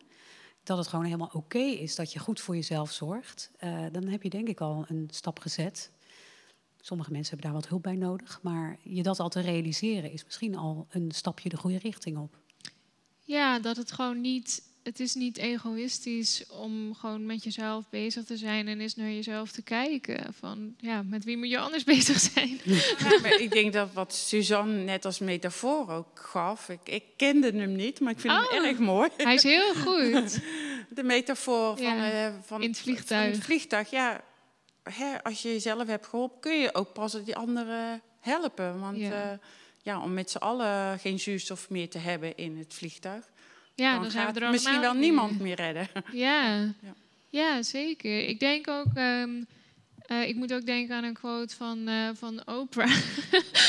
dat 0.63 0.77
het 0.77 0.87
gewoon 0.87 1.05
helemaal 1.05 1.29
oké 1.33 1.57
is 1.59 1.95
dat 1.95 2.13
je 2.13 2.19
goed 2.19 2.39
voor 2.41 2.55
jezelf 2.55 2.91
zorgt, 2.91 3.51
eh, 3.57 3.85
dan 3.91 4.07
heb 4.07 4.23
je 4.23 4.29
denk 4.29 4.47
ik 4.47 4.61
al 4.61 4.85
een 4.87 5.07
stap 5.11 5.39
gezet. 5.39 5.91
Sommige 6.81 7.11
mensen 7.11 7.29
hebben 7.33 7.51
daar 7.51 7.59
wat 7.61 7.69
hulp 7.69 7.83
bij 7.83 7.95
nodig. 7.95 8.39
Maar 8.43 8.77
je 8.83 9.03
dat 9.03 9.19
al 9.19 9.29
te 9.29 9.39
realiseren 9.39 10.11
is 10.11 10.23
misschien 10.25 10.55
al 10.57 10.87
een 10.89 11.11
stapje 11.11 11.49
de 11.49 11.57
goede 11.57 11.77
richting 11.77 12.17
op. 12.17 12.37
Ja, 13.19 13.59
dat 13.59 13.77
het 13.77 13.91
gewoon 13.91 14.21
niet. 14.21 14.63
Het 14.87 14.99
is 14.99 15.13
niet 15.15 15.37
egoïstisch 15.37 16.43
om 16.49 16.95
gewoon 16.95 17.25
met 17.25 17.43
jezelf 17.43 17.89
bezig 17.89 18.23
te 18.25 18.37
zijn 18.37 18.67
en 18.67 18.79
eens 18.81 18.95
naar 18.95 19.09
jezelf 19.09 19.51
te 19.51 19.61
kijken. 19.61 20.33
Van 20.33 20.75
ja, 20.77 21.01
met 21.03 21.23
wie 21.23 21.37
moet 21.37 21.49
je 21.49 21.57
anders 21.59 21.83
bezig 21.95 22.19
zijn? 22.19 22.59
Ja, 22.63 23.19
maar 23.21 23.39
ik 23.39 23.51
denk 23.51 23.73
dat 23.73 23.93
wat 23.93 24.13
Suzanne 24.13 24.83
net 24.83 25.05
als 25.05 25.19
metafoor 25.19 25.89
ook 25.89 26.19
gaf. 26.19 26.69
Ik, 26.69 26.79
ik 26.83 27.03
kende 27.15 27.51
hem 27.51 27.75
niet, 27.75 27.99
maar 27.99 28.11
ik 28.11 28.19
vind 28.19 28.33
Oh, 28.33 28.51
hem 28.51 28.63
erg 28.63 28.77
mooi. 28.79 29.09
Hij 29.17 29.33
is 29.33 29.43
heel 29.43 29.73
goed. 29.75 30.39
De 30.97 31.03
metafoor 31.03 31.77
van, 31.77 31.85
Ja, 31.85 32.11
eh, 32.27 32.33
van 32.45 32.61
in 32.61 32.69
het 32.69 32.79
vliegtuig. 32.79 33.35
het 33.35 33.43
vliegtuig, 33.43 33.89
ja. 33.89 34.23
Hè, 34.83 35.23
als 35.23 35.41
je 35.41 35.49
jezelf 35.49 35.87
hebt 35.87 36.05
geholpen, 36.07 36.39
kun 36.39 36.59
je 36.59 36.73
ook 36.75 36.93
pas 36.93 37.23
die 37.23 37.35
anderen 37.35 38.01
helpen. 38.19 38.79
Want 38.79 38.97
Ja. 38.97 39.09
ja. 39.09 39.39
ja, 39.81 40.01
om 40.03 40.13
met 40.13 40.31
z'n 40.31 40.37
allen 40.37 40.99
geen 40.99 41.19
zuurstof 41.19 41.69
meer 41.69 41.89
te 41.89 41.97
hebben 41.97 42.37
in 42.37 42.57
het 42.57 42.73
vliegtuig. 42.73 43.29
Ja, 43.77 43.93
dan, 43.93 44.01
dan 44.01 44.11
zijn 44.11 44.33
we 44.33 44.39
er 44.39 44.49
misschien 44.49 44.79
wel 44.79 44.93
niemand 44.93 45.39
meer. 45.39 45.55
redden. 45.55 45.87
Ja, 46.11 46.55
Ja. 46.61 46.93
ja 47.29 47.63
zeker. 47.63 48.27
Ik 48.27 48.39
denk 48.39 48.67
ook, 48.67 48.93
ehm, 48.93 49.29
eh, 50.05 50.27
ik 50.27 50.35
moet 50.35 50.53
ook 50.53 50.65
denken 50.65 50.95
aan 50.95 51.03
een 51.03 51.13
quote 51.13 51.55
van, 51.55 51.87
eh, 51.87 52.09
van 52.13 52.47
Oprah. 52.47 52.89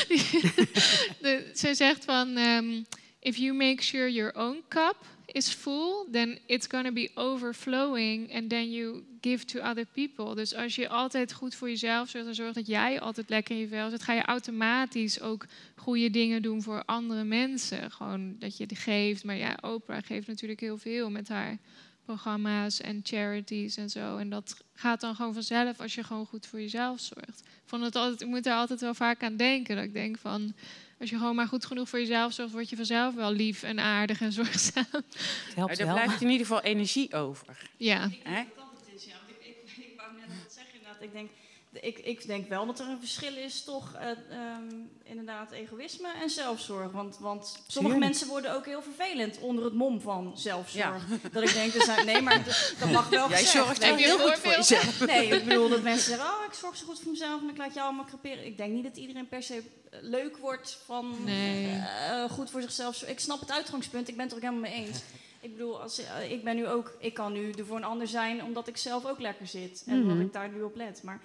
De- 1.23 1.51
ze 1.55 1.75
zegt 1.75 2.05
van, 2.05 2.37
ehm, 2.37 2.83
if 3.21 3.37
you 3.37 3.53
make 3.55 3.83
sure 3.83 4.13
your 4.13 4.35
own 4.37 4.63
cup 4.69 4.97
is 5.33 5.49
full, 5.49 6.07
then 6.11 6.39
it's 6.47 6.67
gonna 6.67 6.93
be 6.93 7.11
overflowing 7.15 8.35
and 8.35 8.51
then 8.51 8.71
you 8.71 9.05
give 9.21 9.45
to 9.45 9.61
other 9.61 9.87
people. 9.87 10.35
Dus 10.35 10.55
als 10.55 10.75
je 10.75 10.89
altijd 10.89 11.33
goed 11.33 11.55
voor 11.55 11.69
jezelf 11.69 12.09
zorgt 12.09 12.29
en 12.29 12.35
zorgt 12.35 12.55
dat 12.55 12.67
jij 12.67 13.01
altijd 13.01 13.29
lekker 13.29 13.55
in 13.55 13.61
je 13.61 13.69
vel 13.69 13.91
zit, 13.91 14.03
ga 14.03 14.13
je 14.13 14.23
automatisch 14.23 15.21
ook 15.21 15.47
goede 15.75 16.11
dingen 16.11 16.43
doen 16.43 16.63
voor 16.63 16.83
andere 16.85 17.25
mensen. 17.25 17.91
Gewoon 17.91 18.37
dat 18.39 18.57
je 18.57 18.65
het 18.65 18.79
geeft. 18.79 19.25
Maar 19.25 19.37
ja, 19.37 19.59
Oprah 19.61 20.03
geeft 20.05 20.27
natuurlijk 20.27 20.61
heel 20.61 20.79
veel 20.79 21.11
met 21.11 21.29
haar 21.29 21.59
programma's 22.05 22.81
en 22.81 23.01
charities 23.03 23.77
en 23.77 23.91
zo. 23.91 24.17
En 24.17 24.29
dat 24.29 24.57
gaat 24.73 25.01
dan 25.01 25.15
gewoon 25.15 25.35
vanzelf 25.35 25.81
als 25.81 25.95
je 25.95 26.05
gewoon 26.05 26.27
goed 26.27 26.47
voor 26.47 26.61
jezelf 26.61 27.01
zorgt. 27.01 27.41
Ik, 27.41 27.63
vond 27.65 27.83
het 27.85 27.97
altijd, 27.97 28.21
ik 28.21 28.27
moet 28.27 28.45
daar 28.45 28.59
altijd 28.59 28.81
wel 28.81 28.95
vaak 28.95 29.23
aan 29.23 29.37
denken. 29.37 29.77
Dat 29.77 29.85
ik 29.85 29.93
denk 29.93 30.19
van, 30.19 30.55
als 31.01 31.11
je 31.11 31.17
gewoon 31.17 31.35
maar 31.35 31.47
goed 31.49 31.65
genoeg 31.67 31.89
voor 31.89 31.99
jezelf 31.99 32.33
zorgt, 32.33 32.53
word 32.53 32.69
je 32.71 32.77
vanzelf 32.77 33.15
wel 33.15 33.33
lief 33.33 33.63
en 33.63 33.79
aardig 33.81 34.21
en 34.21 34.33
zorgzaam. 34.33 34.85
Het 34.91 35.05
Maar 35.17 35.55
helpt 35.55 35.79
er 35.79 35.87
wel. 35.87 35.95
blijft 35.95 36.21
in 36.21 36.29
ieder 36.31 36.47
geval 36.47 36.63
energie 36.63 37.15
over. 37.15 37.71
Ja, 37.77 38.01
Hè? 38.23 38.45
dat 38.57 38.65
het 38.87 38.95
is, 38.95 39.05
ja. 39.05 39.13
Want 39.13 39.31
ik, 39.41 39.47
ik, 39.47 39.85
ik 39.85 39.93
wou 39.97 40.11
net 40.17 40.27
wat 40.43 40.53
zeggen 40.53 40.75
inderdaad. 40.75 41.03
Ik 41.03 41.13
denk, 41.13 41.31
ik, 41.73 41.99
ik 41.99 42.27
denk 42.27 42.49
wel 42.49 42.67
dat 42.67 42.79
er 42.81 42.87
een 42.89 42.99
verschil 42.99 43.37
is 43.37 43.65
toch 43.65 43.95
eh, 43.95 44.11
ehm, 44.11 44.75
inderdaad 45.05 45.51
egoïsme 45.51 46.09
en 46.23 46.31
zelfzorg. 46.31 46.91
Want, 46.93 47.19
want 47.19 47.63
sommige 47.67 47.97
mensen 47.99 48.29
worden 48.29 48.55
ook 48.55 48.65
heel 48.67 48.83
vervelend 48.83 49.39
onder 49.39 49.65
het 49.65 49.73
mom 49.75 50.01
van 50.01 50.33
zelfzorg. 50.39 51.05
Dat 51.33 51.43
ik 51.43 51.53
denk, 51.53 51.73
zijn, 51.73 52.07
nee 52.07 52.21
maar 52.23 52.45
dat, 52.45 52.75
dat 52.79 52.91
mag 52.91 53.09
wel 53.09 53.29
Jij 53.31 53.39
gezegd. 53.39 53.65
zorgt 53.67 53.85
je, 53.85 53.95
heel 53.95 54.19
goed 54.19 54.39
voor 54.39 54.51
jezelf. 54.53 55.07
Nee, 55.07 55.27
ik 55.29 55.45
bedoel 55.45 55.69
dat 55.69 55.83
mensen 55.83 56.09
zeggen, 56.11 56.27
oh 56.27 56.45
ik 56.47 56.53
zorg 56.53 56.77
zo 56.77 56.87
goed 56.87 57.01
voor 57.01 57.11
mezelf 57.11 57.41
en 57.43 57.49
ik 57.49 57.57
laat 57.57 57.75
je 57.75 57.81
allemaal 57.81 58.05
creperen. 58.05 58.47
Ik 58.47 58.57
denk 58.57 58.73
niet 58.73 58.85
dat 58.85 58.97
iedereen 58.97 59.29
per 59.29 59.43
se 59.43 59.55
eh, 59.91 59.99
leuk 60.03 60.37
wordt 60.37 60.79
van 60.85 61.17
Nee. 61.25 61.77
eh, 61.77 62.31
goed 62.31 62.51
voor 62.51 62.61
zichzelf. 62.61 63.03
Ik 63.03 63.21
snap 63.21 63.41
het 63.41 63.51
uitgangspunt, 63.53 64.09
ik 64.09 64.15
ben 64.17 64.23
het 64.25 64.33
er 64.33 64.39
ook 64.39 64.49
helemaal 64.51 64.71
mee 64.71 64.87
eens. 64.87 65.01
Ik 65.41 65.53
bedoel, 65.57 65.81
als, 65.83 66.01
ik 66.29 66.45
ben 66.45 66.57
nu 66.57 66.67
ook, 66.67 66.97
ik 66.99 67.15
kan 67.15 67.33
nu 67.33 67.51
er 67.53 67.67
voor 67.67 67.77
een 67.77 67.85
ander 67.85 68.07
zijn 68.09 68.45
omdat 68.45 68.69
ik 68.69 68.77
zelf 68.77 69.07
ook 69.07 69.19
lekker 69.21 69.47
zit. 69.47 69.83
En 69.87 69.99
Mhm. 70.01 70.09
dat 70.09 70.27
ik 70.27 70.33
daar 70.33 70.49
nu 70.49 70.63
op 70.63 70.77
let. 70.77 71.03
Maar 71.03 71.21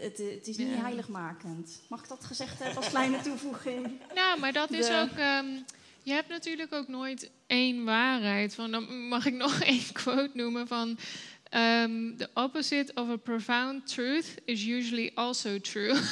het, 0.00 0.18
het 0.18 0.46
is 0.48 0.56
niet 0.56 0.68
heiligmakend. 0.74 1.80
Mag 1.88 2.02
ik 2.02 2.08
dat 2.08 2.24
gezegd 2.24 2.58
hebben 2.58 2.76
als 2.76 2.88
kleine 2.88 3.20
toevoeging? 3.20 3.90
Nou, 4.14 4.40
maar 4.40 4.52
dat 4.52 4.70
is 4.70 4.86
De- 4.86 4.94
ook. 5.12 5.18
ehm, 5.18 5.46
je 6.02 6.12
hebt 6.12 6.28
natuurlijk 6.28 6.72
ook 6.72 6.88
nooit 6.88 7.30
één 7.46 7.84
waarheid. 7.84 8.54
Van, 8.54 8.70
dan 8.70 9.08
mag 9.08 9.26
ik 9.26 9.34
nog 9.34 9.60
één 9.72 9.92
quote 9.92 10.30
noemen 10.34 10.66
van. 10.66 10.98
Ehm, 11.50 12.16
the 12.16 12.28
opposite 12.34 12.92
of 12.94 13.08
a 13.08 13.16
profound 13.16 13.86
truth 13.86 14.26
is 14.44 14.64
usually 14.66 15.10
also 15.14 15.58
true. 15.60 15.94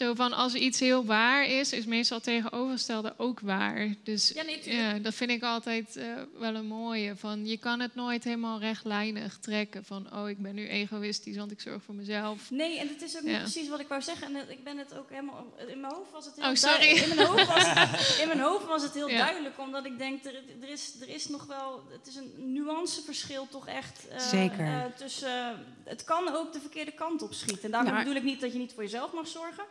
Zo 0.00 0.14
van 0.14 0.32
als 0.32 0.54
iets 0.54 0.80
heel 0.80 1.04
waar 1.04 1.46
is, 1.46 1.72
is 1.72 1.84
meestal 1.84 2.16
het 2.16 2.26
tegenovergestelde 2.26 3.14
ook 3.16 3.40
waar. 3.40 3.94
Dus 4.02 4.28
Ja, 4.34 4.42
nee, 4.42 4.58
tuurlijk. 4.60 4.82
ja, 4.92 4.98
dat 4.98 5.14
vind 5.14 5.30
ik 5.30 5.42
altijd 5.42 5.96
eh, 5.96 6.04
wel 6.38 6.54
een 6.54 6.66
mooie. 6.66 7.16
Van 7.16 7.46
je 7.46 7.56
kan 7.56 7.80
het 7.80 7.94
nooit 7.94 8.24
helemaal 8.24 8.58
rechtlijnig 8.60 9.38
trekken. 9.38 9.84
Van 9.84 10.06
oh, 10.14 10.28
ik 10.28 10.38
ben 10.38 10.54
nu 10.54 10.68
egoïstisch, 10.68 11.36
want 11.36 11.50
ik 11.50 11.60
zorg 11.60 11.82
voor 11.82 11.94
mezelf. 11.94 12.50
Nee, 12.50 12.78
en 12.78 12.88
het 12.88 13.02
is 13.02 13.16
ook 13.16 13.22
niet 13.22 13.38
precies 13.38 13.68
wat 13.68 13.80
ik 13.80 13.88
wou 13.88 14.02
zeggen. 14.02 14.36
En 14.36 14.50
ik 14.50 14.64
ben 14.64 14.78
het 14.78 14.98
ook 14.98 15.10
helemaal... 15.10 15.54
In 15.68 15.80
mijn 15.80 15.92
hoofd 15.92 16.10
was 16.12 16.24
het 16.24 16.34
heel 16.36 16.50
Oh, 16.50 16.54
sorry. 16.54 16.78
duidelijk. 16.78 17.06
In 17.10 17.16
mijn 17.16 17.28
hoofd 17.28 17.46
was, 17.46 18.18
in 18.22 18.26
mijn 18.28 18.40
hoofd 18.40 18.66
was 18.66 18.82
het 18.82 18.94
heel 18.94 19.08
Ja. 19.08 19.16
duidelijk. 19.24 19.58
Omdat 19.58 19.84
ik 19.86 19.98
denk, 19.98 20.24
er, 20.24 20.34
er, 20.62 20.68
is, 20.68 20.92
er 21.00 21.08
is 21.08 21.28
nog 21.28 21.46
wel... 21.46 21.82
Het 21.98 22.06
is 22.06 22.16
een 22.16 22.52
nuanceverschil 22.52 23.46
toch 23.50 23.66
echt... 23.66 24.08
eh, 24.08 24.18
Zeker. 24.18 24.49
Eh, 24.58 24.80
tussen, 24.96 25.54
het 25.84 26.04
kan 26.04 26.34
ook 26.34 26.52
de 26.52 26.60
verkeerde 26.60 26.90
kant 26.92 27.22
op 27.22 27.32
schieten. 27.32 27.72
En 27.72 27.84
Ja. 27.84 27.98
bedoel 27.98 28.14
ik 28.14 28.22
niet 28.22 28.40
dat 28.40 28.52
je 28.52 28.58
niet 28.58 28.72
voor 28.72 28.82
jezelf 28.82 29.12
mag 29.12 29.26
zorgen. 29.26 29.64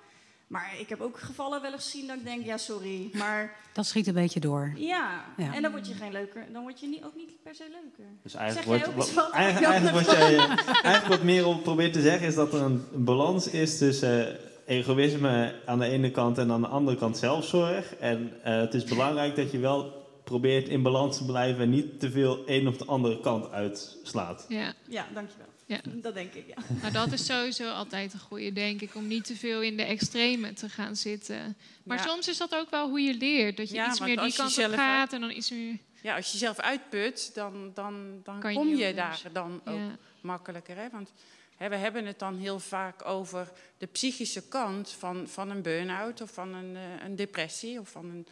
Maar 0.47 0.73
ik 0.80 0.89
heb 0.89 1.01
ook 1.01 1.17
gevallen 1.19 1.61
wel 1.61 1.71
eens 1.71 1.84
gezien 1.84 2.07
dat 2.07 2.15
ik 2.17 2.23
denk, 2.23 2.45
ja 2.45 2.57
sorry. 2.57 3.09
Maar 3.13 3.55
Dat 3.73 3.86
schiet 3.86 4.07
een 4.07 4.13
beetje 4.13 4.39
door. 4.39 4.73
ja, 4.75 5.25
Ja. 5.38 5.53
en 5.53 5.61
dan 5.61 5.71
word 5.71 5.88
je 5.88 5.93
geen 5.93 6.11
leuker. 6.11 6.45
Dan 6.53 6.61
word 6.61 6.80
je 6.80 6.88
niet, 6.88 7.03
ook 7.03 7.15
niet 7.15 7.43
per 7.43 7.55
se 7.55 7.63
leuker. 7.63 8.13
Dus 8.23 8.34
eigenlijk, 8.34 8.67
wordt, 8.86 8.95
wat, 8.95 9.13
wat? 9.13 9.32
eigenlijk, 9.32 9.71
eigenlijk, 9.73 10.05
wat 10.07 10.15
jij, 10.15 10.38
eigenlijk 10.38 11.07
wat 11.07 11.23
Merel 11.23 11.57
probeert 11.57 11.93
te 11.93 12.01
zeggen 12.01 12.27
is 12.27 12.36
dat 12.36 12.53
er 12.53 12.61
een, 12.61 12.86
een 12.93 13.03
balans 13.03 13.47
is 13.49 13.77
tussen 13.77 14.39
eh, 14.65 14.77
egoïsme 14.77 15.55
aan 15.65 15.80
de 15.80 15.86
ene 15.86 16.11
kant 16.11 16.38
en 16.38 16.51
aan 16.51 16.61
de 16.61 16.67
andere 16.67 16.97
kant 16.97 17.17
zelfzorg. 17.17 17.95
En 17.95 18.34
eh, 18.43 18.57
het 18.59 18.73
is 18.73 18.84
belangrijk 18.84 19.36
dat 19.36 19.51
je 19.51 19.57
wel 19.59 19.99
probeert 20.30 20.67
in 20.67 20.82
balans 20.82 21.17
te 21.17 21.25
blijven 21.25 21.61
en 21.63 21.69
niet 21.69 21.99
te 21.99 22.11
veel 22.11 22.43
een 22.45 22.67
of 22.67 22.77
de 22.77 22.86
andere 22.86 23.19
kant 23.19 23.51
uitslaat. 23.51 24.45
Ja. 24.49 24.73
Ja, 24.88 25.07
dankjewel. 25.13 25.47
Ja. 25.65 25.80
Dat 25.86 26.13
denk 26.13 26.34
ik, 26.34 26.47
ja. 26.47 26.55
Maar 26.82 26.91
dat 26.91 27.11
is 27.11 27.25
sowieso 27.25 27.69
altijd 27.69 28.13
een 28.13 28.19
goede, 28.19 28.53
denk 28.53 28.82
ik, 28.82 28.95
om 28.95 29.07
niet 29.07 29.25
te 29.25 29.36
veel 29.36 29.61
in 29.61 29.77
de 29.77 29.84
extreme 29.84 30.53
te 30.53 30.69
gaan 30.69 30.95
zitten. 30.95 31.57
Maar 31.84 31.97
Ja. 31.97 32.03
soms 32.03 32.27
is 32.27 32.38
dat 32.38 32.55
ook 32.55 32.69
wel 32.69 32.89
hoe 32.89 33.01
je 33.01 33.13
leert. 33.13 33.57
Dat 33.57 33.69
je 33.69 33.75
Ja, 33.75 33.88
iets 33.89 33.99
meer 33.99 34.17
die 34.21 34.34
kant 34.34 34.57
op 34.57 34.71
gaat 34.73 35.13
en 35.13 35.21
dan 35.21 35.32
iets 35.32 35.49
meer... 35.51 35.77
Ja, 36.01 36.15
als 36.15 36.25
je 36.25 36.32
jezelf 36.32 36.59
uitput, 36.59 37.32
dan, 37.34 37.71
dan, 37.73 38.21
dan 38.23 38.39
Kan 38.39 38.53
kom 38.53 38.67
je 38.67 38.88
anders. 38.88 38.95
daar 38.95 39.32
dan 39.34 39.61
ook 39.65 39.75
Ja. 39.75 39.95
makkelijker. 40.21 40.75
Hè? 40.75 40.89
Want 40.91 41.11
hè, 41.57 41.69
we 41.69 41.75
hebben 41.75 42.05
het 42.05 42.19
dan 42.19 42.38
heel 42.38 42.59
vaak 42.59 43.05
over 43.05 43.51
de 43.77 43.86
psychische 43.86 44.47
kant 44.47 44.91
van, 44.91 45.27
van 45.27 45.49
een 45.49 45.61
burn-out 45.61 46.21
of 46.21 46.32
van 46.32 46.53
een, 46.53 46.75
eh, 46.75 47.05
een 47.05 47.15
depressie 47.15 47.80
of 47.80 47.89
van 47.89 48.05
een, 48.05 48.27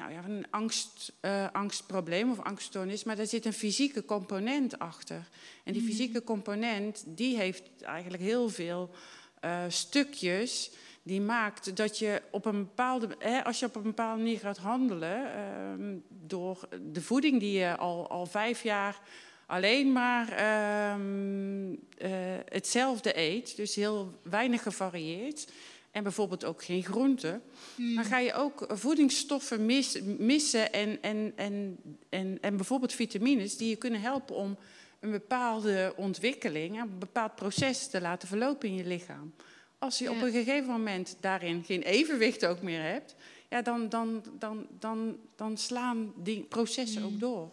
nou 0.00 0.12
ja, 0.12 0.24
een 0.24 0.46
angst, 0.50 1.12
eh, 1.20 1.46
angstprobleem 1.52 2.30
of 2.30 2.40
angststoornis. 2.40 3.04
Maar 3.04 3.16
daar 3.16 3.26
zit 3.26 3.44
een 3.44 3.52
fysieke 3.52 4.04
component 4.04 4.78
achter. 4.78 5.28
En 5.64 5.72
die 5.72 5.82
fysieke 5.82 6.24
component 6.24 7.04
die 7.06 7.36
heeft 7.36 7.62
eigenlijk 7.82 8.22
heel 8.22 8.48
veel 8.48 8.90
eh, 9.40 9.64
stukjes 9.68 10.70
die 11.02 11.20
maakt 11.20 11.76
dat 11.76 11.98
je 11.98 12.22
op 12.30 12.44
een 12.44 12.58
bepaalde, 12.58 13.08
hè, 13.18 13.44
als 13.44 13.58
je 13.58 13.66
op 13.66 13.76
een 13.76 13.82
bepaalde 13.82 14.22
manier 14.22 14.38
gaat 14.38 14.58
handelen, 14.58 15.34
ehm, 15.34 15.96
door 16.08 16.68
de 16.92 17.02
voeding 17.02 17.40
die 17.40 17.58
je 17.58 17.76
al, 17.76 18.08
al 18.08 18.26
vijf 18.26 18.62
jaar 18.62 19.00
alleen 19.46 19.92
maar 19.92 20.28
ehm, 20.28 21.72
eh, 21.98 22.10
hetzelfde 22.44 23.18
eet, 23.18 23.56
dus 23.56 23.74
heel 23.74 24.20
weinig 24.22 24.62
gevarieerd, 24.62 25.52
en 25.90 26.02
bijvoorbeeld 26.02 26.44
ook 26.44 26.64
geen 26.64 26.84
groenten, 26.84 27.42
dan 27.76 28.04
ga 28.04 28.18
je 28.18 28.34
ook 28.34 28.66
voedingsstoffen 28.68 29.66
mis- 29.66 30.00
missen 30.18 30.72
en, 30.72 31.02
en, 31.02 31.32
en, 31.36 31.76
en, 32.08 32.38
en 32.40 32.56
bijvoorbeeld 32.56 32.92
vitamines 32.92 33.56
die 33.56 33.68
je 33.68 33.76
kunnen 33.76 34.00
helpen 34.00 34.36
om 34.36 34.58
een 35.00 35.10
bepaalde 35.10 35.92
ontwikkeling, 35.96 36.80
een 36.80 36.98
bepaald 36.98 37.34
proces 37.34 37.86
te 37.86 38.00
laten 38.00 38.28
verlopen 38.28 38.68
in 38.68 38.74
je 38.74 38.86
lichaam. 38.86 39.34
Als 39.78 39.98
je 39.98 40.10
op 40.10 40.22
een 40.22 40.32
gegeven 40.32 40.70
moment 40.70 41.16
daarin 41.20 41.64
geen 41.64 41.82
evenwicht 41.82 42.46
ook 42.46 42.62
meer 42.62 42.82
hebt, 42.82 43.14
ja, 43.48 43.62
dan, 43.62 43.88
dan, 43.88 44.22
dan, 44.38 44.66
dan, 44.78 45.16
dan 45.36 45.58
slaan 45.58 46.12
die 46.16 46.42
processen 46.42 47.02
ook 47.04 47.20
door. 47.20 47.50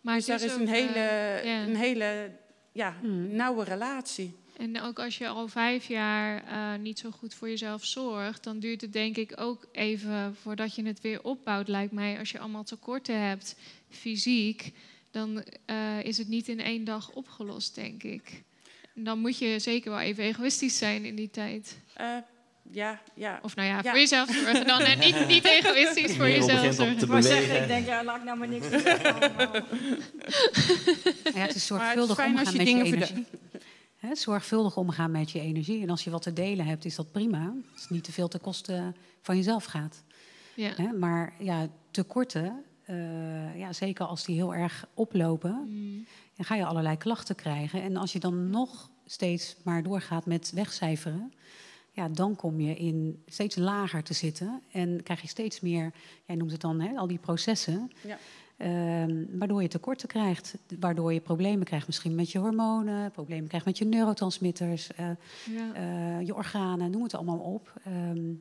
Maar 0.00 0.16
dus 0.16 0.26
daar 0.26 0.42
is 0.42 0.52
ook, 0.52 0.60
een 0.60 0.68
hele, 0.68 0.98
eh, 0.98 1.66
een 1.66 1.76
hele 1.76 2.30
ja, 2.72 2.94
nauwe 3.30 3.64
relatie. 3.64 4.36
En 4.56 4.82
ook 4.82 4.98
als 4.98 5.18
je 5.18 5.28
al 5.28 5.48
vijf 5.48 5.88
jaar 5.88 6.44
eh, 6.44 6.80
niet 6.80 6.98
zo 6.98 7.10
goed 7.10 7.34
voor 7.34 7.48
jezelf 7.48 7.84
zorgt, 7.84 8.44
dan 8.44 8.58
duurt 8.58 8.80
het 8.80 8.92
denk 8.92 9.16
ik 9.16 9.32
ook 9.40 9.66
even 9.72 10.36
voordat 10.42 10.74
je 10.74 10.82
het 10.82 11.00
weer 11.00 11.22
opbouwt, 11.22 11.68
lijkt 11.68 11.92
mij. 11.92 12.18
Als 12.18 12.30
je 12.30 12.38
allemaal 12.38 12.64
tekorten 12.64 13.20
hebt, 13.20 13.56
fysiek, 13.90 14.72
dan 15.10 15.44
eh, 15.64 16.02
is 16.02 16.18
het 16.18 16.28
niet 16.28 16.48
in 16.48 16.60
één 16.60 16.84
dag 16.84 17.10
opgelost, 17.10 17.74
denk 17.74 18.02
ik. 18.02 18.42
En 18.94 19.04
dan 19.04 19.18
moet 19.18 19.38
je 19.38 19.58
zeker 19.58 19.90
wel 19.90 20.00
even 20.00 20.24
egoïstisch 20.24 20.78
zijn 20.78 21.04
in 21.04 21.14
die 21.14 21.30
tijd. 21.30 21.78
Eh, 21.94 22.16
ja, 22.70 23.00
ja. 23.14 23.38
Of 23.42 23.56
nou 23.56 23.68
ja, 23.68 23.80
Ja. 23.82 23.90
voor 23.90 23.98
jezelf 23.98 24.30
zorgen 24.30 24.66
dan. 24.66 24.80
En 24.80 24.98
niet, 25.06 25.26
niet 25.26 25.44
egoïstisch 25.44 26.16
voor 26.16 26.28
jezelf 26.28 26.74
zorgen. 26.74 26.98
te 26.98 27.16
Ik 27.16 27.22
zeggen, 27.22 27.62
ik 27.62 27.68
denk, 27.68 27.86
ja, 27.86 28.04
laat 28.04 28.16
ik 28.16 28.24
nou 28.24 28.38
maar 28.38 28.48
niks 28.48 28.68
zeggen 28.68 29.14
allemaal. 29.14 29.54
Ja, 31.24 31.32
het 31.32 31.34
is 31.34 31.34
Maar 31.34 31.46
het 31.46 31.56
is 31.56 31.66
zorgvuldig 31.66 32.16
fijn 32.16 32.38
als 32.38 32.50
je 32.50 32.56
met 32.56 32.66
je 32.68 32.74
dingen 32.74 32.86
energie. 32.86 33.26
Hè, 34.06 34.14
zorgvuldig 34.14 34.76
omgaan 34.76 35.10
met 35.10 35.30
je 35.30 35.40
energie. 35.40 35.82
En 35.82 35.90
als 35.90 36.04
je 36.04 36.10
wat 36.10 36.22
te 36.22 36.32
delen 36.32 36.66
hebt, 36.66 36.84
is 36.84 36.94
dat 36.96 37.12
prima. 37.12 37.52
Als 37.72 37.82
het 37.82 37.90
niet 37.90 38.04
te 38.04 38.12
veel 38.12 38.28
ten 38.28 38.40
koste 38.40 38.92
van 39.20 39.36
jezelf 39.36 39.64
gaat. 39.64 40.02
Ja. 40.54 40.72
Hè, 40.76 40.92
maar 40.92 41.34
ja, 41.38 41.68
tekorten, 41.90 42.64
eh, 42.84 43.58
ja, 43.58 43.72
zeker 43.72 44.06
als 44.06 44.24
die 44.24 44.34
heel 44.34 44.54
erg 44.54 44.86
oplopen, 44.94 45.66
Mm. 45.68 46.06
dan 46.36 46.44
ga 46.44 46.54
je 46.54 46.64
allerlei 46.64 46.96
klachten 46.96 47.34
krijgen. 47.34 47.82
En 47.82 47.96
als 47.96 48.12
je 48.12 48.18
dan 48.18 48.50
nog 48.50 48.90
steeds 49.06 49.56
maar 49.64 49.82
doorgaat 49.82 50.26
met 50.26 50.50
wegcijferen, 50.54 51.32
ja, 51.92 52.08
dan 52.08 52.36
kom 52.36 52.60
je 52.60 52.76
in 52.76 53.22
steeds 53.26 53.56
lager 53.56 54.02
te 54.02 54.14
zitten 54.14 54.62
en 54.70 55.02
krijg 55.02 55.20
je 55.20 55.28
steeds 55.28 55.60
meer, 55.60 55.92
jij 56.26 56.36
noemt 56.36 56.52
het 56.52 56.60
dan, 56.60 56.80
hè, 56.80 56.96
al 56.96 57.06
die 57.06 57.18
processen. 57.18 57.92
Ja. 58.06 58.18
Ehm, 58.56 59.24
waardoor 59.38 59.62
je 59.62 59.68
tekorten 59.68 60.08
krijgt, 60.08 60.54
waardoor 60.80 61.12
je 61.12 61.20
problemen 61.20 61.64
krijgt 61.66 61.86
misschien 61.86 62.14
met 62.14 62.30
je 62.32 62.38
hormonen, 62.38 63.10
problemen 63.10 63.48
krijgt 63.48 63.66
met 63.66 63.78
je 63.78 63.84
neurotransmitters, 63.84 64.92
eh, 64.94 65.08
Ja. 65.50 65.72
eh, 65.74 66.26
je 66.26 66.34
organen, 66.34 66.90
noem 66.90 67.02
het 67.02 67.14
allemaal 67.14 67.38
op. 67.38 67.72
Ehm, 67.84 68.32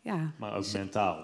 ja, 0.00 0.32
Maar 0.38 0.56
ook 0.56 0.72
mentaal. 0.72 1.16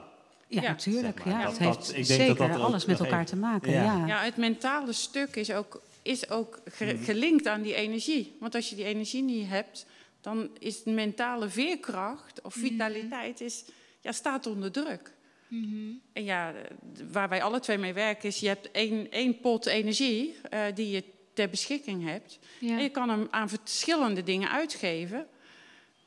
ja, 0.48 0.62
Ja, 0.62 0.68
natuurlijk. 0.68 1.16
zeg 1.16 1.24
maar. 1.26 1.34
ja, 1.40 1.44
Dat- 1.44 1.58
het 1.58 1.62
dat- 1.62 1.76
heeft 1.76 1.88
ik 1.88 1.94
denk 2.06 2.20
zeker 2.20 2.36
dat 2.36 2.52
dat 2.52 2.60
alles 2.60 2.84
met 2.84 2.98
nog 2.98 3.06
elkaar 3.06 3.26
te 3.26 3.36
maken. 3.36 3.72
Ja. 3.72 3.82
Ja. 3.84 4.06
Ja, 4.06 4.18
het 4.22 4.36
mentale 4.36 4.92
stuk 4.92 5.36
is 5.36 5.52
ook, 5.52 5.80
is 6.02 6.30
ook 6.30 6.60
ge- 6.64 6.98
gelinkt 6.98 7.46
aan 7.46 7.62
die 7.62 7.74
energie. 7.74 8.36
Want 8.40 8.54
als 8.54 8.70
je 8.70 8.76
die 8.76 8.84
energie 8.84 9.22
niet 9.22 9.48
hebt, 9.48 9.86
dan 10.20 10.48
is 10.58 10.82
de 10.82 10.90
mentale 10.90 11.48
veerkracht 11.48 12.40
of 12.42 12.54
vitaliteit 12.54 13.40
is, 13.40 13.64
ja, 14.00 14.12
staat 14.12 14.46
onder 14.46 14.72
druk. 14.72 15.12
Mhm. 15.52 15.92
En 16.12 16.24
ja, 16.24 16.54
waar 17.12 17.28
wij 17.28 17.42
alle 17.42 17.60
twee 17.60 17.78
mee 17.78 17.92
werken 17.92 18.28
is, 18.28 18.40
je 18.40 18.46
hebt 18.46 18.70
één, 18.70 19.10
één 19.10 19.40
pot 19.40 19.66
energie 19.66 20.34
eh, 20.50 20.60
die 20.74 20.90
je 20.90 21.04
ter 21.32 21.48
beschikking 21.48 22.04
hebt. 22.04 22.38
Ja. 22.60 22.76
En 22.76 22.82
je 22.82 22.88
kan 22.88 23.08
hem 23.08 23.28
aan 23.30 23.48
verschillende 23.48 24.22
dingen 24.22 24.50
uitgeven. 24.50 25.26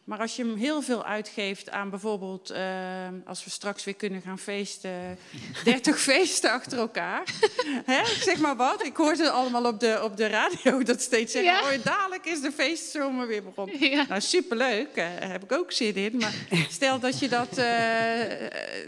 Maar 0.05 0.19
als 0.19 0.35
je 0.35 0.43
hem 0.43 0.55
heel 0.55 0.81
veel 0.81 1.05
uitgeeft 1.05 1.69
aan 1.69 1.89
bijvoorbeeld, 1.89 2.49
eh, 2.49 3.07
als 3.25 3.43
we 3.43 3.49
straks 3.49 3.83
weer 3.83 3.95
kunnen 3.95 4.21
gaan 4.21 4.39
feesten, 4.39 5.17
30 5.63 5.99
feesten 5.99 6.51
achter 6.51 6.77
elkaar. 6.77 7.23
Hè? 7.85 8.05
Zeg 8.05 8.37
maar 8.37 8.55
wat. 8.55 8.85
Ik 8.85 8.95
hoorde 8.95 9.23
het 9.23 9.31
allemaal 9.31 9.65
op 9.65 9.79
de, 9.79 9.99
op 10.03 10.17
de 10.17 10.27
radio 10.27 10.83
dat 10.83 11.01
steeds 11.01 11.31
zeggen, 11.31 11.51
Ja. 11.51 11.77
oh 11.77 11.83
dadelijk 11.83 12.25
is 12.25 12.41
de 12.41 12.51
feestzomer 12.51 13.27
weer 13.27 13.43
begonnen. 13.43 13.89
Ja. 13.89 14.05
Nou, 14.07 14.21
superleuk, 14.21 14.95
daar 14.95 15.31
heb 15.31 15.43
ik 15.43 15.51
ook 15.51 15.71
zin 15.71 15.95
in. 15.95 16.17
Maar 16.17 16.33
stel 16.69 16.99
dat 16.99 17.19
je 17.19 17.29
dat 17.29 17.57
eh, 17.57 17.65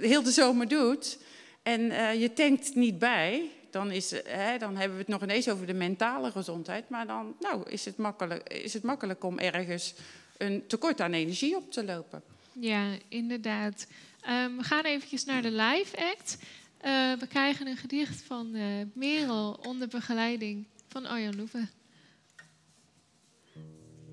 heel 0.01 0.23
de 0.23 0.31
zomer 0.31 0.67
doet 0.67 1.17
en 1.63 1.91
eh, 1.91 2.21
je 2.21 2.33
tankt 2.33 2.75
niet 2.75 2.99
bij, 2.99 3.49
dan, 3.71 3.91
is, 3.91 4.11
eh, 4.11 4.33
hè, 4.33 4.57
dan 4.57 4.75
hebben 4.75 4.97
we 4.97 5.03
het 5.03 5.11
nog 5.11 5.21
ineens 5.23 5.49
over 5.49 5.67
de 5.67 5.73
mentale 5.73 6.31
gezondheid. 6.31 6.89
Maar 6.89 7.07
dan 7.07 7.35
nou, 7.39 7.69
is, 7.69 7.85
het 7.85 7.97
makkelijk, 7.97 8.49
is 8.49 8.73
het 8.73 8.83
makkelijk 8.83 9.23
om 9.23 9.39
ergens 9.39 9.93
een 10.37 10.67
tekort 10.67 11.01
aan 11.01 11.13
energie 11.13 11.55
op 11.55 11.71
te 11.71 11.83
lopen. 11.85 12.23
Ja, 12.59 12.97
inderdaad. 13.07 13.87
Ehm, 14.21 14.55
we 14.55 14.63
gaan 14.63 14.83
eventjes 14.83 15.25
naar 15.25 15.41
de 15.41 15.51
live 15.51 15.97
act. 16.11 16.37
Eh, 16.77 17.13
we 17.13 17.27
krijgen 17.27 17.67
een 17.67 17.77
gedicht 17.77 18.21
van 18.21 18.55
eh, 18.55 18.63
Merel 18.93 19.59
onder 19.67 19.87
begeleiding 19.87 20.65
van 20.87 21.05
Arjan 21.05 21.35
Loeven. 21.35 21.69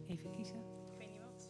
Even 0.08 0.30
kiezen. 0.36 0.56
Ik 0.56 0.98
weet 0.98 1.08
niet 1.08 1.20
wat. 1.20 1.48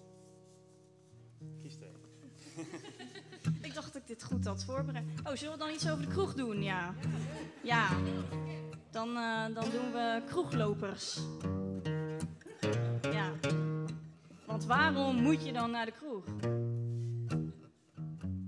Ik 3.62 3.74
dacht 3.74 3.92
dat 3.92 4.02
ik 4.02 4.08
dit 4.08 4.24
goed 4.24 4.44
had 4.44 4.64
voorbereid. 4.64 5.04
Oh, 5.24 5.34
zullen 5.34 5.52
we 5.52 5.58
dan 5.58 5.72
iets 5.72 5.88
over 5.88 6.06
de 6.06 6.12
kroeg 6.12 6.34
doen? 6.34 6.62
Ja. 6.62 6.94
Ja. 7.62 7.88
Dan, 8.90 9.16
eh, 9.16 9.44
dan 9.54 9.70
doen 9.70 9.92
we 9.92 10.22
kroeglopers. 10.26 11.18
Want 14.54 14.66
waarom 14.66 15.22
moet 15.22 15.44
je 15.44 15.52
dan 15.52 15.70
naar 15.70 15.86
de 15.86 15.92
kroeg? 15.92 16.24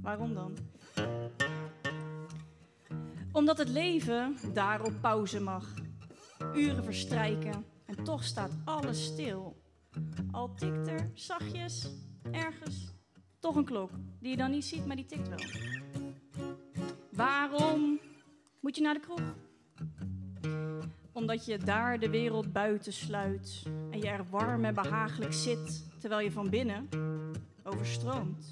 Waarom 0.03 0.35
dan? 0.35 0.57
Omdat 3.33 3.59
het 3.59 3.69
leven 3.69 4.37
daar 4.53 4.83
op 4.83 4.93
pauze 5.01 5.41
mag. 5.41 5.75
Uren 6.55 6.85
verstrijken 6.85 7.65
en 7.87 8.05
toch 8.05 8.25
staat 8.25 8.51
alles 8.65 9.05
stil. 9.05 9.57
Al 10.31 10.55
tikt 10.55 10.87
er 10.87 11.11
zachtjes 11.15 11.91
ergens 12.31 12.93
toch 13.39 13.57
een 13.57 13.65
klok 13.65 13.91
die 14.21 14.31
je 14.31 14.37
dan 14.37 14.51
niet 14.51 14.65
ziet, 14.65 14.87
maar 14.87 14.97
die 14.97 15.07
tikt 15.07 15.29
wel. 15.29 15.45
Waarom 17.13 18.01
moet 18.61 18.77
je 18.77 18.83
naar 18.83 18.95
de 18.95 19.01
kroeg? 19.01 19.35
Omdat 21.13 21.45
je 21.45 21.59
daar 21.59 21.99
de 21.99 22.11
wereld 22.11 22.53
buiten 22.53 22.93
sluit 22.93 23.63
en 23.91 23.99
je 23.99 24.09
er 24.09 24.25
warm 24.31 24.65
en 24.65 24.75
behagelijk 24.75 25.33
zit, 25.33 25.86
terwijl 25.99 26.21
je 26.21 26.33
van 26.33 26.51
binnen 26.51 26.89
overstroomt. 27.63 28.51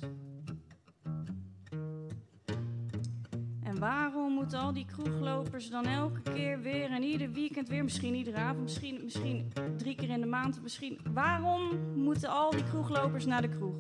En 3.63 3.79
waarom 3.79 4.33
moeten 4.33 4.59
al 4.59 4.73
die 4.73 4.85
kroeglopers 4.85 5.71
dan 5.71 5.87
elke 5.87 6.21
keer 6.23 6.61
weer 6.61 6.91
en 6.91 7.03
ieder 7.03 7.33
weekend 7.33 7.69
weer, 7.69 7.85
misschien 7.85 8.15
iedere 8.15 8.37
avond, 8.37 8.63
misschien, 8.63 9.01
misschien 9.03 9.53
drie 9.77 9.95
keer 9.95 10.11
in 10.11 10.21
de 10.21 10.27
maand, 10.27 10.63
misschien. 10.63 10.99
Waarom 11.13 11.79
moeten 11.95 12.29
al 12.29 12.51
die 12.51 12.65
kroeglopers 12.65 13.25
naar 13.25 13.43
de 13.43 13.49
kroeg? 13.49 13.77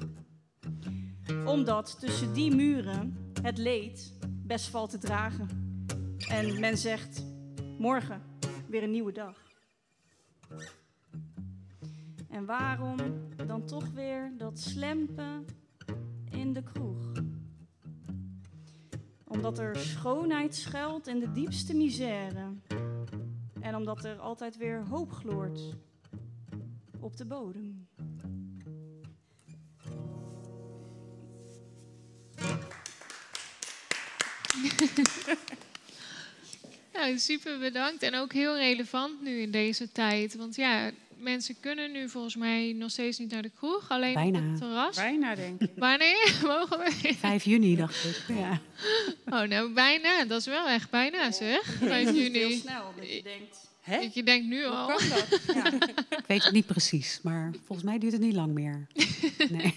Omdat 1.47 2.01
tussen 2.01 2.33
die 2.33 2.55
muren 2.55 3.33
het 3.43 3.59
leed 3.59 4.19
best 4.47 4.69
valt 4.69 4.91
te 4.91 4.99
dragen. 4.99 5.49
En 6.29 6.61
men 6.61 6.79
zegt: 6.79 7.25
morgen 7.79 8.23
weer 8.69 8.83
een 8.83 8.91
nieuwe 8.91 9.13
dag. 9.13 9.43
En 12.35 12.45
waarom 12.45 12.97
dan 13.47 13.67
toch 13.67 13.91
weer 13.91 14.33
dat 14.37 14.59
slempen 14.59 15.45
in 16.31 16.53
de 16.53 16.63
kroeg? 16.63 17.13
Omdat 19.25 19.59
er 19.59 19.77
schoonheid 19.77 20.55
schuilt 20.55 21.07
in 21.07 21.21
de 21.21 21.33
diepste 21.33 21.75
misère. 21.75 22.53
En 23.61 23.77
omdat 23.77 24.05
er 24.05 24.19
altijd 24.19 24.57
weer 24.57 24.87
hoop 24.87 25.13
gloort 25.13 25.61
op 27.01 27.17
de 27.17 27.25
bodem. 27.25 27.89
Super 37.17 37.59
bedankt. 37.59 38.03
En 38.03 38.15
ook 38.15 38.33
heel 38.33 38.57
relevant 38.57 39.23
nu 39.23 39.41
in 39.41 39.51
deze 39.51 39.93
tijd. 39.93 40.37
Want 40.37 40.55
ja, 40.55 40.91
mensen 41.19 41.57
kunnen 41.61 41.93
nu 41.93 42.09
volgens 42.09 42.37
mij 42.37 42.73
nog 42.73 42.91
steeds 42.91 43.19
niet 43.19 43.31
naar 43.31 43.43
de 43.43 43.51
kroeg. 43.57 43.89
Alleen 43.89 44.15
Bijna. 44.15 44.39
op 44.39 44.45
het 44.45 44.59
terras. 44.59 44.97
Bijna, 44.97 45.35
denk 45.35 45.61
ik. 45.61 45.71
Wanneer 45.77 46.39
mogen 46.43 46.79
we? 46.79 47.15
5 47.19 47.45
juni, 47.45 47.77
dacht 47.77 48.05
ik. 48.05 48.23
Ja. 48.39 48.61
Oh, 49.27 49.49
nou 49.49 49.73
bijna. 49.73 50.25
Dat 50.25 50.41
is 50.41 50.47
wel 50.47 50.67
echt 50.69 50.91
bijna 50.91 51.33
zeg. 51.33 51.65
5 51.65 52.05
Heel 52.05 52.15
juni. 52.15 52.55
snel 52.57 52.93
dat 52.97 53.13
je 53.13 53.23
denkt. 53.23 53.73
Hè? 53.81 54.01
Dat 54.01 54.15
je 54.15 54.23
denkt 54.23 54.47
nu 54.47 54.65
Hoe 54.65 54.73
al. 54.75 54.87
kan 54.87 55.09
dat? 55.09 55.41
Ja. 55.55 55.73
Ik 56.19 56.25
weet 56.27 56.45
het 56.45 56.53
niet 56.53 56.67
precies, 56.67 57.21
maar 57.23 57.53
volgens 57.67 57.87
mij 57.89 57.99
duurt 57.99 58.13
het 58.13 58.21
niet 58.21 58.35
lang 58.35 58.53
meer. 58.55 58.87
Nee. 59.51 59.75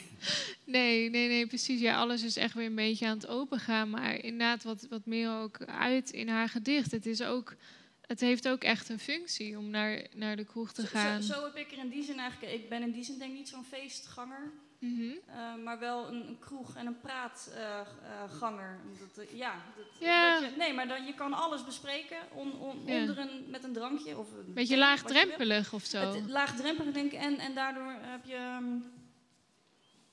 Nee, 0.63 1.09
nee, 1.09 1.27
nee, 1.27 1.47
precies. 1.47 1.79
Ja, 1.81 1.97
alles 1.97 2.23
is 2.23 2.37
echt 2.37 2.53
weer 2.53 2.65
een 2.65 2.75
beetje 2.75 3.07
aan 3.07 3.17
het 3.17 3.27
opengaan. 3.27 3.89
Maar 3.89 4.23
inderdaad, 4.23 4.63
wat, 4.63 4.87
wat 4.89 5.05
meer 5.05 5.31
ook 5.31 5.57
uit 5.65 6.09
in 6.09 6.27
haar 6.29 6.49
gedicht. 6.49 6.91
Het, 6.91 7.05
is 7.05 7.21
ook, 7.21 7.55
het 8.07 8.19
heeft 8.19 8.47
ook 8.49 8.63
echt 8.63 8.89
een 8.89 8.99
functie 8.99 9.57
om 9.57 9.69
naar, 9.69 10.05
naar 10.15 10.35
de 10.35 10.45
kroeg 10.45 10.71
te 10.71 10.87
gaan. 10.87 11.21
zo, 11.23 11.33
zo 11.33 11.43
heb 11.43 11.55
ik 11.55 11.71
er 11.71 11.77
in 11.77 11.89
die 11.89 12.03
zin 12.03 12.19
eigenlijk. 12.19 12.53
Ik 12.53 12.69
ben 12.69 12.81
in 12.81 12.91
die 12.91 13.03
zin 13.03 13.17
denk 13.17 13.31
ik 13.31 13.37
niet 13.37 13.49
zo'n 13.49 13.63
feestganger. 13.65 14.51
Mhm. 14.79 15.11
eh, 15.25 15.55
maar 15.63 15.79
wel 15.79 16.07
een, 16.07 16.27
een 16.27 16.39
kroeg 16.39 16.75
en 16.75 16.85
een 16.87 16.99
praatganger. 16.99 18.79
dat, 18.99 19.25
eh, 19.25 19.37
ja, 19.37 19.55
Ja. 19.99 20.39
dat 20.39 20.49
je, 20.49 20.55
nee, 20.57 20.73
maar 20.73 20.87
dan, 20.87 21.05
je 21.05 21.13
kan 21.13 21.33
alles 21.33 21.65
bespreken 21.65 22.17
on, 22.33 22.59
on- 22.59 22.81
Ja. 22.85 22.99
onder 22.99 23.17
een, 23.19 23.45
met 23.49 23.63
een 23.63 23.73
drankje. 23.73 24.17
Of 24.17 24.27
een 24.33 24.53
Beetje 24.53 24.77
laagdrempelig 24.77 25.73
of 25.73 25.83
zo. 25.85 26.13
Het, 26.13 26.27
laagdrempelig 26.27 26.93
denk 26.93 27.11
ik. 27.11 27.19
En, 27.19 27.37
en 27.37 27.53
daardoor 27.55 27.91
heb 28.01 28.25
je 28.25 28.33
ehm, 28.35 28.65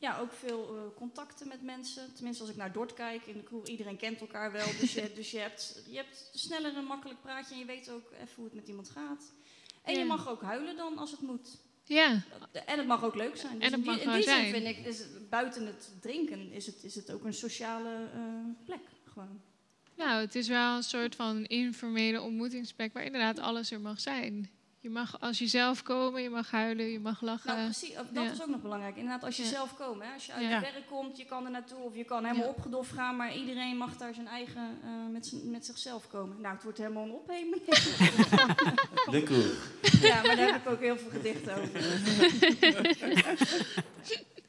ja, 0.04 0.18
ook 0.18 0.32
veel 0.32 0.76
eh, 0.76 0.96
contacten 0.96 1.48
met 1.48 1.62
mensen. 1.62 2.14
Tenminste, 2.14 2.42
als 2.42 2.50
ik 2.52 2.56
naar 2.56 2.72
Dort 2.72 2.94
kijk 2.94 3.26
in 3.26 3.36
de 3.36 3.42
kroeg, 3.42 3.66
iedereen 3.66 3.96
kent 3.96 4.20
elkaar 4.20 4.52
wel. 4.52 4.66
Dus 4.80 4.92
je, 4.94 5.12
dus 5.18 5.30
je, 5.30 5.38
hebt, 5.38 5.82
je 5.90 5.96
hebt 5.96 6.30
sneller 6.34 6.76
een 6.76 6.84
makkelijk 6.84 7.20
praatje 7.20 7.52
en 7.54 7.60
je 7.60 7.66
weet 7.66 7.90
ook 7.90 8.10
even 8.12 8.34
hoe 8.34 8.44
het 8.44 8.54
met 8.54 8.68
iemand 8.68 8.90
gaat. 8.90 9.32
En 9.82 9.92
Ja. 9.92 9.98
je 9.98 10.04
mag 10.04 10.28
ook 10.28 10.42
huilen 10.42 10.76
dan 10.76 10.98
als 10.98 11.10
het 11.10 11.20
moet. 11.20 11.48
Ja, 11.84 12.22
En 12.66 12.78
het 12.78 12.86
mag 12.86 13.04
ook 13.04 13.14
leuk 13.14 13.36
zijn. 13.36 13.58
Dus 13.58 13.66
En 13.70 13.72
het 13.72 13.74
in 13.74 13.80
die, 13.82 13.90
mag 13.90 14.00
in 14.00 14.12
die 14.12 14.22
zin 14.22 14.32
zijn. 14.34 14.52
vind 14.52 14.66
ik, 14.66 14.86
is, 14.86 14.98
het- 14.98 15.30
buiten 15.30 15.66
het 15.66 15.90
drinken, 16.00 16.52
is 16.52 16.66
het, 16.66 16.84
is 16.84 16.94
het 16.94 17.10
ook 17.12 17.24
een 17.24 17.34
sociale 17.34 18.08
eh, 18.14 18.20
plek. 18.64 18.80
Gewoon. 19.12 19.40
nou, 19.96 20.20
het 20.20 20.34
is 20.34 20.48
wel 20.48 20.76
een 20.76 20.82
soort 20.82 21.14
van 21.14 21.44
informele 21.44 22.20
ontmoetingsplek 22.20 22.92
waar 22.92 23.04
inderdaad 23.04 23.38
alles 23.38 23.70
er 23.70 23.80
mag 23.80 24.00
zijn. 24.00 24.50
Je 24.84 24.90
mag 24.90 25.20
als 25.20 25.38
jezelf 25.38 25.82
komen, 25.82 26.22
je 26.22 26.30
mag 26.30 26.50
huilen, 26.50 26.86
je 26.86 27.00
mag 27.00 27.20
lachen. 27.20 27.50
Nou, 27.54 27.64
precies, 27.64 27.94
dat 27.94 28.24
Ja. 28.24 28.30
is 28.30 28.42
ook 28.42 28.48
nog 28.48 28.62
belangrijk. 28.62 28.96
Inderdaad, 28.96 29.24
als 29.24 29.36
je 29.36 29.42
Ja. 29.42 29.48
zelf 29.48 29.76
komt, 29.76 30.02
hè, 30.02 30.12
als 30.12 30.26
je 30.26 30.32
uit 30.32 30.42
Ja. 30.42 30.48
het 30.50 30.60
werk 30.72 30.86
komt, 30.86 31.16
je 31.16 31.24
kan 31.24 31.44
er 31.44 31.50
naartoe 31.50 31.78
of 31.78 31.96
je 31.96 32.04
kan 32.04 32.24
helemaal 32.24 32.44
Ja. 32.46 32.50
opgedoft 32.50 32.92
gaan, 32.92 33.16
maar 33.16 33.36
iedereen 33.36 33.76
mag 33.76 33.96
daar 33.96 34.14
zijn 34.14 34.26
eigen, 34.26 34.78
eh, 34.82 35.12
met, 35.12 35.32
met 35.44 35.66
zichzelf 35.66 36.08
komen. 36.08 36.40
Nou, 36.40 36.54
het 36.54 36.62
wordt 36.62 36.78
helemaal 36.78 37.04
een 37.04 37.10
opheming. 37.10 37.62
Ja, 40.00 40.22
maar 40.22 40.36
daar 40.36 40.52
heb 40.52 40.60
ik 40.66 40.68
ook 40.72 40.80
heel 40.80 40.96
veel 40.98 41.10
gedichten 41.10 41.54
over. 41.54 41.70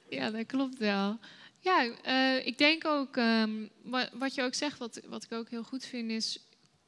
Ja, 0.09 0.31
dat 0.31 0.45
klopt 0.45 0.77
wel. 0.77 1.17
Ja, 1.59 1.85
eh, 2.03 2.45
ik 2.47 2.57
denk 2.57 2.85
ook, 2.85 3.17
ehm, 3.17 3.67
wat, 3.83 4.09
wat 4.13 4.35
je 4.35 4.43
ook 4.43 4.53
zegt, 4.53 4.77
wat, 4.77 5.01
wat 5.07 5.23
ik 5.23 5.31
ook 5.31 5.49
heel 5.49 5.63
goed 5.63 5.85
vind, 5.85 6.11
is 6.11 6.39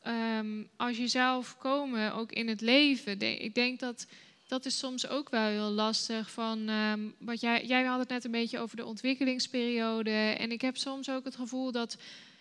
ehm, 0.08 0.64
als 0.78 0.98
je 0.98 1.08
zelf 1.08 1.58
komen, 1.58 2.14
ook 2.14 2.32
in 2.32 2.48
het 2.48 2.62
leven. 2.62 3.22
ik 3.22 3.56
denk 3.56 3.80
dat 3.80 4.08
dat 4.48 4.66
is 4.66 4.78
soms 4.78 5.08
ook 5.08 5.30
wel 5.30 5.48
heel 5.48 5.70
lastig. 5.70 6.32
Van, 6.32 6.70
ehm, 6.70 7.00
wat 7.20 7.42
jij, 7.42 7.66
jij 7.66 7.84
had 7.84 8.00
het 8.00 8.10
net 8.10 8.26
een 8.26 8.32
beetje 8.32 8.60
over 8.60 8.78
de 8.78 8.86
ontwikkelingsperiode. 8.86 10.12
En 10.12 10.52
ik 10.52 10.62
heb 10.62 10.78
soms 10.78 11.10
ook 11.10 11.26
het 11.26 11.36
gevoel 11.36 11.72
dat, 11.72 11.98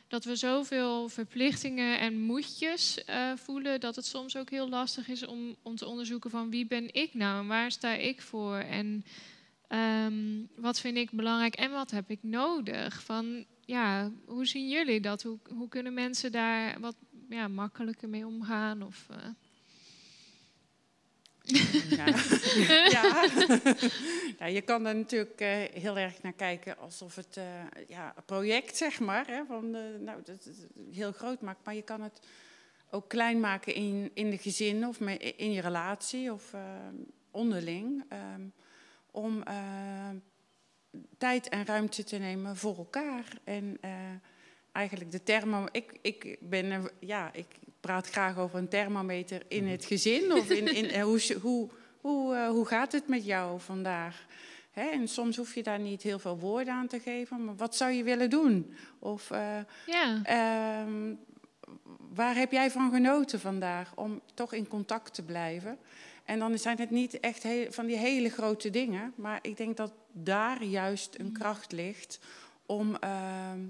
dat 0.08 0.24
we 0.24 0.36
zoveel 0.36 1.08
verplichtingen 1.08 1.98
en 1.98 2.20
moedjes 2.20 3.04
eh, 3.04 3.32
voelen, 3.36 3.80
dat 3.80 3.96
het 3.96 4.06
soms 4.06 4.36
ook 4.36 4.50
heel 4.50 4.68
lastig 4.68 5.08
is 5.08 5.26
om, 5.26 5.56
om 5.62 5.76
te 5.76 5.86
onderzoeken 5.86 6.30
van 6.30 6.50
wie 6.50 6.66
ben 6.66 6.94
ik 6.94 7.14
nou 7.14 7.40
en 7.40 7.46
waar 7.46 7.70
sta 7.70 7.92
ik 7.92 8.22
voor. 8.22 8.56
En 8.56 9.04
Ehm, 9.68 10.44
wat 10.56 10.80
vind 10.80 10.96
ik 10.96 11.10
belangrijk 11.10 11.54
en 11.54 11.70
wat 11.70 11.90
heb 11.90 12.10
ik 12.10 12.18
nodig? 12.22 13.02
Van, 13.02 13.44
ja, 13.64 14.10
hoe 14.26 14.46
zien 14.46 14.68
jullie 14.68 15.00
dat? 15.00 15.22
Hoe, 15.22 15.38
hoe 15.48 15.68
kunnen 15.68 15.94
mensen 15.94 16.32
daar 16.32 16.80
wat 16.80 16.96
ja, 17.28 17.48
makkelijker 17.48 18.08
mee 18.08 18.26
omgaan? 18.26 18.82
Of, 18.82 19.06
eh? 19.10 19.28
Ja. 21.90 22.06
ja. 22.96 23.28
ja, 24.38 24.46
je 24.46 24.60
kan 24.64 24.86
er 24.86 24.94
natuurlijk 24.96 25.40
eh, 25.40 25.48
heel 25.82 25.98
erg 25.98 26.22
naar 26.22 26.32
kijken 26.32 26.78
alsof 26.78 27.14
het 27.14 27.36
eh, 27.36 27.44
ja, 27.88 28.12
een 28.16 28.24
project, 28.24 28.76
zeg 28.76 29.00
maar, 29.00 29.26
hè, 29.26 29.44
van, 29.46 29.70
nou, 29.70 30.22
dat, 30.24 30.26
dat- 30.44 30.66
heel 30.92 31.12
groot 31.12 31.40
maakt. 31.40 31.64
Maar 31.64 31.74
je 31.74 31.82
kan 31.82 32.00
het 32.02 32.20
ook 32.90 33.08
klein 33.08 33.40
maken 33.40 33.74
in, 33.74 34.10
in 34.14 34.30
de 34.30 34.38
gezin 34.38 34.86
of 34.86 35.00
me- 35.00 35.18
in 35.18 35.52
je 35.52 35.60
relatie 35.60 36.32
of 36.32 36.54
onderling. 37.30 38.04
ehm, 38.08 38.40
om 39.10 39.42
tijd 41.18 41.48
en 41.48 41.64
ruimte 41.66 42.04
te 42.04 42.16
nemen 42.18 42.56
voor 42.56 42.76
elkaar. 42.76 43.24
En 43.44 43.78
eigenlijk 44.76 45.10
de 45.10 45.22
thermo... 45.22 45.66
Ik, 45.72 45.98
ik, 46.02 46.36
ben, 46.40 46.90
ja, 47.00 47.30
ik 47.32 47.46
praat 47.80 48.06
graag 48.06 48.38
over 48.38 48.58
een 48.58 48.68
thermometer 48.68 49.42
in 49.48 49.66
het 49.66 49.84
gezin. 49.84 50.32
Of 50.32 50.50
in, 50.50 50.74
in, 50.74 50.90
eh, 50.90 51.02
hoe, 51.02 51.20
hoe, 51.40 51.68
hoe, 52.00 52.34
eh, 52.34 52.48
hoe 52.48 52.66
gaat 52.66 52.92
het 52.92 53.08
met 53.08 53.24
jou 53.24 53.60
vandaag? 53.60 54.26
Hè, 54.70 54.88
en 54.88 55.08
soms 55.08 55.36
hoef 55.36 55.54
je 55.54 55.62
daar 55.62 55.78
niet 55.78 56.02
heel 56.02 56.18
veel 56.18 56.38
woorden 56.38 56.74
aan 56.74 56.86
te 56.86 57.00
geven. 57.00 57.44
Maar 57.44 57.56
wat 57.56 57.76
zou 57.76 57.90
je 57.92 58.02
willen 58.02 58.30
doen? 58.30 58.74
Of 58.98 59.30
eh, 59.30 59.58
ja. 59.86 60.20
ehm, 60.22 61.14
waar 62.14 62.34
heb 62.34 62.52
jij 62.52 62.70
van 62.70 62.90
genoten 62.90 63.40
vandaag? 63.40 63.92
Om 63.94 64.20
toch 64.34 64.52
in 64.52 64.68
contact 64.68 65.14
te 65.14 65.22
blijven. 65.22 65.78
En 66.24 66.38
dan 66.38 66.58
zijn 66.58 66.78
het 66.78 66.90
niet 66.90 67.20
echt 67.20 67.42
heel- 67.42 67.72
van 67.72 67.86
die 67.86 67.96
hele 67.96 68.30
grote 68.30 68.70
dingen. 68.70 69.12
Maar 69.16 69.38
ik 69.42 69.56
denk 69.56 69.76
dat 69.76 69.92
daar 70.12 70.64
juist 70.64 71.18
een 71.18 71.32
kracht 71.32 71.72
ligt 71.72 72.18
om, 72.66 72.96
ehm, 72.96 73.60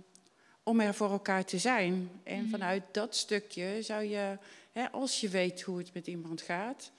om 0.66 0.80
er 0.80 0.94
voor 0.94 1.10
elkaar 1.10 1.44
te 1.44 1.59
zijn. 1.59 2.10
En 2.22 2.48
vanuit 2.48 2.82
dat 2.93 3.16
stukje 3.16 3.82
zou 3.82 4.05
je, 4.05 4.38
hè, 4.72 4.90
als 4.90 5.20
je 5.20 5.28
weet 5.28 5.62
hoe 5.62 5.78
het 5.78 5.94
met 5.94 6.06
iemand 6.06 6.43
gaat, 6.43 6.93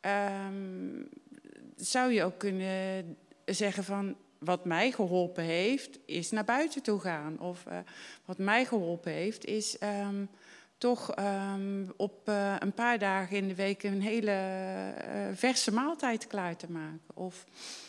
ehm, 0.00 1.02
zou 1.76 2.12
je 2.12 2.24
ook 2.24 2.38
kunnen 2.38 3.16
zeggen 3.44 3.84
van 3.84 4.16
wat 4.38 4.64
mij 4.64 4.92
geholpen 4.92 5.44
heeft, 5.44 5.98
is 6.04 6.30
naar 6.30 6.44
buiten 6.44 6.82
toe 6.82 7.00
gaan. 7.00 7.38
Of 7.38 7.66
eh, 7.66 7.78
wat 8.24 8.38
mij 8.38 8.64
geholpen 8.64 9.12
heeft, 9.12 9.44
is 9.44 9.78
ehm, 9.78 10.24
toch 10.78 11.14
ehm, 11.14 11.84
op 11.96 12.28
eh, 12.28 12.56
een 12.58 12.72
paar 12.72 12.98
dagen 12.98 13.36
in 13.36 13.48
de 13.48 13.54
week 13.54 13.82
een 13.82 14.02
hele 14.02 14.30
eh, 14.30 15.28
verse 15.34 15.72
maaltijd 15.72 16.26
klaar 16.26 16.56
te 16.56 16.70
maken. 16.70 17.00
Of, 17.14 17.44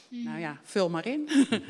nou 0.09 0.39
ja, 0.39 0.59
vul 0.63 0.89
maar 0.89 1.05
in. 1.05 1.29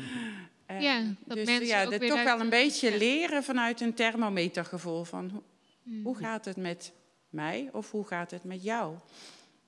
Ja, 0.80 1.02
dat 1.24 1.36
dus 1.36 1.46
mensen 1.46 1.66
ja, 1.66 1.84
ook 1.84 1.90
dat 1.90 2.00
weer 2.00 2.08
toch 2.08 2.18
uit- 2.18 2.26
wel 2.26 2.40
een 2.40 2.48
beetje 2.50 2.90
ja. 2.90 2.96
leren 2.96 3.42
vanuit 3.44 3.80
een 3.80 3.94
thermometergevoel 3.94 5.04
van 5.04 5.30
hoe, 5.30 5.42
Mm. 5.82 6.04
hoe 6.04 6.16
gaat 6.16 6.44
het 6.44 6.56
met 6.56 6.92
mij 7.28 7.68
of 7.72 7.90
hoe 7.90 8.06
gaat 8.06 8.30
het 8.30 8.44
met 8.44 8.62
jou? 8.62 8.94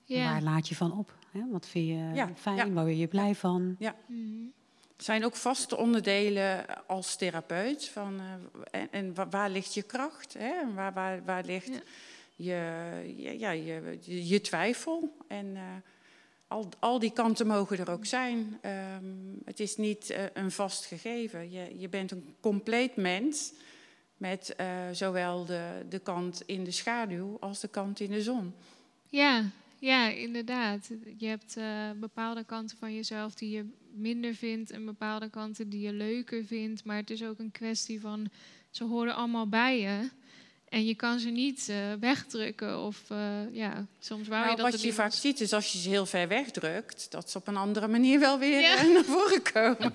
Ja. 0.03 0.31
Waar 0.31 0.41
laat 0.41 0.67
je 0.67 0.75
van 0.75 0.97
op? 0.97 1.13
Hè? 1.31 1.39
Wat 1.51 1.67
vind 1.67 1.87
je 1.87 1.93
Ja, 2.13 2.29
fijn? 2.35 2.55
ja. 2.55 2.69
Waar 2.69 2.85
word 2.85 2.97
je 2.97 3.07
blij 3.07 3.35
van? 3.35 3.75
Ja. 3.79 3.95
Mm. 4.07 4.53
Er 4.97 5.03
zijn 5.03 5.25
ook 5.25 5.35
vaste 5.35 5.77
onderdelen 5.77 6.65
als 6.87 7.15
therapeut. 7.15 7.87
Van, 7.89 8.19
eh, 8.19 8.81
en, 8.81 8.87
en 8.91 9.13
wa- 9.13 9.29
waar 9.29 9.49
ligt 9.49 9.73
je 9.73 9.81
kracht? 9.83 10.33
Hè? 10.33 10.49
En 10.61 10.73
Waar, 10.73 10.93
waar, 10.93 11.23
waar 11.25 11.43
ligt 11.45 11.67
Ja. 11.67 11.81
je, 12.35 13.37
ja, 13.39 13.51
je, 13.51 13.97
je, 14.01 14.27
je 14.27 14.41
twijfel? 14.41 15.15
En 15.27 15.55
eh, 15.55 15.61
al, 16.47 16.69
al 16.79 16.99
die 16.99 17.11
kanten 17.11 17.47
mogen 17.47 17.77
er 17.77 17.91
ook 17.91 18.05
zijn. 18.05 18.57
Ehm, 18.61 19.03
het 19.45 19.59
is 19.59 19.77
niet 19.77 20.09
eh, 20.09 20.23
een 20.33 20.51
vast 20.51 20.85
gegeven. 20.85 21.51
Je, 21.51 21.79
je 21.79 21.89
bent 21.89 22.11
een 22.11 22.35
compleet 22.39 22.95
mens 22.95 23.53
met 24.17 24.55
eh, 24.55 24.67
zowel 24.91 25.45
de, 25.45 25.85
de 25.89 25.99
kant 25.99 26.43
in 26.45 26.63
de 26.63 26.71
schaduw 26.71 27.37
als 27.39 27.59
de 27.59 27.67
kant 27.67 27.99
in 27.99 28.11
de 28.11 28.21
zon. 28.21 28.53
Ja, 29.09 29.43
ja, 29.79 30.07
inderdaad. 30.07 30.89
Je 31.17 31.27
hebt 31.27 31.57
eh, 31.57 31.91
bepaalde 31.99 32.43
kanten 32.43 32.77
van 32.77 32.95
jezelf 32.95 33.35
die 33.35 33.49
je 33.49 33.65
minder 33.93 34.35
vindt 34.35 34.71
en 34.71 34.85
bepaalde 34.85 35.29
kanten 35.29 35.69
die 35.69 35.81
je 35.81 35.93
leuker 35.93 36.45
vindt. 36.45 36.83
Maar 36.83 36.97
het 36.97 37.09
is 37.09 37.23
ook 37.23 37.39
een 37.39 37.51
kwestie 37.51 38.01
van, 38.01 38.29
ze 38.69 38.83
horen 38.83 39.15
allemaal 39.15 39.47
bij 39.47 39.79
je. 39.79 40.09
En 40.75 40.85
je 40.85 40.95
kan 40.95 41.19
ze 41.19 41.29
niet 41.29 41.69
eh, 41.69 41.77
wegdrukken 41.99 42.79
of 42.79 43.03
eh, 43.09 43.17
ja, 43.51 43.85
soms 43.99 44.27
wou 44.27 44.39
Nou, 44.39 44.55
je 44.55 44.61
dat 44.61 44.71
wat 44.71 44.81
je 44.81 44.93
vaak 44.93 45.11
ziet 45.11 45.41
is 45.41 45.53
als 45.53 45.71
je 45.71 45.77
ze 45.77 45.89
heel 45.89 46.05
ver 46.05 46.27
wegdrukt, 46.27 47.11
dat 47.11 47.29
ze 47.29 47.37
op 47.37 47.47
een 47.47 47.57
andere 47.57 47.87
manier 47.87 48.19
wel 48.19 48.39
weer 48.39 48.59
Ja. 48.61 48.77
eh, 48.77 48.91
naar 48.93 49.03
voren 49.03 49.41
komen. 49.53 49.93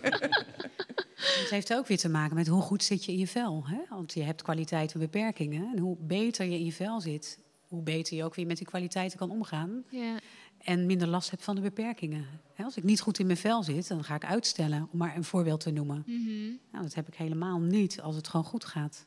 Het 1.15 1.51
heeft 1.51 1.75
ook 1.75 1.87
weer 1.87 1.99
te 1.99 2.09
maken 2.09 2.35
met 2.37 2.47
hoe 2.47 2.63
goed 2.63 2.85
zit 2.85 3.05
je 3.05 3.13
in 3.13 3.19
je 3.19 3.27
vel. 3.27 3.63
Hè? 3.67 3.79
Want 3.89 4.13
je 4.15 4.23
hebt 4.23 4.43
kwaliteiten 4.43 5.01
en 5.01 5.07
beperkingen. 5.07 5.73
En 5.73 5.79
hoe 5.79 5.97
beter 6.01 6.47
je 6.47 6.59
in 6.59 6.65
je 6.65 6.73
vel 6.73 7.01
zit, 7.01 7.39
hoe 7.69 7.83
beter 7.83 8.17
je 8.17 8.25
ook 8.25 8.35
weer 8.35 8.47
met 8.47 8.57
die 8.57 8.67
kwaliteiten 8.67 9.19
kan 9.19 9.31
omgaan. 9.31 9.85
Ja, 9.89 10.17
En 10.59 10.87
minder 10.87 11.09
last 11.09 11.31
hebt 11.31 11.45
van 11.45 11.55
de 11.55 11.61
beperkingen. 11.61 12.27
Hè, 12.55 12.65
Als 12.65 12.77
ik 12.77 12.85
niet 12.85 13.01
goed 13.01 13.19
in 13.19 13.27
mijn 13.27 13.39
vel 13.39 13.63
zit, 13.63 13.89
dan 13.89 14.05
ga 14.05 14.15
ik 14.15 14.25
uitstellen, 14.25 14.89
om 14.93 14.99
maar 14.99 15.17
een 15.17 15.25
voorbeeld 15.25 15.61
te 15.61 15.71
noemen. 15.71 16.03
mhm. 16.07 16.49
Nou, 16.73 16.85
dat 16.85 16.95
heb 16.95 17.09
ik 17.09 17.15
helemaal 17.15 17.59
niet 17.59 18.01
als 18.01 18.17
het 18.17 18.29
gewoon 18.29 18.47
goed 18.47 18.65
gaat. 18.65 19.07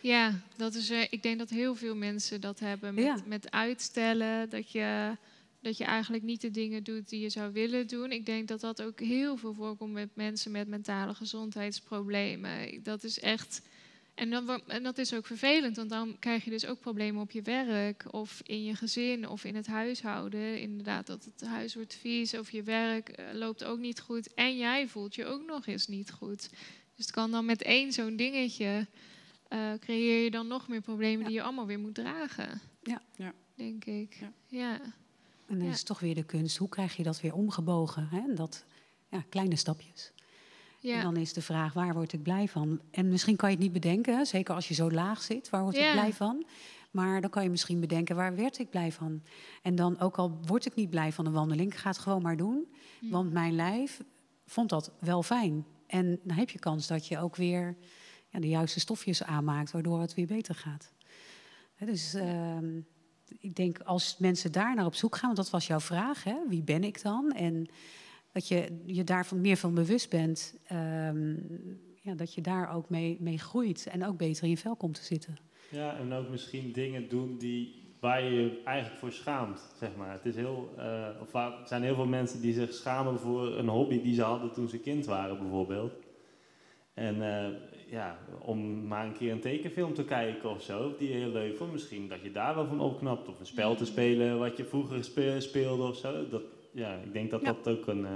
Ja 0.00 0.40
dat 0.56 0.74
is, 0.74 0.90
eh, 0.90 1.02
ik 1.10 1.22
denk 1.22 1.38
dat 1.38 1.50
heel 1.50 1.74
veel 1.74 1.96
mensen 1.96 2.40
dat 2.40 2.58
hebben 2.58 2.94
met, 2.94 3.04
Ja. 3.04 3.22
met 3.26 3.50
uitstellen. 3.50 4.50
Dat 4.50 4.70
je, 4.70 5.16
dat 5.60 5.76
je 5.76 5.84
eigenlijk 5.84 6.22
niet 6.24 6.40
de 6.40 6.50
dingen 6.50 6.84
doet 6.84 7.08
die 7.08 7.20
je 7.20 7.30
zou 7.30 7.52
willen 7.52 7.86
doen. 7.86 8.12
Ik 8.12 8.26
denk 8.26 8.48
dat 8.48 8.60
dat 8.60 8.82
ook 8.82 9.00
heel 9.00 9.36
veel 9.36 9.54
voorkomt 9.54 9.92
met 9.92 10.08
mensen 10.14 10.50
met 10.50 10.68
mentale 10.68 11.14
gezondheidsproblemen. 11.14 12.82
Dat 12.82 13.04
is 13.04 13.20
echt. 13.20 13.62
En, 14.14 14.30
dan, 14.30 14.62
en 14.66 14.82
dat 14.82 14.98
is 14.98 15.14
ook 15.14 15.26
vervelend, 15.26 15.76
want 15.76 15.90
dan 15.90 16.16
krijg 16.18 16.44
je 16.44 16.50
dus 16.50 16.66
ook 16.66 16.80
problemen 16.80 17.22
op 17.22 17.30
je 17.30 17.42
werk 17.42 18.04
of 18.10 18.40
in 18.44 18.64
je 18.64 18.74
gezin 18.74 19.28
of 19.28 19.44
in 19.44 19.54
het 19.54 19.66
huishouden. 19.66 20.60
Inderdaad, 20.60 21.06
dat 21.06 21.24
het 21.24 21.48
huis 21.48 21.74
wordt 21.74 21.94
vies 21.94 22.34
of 22.34 22.50
je 22.50 22.62
werk 22.62 23.08
eh, 23.08 23.24
loopt 23.32 23.64
ook 23.64 23.78
niet 23.78 24.00
goed. 24.00 24.34
En 24.34 24.56
jij 24.56 24.88
voelt 24.88 25.14
je 25.14 25.24
ook 25.24 25.46
nog 25.46 25.66
eens 25.66 25.86
niet 25.86 26.10
goed. 26.10 26.50
Dus 26.94 27.06
het 27.06 27.10
kan 27.10 27.30
dan 27.30 27.44
met 27.44 27.62
één 27.62 27.92
zo'n 27.92 28.16
dingetje 28.16 28.86
eh, 29.48 29.72
creëer 29.80 30.24
je 30.24 30.30
dan 30.30 30.46
nog 30.46 30.68
meer 30.68 30.80
problemen 30.80 31.26
die 31.26 31.34
je 31.34 31.42
allemaal 31.42 31.66
weer 31.66 31.78
moet 31.78 31.94
dragen. 31.94 32.60
Ja. 32.82 33.02
Ja. 33.16 33.32
Denk 33.54 33.84
ik. 33.84 34.16
Ja. 34.20 34.32
Ja. 34.46 34.80
En 35.46 35.58
dan 35.58 35.66
Ja. 35.66 35.72
is 35.72 35.82
toch 35.82 36.00
weer 36.00 36.14
de 36.14 36.22
kunst, 36.24 36.56
hoe 36.56 36.68
krijg 36.68 36.96
je 36.96 37.02
dat 37.02 37.20
weer 37.20 37.34
omgebogen? 37.34 38.08
Hè? 38.10 38.18
En 38.18 38.34
Dat, 38.34 38.64
ja, 39.08 39.24
kleine 39.28 39.56
stapjes. 39.56 40.12
Ja. 40.80 40.96
En 40.96 41.02
dan 41.02 41.16
is 41.16 41.32
de 41.32 41.42
vraag, 41.42 41.72
waar 41.72 41.94
word 41.94 42.12
ik 42.12 42.22
blij 42.22 42.48
van? 42.48 42.80
En 42.90 43.08
misschien 43.08 43.36
kan 43.36 43.48
je 43.50 43.54
het 43.54 43.64
niet 43.64 43.72
bedenken, 43.72 44.26
zeker 44.26 44.54
als 44.54 44.68
je 44.68 44.74
zo 44.74 44.90
laag 44.90 45.22
zit, 45.22 45.50
waar 45.50 45.62
word 45.62 45.76
Ja. 45.76 45.86
ik 45.86 45.92
blij 45.92 46.12
van? 46.12 46.46
Maar 46.90 47.20
dan 47.20 47.30
kan 47.30 47.42
je 47.42 47.50
misschien 47.50 47.80
bedenken, 47.80 48.16
waar 48.16 48.36
werd 48.36 48.58
ik 48.58 48.70
blij 48.70 48.92
van? 48.92 49.22
En 49.62 49.74
dan, 49.74 49.98
ook 50.00 50.16
al 50.18 50.38
word 50.46 50.66
ik 50.66 50.74
niet 50.74 50.90
blij 50.90 51.12
van 51.12 51.26
een 51.26 51.32
wandeling, 51.32 51.72
ik 51.72 51.78
ga 51.78 51.88
het 51.88 51.98
gewoon 51.98 52.22
maar 52.22 52.36
doen. 52.36 52.66
Hm. 53.00 53.10
Want 53.10 53.32
mijn 53.32 53.54
lijf 53.54 54.00
vond 54.46 54.68
dat 54.68 54.92
wel 55.00 55.22
fijn. 55.22 55.66
En 55.86 56.20
dan 56.24 56.36
heb 56.36 56.50
je 56.50 56.58
kans 56.58 56.86
dat 56.86 57.06
je 57.06 57.18
ook 57.18 57.36
weer 57.36 57.76
ja, 58.28 58.40
de 58.40 58.48
juiste 58.48 58.80
stofjes 58.80 59.22
aanmaakt, 59.22 59.70
waardoor 59.70 60.00
het 60.00 60.14
weer 60.14 60.26
beter 60.26 60.54
gaat. 60.54 60.92
Dus 61.78 62.14
ehm, 62.14 62.80
ik 63.40 63.54
denk, 63.54 63.78
als 63.78 64.16
mensen 64.18 64.52
daar 64.52 64.74
naar 64.74 64.86
op 64.86 64.94
zoek 64.94 65.14
gaan, 65.16 65.26
want 65.26 65.36
dat 65.36 65.50
was 65.50 65.66
jouw 65.66 65.80
vraag, 65.80 66.24
hè? 66.24 66.36
wie 66.48 66.62
ben 66.62 66.84
ik 66.84 67.02
dan? 67.02 67.32
En 67.32 67.68
dat 68.32 68.48
je 68.48 68.82
je 68.86 69.04
daarvan 69.04 69.40
meer 69.40 69.56
van 69.56 69.74
bewust 69.74 70.10
bent, 70.10 70.58
ehm, 70.66 71.34
ja, 72.02 72.14
dat 72.14 72.34
je 72.34 72.40
daar 72.40 72.74
ook 72.74 72.88
mee, 72.88 73.16
mee 73.20 73.38
groeit 73.38 73.86
en 73.86 74.04
ook 74.04 74.16
beter 74.16 74.44
in 74.44 74.50
je 74.50 74.56
vel 74.56 74.76
komt 74.76 74.94
te 74.94 75.04
zitten. 75.04 75.36
Ja, 75.70 75.96
en 75.96 76.12
ook 76.12 76.28
misschien 76.28 76.72
dingen 76.72 77.08
doen 77.08 77.38
die, 77.38 77.74
waar 78.00 78.24
je 78.24 78.30
je 78.30 78.62
eigenlijk 78.64 78.98
voor 78.98 79.12
schaamt, 79.12 79.60
zeg 79.78 79.96
maar. 79.96 80.12
Het 80.12 80.26
is 80.26 80.34
heel, 80.34 80.74
eh, 80.76 81.08
of 81.20 81.34
er 81.34 81.52
zijn 81.64 81.82
heel 81.82 81.94
veel 81.94 82.06
mensen 82.06 82.40
die 82.40 82.52
zich 82.52 82.72
schamen 82.72 83.18
voor 83.18 83.58
een 83.58 83.68
hobby 83.68 84.02
die 84.02 84.14
ze 84.14 84.22
hadden 84.22 84.52
toen 84.52 84.68
ze 84.68 84.78
kind 84.78 85.06
waren, 85.06 85.38
bijvoorbeeld. 85.38 85.92
En 86.94 87.22
eh, 87.22 87.52
ja, 87.86 88.18
om 88.38 88.86
maar 88.86 89.04
een 89.06 89.16
keer 89.16 89.32
een 89.32 89.40
tekenfilm 89.40 89.94
te 89.94 90.04
kijken 90.04 90.50
of 90.50 90.62
zo, 90.62 90.94
die 90.98 91.08
je 91.08 91.14
heel 91.14 91.28
leuk 91.30 91.56
vond, 91.56 91.72
misschien 91.72 92.08
dat 92.08 92.22
je 92.22 92.32
daar 92.32 92.54
wel 92.54 92.66
van 92.66 92.80
opknapt. 92.80 93.28
Of 93.28 93.40
een 93.40 93.46
spel 93.46 93.76
te 93.76 93.84
spelen 93.84 94.38
wat 94.38 94.56
je 94.56 94.64
vroeger 94.64 95.04
spe- 95.04 95.40
speelde 95.40 95.82
of 95.82 95.96
zo. 95.96 96.28
Dat, 96.28 96.42
ja, 96.72 96.94
ik 97.04 97.12
denk 97.12 97.30
dat 97.30 97.40
Ja. 97.40 97.46
dat 97.46 97.68
ook 97.68 97.86
een, 97.86 98.04
eh, 98.06 98.10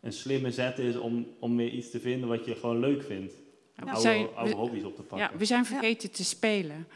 een 0.00 0.12
slimme 0.12 0.50
zet 0.50 0.78
is 0.78 0.96
om, 0.96 1.26
om 1.38 1.56
weer 1.56 1.70
iets 1.70 1.90
te 1.90 2.00
vinden 2.00 2.28
wat 2.28 2.44
je 2.44 2.54
gewoon 2.54 2.80
leuk 2.80 3.02
vindt. 3.02 3.32
we 3.74 3.84
Oude, 3.84 4.00
zijn- 4.00 4.26
oude 4.34 4.50
we- 4.50 4.56
hobby's 4.56 4.84
op 4.84 4.96
te 4.96 5.02
pakken. 5.02 5.28
Ja, 5.32 5.38
we 5.38 5.44
zijn 5.44 5.64
vergeten 5.64 6.10
te 6.10 6.24
spelen. 6.24 6.86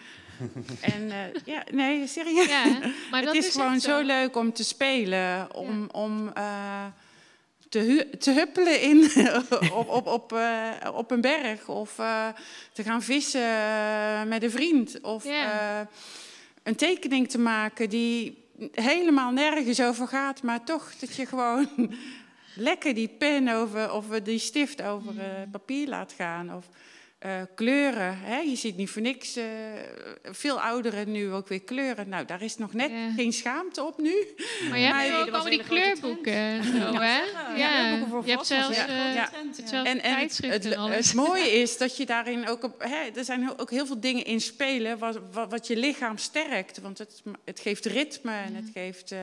en 0.95 1.11
eh, 1.11 1.43
ja, 1.45 1.65
nee, 1.73 2.07
serieus. 2.07 2.49
Ja, 2.49 2.65
maar 3.11 3.21
het 3.21 3.25
dat 3.25 3.35
is, 3.35 3.47
is 3.47 3.55
gewoon 3.55 3.81
zo. 3.81 4.03
leuk 4.03 4.37
om 4.37 4.53
te 4.53 4.65
spelen, 4.65 5.55
om, 5.55 5.89
om 5.93 6.29
eh, 6.35 6.85
te, 7.71 8.09
te 8.19 8.33
huppelen 8.33 8.81
in, 8.81 9.11
op, 9.73 9.89
op, 9.89 10.07
op, 10.07 10.33
eh, 10.33 10.71
op 10.95 11.11
een 11.11 11.21
berg 11.21 11.69
of 11.69 11.99
eh, 11.99 12.29
te 12.73 12.83
gaan 12.83 13.03
vissen 13.03 13.41
eh, 13.41 14.23
met 14.23 14.43
een 14.43 14.51
vriend 14.51 15.01
of 15.01 15.25
een 16.63 16.77
tekening 16.77 17.29
te 17.29 17.39
maken 17.39 17.89
die 17.89 18.45
helemaal 18.73 19.31
nergens 19.31 19.83
over 19.83 20.09
gaat, 20.09 20.43
maar 20.43 20.65
toch 20.65 20.95
dat 20.97 21.17
je 21.17 21.27
gewoon 21.27 21.69
lekker 22.55 22.95
die 22.95 23.09
pen 23.09 23.49
over 23.49 23.93
of 23.93 24.07
die 24.07 24.39
stift 24.39 24.83
over 24.83 25.15
papier 25.51 25.89
laat 25.89 26.15
gaan 26.17 26.55
of 26.55 26.69
eh, 27.21 27.43
kleuren. 27.55 28.19
Hè? 28.19 28.39
Je 28.39 28.57
ziet 28.57 28.77
niet 28.77 28.91
voor 28.91 29.03
niks 29.03 29.37
eh, 29.37 29.45
veel 30.23 30.61
ouderen 30.61 31.13
nu 31.13 31.33
ook 31.33 31.49
weer 31.49 31.61
kleuren. 31.63 32.09
Nou, 32.09 32.25
daar 32.25 32.43
is 32.43 32.57
nog 32.57 32.73
net 32.73 32.91
Ja. 32.91 33.13
geen 33.17 33.33
schaamte 33.33 33.83
op 33.85 33.99
nu. 33.99 34.15
Maar 34.69 34.79
je 34.79 34.87
hebt 34.87 35.09
nu 35.09 35.15
ook 35.15 35.21
allemaal 35.21 35.45
die 35.51 35.59
een 35.59 35.65
kleurboeken 35.65 36.33
en 36.33 36.65
zo, 36.65 36.93
hè? 37.11 37.19
Ja, 37.19 37.55
Ja, 37.57 37.69
kleurboeken 37.79 38.09
voor 38.09 38.25
je 38.25 38.31
hebt 38.31 38.47
zelfs, 38.47 38.79
een 38.79 38.87
eh, 38.87 39.29
trend, 39.29 39.71
ja. 39.71 39.85
En, 39.85 40.03
en 40.03 40.19
het, 40.19 40.41
en 40.41 40.91
het, 40.93 41.15
mooie 41.15 41.51
is 41.51 41.77
dat 41.79 41.97
je 41.97 42.07
daarin 42.07 42.49
ook 42.49 42.63
op. 42.63 42.83
Hè, 42.83 43.19
er 43.19 43.25
zijn 43.25 43.59
ook 43.59 43.71
heel 43.71 43.87
veel 43.87 44.01
dingen 44.01 44.25
in 44.25 44.41
spelen 44.41 44.99
wat, 44.99 45.21
wat, 45.33 45.51
wat 45.51 45.67
je 45.67 45.77
lichaam 45.77 46.19
sterkt. 46.19 46.81
Want 46.81 46.99
het, 46.99 47.23
het 47.45 47.61
geeft 47.61 47.85
ritme 47.85 48.33
en 48.33 48.55
het 48.55 48.71
geeft 48.75 49.13
eh, 49.13 49.19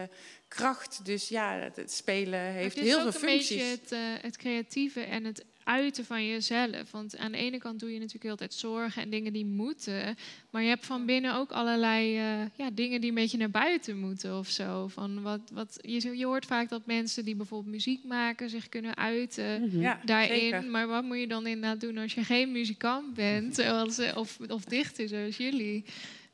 kracht. 0.47 0.99
Dus 1.05 1.27
ja, 1.29 1.69
het, 1.75 1.91
spelen 1.91 2.39
heeft 2.39 2.75
het 2.75 2.83
is 2.83 2.89
heel 2.89 3.05
ook 3.05 3.11
veel 3.11 3.21
een 3.29 3.29
functies. 3.29 3.57
beetje 3.57 3.63
het, 3.81 3.91
eh, 3.91 3.99
het 4.21 4.37
creatieve 4.37 5.01
en 5.01 5.23
het 5.23 5.45
uiten 5.67 6.05
van 6.05 6.27
jezelf. 6.27 6.91
Want 6.91 7.17
aan 7.17 7.31
de 7.31 7.37
ene 7.37 7.57
kant 7.57 7.79
doe 7.79 7.89
je 7.89 7.97
natuurlijk 7.97 8.23
heel 8.23 8.35
tijd 8.35 8.53
zorgen 8.53 9.01
en 9.01 9.09
dingen 9.09 9.33
die 9.33 9.45
moeten. 9.45 10.15
Maar 10.49 10.61
je 10.61 10.67
hebt 10.67 10.85
van 10.85 11.05
binnen 11.05 11.35
ook 11.35 11.51
allerlei 11.51 12.17
eh, 12.17 12.45
ja, 12.55 12.69
dingen 12.73 13.01
die 13.01 13.09
een 13.09 13.15
beetje 13.15 13.37
naar 13.37 13.49
buiten 13.49 13.99
moeten 13.99 14.37
of 14.37 14.49
zo. 14.49 14.87
Van 14.87 15.21
wat, 15.21 15.39
wat, 15.53 15.77
je, 15.81 16.17
je 16.17 16.25
hoort 16.25 16.45
vaak 16.45 16.69
dat 16.69 16.85
mensen 16.85 17.25
die 17.25 17.35
bijvoorbeeld 17.35 17.73
muziek 17.73 18.03
maken 18.03 18.49
zich 18.49 18.69
kunnen 18.69 18.97
uiten 18.97 19.61
Mhm. 19.61 19.81
Ja, 19.81 19.99
daarin. 20.05 20.39
zeker. 20.39 20.63
Maar 20.63 20.87
wat 20.87 21.03
moet 21.03 21.19
je 21.19 21.27
dan 21.27 21.47
inderdaad 21.47 21.81
doen 21.81 21.97
als 21.97 22.13
je 22.13 22.23
geen 22.23 22.51
muzikant 22.51 23.13
bent? 23.13 23.55
zoals, 23.55 23.97
eh, 23.97 24.17
of, 24.17 24.37
of 24.47 24.63
dichter 24.65 25.07
zoals 25.07 25.37
jullie. 25.37 25.83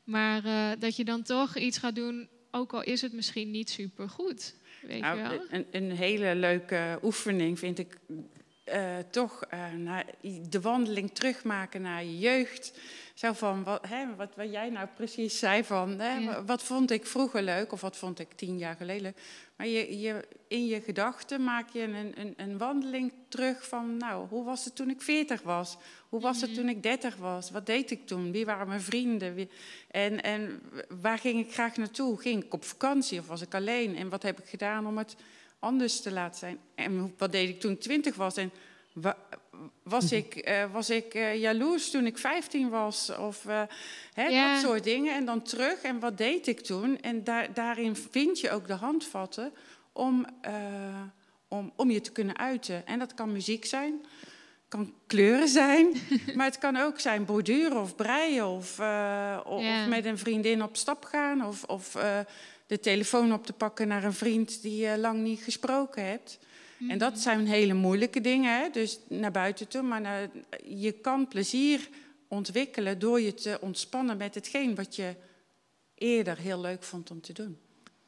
Maar 0.04 0.44
eh, 0.44 0.70
dat 0.78 0.96
je 0.96 1.04
dan 1.04 1.22
toch 1.22 1.56
iets 1.56 1.78
gaat 1.78 1.94
doen, 1.94 2.28
ook 2.50 2.72
al 2.72 2.82
is 2.82 3.00
het 3.02 3.12
misschien 3.12 3.50
niet 3.50 3.70
supergoed. 3.70 4.54
Weet 4.86 5.00
Nou, 5.00 5.16
je 5.18 5.22
wel? 5.28 5.40
een, 5.50 5.66
een 5.70 5.90
hele 5.90 6.34
leuke 6.34 6.98
oefening 7.02 7.58
vind 7.58 7.78
ik 7.78 7.96
eh, 8.64 8.98
toch 9.10 9.44
eh, 9.44 9.72
naar 9.72 10.04
de 10.48 10.60
wandeling 10.60 11.10
terugmaken 11.14 11.82
naar 11.82 12.04
je 12.04 12.18
jeugd. 12.18 12.78
Zo 13.14 13.32
van, 13.32 13.64
wat, 13.64 13.88
hè, 13.88 14.14
wat, 14.16 14.34
wat 14.36 14.50
jij 14.52 14.70
nou 14.70 14.88
precies 14.96 15.38
zei 15.38 15.64
van, 15.64 15.98
hè, 15.98 16.16
Ja. 16.18 16.44
wat 16.44 16.62
vond 16.62 16.90
ik 16.90 17.06
vroeger 17.06 17.42
leuk 17.42 17.72
of 17.72 17.80
wat 17.80 17.96
vond 17.96 18.18
ik 18.18 18.32
tien 18.32 18.58
jaar 18.58 18.76
geleden 18.76 19.02
leuk. 19.02 19.18
Maar 19.56 19.66
je, 19.66 19.98
je, 19.98 20.28
in 20.48 20.66
je 20.66 20.80
gedachten 20.80 21.44
maak 21.44 21.68
je 21.68 21.80
een, 21.82 22.12
een, 22.20 22.34
een 22.36 22.58
wandeling 22.58 23.12
terug 23.28 23.68
van, 23.68 23.96
nou, 23.96 24.28
hoe 24.28 24.44
was 24.44 24.64
het 24.64 24.76
toen 24.76 24.90
ik 24.90 25.02
veertig 25.02 25.42
was? 25.42 25.76
Hoe 26.08 26.20
was 26.20 26.40
het 26.40 26.54
toen 26.54 26.68
ik 26.68 26.82
dertig 26.82 27.16
was? 27.16 27.50
Wat 27.50 27.66
deed 27.66 27.90
ik 27.90 28.06
toen? 28.06 28.32
Wie 28.32 28.44
waren 28.44 28.68
mijn 28.68 28.80
vrienden? 28.80 29.34
Wie- 29.34 29.50
en, 29.90 30.22
en 30.22 30.62
waar 31.00 31.18
ging 31.18 31.46
ik 31.46 31.52
graag 31.52 31.76
naartoe? 31.76 32.20
Ging 32.20 32.44
ik 32.44 32.54
op 32.54 32.64
vakantie 32.64 33.18
of 33.18 33.26
was 33.26 33.42
ik 33.42 33.54
alleen? 33.54 33.96
En 33.96 34.08
wat 34.08 34.22
heb 34.22 34.38
ik 34.38 34.48
gedaan 34.48 34.86
om 34.86 34.98
het 34.98 35.16
anders 35.64 36.00
te 36.00 36.12
laten 36.12 36.38
zijn? 36.38 36.58
En 36.74 37.14
wat 37.18 37.32
deed 37.32 37.48
ik 37.48 37.60
toen 37.60 37.72
ik 37.72 37.80
twintig 37.80 38.14
was? 38.14 38.36
En 38.36 38.50
was 39.82 40.12
ik, 40.12 40.34
eh, 40.34 40.64
was 40.72 40.90
ik 40.90 41.14
eh, 41.14 41.36
jaloers 41.40 41.90
toen 41.90 42.06
ik 42.06 42.18
15 42.18 42.68
was? 42.68 43.16
Of 43.16 43.46
eh, 43.46 43.62
hè, 44.14 44.26
Ja. 44.26 44.52
dat 44.52 44.62
soort 44.62 44.84
dingen. 44.84 45.14
En 45.14 45.24
dan 45.24 45.42
terug. 45.42 45.82
En 45.82 45.98
wat 45.98 46.18
deed 46.18 46.46
ik 46.46 46.60
toen? 46.60 47.00
En 47.00 47.24
daar, 47.24 47.54
daarin 47.54 47.96
vind 47.96 48.40
je 48.40 48.50
ook 48.50 48.66
de 48.66 48.74
handvatten 48.74 49.52
om, 49.92 50.26
om, 51.48 51.72
om 51.76 51.90
je 51.90 52.00
te 52.00 52.12
kunnen 52.12 52.38
uiten. 52.38 52.86
En 52.86 52.98
dat 52.98 53.14
kan 53.14 53.32
muziek 53.32 53.64
zijn, 53.64 54.06
kan 54.68 54.94
kleuren 55.06 55.48
zijn, 55.48 55.92
maar 56.36 56.46
het 56.46 56.58
kan 56.58 56.76
ook 56.76 57.00
zijn 57.00 57.24
borduren 57.24 57.80
of 57.80 57.96
breien 57.96 58.46
of, 58.46 58.76
Ja. 58.76 59.40
of 59.40 59.64
met 59.88 60.04
een 60.04 60.18
vriendin 60.18 60.62
op 60.62 60.76
stap 60.76 61.04
gaan 61.04 61.46
of, 61.46 61.64
of 61.64 61.96
de 62.66 62.80
telefoon 62.80 63.32
op 63.32 63.46
te 63.46 63.52
pakken 63.52 63.88
naar 63.88 64.04
een 64.04 64.12
vriend 64.12 64.62
die 64.62 64.76
je 64.86 64.98
lang 64.98 65.22
niet 65.22 65.40
gesproken 65.42 66.06
hebt. 66.06 66.38
En 66.88 66.98
dat 66.98 67.18
zijn 67.18 67.46
hele 67.46 67.74
moeilijke 67.74 68.20
dingen, 68.20 68.58
hè? 68.60 68.70
dus 68.70 68.98
naar 69.08 69.30
buiten 69.30 69.68
toe. 69.68 69.82
Maar 69.82 70.00
naar- 70.00 70.28
je 70.64 70.92
kan 70.92 71.28
plezier 71.28 71.88
ontwikkelen 72.28 72.98
door 72.98 73.20
je 73.20 73.34
te 73.34 73.58
ontspannen 73.60 74.16
met 74.16 74.34
hetgeen 74.34 74.74
wat 74.74 74.96
je 74.96 75.14
eerder 75.94 76.38
heel 76.38 76.60
leuk 76.60 76.82
vond 76.82 77.10
om 77.10 77.20
te 77.20 77.32
doen. 77.32 77.58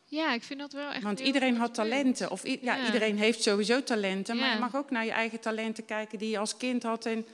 Ja, 0.04 0.32
ik 0.32 0.42
vind 0.42 0.60
dat 0.60 0.72
wel 0.72 0.90
echt. 0.90 1.02
Want 1.02 1.20
iedereen 1.20 1.56
had 1.56 1.74
talenten. 1.74 2.30
Of 2.30 2.44
i- 2.44 2.58
ja, 2.62 2.76
Ja. 2.76 2.86
iedereen 2.86 3.18
heeft 3.18 3.42
sowieso 3.42 3.82
talenten. 3.82 4.36
Maar 4.36 4.46
Ja. 4.48 4.52
je 4.54 4.60
mag 4.60 4.74
ook 4.76 4.90
naar 4.90 5.04
je 5.04 5.10
eigen 5.10 5.40
talenten 5.40 5.84
kijken 5.84 6.18
die 6.18 6.30
je 6.30 6.38
als 6.38 6.56
kind 6.56 6.82
had. 6.82 7.06
En 7.06 7.26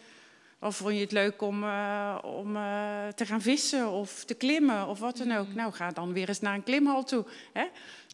of 0.62 0.76
vond 0.76 0.94
je 0.94 1.00
het 1.00 1.12
leuk 1.12 1.42
om, 1.42 1.62
eh, 1.62 2.18
om 2.22 2.56
eh, 2.56 3.08
te 3.08 3.26
gaan 3.26 3.42
vissen 3.42 3.90
of 3.90 4.24
te 4.24 4.34
klimmen 4.34 4.86
of 4.88 4.98
wat 4.98 5.16
dan 5.16 5.32
ook. 5.32 5.54
Nou, 5.54 5.72
ga 5.72 5.90
dan 5.90 6.12
weer 6.12 6.28
eens 6.28 6.40
naar 6.40 6.54
een 6.54 6.62
klimhal 6.62 7.04
toe. 7.04 7.24
Hè? 7.52 7.64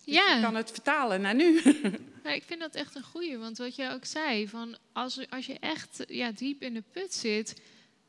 Dus 0.05 0.15
Ja. 0.15 0.35
Je 0.37 0.43
kan 0.43 0.55
het 0.55 0.71
vertalen 0.71 1.21
naar 1.21 1.35
nu. 1.35 1.61
Ja, 2.25 2.35
ik 2.35 2.43
vind 2.47 2.61
dat 2.61 2.75
echt 2.75 2.95
een 2.95 3.03
goeie. 3.03 3.39
Want 3.39 3.59
wat 3.59 3.77
je 3.77 3.91
ook 3.93 4.05
zei, 4.05 4.49
van 4.49 4.77
als, 4.93 5.31
als 5.31 5.47
je 5.47 5.57
echt 5.61 6.05
ja, 6.09 6.31
diep 6.33 6.63
in 6.63 6.75
de 6.75 6.83
put 6.93 7.15
zit, 7.15 7.61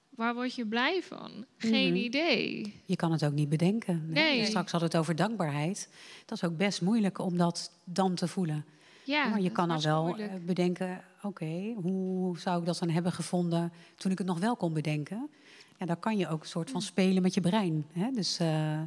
waar 0.09 0.33
word 0.33 0.55
je 0.55 0.65
blij 0.65 1.03
van? 1.03 1.45
Geen 1.57 1.87
Mhm. 1.93 2.03
idee. 2.03 2.73
Je 2.85 2.95
kan 2.95 3.11
het 3.11 3.25
ook 3.25 3.31
niet 3.33 3.49
bedenken. 3.49 4.03
hè? 4.07 4.11
Nee. 4.21 4.45
Straks 4.45 4.71
had 4.71 4.81
het 4.81 4.97
over 4.97 5.15
dankbaarheid. 5.15 5.89
Dat 6.25 6.37
is 6.37 6.49
ook 6.49 6.57
best 6.57 6.81
moeilijk 6.81 7.19
om 7.19 7.37
dat 7.37 7.71
dan 7.83 8.15
te 8.15 8.27
voelen. 8.27 8.65
Ja, 9.09 9.27
maar 9.27 9.37
je 9.37 9.43
dat 9.43 9.51
kan 9.53 9.71
al 9.71 9.81
wel 9.81 10.03
moeilijk. 10.05 10.31
eh, 10.31 10.37
bedenken, 10.45 11.01
oké, 11.21 11.73
hoe 11.81 12.39
zou 12.39 12.59
ik 12.59 12.65
dat 12.65 12.79
dan 12.79 12.89
hebben 12.89 13.11
gevonden 13.11 13.71
toen 13.95 14.11
ik 14.11 14.17
het 14.17 14.27
nog 14.27 14.39
wel 14.39 14.55
kon 14.55 14.73
bedenken? 14.73 15.29
Ja, 15.77 15.85
daar 15.85 15.97
kan 15.97 16.17
je 16.17 16.27
ook 16.27 16.41
een 16.41 16.47
soort 16.47 16.71
van 16.71 16.81
spelen 16.81 17.21
met 17.21 17.33
je 17.33 17.41
brein. 17.41 17.85
Hè? 17.93 18.11
Dus 18.11 18.39
eh 18.39 18.79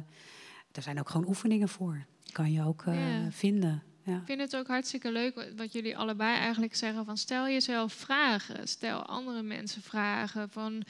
er 0.71 0.81
zijn 0.81 0.99
ook 0.99 1.09
gewoon 1.09 1.27
oefeningen 1.27 1.69
voor. 1.69 2.05
Die 2.23 2.33
kan 2.33 2.51
je 2.51 2.63
ook 2.63 2.83
eh, 2.85 3.23
Ja. 3.23 3.31
vinden. 3.31 3.83
Ja. 4.03 4.15
Ik 4.15 4.21
vind 4.25 4.39
het 4.41 4.55
ook 4.55 4.67
hartstikke 4.67 5.11
leuk 5.11 5.51
wat- 5.57 5.73
jullie 5.73 5.97
allebei 5.97 6.37
eigenlijk 6.37 6.75
zeggen. 6.75 7.05
Van 7.05 7.17
stel 7.17 7.47
jezelf 7.47 7.93
vragen. 7.93 8.67
Stel 8.67 9.05
andere 9.05 9.41
mensen 9.41 9.81
vragen. 9.81 10.49
Van 10.49 10.83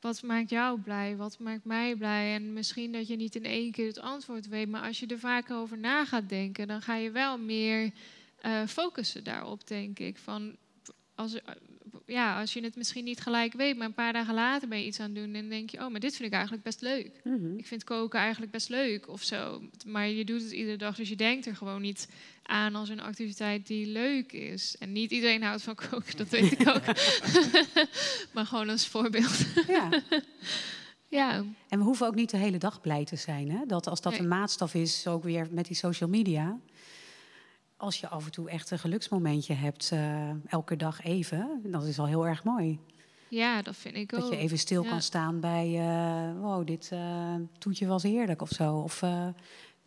wat 0.00 0.22
maakt 0.22 0.50
jou 0.50 0.80
blij? 0.80 1.16
Wat 1.16 1.38
maakt 1.38 1.64
mij 1.64 1.96
blij? 1.96 2.34
En 2.34 2.52
misschien 2.52 2.92
dat 2.92 3.06
je 3.08 3.16
niet 3.16 3.34
in 3.36 3.44
één 3.44 3.72
keer 3.72 3.86
het 3.86 4.00
antwoord 4.00 4.48
weet. 4.48 4.68
Maar 4.68 4.82
als 4.82 5.00
je 5.00 5.06
er 5.06 5.18
vaak 5.18 5.50
over 5.50 5.78
na 5.78 6.04
gaat 6.04 6.28
denken, 6.28 6.66
dan 6.68 6.82
ga 6.82 6.96
je 6.96 7.10
wel 7.10 7.38
meer 7.38 7.90
eh, 8.40 8.66
focussen 8.66 9.24
daarop, 9.24 9.66
denk 9.66 9.98
ik. 9.98 10.18
Van 10.18 10.56
als, 11.14 11.34
eh, 11.34 11.54
ja, 12.06 12.40
als 12.40 12.52
je 12.52 12.62
het 12.62 12.76
misschien 12.76 13.04
niet 13.04 13.20
gelijk 13.20 13.52
weet, 13.52 13.76
maar 13.76 13.86
een 13.86 13.94
paar 13.94 14.12
dagen 14.12 14.34
later 14.34 14.68
ben 14.68 14.78
je 14.78 14.86
iets 14.86 15.00
aan 15.00 15.14
het 15.14 15.24
doen 15.24 15.34
en 15.34 15.48
denk 15.48 15.70
je, 15.70 15.78
oh, 15.84 15.90
maar 15.90 16.00
dit 16.00 16.16
vind 16.16 16.28
ik 16.28 16.34
eigenlijk 16.34 16.62
best 16.64 16.80
leuk. 16.80 17.20
Mhm. 17.24 17.56
Ik 17.56 17.66
vind 17.66 17.84
koken 17.84 18.20
eigenlijk 18.20 18.52
best 18.52 18.68
leuk 18.68 19.08
of 19.08 19.22
zo. 19.22 19.62
Maar 19.86 20.08
je 20.08 20.24
doet 20.24 20.42
het 20.42 20.50
iedere 20.52 20.76
dag, 20.76 20.96
dus 20.96 21.08
je 21.08 21.16
denkt 21.16 21.46
er 21.46 21.56
gewoon 21.56 21.80
niet 21.80 22.08
aan 22.42 22.74
als 22.74 22.88
een 22.88 23.00
activiteit 23.00 23.66
die 23.66 23.86
leuk 23.86 24.32
is. 24.32 24.76
En 24.78 24.92
niet 24.92 25.10
iedereen 25.10 25.42
houdt 25.42 25.62
van 25.62 25.74
koken, 25.74 26.16
dat 26.16 26.28
weet 26.28 26.52
ik 26.52 26.68
ook. 26.68 26.84
maar 28.34 28.46
gewoon 28.46 28.68
als 28.68 28.86
voorbeeld. 28.86 29.44
Ja. 29.66 30.02
ja. 31.08 31.44
En 31.68 31.78
we 31.78 31.84
hoeven 31.84 32.06
ook 32.06 32.14
niet 32.14 32.30
de 32.30 32.36
hele 32.36 32.58
dag 32.58 32.80
blij 32.80 33.04
te 33.04 33.16
zijn. 33.16 33.50
Hè? 33.50 33.66
Dat 33.66 33.86
als 33.86 34.00
dat 34.00 34.12
Nee. 34.12 34.20
een 34.20 34.28
maatstaf 34.28 34.74
is, 34.74 35.06
ook 35.06 35.22
weer 35.22 35.48
met 35.50 35.66
die 35.66 35.76
social 35.76 36.08
media. 36.08 36.58
Als 37.76 38.00
je 38.00 38.08
af 38.08 38.24
en 38.24 38.30
toe 38.32 38.50
echt 38.50 38.70
een 38.70 38.78
geluksmomentje 38.78 39.54
hebt, 39.54 39.90
eh, 39.92 40.30
elke 40.46 40.76
dag 40.76 41.04
even, 41.04 41.60
dat 41.64 41.84
is 41.84 41.98
al 41.98 42.06
heel 42.06 42.26
erg 42.26 42.44
mooi. 42.44 42.78
ja, 43.28 43.62
dat 43.62 43.76
vind 43.76 43.94
ik 43.96 44.12
ook. 44.14 44.20
Dat 44.20 44.28
je 44.30 44.36
even 44.36 44.58
stil 44.58 44.82
Ja. 44.82 44.88
kan 44.88 45.02
staan 45.02 45.40
bij, 45.40 45.66
eh, 45.78 46.40
wow, 46.40 46.66
dit 46.66 46.88
eh, 46.92 47.34
toetje 47.58 47.86
was 47.86 48.02
heerlijk 48.02 48.42
of 48.42 48.48
zo. 48.50 48.74
Of, 48.76 49.02
eh, 49.02 49.26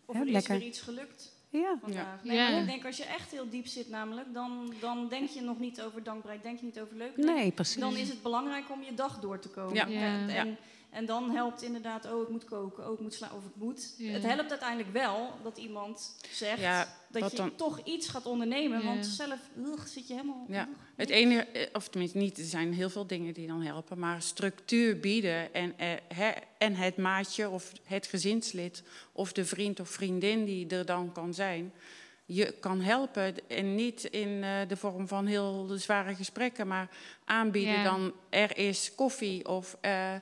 Of 0.05 0.15
hè, 0.15 0.21
er 0.21 0.27
is 0.27 0.31
lekker. 0.33 0.57
weer 0.57 0.67
iets 0.67 0.81
gelukt 0.81 1.33
Ja. 1.49 1.77
vandaag. 1.81 2.23
Nee, 2.23 2.37
Ja. 2.37 2.49
maar 2.49 2.59
ik 2.59 2.65
denk 2.65 2.85
als 2.85 2.97
je 2.97 3.05
echt 3.05 3.31
heel 3.31 3.49
diep 3.49 3.67
zit 3.67 3.89
namelijk, 3.89 4.33
dan, 4.33 4.73
dan 4.81 5.07
denk 5.09 5.29
je 5.29 5.41
nog 5.41 5.59
niet 5.59 5.81
over 5.81 6.03
dankbaarheid, 6.03 6.43
denk 6.43 6.59
je 6.59 6.65
niet 6.65 6.79
over 6.79 6.95
leuk. 6.97 7.17
Nee, 7.17 7.51
precies. 7.51 7.79
Dan 7.81 7.95
is 7.95 8.09
het 8.09 8.21
belangrijk 8.21 8.71
om 8.71 8.83
je 8.83 8.93
dag 8.93 9.19
door 9.19 9.39
te 9.39 9.49
komen. 9.49 9.75
Ja. 9.75 9.87
Ja. 9.87 9.99
En, 9.99 10.29
en 10.29 10.57
En 10.89 11.05
dan 11.05 11.29
helpt 11.29 11.61
inderdaad, 11.61 12.11
oh, 12.11 12.21
ik 12.21 12.29
moet 12.29 12.43
koken, 12.45 12.87
oh, 12.87 12.93
ik 12.93 12.99
moet 12.99 13.13
slaan, 13.13 13.31
of 13.35 13.45
ik 13.45 13.55
moet. 13.55 13.93
Ja. 13.97 14.11
Het 14.11 14.23
helpt 14.23 14.49
uiteindelijk 14.49 14.91
wel 14.93 15.31
dat 15.43 15.57
iemand 15.57 16.15
zegt 16.31 16.59
Ja, 16.59 16.95
dat 17.09 17.31
je 17.31 17.37
dan- 17.37 17.55
toch 17.55 17.79
iets 17.83 18.07
gaat 18.07 18.25
ondernemen. 18.25 18.79
Ja. 18.79 18.85
Want 18.85 19.05
zelf 19.05 19.39
ugh, 19.57 19.85
zit 19.85 20.07
je 20.07 20.13
helemaal... 20.13 20.45
Ja, 20.47 20.61
ugh, 20.69 20.77
het 20.95 21.09
enige, 21.09 21.45
eh, 21.45 21.67
of 21.73 21.87
tenminste 21.89 22.17
niet, 22.17 22.37
er 22.37 22.43
zijn 22.43 22.73
heel 22.73 22.89
veel 22.89 23.07
dingen 23.07 23.33
die 23.33 23.47
dan 23.47 23.61
helpen, 23.61 23.99
maar 23.99 24.21
structuur 24.21 24.99
bieden 24.99 25.53
en, 25.53 25.73
eh, 25.77 25.89
hè, 26.13 26.31
en 26.57 26.75
het 26.75 26.97
maatje 26.97 27.49
of 27.49 27.71
het 27.83 28.07
gezinslid 28.07 28.83
of 29.11 29.31
de 29.31 29.45
vriend 29.45 29.79
of 29.79 29.89
vriendin 29.89 30.45
die 30.45 30.67
er 30.67 30.85
dan 30.85 31.11
kan 31.11 31.33
zijn, 31.33 31.73
je 32.31 32.53
kan 32.59 32.81
helpen 32.81 33.35
en 33.47 33.75
niet 33.75 34.03
in 34.03 34.43
eh, 34.43 34.51
de 34.67 34.77
vorm 34.77 35.07
van 35.07 35.25
heel 35.25 35.67
zware 35.75 36.15
gesprekken, 36.15 36.67
maar 36.67 36.87
aanbieden 37.25 37.83
dan 37.83 38.13
er 38.29 38.57
is 38.57 38.91
koffie 38.95 39.47
of 39.47 39.77
eh, 39.81 40.13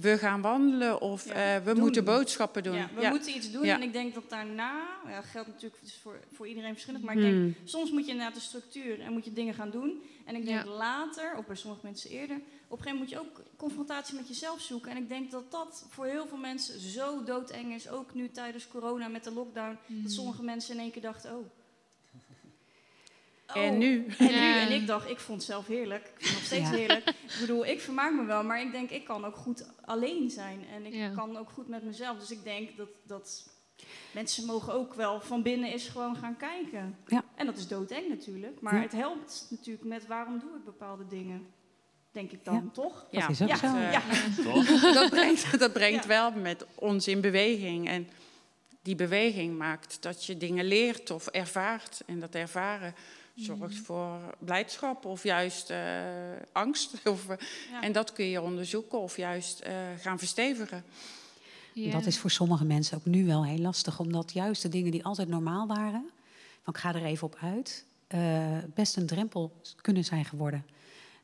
we 0.00 0.18
gaan 0.18 0.40
wandelen 0.40 1.00
of 1.00 1.26
eh, 1.26 1.56
we 1.56 1.72
doen. 1.72 1.78
moeten 1.78 2.04
boodschappen 2.04 2.62
doen. 2.62 2.74
Ja, 2.76 2.88
we 2.94 3.00
Ja. 3.00 3.10
moeten 3.10 3.36
iets 3.36 3.50
doen 3.50 3.64
Ja. 3.64 3.74
en 3.74 3.82
ik 3.82 3.92
denk 3.92 4.14
dat 4.14 4.30
daarna, 4.30 4.86
ja, 5.08 5.20
geldt 5.20 5.48
natuurlijk 5.48 5.80
voor, 6.02 6.20
voor 6.32 6.46
iedereen 6.48 6.72
verschillend, 6.72 7.04
maar 7.04 7.14
Hmm. 7.14 7.24
ik 7.24 7.30
denk 7.54 7.56
soms 7.64 7.90
moet 7.90 8.04
je 8.04 8.10
inderdaad 8.10 8.34
de 8.34 8.40
structuur 8.40 9.00
en 9.00 9.12
moet 9.12 9.24
je 9.24 9.32
dingen 9.32 9.54
gaan 9.54 9.70
doen. 9.70 10.02
En 10.24 10.34
ik 10.36 10.44
denk 10.44 10.64
Ja. 10.64 10.70
later, 10.70 11.36
of 11.36 11.46
bij 11.46 11.56
sommige 11.56 11.86
mensen 11.86 12.10
eerder, 12.10 12.36
op 12.36 12.42
een 12.78 12.84
gegeven 12.84 12.92
moment 12.92 12.98
moet 13.00 13.10
je 13.10 13.18
ook 13.18 13.46
confrontatie 13.56 14.14
met 14.16 14.28
jezelf 14.28 14.60
zoeken. 14.60 14.90
En 14.90 14.96
ik 14.96 15.08
denk 15.08 15.30
dat 15.30 15.50
dat 15.50 15.86
voor 15.90 16.06
heel 16.06 16.26
veel 16.26 16.36
mensen 16.38 16.80
zo 16.80 17.24
doodeng 17.24 17.74
is, 17.74 17.88
ook 17.88 18.14
nu 18.14 18.30
tijdens 18.30 18.68
corona 18.68 19.08
met 19.08 19.24
de 19.24 19.30
lockdown, 19.32 19.78
Mhm. 19.86 20.02
dat 20.02 20.12
sommige 20.12 20.42
mensen 20.42 20.74
in 20.74 20.80
één 20.80 20.90
keer 20.90 21.02
dachten, 21.02 21.36
oh. 21.36 21.46
En 23.46 23.72
Oh, 23.72 23.78
nu? 23.78 24.06
En 24.18 24.26
nu, 24.26 24.30
Ja. 24.32 24.60
en 24.66 24.72
ik 24.72 24.86
dacht, 24.86 25.08
ik 25.10 25.18
vond 25.18 25.38
het 25.38 25.46
zelf 25.50 25.66
heerlijk. 25.66 26.04
Ik 26.06 26.12
vind 26.16 26.24
het 26.28 26.34
nog 26.34 26.44
steeds 26.44 26.68
Ja. 26.70 26.76
heerlijk. 26.76 27.08
Ik 27.08 27.36
bedoel, 27.40 27.66
ik 27.66 27.80
vermaak 27.80 28.12
me 28.12 28.24
wel, 28.24 28.44
maar 28.44 28.60
ik 28.60 28.72
denk, 28.72 28.90
ik 28.90 29.04
kan 29.04 29.24
ook 29.24 29.36
goed 29.36 29.66
alleen 29.84 30.30
zijn. 30.30 30.66
En 30.68 30.86
ik 30.86 30.94
Ja. 30.94 31.08
kan 31.14 31.36
ook 31.36 31.50
goed 31.50 31.68
met 31.68 31.82
mezelf. 31.82 32.18
Dus 32.18 32.30
ik 32.30 32.44
denk 32.44 32.76
dat, 32.76 32.88
dat 33.06 33.48
mensen 34.12 34.44
mogen 34.46 34.72
ook 34.72 34.94
wel 34.94 35.20
van 35.20 35.42
binnen 35.42 35.72
eens 35.72 35.88
gewoon 35.88 36.16
gaan 36.16 36.36
kijken. 36.36 36.98
Ja. 37.06 37.24
En 37.34 37.46
dat 37.46 37.56
is 37.56 37.68
doodeng 37.68 38.08
natuurlijk. 38.08 38.60
Maar 38.60 38.74
Ja. 38.74 38.80
het 38.80 38.92
helpt 38.92 39.46
natuurlijk 39.50 39.86
met 39.86 40.06
waarom 40.06 40.38
doe 40.38 40.56
ik 40.56 40.64
bepaalde 40.64 41.06
dingen. 41.06 41.46
Denk 42.12 42.30
ik 42.32 42.44
dan, 42.44 42.54
Ja. 42.54 42.62
toch? 42.72 43.06
Dat 43.10 43.30
is 43.30 43.42
ook 43.42 43.48
ja. 43.48 43.56
zo. 43.56 43.76
Ja. 43.76 44.02
Toch? 44.52 44.80
dat 44.94 45.10
brengt, 45.10 45.58
dat 45.58 45.72
brengt 45.72 46.02
Ja. 46.02 46.08
wel 46.08 46.30
met 46.32 46.66
ons 46.74 47.08
in 47.08 47.20
beweging. 47.20 47.88
En 47.88 48.08
die 48.82 48.94
beweging 48.94 49.58
maakt 49.58 50.02
dat 50.02 50.24
je 50.24 50.36
dingen 50.36 50.64
leert 50.64 51.10
of 51.10 51.26
ervaart. 51.26 52.02
En 52.06 52.20
dat 52.20 52.34
ervaren 52.34 52.94
zorgt 53.34 53.76
voor 53.76 54.18
blijdschap 54.38 55.04
of 55.04 55.22
juist 55.22 55.70
eh, 55.70 55.78
angst. 56.52 56.92
Of, 57.08 57.28
eh, 57.28 57.36
Ja. 57.70 57.82
En 57.82 57.92
dat 57.92 58.12
kun 58.12 58.24
je 58.24 58.40
onderzoeken 58.42 58.98
of 58.98 59.16
juist 59.16 59.60
eh, 59.60 59.74
gaan 60.00 60.18
verstevigen. 60.18 60.84
Ja. 61.74 61.90
Dat 61.90 62.06
is 62.06 62.18
voor 62.18 62.30
sommige 62.30 62.64
mensen 62.64 62.96
ook 62.96 63.04
nu 63.04 63.26
wel 63.26 63.44
heel 63.44 63.58
lastig, 63.58 63.98
omdat 63.98 64.32
juist 64.32 64.62
de 64.62 64.68
dingen 64.68 64.90
die 64.90 65.04
altijd 65.04 65.28
normaal 65.28 65.66
waren, 65.66 66.10
van 66.62 66.74
ik 66.74 66.80
ga 66.80 66.94
er 66.94 67.04
even 67.04 67.26
op 67.26 67.36
uit, 67.40 67.84
eh, 68.06 68.58
best 68.74 68.96
een 68.96 69.06
drempel 69.06 69.52
kunnen 69.80 70.04
zijn 70.04 70.24
geworden. 70.24 70.66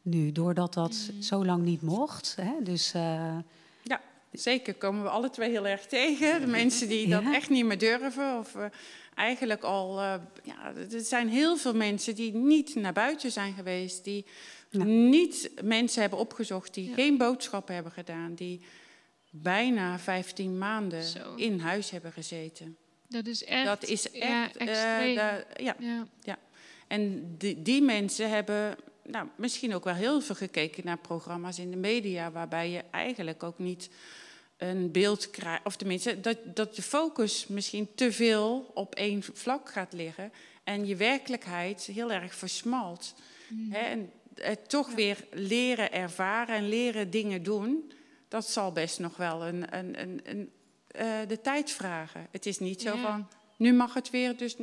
Nu, 0.02 0.32
doordat 0.32 0.74
dat 0.74 1.10
zo 1.20 1.44
lang 1.44 1.62
niet 1.64 1.82
mocht. 1.82 2.36
Hè, 2.40 2.52
dus 2.62 2.92
eh, 2.94 3.36
Ja, 3.82 4.00
zeker 4.32 4.74
komen 4.74 5.02
we 5.02 5.08
alle 5.08 5.30
twee 5.30 5.50
heel 5.50 5.66
erg 5.66 5.86
tegen. 5.86 6.40
De 6.40 6.46
mensen 6.46 6.88
die 6.88 7.08
dat 7.08 7.22
Ja. 7.22 7.34
echt 7.34 7.50
niet 7.50 7.64
meer 7.64 7.78
durven. 7.78 8.38
Of 8.38 8.54
eh, 8.54 8.64
eigenlijk 9.14 9.62
al, 9.62 10.00
ja, 10.42 10.72
er 10.90 11.00
zijn 11.00 11.28
heel 11.28 11.56
veel 11.56 11.74
mensen 11.74 12.14
die 12.14 12.34
niet 12.34 12.74
naar 12.74 12.92
buiten 12.92 13.32
zijn 13.32 13.54
geweest. 13.54 14.04
Die 14.04 14.24
Ja. 14.70 14.84
niet 14.84 15.50
mensen 15.62 16.00
hebben 16.00 16.18
opgezocht, 16.18 16.74
die 16.74 16.88
Ja. 16.88 16.94
geen 16.94 17.16
boodschappen 17.18 17.74
hebben 17.74 17.92
gedaan. 17.92 18.34
Die 18.34 18.60
bijna 19.30 19.98
15 19.98 20.58
maanden 20.58 21.02
Zo. 21.02 21.34
in 21.34 21.58
huis 21.60 21.90
hebben 21.90 22.12
gezeten. 22.12 22.76
Dat 23.08 23.26
is 23.26 23.44
echt, 23.44 23.66
dat 23.66 23.84
is 23.84 24.06
ja, 24.12 24.44
echt. 24.44 24.56
eh, 24.56 24.66
extreem. 24.68 25.14
da- 25.14 25.44
ja. 25.56 25.76
ja. 26.22 26.38
En 26.86 27.34
die, 27.38 27.62
die 27.62 27.82
mensen 27.82 28.30
hebben 28.30 28.76
nou, 29.04 29.28
misschien 29.36 29.74
ook 29.74 29.84
wel 29.84 29.94
heel 29.94 30.20
veel 30.20 30.34
gekeken 30.34 30.84
naar 30.84 30.98
programma's 30.98 31.58
in 31.58 31.70
de 31.70 31.76
media, 31.76 32.30
waarbij 32.30 32.70
je 32.70 32.82
eigenlijk 32.90 33.42
ook 33.42 33.58
niet 33.58 33.90
een 34.56 34.90
beeld 34.92 35.30
krijgt, 35.30 35.64
of 35.66 35.76
tenminste 35.76 36.20
dat, 36.20 36.38
dat 36.44 36.76
de 36.76 36.82
focus 36.82 37.46
misschien 37.46 37.88
te 37.94 38.12
veel 38.12 38.70
op 38.74 38.94
één 38.94 39.22
vlak 39.22 39.70
gaat 39.70 39.92
liggen 39.92 40.32
en 40.64 40.86
je 40.86 40.96
werkelijkheid 40.96 41.82
heel 41.82 42.12
erg 42.12 42.34
versmalt. 42.34 43.14
Hè, 43.70 43.78
en 43.78 44.10
het 44.34 44.68
toch 44.68 44.94
weer 44.94 45.24
leren 45.32 45.92
ervaren 45.92 46.56
en 46.56 46.68
leren 46.68 47.10
dingen 47.10 47.42
doen, 47.42 47.92
dat 48.30 48.50
zal 48.50 48.72
best 48.72 48.98
nog 48.98 49.16
wel 49.16 49.46
een, 49.46 49.76
een, 49.78 50.00
een, 50.00 50.20
een, 50.24 50.50
eh, 50.86 51.28
de 51.28 51.40
tijd 51.40 51.70
vragen. 51.70 52.26
Het 52.30 52.46
is 52.46 52.58
niet 52.58 52.80
zo 52.82 52.94
Ja. 52.94 53.02
van, 53.02 53.28
nu 53.56 53.72
mag 53.72 53.94
het 53.94 54.10
weer, 54.10 54.36
dus 54.36 54.56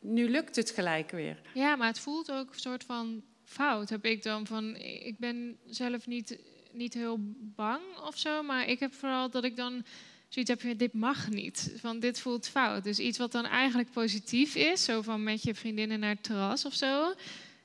nu 0.00 0.30
lukt 0.30 0.56
het 0.56 0.70
gelijk 0.70 1.10
weer. 1.10 1.40
Ja, 1.54 1.76
maar 1.76 1.86
het 1.86 1.98
voelt 2.00 2.32
ook 2.32 2.52
een 2.52 2.60
soort 2.60 2.84
van 2.84 3.22
fout, 3.44 3.88
heb 3.88 4.04
ik 4.04 4.22
dan. 4.22 4.46
Van, 4.46 4.76
ik 4.76 5.18
ben 5.18 5.58
zelf 5.66 6.06
niet, 6.06 6.38
niet 6.72 6.94
heel 6.94 7.16
bang 7.56 7.82
of 8.06 8.18
zo, 8.18 8.42
maar 8.42 8.68
ik 8.68 8.78
heb 8.80 8.94
vooral 8.94 9.30
dat 9.30 9.44
ik 9.44 9.56
dan 9.56 9.84
zoiets 10.28 10.50
heb 10.50 10.60
van, 10.60 10.76
dit 10.76 10.92
mag 10.92 11.28
niet. 11.28 11.72
Van, 11.76 12.00
dit 12.00 12.20
voelt 12.20 12.48
fout. 12.48 12.84
Dus 12.84 12.98
iets 12.98 13.18
wat 13.18 13.32
dan 13.32 13.44
eigenlijk 13.44 13.90
positief 13.90 14.54
is, 14.54 14.84
zo 14.84 15.02
van 15.02 15.22
met 15.22 15.42
je 15.42 15.54
vriendinnen 15.54 16.00
naar 16.00 16.14
het 16.14 16.22
terras 16.22 16.64
of 16.64 16.74
zo. 16.74 17.14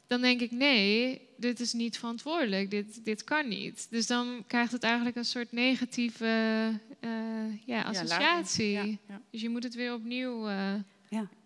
Dan 0.08 0.22
denk 0.22 0.42
ik, 0.42 0.52
nee, 0.52 1.22
dit 1.38 1.60
is 1.60 1.74
niet 1.74 1.98
verantwoordelijk, 1.98 2.70
dit, 2.72 3.06
dit 3.06 3.24
kan 3.24 3.48
niet. 3.48 3.88
Dus 3.90 4.08
dan 4.08 4.44
krijgt 4.48 4.72
het 4.72 4.84
eigenlijk 4.84 5.16
een 5.16 5.26
soort 5.26 5.52
negatieve 5.52 6.26
eh, 7.00 7.10
ja, 7.66 7.82
associatie. 7.82 8.72
Ja, 8.72 8.84
ja. 8.84 9.22
Dus 9.32 9.42
je 9.42 9.50
moet 9.50 9.64
het 9.64 9.76
weer 9.76 9.94
opnieuw... 9.94 10.48
eh, 10.48 10.74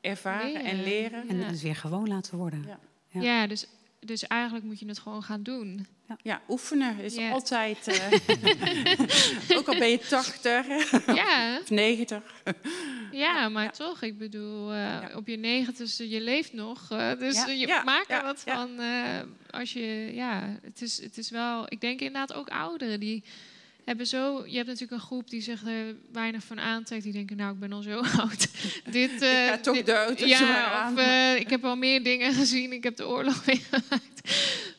Ervaren 0.02 0.64
en 0.64 0.84
Leren. 0.84 1.28
en 1.30 1.38
Ja. 1.38 1.46
het 1.46 1.62
weer 1.62 1.76
gewoon 1.76 2.08
laten 2.08 2.38
worden. 2.38 2.64
Ja. 2.68 2.80
Ja. 3.12 3.22
ja, 3.22 3.48
dus, 3.48 3.66
dus 4.00 4.28
eigenlijk 4.28 4.66
moet 4.66 4.80
je 4.80 4.86
het 4.88 5.00
gewoon 5.00 5.24
gaan 5.24 5.44
doen. 5.44 5.88
Ja, 6.24 6.42
oefenen 6.50 7.00
is 7.00 7.16
Ja. 7.16 7.32
altijd. 7.32 7.88
eh, 7.88 8.12
ook 9.58 9.68
al 9.68 9.78
ben 9.78 9.90
je 9.90 10.00
80 10.00 10.68
Ja, 11.16 11.60
of 11.62 11.70
90. 11.70 12.44
Ja 13.12 13.50
maar 13.50 13.72
toch, 13.74 14.02
ik 14.02 14.18
bedoel, 14.18 14.74
eh, 14.74 14.98
op 15.16 15.28
je 15.28 15.38
negentigste, 15.38 16.10
je 16.10 16.22
leeft 16.22 16.54
nog. 16.54 16.88
eh, 16.92 17.12
dus 17.20 17.46
je 17.46 17.82
maakt 17.86 18.10
er 18.12 18.24
wat 18.24 18.44
van. 18.48 18.80
eh, 18.80 19.20
als 19.50 19.74
je, 19.74 20.12
ja, 20.14 20.58
het 20.64 20.82
is, 20.82 21.02
het 21.02 21.18
is 21.18 21.30
wel, 21.30 21.66
ik 21.70 21.82
denk 21.82 22.00
inderdaad 22.00 22.34
ook 22.34 22.50
ouderen 22.50 23.00
die 23.00 23.24
hebben 23.86 24.08
zo, 24.08 24.44
je 24.46 24.56
hebt 24.56 24.68
natuurlijk 24.68 24.92
een 25.02 25.08
groep 25.08 25.30
die 25.30 25.42
zich 25.42 25.66
er 25.66 25.96
weinig 26.12 26.44
van 26.44 26.60
aantrekt. 26.60 27.04
Die 27.04 27.14
denken, 27.14 27.38
nou, 27.38 27.54
ik 27.54 27.60
ben 27.60 27.72
al 27.74 27.82
zo 27.82 28.00
oud. 28.20 28.48
dit, 28.92 29.22
eh, 29.22 29.30
ga 29.48 29.58
toch 29.58 29.76
dit- 29.76 29.86
dood, 29.86 30.20
Ja, 30.20 30.92
of 30.94 31.00
ik 31.40 31.50
heb 31.50 31.66
al 31.66 31.76
meer 31.76 32.04
dingen 32.04 32.34
gezien. 32.34 32.72
Ik 32.74 32.84
heb 32.84 32.96
de 32.96 33.08
oorlog 33.08 33.46
meegemaakt. 33.46 34.22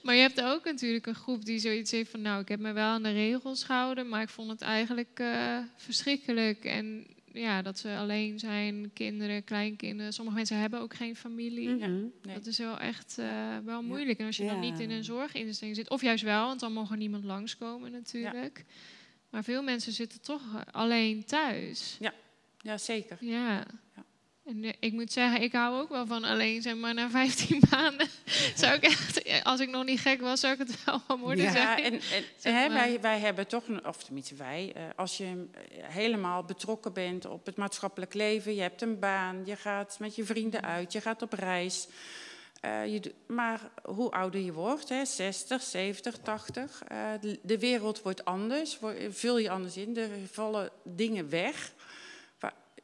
Maar 0.02 0.15
je 0.15 0.20
hebt 0.20 0.43
ook 0.43 0.65
natuurlijk 0.65 1.07
een 1.07 1.15
groep 1.15 1.44
die 1.44 1.59
zoiets 1.59 1.90
heeft 1.90 2.11
van... 2.11 2.20
nou, 2.23 2.40
ik 2.40 2.48
heb 2.48 2.61
me 2.61 2.73
wel 2.73 2.89
aan 2.89 3.02
de 3.02 3.12
regels 3.12 3.65
gehouden... 3.65 4.09
maar 4.09 4.23
ik 4.23 4.28
vond 4.28 4.51
het 4.51 4.61
eigenlijk 4.61 5.23
verschrikkelijk. 5.77 6.65
En 6.65 7.07
ja, 7.32 7.62
dat 7.62 7.78
ze 7.78 7.97
alleen 7.97 8.39
zijn, 8.39 8.90
kinderen, 8.93 9.44
kleinkinderen. 9.44 10.12
Sommige 10.12 10.36
mensen 10.36 10.57
hebben 10.59 10.81
ook 10.81 10.94
geen 10.94 11.16
familie. 11.16 11.69
Mhm. 11.69 11.90
Nee. 12.23 12.35
Dat 12.35 12.47
is 12.47 12.59
wel 12.59 12.78
echt 12.78 13.19
eh, 13.19 13.57
wel 13.65 13.82
moeilijk. 13.82 14.19
En 14.19 14.27
als 14.27 14.36
je 14.36 14.44
dan 14.47 14.55
Ja. 14.55 14.61
niet 14.70 14.78
in 14.81 14.90
een 14.90 15.05
zorginstelling 15.05 15.77
zit... 15.77 15.90
of 15.90 16.02
juist 16.02 16.24
wel, 16.24 16.47
want 16.47 16.61
dan 16.61 16.73
mag 16.73 16.90
er 16.90 16.97
niemand 16.97 17.24
langskomen 17.24 17.93
natuurlijk. 17.93 18.65
Maar 19.31 19.44
veel 19.44 19.62
mensen 19.62 19.93
zitten 19.93 20.20
toch 20.20 20.43
alleen 20.73 21.24
thuis. 21.24 21.98
Ja, 22.62 22.78
zeker. 22.78 23.16
Ja. 23.20 23.66
En 24.51 24.65
eh, 24.65 24.73
ik 24.81 24.93
moet 24.93 25.13
zeggen, 25.13 25.43
ik 25.43 25.53
hou 25.53 25.81
ook 25.81 25.89
wel 25.89 26.07
van 26.07 26.25
alleen 26.25 26.63
zijn, 26.63 26.81
maar 26.81 26.95
na 26.95 27.11
15 27.11 27.63
maanden 27.71 28.09
zou 28.55 28.75
ik 28.75 28.83
echt, 28.83 29.23
eh, 29.23 29.43
als 29.43 29.61
ik 29.61 29.69
nog 29.69 29.85
niet 29.85 30.01
gek 30.01 30.21
was, 30.21 30.41
zou 30.41 30.53
ik 30.53 30.59
het 30.59 30.85
wel 30.85 31.01
van 31.07 31.21
worden 31.21 31.45
Ja, 31.45 31.53
zijn. 31.53 31.79
en, 31.79 31.93
en 31.93 32.01
Zeg 32.37 32.53
hè, 32.53 32.69
wij, 32.69 33.01
wij 33.01 33.19
hebben 33.19 33.47
toch, 33.47 33.69
een, 33.69 33.87
of 33.87 34.03
tenminste 34.03 34.35
wij, 34.35 34.73
eh, 34.75 34.83
als 34.97 35.17
je 35.17 35.47
helemaal 35.83 36.45
betrokken 36.45 36.93
bent 36.93 37.27
op 37.27 37.47
het 37.47 37.57
maatschappelijk 37.57 38.15
leven, 38.15 38.55
je 38.55 38.61
hebt 38.61 38.83
een 38.83 38.99
baan, 38.99 39.43
je 39.45 39.57
gaat 39.57 39.97
met 39.99 40.17
je 40.17 40.25
vrienden 40.25 40.63
uit, 40.63 40.93
je 40.93 41.01
gaat 41.01 41.23
op 41.23 41.33
reis. 41.33 41.89
je, 42.63 43.15
maar 43.27 43.61
hoe 43.83 44.11
ouder 44.11 44.41
je 44.41 44.53
wordt, 44.53 44.89
hè, 44.89 45.05
60, 45.05 45.63
70, 45.63 46.19
80, 46.19 46.83
eh, 46.89 46.99
de, 47.21 47.39
de 47.43 47.59
wereld 47.59 48.03
wordt 48.03 48.25
anders, 48.25 48.79
vul 49.11 49.39
je 49.39 49.51
anders 49.51 49.77
in, 49.77 49.97
er 49.97 50.11
vallen 50.31 50.71
dingen 50.85 51.29
weg. 51.29 51.73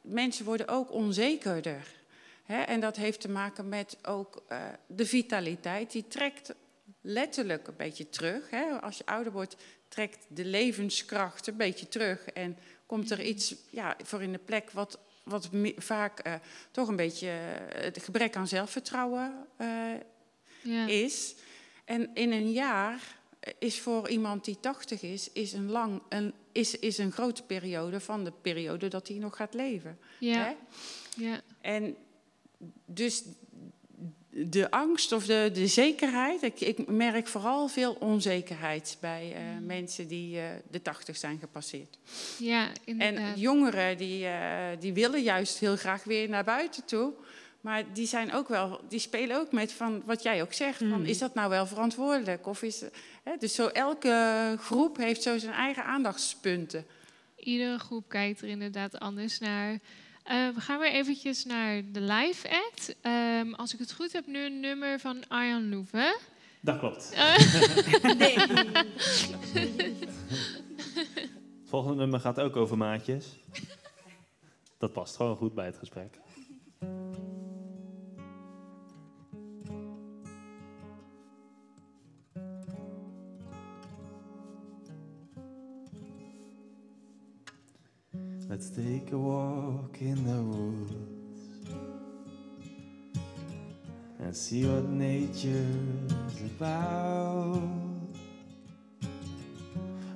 Mensen 0.07 0.45
worden 0.45 0.67
ook 0.67 0.91
onzekerder. 0.91 1.95
Hè, 2.43 2.61
en 2.61 2.79
dat 2.79 2.95
heeft 2.95 3.21
te 3.21 3.29
maken 3.29 3.69
met 3.69 3.97
ook 4.01 4.43
eh, 4.47 4.63
de 4.87 5.05
vitaliteit. 5.05 5.91
Die 5.91 6.07
trekt 6.07 6.53
letterlijk 7.01 7.67
een 7.67 7.75
beetje 7.77 8.09
terug. 8.09 8.49
Hè. 8.49 8.81
Als 8.81 8.97
je 8.97 9.05
ouder 9.05 9.31
wordt, 9.31 9.55
trekt 9.87 10.25
de 10.27 10.45
levenskracht 10.45 11.47
een 11.47 11.57
beetje 11.57 11.87
terug. 11.87 12.25
En 12.25 12.57
komt 12.85 13.11
er 13.11 13.21
iets 13.21 13.55
ja, 13.69 13.95
voor 14.03 14.21
in 14.21 14.31
de 14.31 14.37
plek 14.37 14.71
wat, 14.71 14.99
wat 15.23 15.49
vaak 15.77 16.19
eh, 16.19 16.33
toch 16.71 16.87
een 16.87 16.95
beetje 16.95 17.29
eh, 17.29 17.83
het 17.83 18.03
gebrek 18.03 18.35
aan 18.35 18.47
zelfvertrouwen 18.47 19.47
ja. 20.61 20.87
is. 20.87 21.35
En 21.85 22.09
in 22.13 22.31
een 22.31 22.51
jaar 22.51 23.16
is 23.59 23.79
voor 23.79 24.09
iemand 24.09 24.45
die 24.45 24.59
80 24.59 25.01
is, 25.01 25.31
is 25.31 25.53
een, 25.53 25.69
lang, 25.69 26.01
een, 26.09 26.33
is, 26.51 26.79
is 26.79 26.97
een 26.97 27.11
grote 27.11 27.43
periode 27.43 27.99
van 27.99 28.23
de 28.23 28.33
periode 28.41 28.87
dat 28.87 29.07
hij 29.07 29.17
nog 29.17 29.35
gaat 29.35 29.53
leven. 29.53 29.97
Ja. 30.19 30.37
Hè? 30.37 30.53
Ja. 31.23 31.41
En 31.61 31.95
dus 32.85 33.23
de 34.45 34.71
angst 34.71 35.11
of 35.11 35.25
de, 35.25 35.49
de 35.53 35.67
zekerheid, 35.67 36.43
ik, 36.43 36.59
ik 36.59 36.87
merk 36.87 37.27
vooral 37.27 37.67
veel 37.67 37.93
onzekerheid 37.99 38.97
bij 38.99 39.33
eh, 39.35 39.41
Mm. 39.41 39.65
mensen 39.65 40.07
die 40.07 40.39
eh, 40.39 40.45
de 40.71 40.81
80 40.81 41.17
zijn 41.17 41.39
gepasseerd. 41.39 41.97
Ja, 42.39 42.69
inderdaad. 42.83 43.33
En 43.33 43.39
jongeren 43.39 43.97
die, 43.97 44.25
eh, 44.25 44.67
die 44.79 44.93
willen 44.93 45.21
juist 45.21 45.59
heel 45.59 45.75
graag 45.75 46.03
weer 46.03 46.29
naar 46.29 46.43
buiten 46.43 46.85
toe. 46.85 47.13
Maar 47.61 47.83
die, 47.93 48.07
zijn 48.07 48.33
ook 48.33 48.47
wel, 48.47 48.81
die 48.89 48.99
spelen 48.99 49.37
ook 49.37 49.51
met 49.51 49.71
van 49.73 50.01
wat 50.05 50.23
jij 50.23 50.41
ook 50.41 50.53
zegt. 50.53 50.77
Van, 50.77 50.87
Mm. 50.87 51.05
is 51.05 51.17
dat 51.17 51.33
nou 51.33 51.49
wel 51.49 51.65
verantwoordelijk? 51.67 52.47
Of 52.47 52.61
is, 52.61 52.83
hè, 53.23 53.31
dus 53.39 53.55
zo 53.55 53.67
elke 53.67 54.55
groep 54.59 54.97
heeft 54.97 55.21
zo 55.21 55.37
zijn 55.37 55.53
eigen 55.53 55.83
aandachtspunten. 55.85 56.85
Iedere 57.35 57.79
groep 57.79 58.09
kijkt 58.09 58.41
er 58.41 58.47
inderdaad 58.47 58.99
anders 58.99 59.39
naar. 59.39 59.71
Eh, 60.23 60.49
we 60.55 60.61
gaan 60.61 60.79
weer 60.79 60.91
eventjes 60.91 61.45
naar 61.45 61.81
de 61.91 62.01
live 62.01 62.49
act. 62.67 62.95
Ehm, 63.01 63.53
als 63.53 63.73
ik 63.73 63.79
het 63.79 63.93
goed 63.93 64.13
heb, 64.13 64.27
nu 64.27 64.45
een 64.45 64.59
nummer 64.59 64.99
van 64.99 65.23
Arjan 65.27 65.69
Loeven. 65.69 66.15
Dat 66.61 66.79
klopt. 66.79 67.11
Eh, 67.13 67.35
Het 71.59 71.75
volgende 71.75 71.97
nummer 71.97 72.19
gaat 72.19 72.39
ook 72.39 72.55
over 72.55 72.77
maatjes. 72.77 73.25
Dat 74.77 74.93
past 74.93 75.15
gewoon 75.15 75.35
goed 75.35 75.53
bij 75.53 75.65
het 75.65 75.77
gesprek. 75.77 76.17
Let's 88.49 88.69
take 88.69 89.11
a 89.11 89.17
walk 89.17 89.97
in 89.99 90.23
the 90.23 90.41
woods 90.41 91.69
and 94.19 94.33
see 94.33 94.65
what 94.65 94.85
nature's 94.85 96.41
about. 96.55 97.61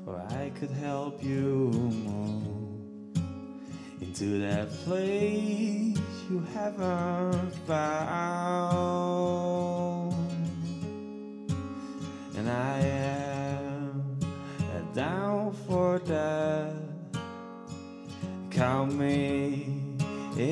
Or 0.08 0.18
I 0.30 0.50
could 0.58 0.72
help 0.72 1.22
you 1.22 1.72
move 2.08 3.18
into 4.00 4.40
that 4.40 4.72
place 4.86 6.00
you 6.30 6.40
haven't 6.54 7.54
found. 7.68 8.96
And 12.38 12.50
I 12.50 12.80
am 12.80 14.20
down 14.96 15.52
for 15.68 16.00
that. 16.00 16.81
Count 18.62 18.94
me 18.94 19.66
in 20.38 20.52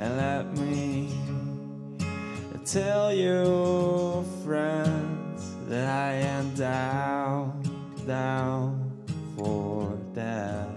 and 0.00 0.16
let 0.16 0.44
me 0.58 1.14
tell 2.64 3.14
you, 3.14 4.24
friends, 4.44 5.54
that 5.68 5.86
I 5.88 6.14
am 6.14 6.52
down, 6.56 7.62
down 8.04 8.90
for 9.36 9.96
that. 10.14 10.70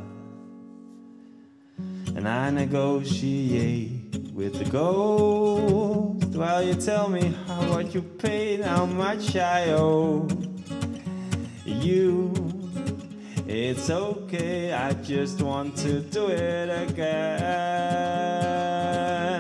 And 2.16 2.28
I 2.30 2.52
negotiate 2.52 4.32
with 4.32 4.60
the 4.60 4.66
ghost 4.66 6.36
while 6.36 6.62
you 6.62 6.76
tell 6.76 7.10
me 7.10 7.34
how 7.48 7.68
what 7.72 7.96
you 7.96 8.04
paid, 8.04 8.62
how 8.62 8.86
much 8.86 9.36
I 9.36 9.72
owe 9.72 10.28
you. 11.66 12.53
It's 13.56 13.92
okay, 13.92 14.74
I 14.74 14.94
just 14.94 15.40
want 15.40 15.78
to 15.78 16.00
do 16.00 16.30
it 16.30 16.90
again. 16.90 17.44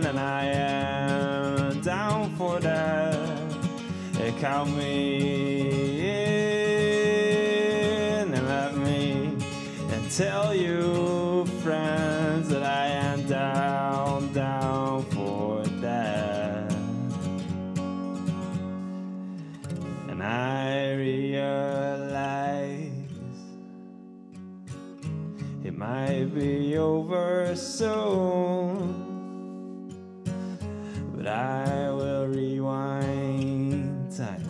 And 0.05 0.19
I 0.19 0.45
am 0.45 1.81
down 1.81 2.35
for 2.35 2.59
that. 2.59 3.17
Count 4.39 4.69
me 4.77 6.01
in 8.21 8.33
and 8.35 8.47
let 8.47 8.75
me 8.77 9.35
and 9.89 10.11
tell 10.11 10.53
you, 10.53 11.02
might 25.83 26.33
be 26.33 26.77
over 26.77 27.53
soon, 27.55 28.79
but 31.13 31.27
I 31.27 31.91
will 31.91 32.27
rewind 32.27 34.09
time 34.15 34.49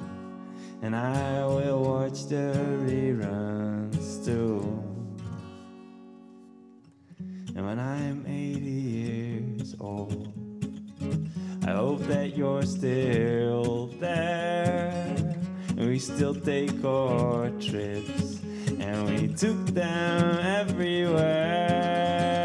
and 0.84 0.96
I 0.96 1.44
will 1.46 1.82
watch 1.82 2.28
the 2.28 2.54
reruns 2.86 4.24
too. 4.24 4.62
And 7.56 7.66
when 7.66 7.80
I'm 7.80 8.26
80 8.28 8.70
years 9.02 9.76
old, 9.80 10.32
I 11.66 11.72
hope 11.72 12.02
that 12.14 12.38
you're 12.38 12.68
still 12.78 13.88
there. 14.00 15.16
And 15.78 15.90
we 15.90 15.98
still 15.98 16.36
take 16.36 16.86
our 16.86 17.50
trips, 17.60 18.43
and 18.82 19.10
we 19.10 19.28
took 19.28 19.66
them 19.68 20.40
everywhere. 20.40 22.43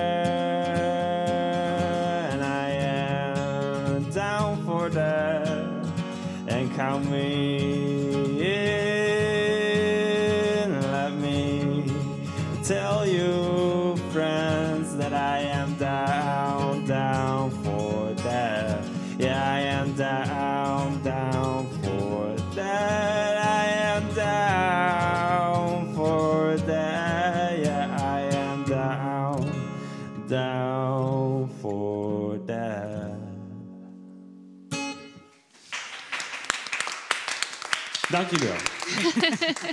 Dank 38.29 38.43
jullie 38.43 38.55
wel. 38.55 39.73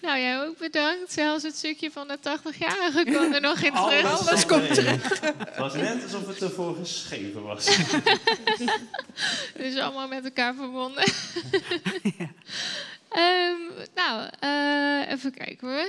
nou, 0.02 0.20
jij 0.20 0.40
ook 0.40 0.58
bedankt. 0.58 1.12
Zelfs 1.12 1.42
het 1.42 1.56
stukje 1.56 1.90
van 1.90 2.08
de 2.08 2.18
80-jarige 2.18 3.04
kwam 3.04 3.32
er 3.32 3.40
nog 3.40 3.60
in 3.60 3.72
terug. 3.72 4.04
Alles 4.04 4.46
komt 4.46 4.74
terug. 4.74 5.20
Het 5.20 5.56
was 5.56 5.74
net 5.74 6.02
alsof 6.02 6.26
het 6.26 6.42
ervoor 6.42 6.76
geschreven 6.76 7.42
was. 7.42 7.64
dus 9.56 9.76
allemaal 9.76 10.08
met 10.08 10.24
elkaar 10.24 10.54
verbonden. 10.54 11.04
Ehm, 13.08 13.60
nou, 13.94 14.28
eh, 14.40 15.12
even 15.12 15.34
kijken 15.34 15.68
hoor. 15.68 15.88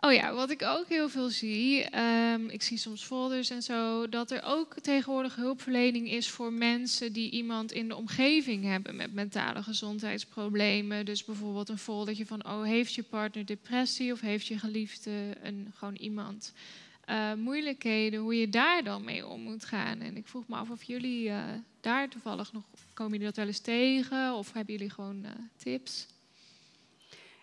Oh 0.00 0.12
ja, 0.12 0.34
wat 0.34 0.50
ik 0.50 0.62
ook 0.62 0.88
heel 0.88 1.08
veel 1.08 1.28
zie, 1.28 1.84
ehm, 1.84 2.48
ik 2.48 2.62
zie 2.62 2.78
soms 2.78 3.04
folders 3.04 3.50
en 3.50 3.62
zo, 3.62 4.08
dat 4.08 4.30
er 4.30 4.42
ook 4.44 4.74
tegenwoordig 4.80 5.34
hulpverlening 5.34 6.10
is 6.10 6.30
voor 6.30 6.52
mensen 6.52 7.12
die 7.12 7.30
iemand 7.30 7.72
in 7.72 7.88
de 7.88 7.96
omgeving 7.96 8.64
hebben 8.64 8.96
met 8.96 9.12
mentale 9.12 9.62
gezondheidsproblemen. 9.62 11.04
Dus 11.04 11.24
bijvoorbeeld 11.24 11.68
een 11.68 11.78
foldertje 11.78 12.26
van, 12.26 12.46
oh, 12.46 12.62
heeft 12.62 12.94
je 12.94 13.02
partner 13.02 13.46
depressie 13.46 14.12
of 14.12 14.20
heeft 14.20 14.46
je 14.46 14.58
geliefde 14.58 15.10
een, 15.42 15.72
gewoon 15.74 15.94
iemand 15.96 16.52
eh, 17.04 17.34
moeilijkheden, 17.34 18.20
hoe 18.20 18.38
je 18.38 18.48
daar 18.48 18.84
dan 18.84 19.04
mee 19.04 19.26
om 19.26 19.40
moet 19.40 19.64
gaan. 19.64 20.00
En 20.00 20.16
ik 20.16 20.26
vroeg 20.26 20.48
me 20.48 20.56
af 20.56 20.70
of 20.70 20.82
jullie 20.82 21.28
eh, 21.28 21.44
daar 21.80 22.08
toevallig 22.08 22.52
nog, 22.52 22.64
komen 22.94 23.12
jullie 23.12 23.26
dat 23.26 23.36
wel 23.36 23.46
eens 23.46 23.58
tegen 23.58 24.34
of 24.34 24.52
hebben 24.52 24.74
jullie 24.74 24.90
gewoon 24.90 25.24
eh, 25.24 25.30
tips? 25.56 26.06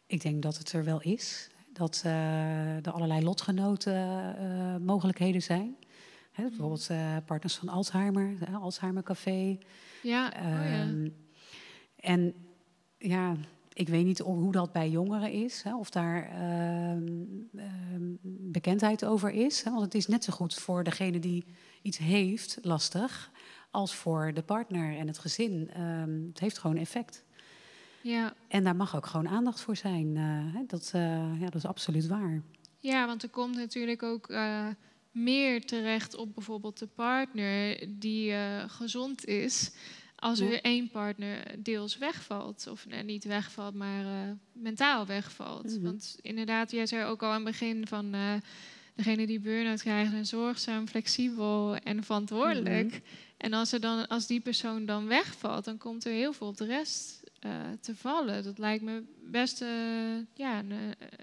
Ik 0.07 0.21
denk 0.21 0.41
dat 0.41 0.57
het 0.57 0.71
er 0.71 0.83
wel 0.83 1.01
is. 1.01 1.49
Dat 1.75 2.01
eh, 2.05 2.85
er 2.85 2.91
allerlei 2.91 3.23
lotgenoten 3.23 3.95
eh, 4.37 4.75
mogelijkheden 4.85 5.41
zijn. 5.41 5.75
Hè, 6.31 6.43
bijvoorbeeld 6.43 6.89
eh, 6.89 7.17
partners 7.25 7.55
van 7.55 7.69
Alzheimer, 7.69 8.33
hè, 8.39 8.55
Alzheimer 8.55 9.03
Café. 9.03 9.57
Ja, 10.03 10.25
oh 10.27 10.41
ja. 10.41 10.81
Ehm, 10.81 11.09
En 11.95 12.33
ja, 12.97 13.35
ik 13.73 13.89
weet 13.89 14.05
niet 14.05 14.19
hoe 14.19 14.51
dat 14.51 14.71
bij 14.71 14.89
jongeren 14.89 15.31
is, 15.31 15.63
hè, 15.63 15.75
of 15.75 15.89
daar 15.89 16.29
ehm, 16.29 17.07
ehm, 17.55 18.15
bekendheid 18.51 19.05
over 19.05 19.31
is. 19.31 19.63
Hè, 19.63 19.71
want 19.71 19.83
het 19.83 19.95
is 19.95 20.07
net 20.07 20.23
zo 20.23 20.33
goed 20.33 20.53
voor 20.53 20.83
degene 20.83 21.19
die 21.19 21.45
iets 21.81 21.97
heeft 21.97 22.57
lastig, 22.61 23.31
als 23.71 23.95
voor 23.95 24.33
de 24.33 24.43
partner 24.43 24.97
en 24.97 25.07
het 25.07 25.17
gezin. 25.17 25.69
Het 26.27 26.39
heeft 26.39 26.57
gewoon 26.57 26.77
effect. 26.77 27.24
Ja. 28.05 28.33
En 28.47 28.63
daar 28.63 28.75
mag 28.75 28.95
ook 28.95 29.05
gewoon 29.05 29.27
aandacht 29.27 29.61
voor 29.61 29.75
zijn. 29.75 30.15
Uh, 30.15 30.59
dat, 30.67 30.91
uh, 30.95 31.01
ja, 31.39 31.45
dat 31.45 31.55
is 31.55 31.65
absoluut 31.65 32.07
waar. 32.07 32.41
Ja, 32.79 33.05
want 33.05 33.23
er 33.23 33.29
komt 33.29 33.55
natuurlijk 33.55 34.03
ook 34.03 34.29
uh, 34.29 34.67
meer 35.11 35.65
terecht 35.65 36.15
op 36.15 36.35
bijvoorbeeld 36.35 36.79
de 36.79 36.87
partner 36.87 37.87
die 37.89 38.33
gezond 38.67 39.25
is. 39.25 39.71
Als 40.15 40.39
er 40.39 40.61
één 40.61 40.89
partner 40.89 41.63
deels 41.63 41.97
wegvalt, 41.97 42.67
of 42.67 42.87
nee, 42.87 43.03
niet 43.03 43.23
wegvalt, 43.23 43.75
maar 43.75 44.05
mentaal 44.51 45.05
wegvalt. 45.05 45.63
Mm 45.63 45.75
-hmm. 45.75 45.83
Want 45.83 46.17
inderdaad, 46.21 46.71
jij 46.71 46.85
zei 46.85 47.05
ook 47.05 47.23
al 47.23 47.29
aan 47.29 47.35
het 47.35 47.43
begin 47.43 47.87
van 47.87 48.15
degene 48.95 49.27
die 49.27 49.39
burn-out 49.39 49.81
krijgt, 49.81 50.11
zijn 50.11 50.25
zorgzaam, 50.25 50.87
flexibel 50.87 51.75
en 51.75 52.03
verantwoordelijk. 52.03 52.83
Mm 52.83 52.89
-hmm. 52.89 53.01
En 53.37 53.53
als, 53.53 53.71
er 53.71 53.79
dan, 53.79 54.07
als 54.07 54.27
die 54.27 54.39
persoon 54.39 54.85
dan 54.85 55.07
wegvalt, 55.07 55.65
dan 55.65 55.77
komt 55.77 56.05
er 56.05 56.11
heel 56.11 56.33
veel 56.33 56.47
op 56.47 56.57
de 56.57 56.65
rest 56.65 57.24
te 57.81 57.95
vallen. 57.95 58.43
Dat 58.43 58.57
lijkt 58.57 58.83
me 58.83 59.03
best 59.31 59.61
uh, 59.61 59.69
ja, 60.33 60.59
een 60.59 60.73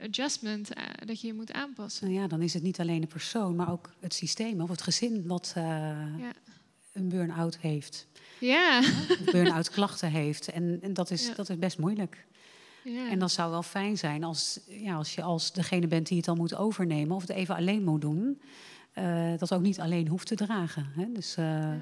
adjustment 0.02 0.76
uh, 0.76 0.84
dat 1.06 1.20
je 1.20 1.26
je 1.26 1.34
moet 1.34 1.52
aanpassen. 1.52 2.06
Nou 2.08 2.20
ja, 2.20 2.26
dan 2.28 2.42
is 2.42 2.54
het 2.54 2.62
niet 2.62 2.80
alleen 2.80 3.00
de 3.00 3.06
persoon, 3.06 3.56
maar 3.56 3.70
ook 3.72 3.90
het 4.00 4.14
systeem 4.14 4.60
of 4.60 4.68
het 4.68 4.82
gezin 4.82 5.26
wat 5.26 5.52
ja. 5.56 6.32
een 6.92 7.08
burn-out 7.08 7.58
heeft. 7.58 8.06
Ja. 8.40 8.82
burn-out 9.32 9.70
klachten 9.70 10.10
heeft. 10.10 10.48
En, 10.48 10.78
en 10.82 10.94
dat, 10.94 11.10
is, 11.10 11.26
Ja. 11.26 11.34
dat 11.34 11.48
is 11.48 11.58
best 11.58 11.78
moeilijk. 11.78 12.26
Ja. 12.84 13.10
En 13.10 13.18
dat 13.18 13.30
zou 13.30 13.50
wel 13.50 13.62
fijn 13.62 13.98
zijn 13.98 14.24
als, 14.24 14.60
ja, 14.68 14.94
als 14.94 15.14
je 15.14 15.22
als 15.22 15.52
degene 15.52 15.86
bent 15.86 16.06
die 16.06 16.16
het 16.16 16.26
dan 16.26 16.36
moet 16.36 16.54
overnemen 16.54 17.16
of 17.16 17.20
het 17.22 17.30
even 17.30 17.56
alleen 17.56 17.84
moet 17.84 18.00
doen. 18.00 18.40
eh, 18.92 19.32
dat 19.38 19.52
ook 19.54 19.62
niet 19.62 19.80
alleen 19.80 20.08
hoeft 20.08 20.26
te 20.26 20.34
dragen. 20.34 20.86
Hè? 20.94 21.12
Dus, 21.12 21.36
eh, 21.36 21.72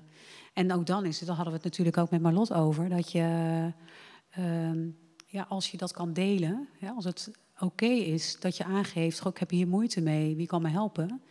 En 0.53 0.73
ook 0.73 0.87
dan 0.87 1.05
is 1.07 1.17
het, 1.19 1.27
daar 1.27 1.37
hadden 1.37 1.55
we 1.55 1.61
het 1.63 1.69
natuurlijk 1.69 1.97
ook 1.99 2.11
met 2.11 2.21
Marlot 2.23 2.53
over, 2.53 2.89
dat 2.89 3.13
je, 3.13 3.73
ehm, 4.31 4.89
ja, 5.27 5.47
als 5.49 5.71
je 5.71 5.77
dat 5.77 5.93
kan 5.93 6.13
delen, 6.13 6.69
als 6.95 7.05
het 7.05 7.31
oké 7.59 7.87
is 7.87 8.41
dat 8.41 8.57
je 8.57 8.65
aangeeft, 8.65 9.27
ik 9.27 9.39
heb 9.39 9.51
hier 9.51 9.69
moeite 9.69 10.01
mee, 10.01 10.37
wie 10.37 10.47
kan 10.47 10.63
me 10.63 10.69
helpen? 10.69 11.23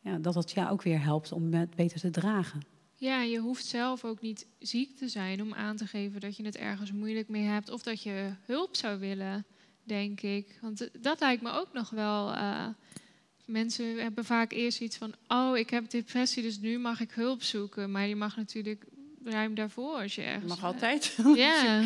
Ja, 0.00 0.18
dat 0.18 0.34
dat 0.34 0.50
ja 0.50 0.70
ook 0.70 0.82
weer 0.82 1.02
helpt 1.02 1.32
om 1.32 1.50
beter 1.76 2.00
te 2.00 2.10
dragen. 2.10 2.60
Ja, 2.94 3.22
je 3.22 3.38
hoeft 3.38 3.66
zelf 3.66 4.04
ook 4.04 4.20
niet 4.20 4.46
ziek 4.58 4.96
te 4.96 5.08
zijn 5.08 5.42
om 5.42 5.54
aan 5.54 5.76
te 5.76 5.86
geven 5.86 6.20
dat 6.20 6.36
je 6.36 6.44
het 6.44 6.56
ergens 6.56 6.92
moeilijk 6.92 7.28
mee 7.28 7.42
hebt 7.42 7.70
of 7.70 7.82
dat 7.82 8.02
je 8.02 8.32
hulp 8.46 8.76
zou 8.76 8.98
willen, 8.98 9.44
denk 9.84 10.20
ik. 10.20 10.58
Want 10.60 10.88
dat 11.00 11.20
lijkt 11.20 11.42
me 11.42 11.50
ook 11.50 11.72
nog 11.72 11.90
wel. 11.90 12.32
eh, 12.32 12.68
mensen 13.50 14.02
hebben 14.02 14.24
vaak 14.24 14.52
eerst 14.52 14.80
iets 14.80 14.96
van: 14.96 15.14
oh, 15.28 15.56
ik 15.56 15.70
heb 15.70 15.90
depressie, 15.90 16.42
dus 16.42 16.58
nu 16.58 16.78
mag 16.78 17.00
ik 17.00 17.10
hulp 17.10 17.42
zoeken. 17.42 17.90
Maar 17.90 18.06
je 18.06 18.16
mag 18.16 18.36
natuurlijk 18.36 18.84
ruim 19.24 19.54
daarvoor 19.54 19.94
als 19.94 20.14
je 20.14 20.22
ergens. 20.22 20.48
mag 20.48 20.64
altijd. 20.64 21.16
Ja. 21.34 21.82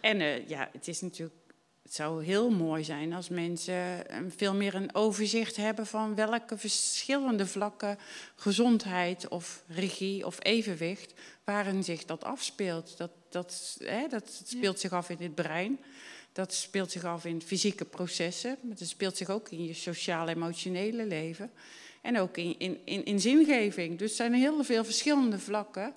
En 0.00 0.20
eh, 0.20 0.48
ja, 0.48 0.68
het 0.72 0.88
is 0.88 1.00
natuurlijk. 1.00 1.36
Het 1.82 1.96
zou 1.96 2.24
heel 2.24 2.50
mooi 2.50 2.84
zijn 2.84 3.12
als 3.12 3.28
mensen 3.28 4.08
eh, 4.08 4.18
veel 4.36 4.54
meer 4.54 4.74
een 4.74 4.94
overzicht 4.94 5.56
hebben 5.56 5.86
van 5.86 6.14
welke 6.14 6.58
verschillende 6.58 7.46
vlakken 7.46 7.98
gezondheid 8.34 9.28
of 9.28 9.62
regie 9.66 10.26
of 10.26 10.44
evenwicht, 10.44 11.12
waarin 11.44 11.84
zich 11.84 12.04
dat 12.04 12.24
afspeelt. 12.24 12.96
Dat, 12.96 13.10
dat, 13.30 13.78
hè, 13.84 14.06
dat 14.08 14.42
speelt 14.44 14.80
zich 14.80 14.92
af 14.92 15.10
in 15.10 15.16
het 15.20 15.34
brein, 15.34 15.78
dat 16.32 16.54
speelt 16.54 16.90
zich 16.90 17.04
af 17.04 17.24
in 17.24 17.42
fysieke 17.42 17.84
processen, 17.84 18.56
maar 18.62 18.76
dat 18.76 18.88
speelt 18.88 19.16
zich 19.16 19.30
ook 19.30 19.48
in 19.48 19.64
je 19.64 19.74
sociaal-emotionele 19.74 21.06
leven 21.06 21.50
en 22.02 22.18
ook 22.18 22.36
in, 22.36 22.54
in, 22.58 22.78
in, 22.84 23.04
in 23.04 23.20
zingeving. 23.20 23.98
Dus 23.98 24.10
er 24.10 24.16
zijn 24.16 24.34
heel 24.34 24.64
veel 24.64 24.84
verschillende 24.84 25.38
vlakken 25.38 25.94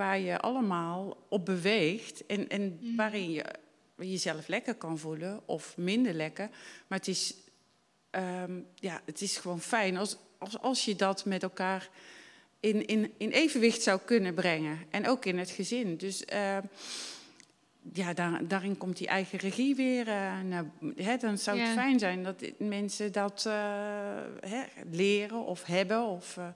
waar 0.00 0.18
je 0.18 0.38
allemaal 0.38 1.16
op 1.28 1.44
beweegt 1.44 2.26
en, 2.26 2.48
en 2.48 2.78
waarin 2.96 3.30
je 3.32 3.44
jezelf 3.96 4.48
lekker 4.48 4.74
kan 4.74 4.98
voelen 4.98 5.40
of 5.46 5.76
minder 5.76 6.14
lekker. 6.14 6.48
Maar 6.86 6.98
het 6.98 7.08
is, 7.08 7.34
ehm, 8.10 8.52
ja, 8.74 9.00
het 9.04 9.20
is 9.20 9.36
gewoon 9.36 9.60
fijn 9.60 9.96
als, 9.96 10.16
als, 10.38 10.58
als 10.60 10.84
je 10.84 10.96
dat 10.96 11.24
met 11.24 11.42
elkaar 11.42 11.88
in, 12.60 12.86
in, 12.86 13.12
in 13.16 13.30
evenwicht 13.30 13.82
zou 13.82 14.00
kunnen 14.04 14.34
brengen. 14.34 14.78
En 14.90 15.08
ook 15.08 15.24
in 15.24 15.38
het 15.38 15.50
gezin. 15.50 15.96
Dus 15.96 16.24
ehm, 16.24 16.62
ja, 17.92 18.12
daar, 18.14 18.46
daarin 18.48 18.78
komt 18.78 18.96
die 18.96 19.06
eigen 19.08 19.38
regie 19.38 19.74
weer. 19.74 20.08
eh, 20.08 20.40
naar, 20.40 20.64
hè, 20.96 21.16
dan 21.16 21.38
zou 21.38 21.58
het 21.58 21.68
Ja. 21.68 21.74
fijn 21.74 21.98
zijn 21.98 22.22
dat 22.22 22.42
mensen 22.58 23.12
dat 23.12 23.44
eh, 23.46 23.52
hè, 24.40 24.62
leren 24.90 25.44
of 25.44 25.64
hebben. 25.64 26.02
Of, 26.04 26.36
eh, 26.36 26.48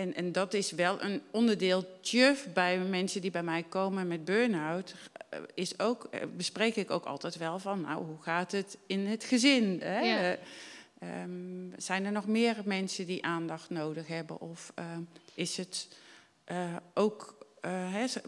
en, 0.00 0.14
en 0.14 0.32
dat 0.32 0.54
is 0.54 0.70
wel 0.70 1.02
een 1.02 1.22
onderdeeltje 1.30 2.36
bij 2.54 2.78
mensen 2.78 3.20
die 3.20 3.30
bij 3.30 3.42
mij 3.42 3.62
komen 3.68 4.08
met 4.08 4.24
burn-out. 4.24 4.94
eh, 5.28 5.38
Is 5.54 5.78
ook, 5.78 6.08
eh, 6.10 6.20
bespreek 6.36 6.76
ik 6.76 6.90
ook 6.90 7.04
altijd 7.04 7.36
wel 7.36 7.58
van, 7.58 7.80
nou, 7.80 8.04
hoe 8.04 8.22
gaat 8.22 8.52
het 8.52 8.78
in 8.86 9.06
het 9.06 9.24
gezin? 9.24 9.80
Hè? 9.82 10.00
Ja. 10.00 10.18
Eh, 10.18 10.32
ehm, 11.22 11.30
zijn 11.76 12.04
er 12.04 12.12
nog 12.12 12.26
meer 12.26 12.56
mensen 12.64 13.06
die 13.06 13.24
aandacht 13.24 13.70
nodig 13.70 14.06
hebben? 14.06 14.40
Of 14.40 14.72
is 15.34 15.56
het 15.56 15.88
ook 16.94 17.38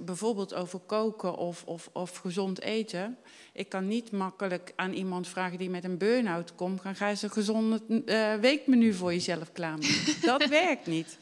bijvoorbeeld 0.00 0.54
over 0.54 0.78
koken 0.78 1.36
of, 1.36 1.64
of, 1.64 1.88
of 1.92 2.16
gezond 2.16 2.60
eten? 2.60 3.18
Ik 3.52 3.68
kan 3.68 3.88
niet 3.88 4.10
makkelijk 4.10 4.72
aan 4.76 4.92
iemand 4.92 5.28
vragen 5.28 5.58
die 5.58 5.70
met 5.70 5.84
een 5.84 5.98
burn-out 5.98 6.54
komt... 6.54 6.80
Gaan, 6.80 6.94
ga 6.96 7.08
eens 7.08 7.22
een 7.22 7.30
gezonde 7.30 8.02
eh, 8.06 8.34
weekmenu 8.34 8.92
voor 8.92 9.12
jezelf 9.12 9.52
klaarmaken. 9.52 10.20
Dat 10.22 10.48
werkt 10.62 10.86
niet. 10.86 11.18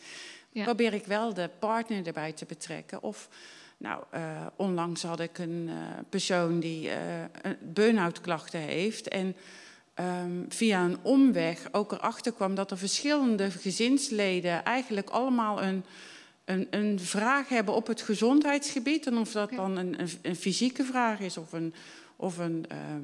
Ja. 0.52 0.64
Probeer 0.64 0.94
ik 0.94 1.06
wel 1.06 1.34
de 1.34 1.50
partner 1.58 2.06
erbij 2.06 2.32
te 2.32 2.44
betrekken. 2.44 3.02
Of, 3.02 3.28
nou, 3.76 4.02
eh, 4.10 4.46
onlangs 4.56 5.02
had 5.02 5.20
ik 5.20 5.38
een 5.38 5.66
eh, 5.68 5.74
persoon 6.08 6.60
die 6.60 6.90
eh, 6.90 6.98
een 7.42 7.56
burn-out 7.60 8.20
klachten 8.20 8.60
heeft... 8.60 9.08
en 9.08 9.36
ehm, 9.94 10.42
via 10.48 10.84
een 10.84 10.98
omweg 11.02 11.68
ook 11.72 11.92
erachter 11.92 12.32
kwam 12.32 12.54
dat 12.54 12.70
er 12.70 12.78
verschillende 12.78 13.50
gezinsleden... 13.50 14.64
eigenlijk 14.64 15.10
allemaal 15.10 15.62
een, 15.62 15.84
een, 16.44 16.66
een 16.70 17.00
vraag 17.00 17.48
hebben 17.48 17.74
op 17.74 17.86
het 17.86 18.02
gezondheidsgebied. 18.02 19.06
En 19.06 19.18
of 19.18 19.32
dat 19.32 19.50
dan 19.50 19.76
een, 19.76 20.00
een, 20.00 20.08
een 20.22 20.36
fysieke 20.36 20.84
vraag 20.84 21.20
is 21.20 21.36
of 21.36 21.52
een... 21.52 21.74
Of 22.16 22.38
een 22.38 22.64
ehm, 22.68 23.02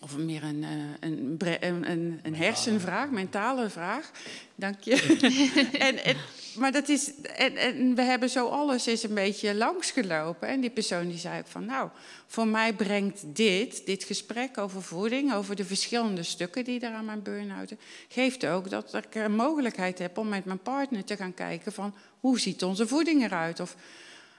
of 0.00 0.16
meer 0.16 0.42
een, 0.42 0.62
een, 1.00 1.36
een, 1.60 1.90
een, 1.90 2.20
een 2.22 2.34
hersenvraag, 2.34 3.10
mentale 3.10 3.70
vraag. 3.70 4.10
Dank 4.54 4.80
je. 4.80 5.16
en, 5.78 6.04
en, 6.04 6.16
maar 6.56 6.72
dat 6.72 6.88
is, 6.88 7.10
en, 7.36 7.94
we 7.94 8.02
hebben 8.02 8.30
zo 8.30 8.48
alles 8.48 8.86
eens 8.86 9.02
een 9.02 9.14
beetje 9.14 9.54
langsgelopen. 9.54 10.48
En 10.48 10.60
die 10.60 10.70
persoon 10.70 11.08
die 11.08 11.18
zei 11.18 11.38
ook 11.38 11.46
van, 11.46 11.64
nou, 11.64 11.90
voor 12.26 12.48
mij 12.48 12.72
brengt 12.72 13.22
dit, 13.26 13.86
dit 13.86 14.04
gesprek 14.04 14.58
over 14.58 14.82
voeding, 14.82 15.34
over 15.34 15.56
de 15.56 15.64
verschillende 15.64 16.22
stukken 16.22 16.64
die 16.64 16.80
er 16.80 16.92
aan 16.92 17.04
mijn 17.04 17.22
burn-out, 17.22 17.72
geeft 18.08 18.46
ook 18.46 18.70
dat 18.70 18.94
ik 18.94 19.14
een 19.14 19.34
mogelijkheid 19.34 19.98
heb 19.98 20.18
om 20.18 20.28
met 20.28 20.44
mijn 20.44 20.62
partner 20.62 21.04
te 21.04 21.16
gaan 21.16 21.34
kijken 21.34 21.72
van, 21.72 21.94
hoe 22.20 22.40
ziet 22.40 22.64
onze 22.64 22.86
voeding 22.86 23.24
eruit? 23.24 23.60
Of 23.60 23.76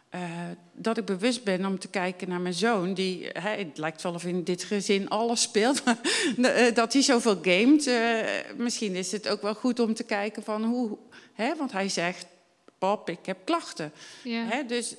eh, 0.09 0.21
dat 0.73 0.97
ik 0.97 1.05
bewust 1.05 1.43
ben 1.43 1.65
om 1.65 1.79
te 1.79 1.87
kijken 1.87 2.29
naar 2.29 2.41
mijn 2.41 2.53
zoon. 2.53 2.93
Die, 2.93 3.29
hij, 3.33 3.57
het 3.57 3.77
lijkt 3.77 4.01
wel 4.01 4.13
of 4.13 4.23
in 4.23 4.43
dit 4.43 4.63
gezin 4.63 5.09
alles 5.09 5.41
speelt. 5.41 5.83
maar, 5.85 5.99
eh, 6.37 6.73
dat 6.75 6.93
hij 6.93 7.01
zoveel 7.01 7.39
gamet. 7.41 7.87
eh, 7.87 8.55
misschien 8.55 8.95
is 8.95 9.11
het 9.11 9.27
ook 9.27 9.41
wel 9.41 9.53
goed 9.55 9.79
om 9.79 9.93
te 9.93 10.03
kijken 10.03 10.43
van 10.43 10.63
hoe... 10.63 10.97
Hè, 11.33 11.55
want 11.55 11.71
hij 11.71 11.89
zegt, 11.89 12.25
pap, 12.77 13.09
ik 13.09 13.25
heb 13.25 13.37
klachten. 13.43 13.91
Ja. 14.23 14.43
Hè, 14.45 14.65
dus 14.65 14.95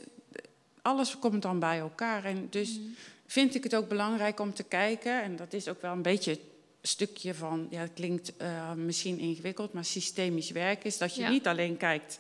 alles 0.83 1.19
komt 1.19 1.43
dan 1.43 1.59
bij 1.59 1.79
elkaar. 1.79 2.25
En 2.25 2.47
dus 2.51 2.81
vind 3.27 3.55
ik 3.55 3.63
het 3.65 3.75
ook 3.75 3.89
belangrijk 3.89 4.41
om 4.41 4.55
te 4.55 4.63
kijken... 4.63 5.23
en 5.23 5.37
dat 5.37 5.53
is 5.53 5.69
ook 5.69 5.83
wel 5.83 5.93
een 5.93 6.03
beetje 6.03 6.31
het 6.31 6.41
stukje 6.83 7.35
van... 7.35 7.67
ja, 7.71 7.81
het 7.81 7.93
klinkt 7.95 8.33
misschien 8.77 9.19
ingewikkeld, 9.19 9.73
maar 9.73 9.85
systemisch 9.85 10.51
werk 10.51 10.85
is... 10.85 10.99
dat 10.99 11.15
je 11.15 11.21
Ja. 11.23 11.29
niet 11.31 11.47
alleen 11.47 11.77
kijkt 11.77 12.19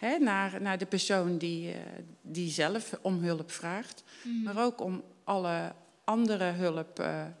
hè, 0.00 0.18
naar, 0.18 0.62
naar 0.62 0.78
de 0.78 0.86
persoon 0.86 1.38
die, 1.38 1.72
eh, 1.72 1.78
die 2.22 2.50
zelf 2.50 2.98
om 3.02 3.22
hulp 3.22 3.50
vraagt... 3.50 4.02
Mhm. 4.22 4.42
maar 4.42 4.64
ook 4.64 4.80
om 4.80 5.02
alle 5.24 5.72
andere 6.04 6.44
hulpgroepen... 6.44 7.36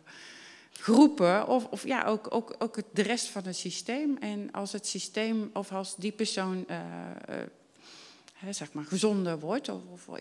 groepen 0.72 1.48
of, 1.48 1.66
of 1.70 1.86
ja, 1.86 2.04
ook, 2.04 2.26
ook, 2.34 2.54
ook 2.58 2.76
het, 2.76 2.86
de 2.92 3.02
rest 3.02 3.26
van 3.26 3.44
het 3.44 3.56
systeem. 3.56 4.16
En 4.16 4.50
als 4.52 4.72
het 4.72 4.86
systeem 4.86 5.50
of 5.52 5.72
als 5.72 5.96
die 5.96 6.12
persoon 6.12 6.64
eh, 6.68 6.78
eh, 7.26 7.36
zeg 8.50 8.72
maar 8.72 8.84
gezonder 8.84 9.38
wordt 9.38 9.68
of, 9.68 10.08
of 10.08 10.18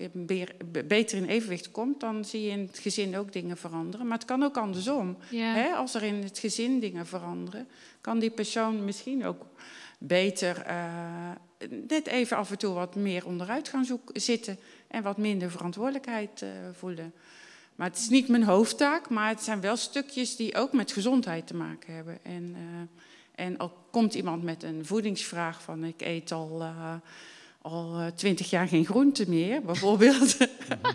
beter 0.87 1.17
in 1.17 1.25
evenwicht 1.25 1.71
komt, 1.71 1.99
dan 1.99 2.25
zie 2.25 2.41
je 2.41 2.49
in 2.49 2.67
het 2.67 2.79
gezin 2.79 3.17
ook 3.17 3.33
dingen 3.33 3.57
veranderen. 3.57 4.07
Maar 4.07 4.17
het 4.17 4.27
kan 4.27 4.43
ook 4.43 4.57
andersom. 4.57 5.17
Ja. 5.29 5.75
Als 5.75 5.93
er 5.93 6.03
in 6.03 6.23
het 6.23 6.39
gezin 6.39 6.79
dingen 6.79 7.07
veranderen, 7.07 7.67
kan 8.01 8.19
die 8.19 8.29
persoon 8.29 8.85
misschien 8.85 9.25
ook 9.25 9.45
beter 9.97 10.61
eh, 10.61 11.31
net 11.67 12.07
even 12.07 12.37
af 12.37 12.51
en 12.51 12.57
toe 12.57 12.73
wat 12.73 12.95
meer 12.95 13.25
onderuit 13.25 13.69
gaan 13.69 13.85
zoeken, 13.85 14.21
zitten 14.21 14.59
en 14.87 15.03
wat 15.03 15.17
minder 15.17 15.51
verantwoordelijkheid 15.51 16.41
eh, 16.41 16.49
voelen. 16.73 17.13
Maar 17.75 17.87
het 17.87 17.97
is 17.97 18.09
niet 18.09 18.27
mijn 18.27 18.43
hoofdtaak, 18.43 19.09
maar 19.09 19.29
het 19.29 19.41
zijn 19.41 19.61
wel 19.61 19.75
stukjes 19.75 20.35
die 20.35 20.55
ook 20.55 20.73
met 20.73 20.91
gezondheid 20.91 21.47
te 21.47 21.55
maken 21.55 21.93
hebben. 21.93 22.19
En, 22.23 22.55
eh, 22.55 23.45
en 23.45 23.57
al 23.57 23.73
komt 23.91 24.13
iemand 24.13 24.43
met 24.43 24.63
een 24.63 24.85
voedingsvraag 24.85 25.61
van 25.61 25.83
ik 25.83 26.01
eet 26.01 26.31
al, 26.31 26.61
eh, 26.61 26.95
al 27.61 28.11
twintig 28.15 28.49
jaar 28.49 28.67
geen 28.67 28.85
groente 28.85 29.29
meer, 29.29 29.61
bijvoorbeeld. 29.61 30.37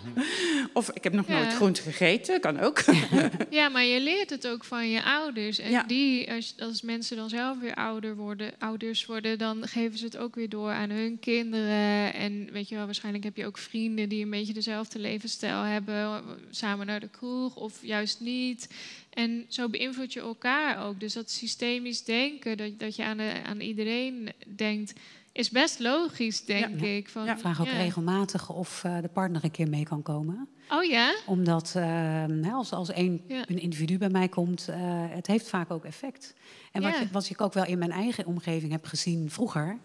of 0.72 0.90
ik 0.90 1.04
heb 1.04 1.12
nog 1.12 1.28
nooit 1.28 1.54
groente 1.54 1.82
gegeten, 1.82 2.40
kan 2.40 2.60
ook. 2.60 2.84
ja, 3.50 3.68
maar 3.68 3.84
je 3.84 4.00
leert 4.00 4.30
het 4.30 4.46
ook 4.46 4.64
van 4.64 4.90
je 4.90 5.02
ouders. 5.02 5.58
En 5.58 5.84
die, 5.86 6.32
als, 6.32 6.54
als 6.58 6.82
mensen 6.82 7.16
dan 7.16 7.28
zelf 7.28 7.58
weer 7.58 7.74
ouder 7.74 8.16
worden, 8.16 8.52
ouders 8.58 9.06
worden, 9.06 9.38
dan 9.38 9.68
geven 9.68 9.98
ze 9.98 10.04
het 10.04 10.16
ook 10.16 10.34
weer 10.34 10.48
door 10.48 10.70
aan 10.70 10.90
hun 10.90 11.18
kinderen. 11.18 12.14
En 12.14 12.48
weet 12.52 12.68
je 12.68 12.74
wel, 12.74 12.84
waarschijnlijk 12.84 13.24
heb 13.24 13.36
je 13.36 13.46
ook 13.46 13.58
vrienden 13.58 14.08
die 14.08 14.24
een 14.24 14.30
beetje 14.30 14.52
dezelfde 14.52 14.98
levensstijl 14.98 15.62
hebben, 15.62 16.22
samen 16.50 16.86
naar 16.86 17.00
de 17.00 17.08
kroeg 17.08 17.56
of 17.56 17.78
juist 17.80 18.20
niet. 18.20 18.68
En 19.10 19.44
zo 19.48 19.68
beïnvloed 19.68 20.12
je 20.12 20.20
elkaar 20.20 20.86
ook. 20.86 21.00
Dus 21.00 21.12
dat 21.12 21.30
systemisch 21.30 22.04
denken, 22.04 22.56
dat, 22.56 22.78
dat 22.78 22.96
je 22.96 23.04
aan, 23.04 23.16
de, 23.16 23.32
aan 23.46 23.60
iedereen 23.60 24.28
denkt, 24.56 24.92
is 25.35 25.51
best 25.51 25.78
logisch, 25.78 26.44
denk 26.44 26.81
ik. 26.81 27.09
Van, 27.09 27.24
ja. 27.24 27.39
Vraag 27.39 27.61
ook 27.61 27.69
regelmatig 27.69 28.51
of 28.51 28.82
uh, 28.86 29.01
de 29.01 29.09
partner 29.09 29.44
een 29.44 29.51
keer 29.51 29.69
mee 29.69 29.85
kan 29.85 30.02
komen. 30.02 30.48
Oh 30.69 30.85
ja? 30.85 31.15
Omdat 31.27 31.74
uh, 31.77 32.55
als, 32.55 32.73
als 32.73 32.90
één, 32.90 33.23
een 33.28 33.61
individu 33.61 33.98
bij 33.98 34.09
mij 34.09 34.28
komt, 34.28 34.66
uh, 34.70 34.77
het 35.09 35.27
heeft 35.27 35.48
vaak 35.48 35.70
ook 35.70 35.85
effect. 35.85 36.35
En 36.73 36.82
wat, 36.82 36.94
wat 37.12 37.31
ik 37.31 37.40
ook 37.40 37.52
wel 37.52 37.65
in 37.65 37.78
mijn 37.78 37.90
eigen 37.90 38.27
omgeving 38.27 38.73
heb 38.73 38.86
gezien 38.86 39.31
vroeger... 39.31 39.78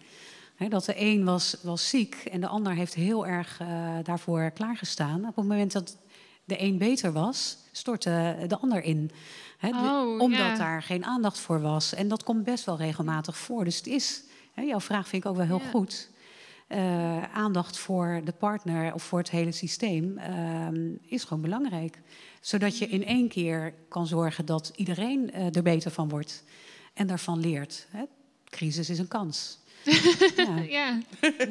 Hè, 0.55 0.67
dat 0.67 0.85
de 0.85 1.01
een 1.01 1.25
was, 1.25 1.57
was 1.61 1.89
ziek 1.89 2.15
en 2.15 2.41
de 2.41 2.47
ander 2.47 2.73
heeft 2.73 2.93
heel 2.93 3.27
erg 3.27 3.61
daarvoor 4.03 4.51
klaargestaan. 4.51 5.19
Op 5.19 5.35
het 5.35 5.35
moment 5.35 5.71
dat 5.71 5.97
de 6.45 6.61
een 6.61 6.77
beter 6.77 7.11
was, 7.11 7.57
stortte 7.71 8.35
de 8.47 8.57
ander 8.57 8.83
in. 8.83 9.11
Hè, 9.57 9.69
oh, 9.69 10.19
omdat 10.19 10.57
daar 10.57 10.83
geen 10.83 11.05
aandacht 11.05 11.39
voor 11.39 11.61
was. 11.61 11.93
En 11.93 12.07
dat 12.07 12.23
komt 12.23 12.43
best 12.43 12.65
wel 12.65 12.77
regelmatig 12.77 13.37
voor. 13.37 13.63
Dus 13.63 13.77
het 13.77 13.87
is 13.87 14.23
jouw 14.65 14.79
vraag 14.79 15.07
vind 15.07 15.23
ik 15.23 15.29
ook 15.29 15.35
wel 15.37 15.45
heel 15.45 15.69
goed. 15.71 16.09
Uh, 16.69 17.23
aandacht 17.23 17.77
voor 17.77 18.21
de 18.23 18.31
partner 18.31 18.93
of 18.93 19.03
voor 19.03 19.19
het 19.19 19.29
hele 19.29 19.51
systeem 19.51 20.17
uh, 20.17 20.67
is 21.07 21.23
gewoon 21.23 21.41
belangrijk. 21.41 21.99
Zodat 22.41 22.77
je 22.77 22.87
in 22.87 23.05
één 23.05 23.27
keer 23.27 23.73
kan 23.87 24.07
zorgen 24.07 24.45
dat 24.45 24.71
iedereen 24.75 25.31
uh, 25.33 25.55
er 25.55 25.63
beter 25.63 25.91
van 25.91 26.09
wordt 26.09 26.43
en 26.93 27.07
daarvan 27.07 27.39
leert. 27.39 27.87
Hè? 27.89 28.03
Crisis 28.49 28.89
is 28.89 28.99
een 28.99 29.07
kans. 29.07 29.57
ja. 30.35 30.57
ja. 30.57 30.99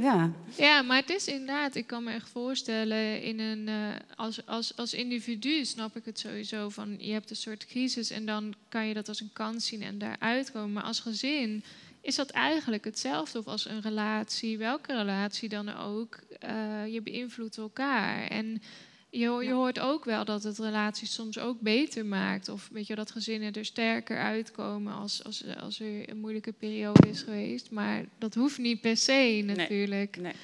ja. 0.00 0.32
ja, 0.56 0.82
maar 0.82 1.00
het 1.00 1.10
is 1.10 1.26
inderdaad, 1.26 1.74
ik 1.74 1.86
kan 1.86 2.04
me 2.04 2.12
echt 2.12 2.28
voorstellen, 2.28 3.22
in 3.22 3.40
een, 3.40 3.68
als, 4.16 4.46
als, 4.46 4.76
als 4.76 4.94
individu 4.94 5.64
snap 5.64 5.96
ik 5.96 6.04
het 6.04 6.18
sowieso 6.18 6.68
van 6.68 6.96
je 6.98 7.12
hebt 7.12 7.30
een 7.30 7.36
soort 7.36 7.66
crisis 7.66 8.10
en 8.10 8.26
dan 8.26 8.54
kan 8.68 8.86
je 8.86 8.94
dat 8.94 9.08
als 9.08 9.20
een 9.20 9.32
kans 9.32 9.66
zien 9.66 9.82
en 9.82 9.98
daaruit 9.98 10.52
komen. 10.52 10.72
Maar 10.72 10.82
als 10.82 11.00
gezin 11.00 11.64
is 12.08 12.14
dat 12.14 12.30
eigenlijk 12.30 12.84
hetzelfde 12.84 13.38
of 13.38 13.46
als 13.46 13.68
een 13.68 13.80
relatie, 13.80 14.58
welke 14.58 14.96
relatie 14.96 15.48
dan 15.48 15.76
ook. 15.76 16.18
Uh, 16.44 16.86
je 16.92 17.02
beïnvloedt 17.02 17.56
elkaar. 17.56 18.26
En 18.26 18.62
je, 19.10 19.18
je, 19.18 19.52
hoort 19.52 19.78
ook 19.78 20.04
wel 20.04 20.24
dat 20.24 20.42
het 20.42 20.58
relaties 20.58 21.14
soms 21.14 21.38
ook 21.38 21.60
beter 21.60 22.06
maakt. 22.06 22.48
Of 22.48 22.68
weet 22.72 22.86
je, 22.86 22.94
dat 22.94 23.10
gezinnen 23.10 23.52
er 23.52 23.64
sterker 23.64 24.18
uitkomen 24.18 24.94
als, 24.94 25.24
als, 25.24 25.44
als 25.60 25.80
er 25.80 26.10
een 26.10 26.20
moeilijke 26.20 26.52
periode 26.52 27.08
is 27.08 27.22
geweest. 27.22 27.70
Maar 27.70 28.04
dat 28.18 28.34
hoeft 28.34 28.58
niet 28.58 28.80
per 28.80 28.96
se 28.96 29.42
natuurlijk. 29.46 30.16
Nee. 30.16 30.34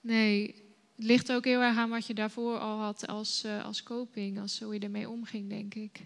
nee. 0.00 0.54
Het 0.96 1.04
ligt 1.04 1.32
ook 1.32 1.44
heel 1.44 1.60
erg 1.60 1.76
aan 1.76 1.90
wat 1.90 2.06
je 2.06 2.14
daarvoor 2.14 2.58
al 2.58 2.78
had 2.78 3.06
als, 3.06 3.42
uh, 3.46 3.64
als 3.64 3.82
coping, 3.82 4.40
als 4.40 4.60
hoe 4.60 4.74
je 4.74 4.80
ermee 4.80 5.08
omging, 5.08 5.48
denk 5.48 5.74
ik. 5.74 6.00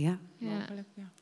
Ja. 0.00 0.18
ja. 0.38 0.66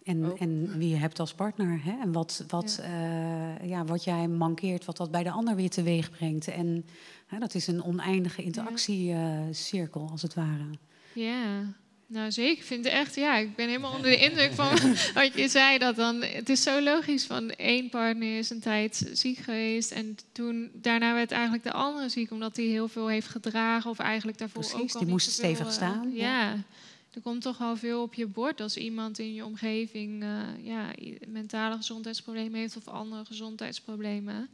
En, 0.02 0.32
en 0.38 0.78
wie 0.78 0.88
je 0.88 0.96
hebt 0.96 1.20
als 1.20 1.34
partner. 1.34 1.80
Hè? 1.82 2.00
En 2.00 2.12
wat, 2.12 2.44
wat, 2.48 2.80
ja. 2.82 3.58
Uh, 3.60 3.68
ja. 3.68 3.84
wat 3.84 4.04
jij 4.04 4.28
mankeert, 4.28 4.84
wat 4.84 4.96
dat 4.96 5.10
bij 5.10 5.22
de 5.22 5.30
ander 5.30 5.56
weer 5.56 5.70
teweeg 5.70 6.10
brengt. 6.10 6.48
En 6.48 6.86
hè, 7.26 7.38
dat 7.38 7.54
is 7.54 7.66
een 7.66 7.84
oneindige 7.84 8.42
interactiecirkel, 8.42 10.04
uh, 10.04 10.10
als 10.10 10.22
het 10.22 10.34
ware. 10.34 10.70
Ja, 11.12 11.74
nou 12.06 12.32
zeker. 12.32 12.58
Ik 12.58 12.62
vind 12.62 12.84
het 12.84 12.94
echt, 12.94 13.14
ja, 13.14 13.36
ik 13.36 13.56
ben 13.56 13.66
helemaal 13.66 13.94
onder 13.94 14.10
de 14.10 14.18
indruk 14.18 14.52
van 14.52 14.68
wat 15.14 15.34
je 15.34 15.48
zei. 15.48 15.78
Dat 15.78 15.96
dan, 15.96 16.22
het 16.22 16.48
is 16.48 16.62
zo 16.62 16.82
logisch 16.82 17.24
van 17.24 17.50
één 17.50 17.88
partner 17.88 18.38
is 18.38 18.50
een 18.50 18.60
tijd 18.60 19.10
ziek 19.12 19.38
geweest. 19.38 19.90
En 19.90 20.16
toen, 20.32 20.70
daarna 20.74 21.14
werd 21.14 21.30
eigenlijk 21.30 21.62
de 21.62 21.72
andere 21.72 22.08
ziek, 22.08 22.30
omdat 22.30 22.56
hij 22.56 22.64
heel 22.64 22.88
veel 22.88 23.08
heeft 23.08 23.28
gedragen. 23.28 23.90
Of 23.90 23.98
eigenlijk 23.98 24.38
daarvoor 24.38 24.60
Precies, 24.60 24.80
ook 24.80 24.92
al 24.92 25.00
die 25.00 25.08
moest 25.08 25.30
stevig 25.30 25.66
uh, 25.66 25.72
staan. 25.72 26.10
ja. 26.12 26.64
Er 27.10 27.20
komt 27.20 27.42
toch 27.42 27.58
wel 27.58 27.76
veel 27.76 28.02
op 28.02 28.14
je 28.14 28.26
bord 28.26 28.60
als 28.60 28.76
iemand 28.76 29.18
in 29.18 29.34
je 29.34 29.44
omgeving 29.44 30.22
uh, 30.22 30.42
ja, 30.62 30.92
mentale 31.26 31.76
gezondheidsproblemen 31.76 32.60
heeft 32.60 32.76
of 32.76 32.88
andere 32.88 33.24
gezondheidsproblemen. 33.24 34.48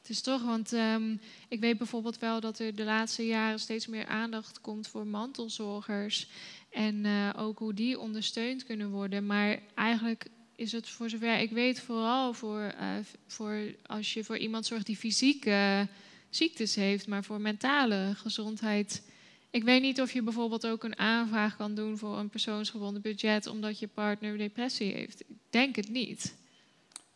Het 0.00 0.10
is 0.10 0.20
toch, 0.20 0.42
want 0.42 0.72
um, 0.72 1.20
ik 1.48 1.60
weet 1.60 1.78
bijvoorbeeld 1.78 2.18
wel 2.18 2.40
dat 2.40 2.58
er 2.58 2.74
de 2.74 2.84
laatste 2.84 3.26
jaren 3.26 3.60
steeds 3.60 3.86
meer 3.86 4.06
aandacht 4.06 4.60
komt 4.60 4.88
voor 4.88 5.06
mantelzorgers. 5.06 6.28
En 6.70 7.04
uh, 7.04 7.30
ook 7.36 7.58
hoe 7.58 7.74
die 7.74 7.98
ondersteund 7.98 8.64
kunnen 8.64 8.90
worden. 8.90 9.26
Maar 9.26 9.58
eigenlijk 9.74 10.26
is 10.56 10.72
het 10.72 10.88
voor 10.88 11.10
zover 11.10 11.38
ik 11.38 11.50
weet 11.50 11.80
vooral 11.80 12.32
voor, 12.32 12.72
uh, 12.80 12.88
voor 13.26 13.74
als 13.86 14.12
je 14.12 14.24
voor 14.24 14.38
iemand 14.38 14.66
zorgt 14.66 14.86
die 14.86 14.96
fysieke 14.96 15.88
ziektes 16.30 16.74
heeft, 16.74 17.06
maar 17.06 17.24
voor 17.24 17.40
mentale 17.40 18.12
gezondheid 18.16 19.02
ik 19.50 19.64
weet 19.64 19.82
niet 19.82 20.00
of 20.00 20.12
je 20.12 20.22
bijvoorbeeld 20.22 20.66
ook 20.66 20.84
een 20.84 20.98
aanvraag 20.98 21.56
kan 21.56 21.74
doen 21.74 21.98
voor 21.98 22.18
een 22.18 22.28
persoonsgebonden 22.28 23.02
budget 23.02 23.46
omdat 23.46 23.78
je 23.78 23.88
partner 23.88 24.38
depressie 24.38 24.92
heeft. 24.92 25.20
Ik 25.20 25.36
denk 25.50 25.76
het 25.76 25.88
niet. 25.88 26.34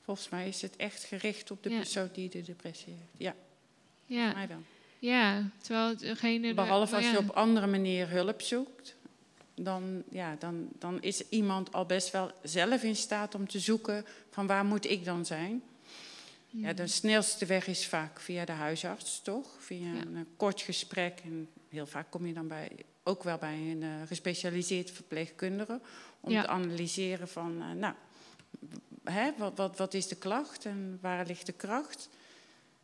Volgens 0.04 0.28
mij 0.28 0.48
is 0.48 0.62
het 0.62 0.76
echt 0.76 1.04
gericht 1.04 1.50
op 1.50 1.62
de 1.62 1.70
ja. 1.70 1.76
persoon 1.76 2.08
die 2.12 2.28
de 2.28 2.42
depressie 2.42 2.92
heeft. 2.92 3.12
Ja, 3.16 3.34
ja. 4.06 4.32
mij 4.32 4.48
wel. 4.48 4.62
Ja, 4.98 5.50
terwijl 5.62 5.96
degene... 5.96 6.54
Behalve 6.54 6.96
als 6.96 7.10
je 7.10 7.18
op 7.18 7.30
andere 7.30 7.66
manier 7.66 8.10
hulp 8.10 8.40
zoekt, 8.40 8.94
dan, 9.54 10.02
ja, 10.10 10.36
dan, 10.38 10.68
dan 10.78 11.02
is 11.02 11.28
iemand 11.28 11.72
al 11.72 11.86
best 11.86 12.10
wel 12.10 12.30
zelf 12.42 12.82
in 12.82 12.96
staat 12.96 13.34
om 13.34 13.48
te 13.48 13.58
zoeken 13.58 14.04
van 14.30 14.46
waar 14.46 14.64
moet 14.64 14.90
ik 14.90 15.04
dan 15.04 15.26
zijn. 15.26 15.62
Ja, 16.50 16.72
de 16.72 16.86
snelste 16.86 17.46
weg 17.46 17.66
is 17.66 17.86
vaak 17.86 18.20
via 18.20 18.44
de 18.44 18.52
huisarts, 18.52 19.20
toch? 19.22 19.46
Via 19.58 19.92
ja. 19.92 20.00
een 20.00 20.26
kort 20.36 20.60
gesprek. 20.60 21.20
En 21.24 21.48
heel 21.74 21.86
vaak 21.86 22.10
kom 22.10 22.26
je 22.26 22.32
dan 22.32 22.48
bij, 22.48 22.70
ook 23.02 23.22
wel 23.22 23.38
bij 23.38 23.54
een 23.54 23.82
uh, 23.82 23.88
gespecialiseerd 24.06 24.90
verpleegkundige. 24.90 25.80
Om 26.20 26.30
ja. 26.30 26.42
te 26.42 26.48
analyseren 26.48 27.28
van, 27.28 27.56
uh, 27.58 27.70
nou, 27.70 27.94
hè, 29.04 29.30
wat, 29.36 29.52
wat, 29.56 29.78
wat 29.78 29.94
is 29.94 30.08
de 30.08 30.16
klacht 30.16 30.64
en 30.64 30.98
waar 31.00 31.26
ligt 31.26 31.46
de 31.46 31.52
kracht? 31.52 32.08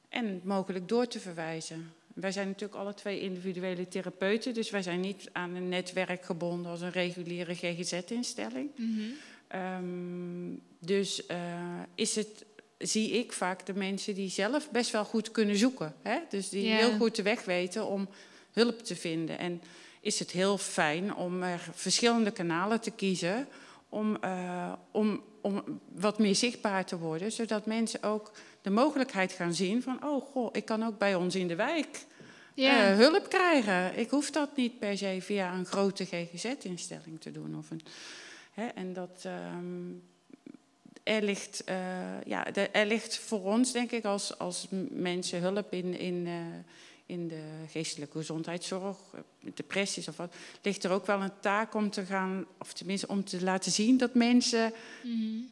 En 0.08 0.40
mogelijk 0.44 0.88
door 0.88 1.06
te 1.06 1.20
verwijzen. 1.20 1.92
Wij 2.14 2.32
zijn 2.32 2.46
natuurlijk 2.46 2.80
alle 2.80 2.94
twee 2.94 3.20
individuele 3.20 3.88
therapeuten, 3.88 4.54
dus 4.54 4.70
wij 4.70 4.82
zijn 4.82 5.00
niet 5.00 5.28
aan 5.32 5.54
een 5.54 5.68
netwerk 5.68 6.24
gebonden 6.24 6.70
als 6.70 6.80
een 6.80 6.90
reguliere 6.90 7.54
GGZ-instelling. 7.54 8.70
Mm 8.76 8.98
-hmm. 8.98 9.60
um, 9.60 10.62
dus 10.78 11.22
uh, 11.28 11.36
is 11.94 12.14
het 12.14 12.44
zie 12.80 13.10
ik 13.10 13.32
vaak 13.32 13.66
de 13.66 13.74
mensen 13.74 14.14
die 14.14 14.28
zelf 14.28 14.70
best 14.70 14.90
wel 14.90 15.04
goed 15.04 15.30
kunnen 15.30 15.56
zoeken. 15.56 15.94
Hè? 16.02 16.18
Dus 16.28 16.48
die 16.48 16.64
yeah. 16.64 16.78
heel 16.78 16.96
goed 16.96 17.16
de 17.16 17.22
weg 17.22 17.44
weten 17.44 17.86
om 17.86 18.08
hulp 18.52 18.78
te 18.78 18.96
vinden. 18.96 19.38
En 19.38 19.62
is 20.00 20.18
het 20.18 20.30
heel 20.30 20.58
fijn 20.58 21.14
om 21.14 21.42
er 21.42 21.68
verschillende 21.74 22.30
kanalen 22.30 22.80
te 22.80 22.90
kiezen 22.90 23.48
om, 23.88 24.16
uh, 24.24 24.72
om, 24.90 25.22
om 25.40 25.80
wat 25.92 26.18
meer 26.18 26.34
zichtbaar 26.34 26.84
te 26.84 26.98
worden, 26.98 27.32
zodat 27.32 27.66
mensen 27.66 28.02
ook 28.02 28.32
de 28.62 28.70
mogelijkheid 28.70 29.32
gaan 29.32 29.54
zien 29.54 29.82
van, 29.82 30.04
oh 30.04 30.24
goh, 30.32 30.48
ik 30.52 30.64
kan 30.64 30.82
ook 30.82 30.98
bij 30.98 31.14
ons 31.14 31.34
in 31.34 31.48
de 31.48 31.54
wijk 31.54 32.04
uh, 32.54 32.96
hulp 32.96 33.28
krijgen. 33.28 33.98
Ik 33.98 34.10
hoef 34.10 34.30
dat 34.30 34.56
niet 34.56 34.78
per 34.78 34.98
se 34.98 35.18
via 35.20 35.54
een 35.54 35.66
grote 35.66 36.04
GGZ-instelling 36.04 37.20
te 37.20 37.30
doen. 37.30 37.56
Of 37.56 37.70
een, 37.70 37.80
hè, 38.52 38.66
en 38.66 38.92
dat, 38.92 39.24
um, 39.26 40.02
er 41.02 41.22
ligt, 41.22 41.62
uh, 41.68 41.74
ja, 42.26 42.46
er 42.72 42.86
ligt 42.86 43.18
voor 43.18 43.42
ons, 43.42 43.72
denk 43.72 43.90
ik, 43.90 44.04
als, 44.04 44.38
als 44.38 44.66
mensen 44.90 45.40
hulp 45.40 45.72
in, 45.72 45.98
in, 45.98 46.28
in 47.10 47.28
de 47.28 47.42
geestelijke 47.70 48.18
gezondheidszorg, 48.18 48.96
depressies 49.54 50.08
of 50.08 50.16
wat, 50.16 50.34
ligt 50.62 50.84
er 50.84 50.90
ook 50.90 51.06
wel 51.06 51.22
een 51.22 51.40
taak 51.40 51.74
om 51.74 51.90
te 51.90 52.04
gaan, 52.04 52.46
of 52.58 52.72
tenminste 52.72 53.08
om 53.08 53.24
te 53.24 53.42
laten 53.42 53.72
zien 53.72 53.96
dat 53.96 54.14
mensen 54.14 54.72
mm 55.02 55.20
-hmm. 55.20 55.48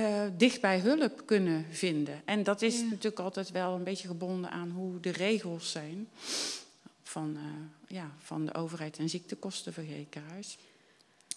uh, 0.00 0.22
dicht 0.36 0.60
bij 0.60 0.78
hulp 0.78 1.22
kunnen 1.26 1.66
vinden. 1.70 2.22
En 2.24 2.42
dat 2.42 2.62
is 2.62 2.78
ja. 2.78 2.84
natuurlijk 2.84 3.18
altijd 3.18 3.50
wel 3.50 3.74
een 3.74 3.84
beetje 3.84 4.08
gebonden 4.08 4.50
aan 4.50 4.70
hoe 4.70 5.00
de 5.00 5.10
regels 5.10 5.70
zijn 5.70 6.08
van, 7.02 7.38
ja, 7.86 8.10
van 8.18 8.46
de 8.46 8.54
overheid 8.54 8.98
en 8.98 9.08
ziektekostenverzekeraars. 9.08 10.58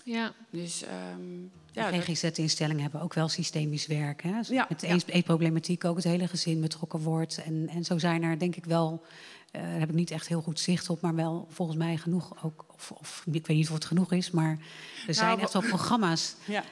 Ja. 0.04 0.34
Dus, 0.50 0.84
um, 1.14 1.52
ja, 1.72 1.92
de 1.92 2.02
GGZ-instellingen 2.02 2.82
hebben 2.82 3.02
ook 3.02 3.14
wel 3.14 3.28
systemisch 3.30 3.88
werk. 3.88 4.24
Hè? 4.24 4.40
Ja, 4.50 4.66
Met 4.70 4.80
de 4.80 4.88
ja. 4.88 4.98
eetproblematiek 5.06 5.86
ook 5.86 5.96
het 5.96 6.06
hele 6.06 6.28
gezin 6.28 6.62
betrokken 6.62 7.00
wordt. 7.00 7.44
En, 7.44 7.68
en 7.68 7.84
zo 7.84 7.98
zijn 7.98 8.24
er 8.24 8.40
denk 8.40 8.56
ik 8.56 8.66
wel, 8.66 9.02
uh, 9.52 9.62
daar 9.62 9.80
heb 9.80 9.90
ik 9.90 9.96
niet 9.96 10.12
echt 10.12 10.28
heel 10.28 10.42
goed 10.42 10.60
zicht 10.60 10.90
op, 10.90 11.02
maar 11.02 11.16
wel 11.16 11.48
volgens 11.50 11.78
mij 11.78 11.98
genoeg 11.98 12.44
ook. 12.44 12.66
Of, 12.74 12.92
of 12.92 13.24
ik 13.32 13.48
weet 13.48 13.58
niet 13.58 13.68
of 13.68 13.74
het 13.74 13.86
genoeg 13.86 14.12
is, 14.12 14.32
maar 14.32 14.58
er 15.08 15.14
zijn 15.14 15.28
Nou, 15.28 15.42
echt 15.42 15.54
wel 15.54 15.62
programma's 15.62 16.36
Ja. 16.46 16.64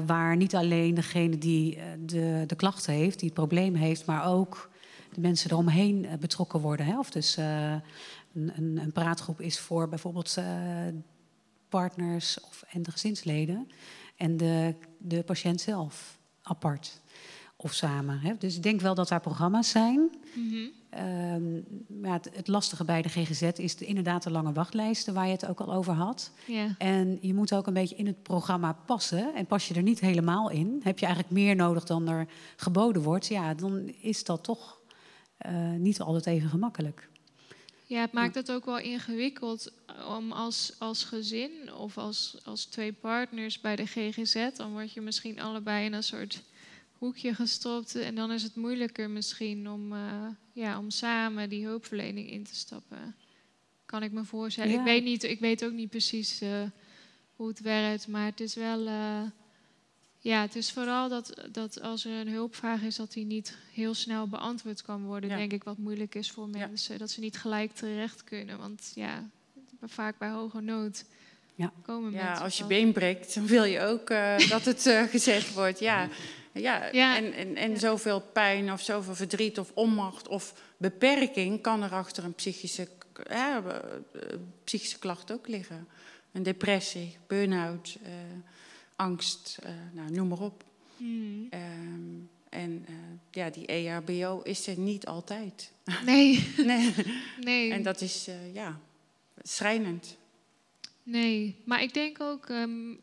uh, 0.00 0.06
waar 0.06 0.36
niet 0.36 0.54
alleen 0.54 0.94
degene 0.94 1.38
die 1.38 1.76
uh, 1.76 1.82
de, 2.06 2.44
de 2.46 2.56
klachten 2.56 2.94
heeft, 2.94 3.18
die 3.18 3.28
het 3.28 3.38
probleem 3.38 3.74
heeft, 3.74 4.06
maar 4.06 4.26
ook 4.26 4.70
de 5.12 5.20
mensen 5.20 5.50
eromheen 5.50 6.06
betrokken 6.20 6.60
worden. 6.60 6.86
Hè? 6.86 6.98
Of 6.98 7.10
dus 7.10 7.38
uh, 7.38 7.72
een, 7.72 7.80
een, 8.34 8.78
een, 8.82 8.92
praatgroep 8.92 9.40
is 9.40 9.58
voor 9.58 9.88
bijvoorbeeld 9.88 10.36
partners 11.70 12.40
of, 12.40 12.64
en 12.70 12.82
de 12.82 12.90
gezinsleden. 12.90 13.68
En 14.16 14.36
de, 14.36 14.74
de 14.98 15.22
patiënt 15.22 15.60
zelf 15.60 16.18
apart 16.42 17.00
of 17.56 17.72
samen. 17.72 18.20
Hè? 18.20 18.34
Dus 18.38 18.56
ik 18.56 18.62
denk 18.62 18.80
wel 18.80 18.94
dat 18.94 19.08
daar 19.08 19.20
programma's 19.20 19.70
zijn. 19.70 20.10
Mm 20.34 20.70
maar 22.00 22.12
het, 22.12 22.30
het, 22.32 22.48
lastige 22.48 22.84
bij 22.84 23.02
de 23.02 23.08
GGZ 23.08 23.42
is 23.42 23.76
de, 23.76 23.84
inderdaad 23.84 24.22
de 24.22 24.30
lange 24.30 24.52
wachtlijsten 24.52 25.14
waar 25.14 25.26
je 25.26 25.32
het 25.32 25.46
ook 25.46 25.60
al 25.60 25.72
over 25.72 25.92
had. 25.92 26.32
En 26.78 27.18
je 27.20 27.34
moet 27.34 27.52
ook 27.52 27.66
een 27.66 27.74
beetje 27.74 27.96
in 27.96 28.06
het 28.06 28.22
programma 28.22 28.72
passen. 28.86 29.34
En 29.34 29.46
pas 29.46 29.68
je 29.68 29.74
er 29.74 29.82
niet 29.82 30.00
helemaal 30.00 30.50
in, 30.50 30.80
heb 30.82 30.98
je 30.98 31.06
eigenlijk 31.06 31.34
meer 31.34 31.56
nodig 31.56 31.84
dan 31.84 32.08
er 32.08 32.26
geboden 32.56 33.02
wordt. 33.02 33.26
Ja, 33.26 33.54
dan 33.54 33.92
is 34.00 34.24
dat 34.24 34.44
toch 34.44 34.80
uh, 35.46 35.70
niet 35.70 36.00
altijd 36.00 36.26
even 36.26 36.48
gemakkelijk. 36.48 37.09
Ja, 37.90 38.00
het 38.00 38.12
maakt 38.12 38.34
het 38.34 38.52
ook 38.52 38.64
wel 38.64 38.78
ingewikkeld 38.78 39.72
om 40.08 40.32
als, 40.32 40.72
als 40.78 41.04
gezin 41.04 41.74
of 41.74 41.98
als, 41.98 42.36
als 42.44 42.64
twee 42.64 42.92
partners 42.92 43.60
bij 43.60 43.76
de 43.76 43.86
GGZ, 43.86 44.48
dan 44.56 44.72
word 44.72 44.92
je 44.92 45.00
misschien 45.00 45.40
allebei 45.40 45.84
in 45.84 45.92
een 45.92 46.02
soort 46.02 46.42
hoekje 46.92 47.34
gestopt. 47.34 47.94
En 47.94 48.14
dan 48.14 48.32
is 48.32 48.42
het 48.42 48.54
moeilijker 48.54 49.10
misschien 49.10 49.70
om, 49.70 49.92
uh, 49.92 50.26
ja, 50.52 50.78
om 50.78 50.90
samen 50.90 51.48
die 51.48 51.64
hulpverlening 51.64 52.30
in 52.30 52.44
te 52.44 52.54
stappen. 52.54 53.16
Kan 53.84 54.02
ik 54.02 54.12
me 54.12 54.24
voorstellen. 54.24 54.78
Ik, 54.78 54.84
weet 54.84 55.04
niet, 55.04 55.22
ik 55.22 55.40
weet 55.40 55.64
ook 55.64 55.72
niet 55.72 55.90
precies 55.90 56.42
uh, 56.42 56.62
hoe 57.36 57.48
het 57.48 57.60
werkt, 57.60 58.08
maar 58.08 58.24
het 58.24 58.40
is 58.40 58.54
wel. 58.54 58.86
Uh, 58.86 59.22
ja, 60.22 60.40
het 60.40 60.56
is 60.56 60.72
vooral 60.72 61.08
dat, 61.08 61.34
dat 61.52 61.80
als 61.80 62.04
er 62.04 62.12
een 62.12 62.28
hulpvraag 62.28 62.82
is, 62.82 62.96
dat 62.96 63.12
die 63.12 63.24
niet 63.24 63.56
heel 63.72 63.94
snel 63.94 64.28
beantwoord 64.28 64.82
kan 64.82 65.04
worden, 65.04 65.28
denk 65.28 65.52
ik, 65.52 65.64
wat 65.64 65.78
moeilijk 65.78 66.14
is 66.14 66.30
voor 66.30 66.48
mensen. 66.48 66.98
Dat 66.98 67.10
ze 67.10 67.20
niet 67.20 67.38
gelijk 67.38 67.72
terecht 67.72 68.24
kunnen. 68.24 68.58
Want 68.58 68.92
ja, 68.94 69.28
vaak 69.82 70.18
bij 70.18 70.30
hoge 70.30 70.60
nood 70.60 71.04
ja. 71.54 71.72
komen 71.82 72.12
ja, 72.12 72.24
mensen. 72.24 72.44
Als 72.44 72.58
je 72.58 72.64
been 72.64 72.92
breekt, 72.92 73.34
dan 73.34 73.46
wil 73.46 73.64
je 73.64 73.80
ook 73.80 74.10
uh, 74.10 74.38
dat 74.48 74.64
het 74.64 74.86
uh, 74.86 75.02
gezegd 75.02 75.54
wordt. 75.54 75.78
Ja. 75.78 76.08
Ja, 76.52 76.88
Ja. 76.92 77.16
En, 77.16 77.32
en, 77.32 77.56
en 77.56 77.78
zoveel 77.78 78.20
pijn 78.20 78.72
of 78.72 78.80
zoveel 78.80 79.14
verdriet 79.14 79.58
of 79.58 79.70
onmacht 79.74 80.28
of 80.28 80.54
beperking 80.76 81.60
kan 81.60 81.82
er 81.82 81.92
achter 81.92 82.24
een 82.24 82.34
psychische, 82.34 82.88
ja, 83.28 83.62
psychische 84.64 84.98
klacht 84.98 85.32
ook 85.32 85.48
liggen. 85.48 85.88
Een 86.32 86.42
depressie, 86.42 87.16
burn-out, 87.26 87.96
uh, 88.02 88.08
angst, 89.00 89.58
uh, 89.64 89.70
nou, 89.92 90.10
noem 90.10 90.28
maar 90.28 90.40
op. 90.40 90.64
Hmm. 90.96 91.48
Um, 91.50 92.30
en 92.48 92.86
uh, 92.88 92.96
ja, 93.30 93.50
die 93.50 93.66
EHBO 93.66 94.40
is 94.42 94.66
er 94.66 94.78
niet 94.78 95.06
altijd. 95.06 95.72
Nee. 96.04 96.48
nee. 96.56 96.94
nee. 97.40 97.72
En 97.72 97.82
dat 97.82 98.00
is 98.00 98.28
ja, 98.52 98.80
schrijnend. 99.42 100.16
Nee, 101.02 101.56
maar 101.64 101.82
ik 101.82 101.94
denk 101.94 102.20
ook. 102.20 102.48
Um, 102.48 103.00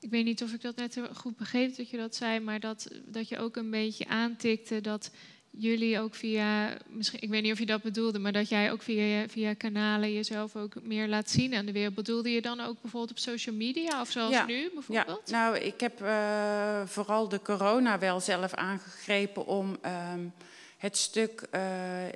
ik 0.00 0.10
weet 0.10 0.24
niet 0.24 0.42
of 0.42 0.52
ik 0.52 0.60
dat 0.60 0.76
net 0.76 1.00
goed 1.12 1.36
begreep 1.36 1.76
dat 1.76 1.90
je 1.90 1.96
dat 1.96 2.14
zei, 2.14 2.40
maar 2.40 2.60
dat, 2.60 2.88
dat 3.04 3.28
je 3.28 3.38
ook 3.38 3.56
een 3.56 3.70
beetje 3.70 4.08
aantikte 4.08 4.80
dat 4.80 5.10
jullie 5.58 6.00
ook 6.00 6.14
via, 6.14 6.76
misschien, 6.88 7.22
ik 7.22 7.28
weet 7.28 7.42
niet 7.42 7.52
of 7.52 7.58
je 7.58 7.66
dat 7.66 7.82
bedoelde, 7.82 8.18
maar 8.18 8.32
dat 8.32 8.48
jij 8.48 8.72
ook 8.72 8.82
via, 8.82 9.28
via 9.28 9.54
kanalen 9.54 10.12
jezelf 10.12 10.56
ook 10.56 10.74
meer 10.82 11.08
laat 11.08 11.30
zien 11.30 11.54
aan 11.54 11.66
de 11.66 11.72
wereld. 11.72 11.94
Bedoelde 11.94 12.30
je 12.30 12.42
dan 12.42 12.60
ook 12.60 12.80
bijvoorbeeld 12.80 13.10
op 13.10 13.18
social 13.18 13.54
media 13.54 14.00
of 14.00 14.10
zoals 14.10 14.32
ja, 14.32 14.46
nu 14.46 14.70
bijvoorbeeld? 14.74 15.22
Ja, 15.30 15.38
nou, 15.38 15.64
ik 15.64 15.80
heb 15.80 16.02
uh, 16.02 16.80
vooral 16.86 17.28
de 17.28 17.42
corona 17.42 17.98
wel 17.98 18.20
zelf 18.20 18.54
aangegrepen 18.54 19.46
om 19.46 19.78
um, 20.14 20.32
het 20.78 20.96
stuk 20.96 21.42
uh, 21.54 21.60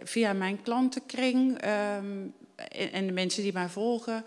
via 0.02 0.32
mijn 0.32 0.62
klantenkring 0.62 1.64
um, 1.64 2.34
en 2.92 3.06
de 3.06 3.12
mensen 3.12 3.42
die 3.42 3.52
mij 3.52 3.68
volgen 3.68 4.24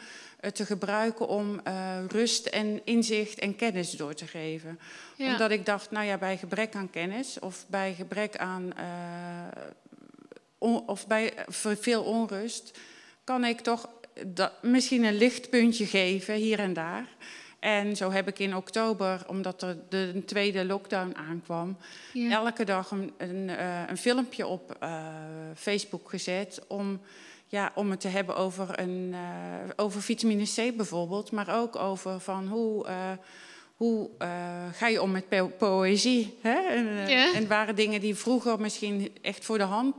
te 0.51 0.65
gebruiken 0.65 1.27
om 1.27 1.61
uh, 1.67 1.97
rust 2.07 2.45
en 2.45 2.81
inzicht 2.83 3.39
en 3.39 3.55
kennis 3.55 3.91
door 3.91 4.13
te 4.13 4.27
geven. 4.27 4.79
Ja. 5.15 5.31
Omdat 5.31 5.51
ik 5.51 5.65
dacht, 5.65 5.91
nou 5.91 6.05
ja, 6.05 6.17
bij 6.17 6.37
gebrek 6.37 6.75
aan 6.75 6.89
kennis 6.89 7.39
of 7.39 7.65
bij 7.67 7.93
gebrek 7.93 8.37
aan 8.37 8.71
uh, 8.77 9.61
on, 10.57 10.87
of 10.87 11.07
bij 11.07 11.33
veel 11.47 12.03
onrust, 12.03 12.79
kan 13.23 13.45
ik 13.45 13.59
toch 13.59 13.89
dat, 14.25 14.51
misschien 14.61 15.03
een 15.03 15.17
lichtpuntje 15.17 15.85
geven 15.85 16.35
hier 16.35 16.59
en 16.59 16.73
daar. 16.73 17.07
En 17.59 17.95
zo 17.95 18.11
heb 18.11 18.27
ik 18.27 18.39
in 18.39 18.55
oktober, 18.55 19.23
omdat 19.27 19.61
er 19.61 19.77
de, 19.89 20.11
de 20.13 20.25
tweede 20.25 20.65
lockdown 20.65 21.15
aankwam, 21.15 21.77
ja. 22.13 22.31
elke 22.31 22.63
dag 22.63 22.91
een, 22.91 23.13
een, 23.17 23.49
een 23.89 23.97
filmpje 23.97 24.47
op 24.47 24.77
Facebook 25.55 26.09
gezet 26.09 26.61
om 26.67 27.01
ja, 27.53 27.71
om 27.75 27.89
het 27.89 27.99
te 27.99 28.07
hebben 28.07 28.35
over, 28.35 28.80
een, 28.80 29.09
uh, 29.11 29.19
over 29.75 30.01
vitamine 30.01 30.43
C 30.43 30.75
bijvoorbeeld, 30.75 31.31
maar 31.31 31.59
ook 31.59 31.75
over 31.75 32.19
van 32.19 32.47
hoe, 32.47 32.88
uh, 32.88 33.11
hoe 33.75 34.09
uh, 34.19 34.27
ga 34.71 34.88
je 34.88 35.01
om 35.01 35.11
met 35.11 35.30
po 35.30 35.47
poëzie. 35.47 36.38
Hè? 36.41 36.59
En, 36.59 37.09
ja. 37.09 37.34
en 37.34 37.47
waren 37.47 37.75
dingen 37.75 38.01
die 38.01 38.15
vroeger 38.15 38.59
misschien 38.59 39.11
echt 39.21 39.45
voor 39.45 39.57
de, 39.57 39.63
hand, 39.63 39.95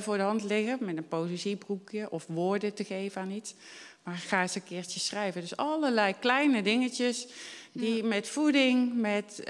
voor 0.00 0.16
de 0.16 0.22
hand 0.22 0.42
liggen, 0.42 0.78
met 0.80 0.96
een 0.96 1.08
poëziebroekje 1.08 2.10
of 2.10 2.26
woorden 2.28 2.74
te 2.74 2.84
geven 2.84 3.22
aan 3.22 3.30
iets. 3.30 3.54
Maar 4.02 4.14
ga 4.14 4.42
eens 4.42 4.54
een 4.54 4.64
keertje 4.64 5.00
schrijven. 5.00 5.40
Dus 5.40 5.56
allerlei 5.56 6.14
kleine 6.18 6.62
dingetjes 6.62 7.26
die 7.72 7.96
ja. 7.96 8.04
met 8.04 8.28
voeding, 8.28 8.94
met 8.94 9.42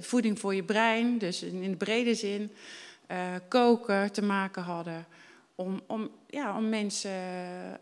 voeding 0.00 0.38
voor 0.38 0.54
je 0.54 0.62
brein, 0.62 1.18
dus 1.18 1.42
in 1.42 1.70
de 1.70 1.76
brede 1.76 2.14
zin, 2.14 2.52
koken 3.48 4.12
te 4.12 4.22
maken 4.22 4.62
hadden 4.62 5.06
om, 5.60 5.80
om, 5.86 6.10
ja, 6.26 6.56
om 6.56 6.68
mensen 6.68 7.10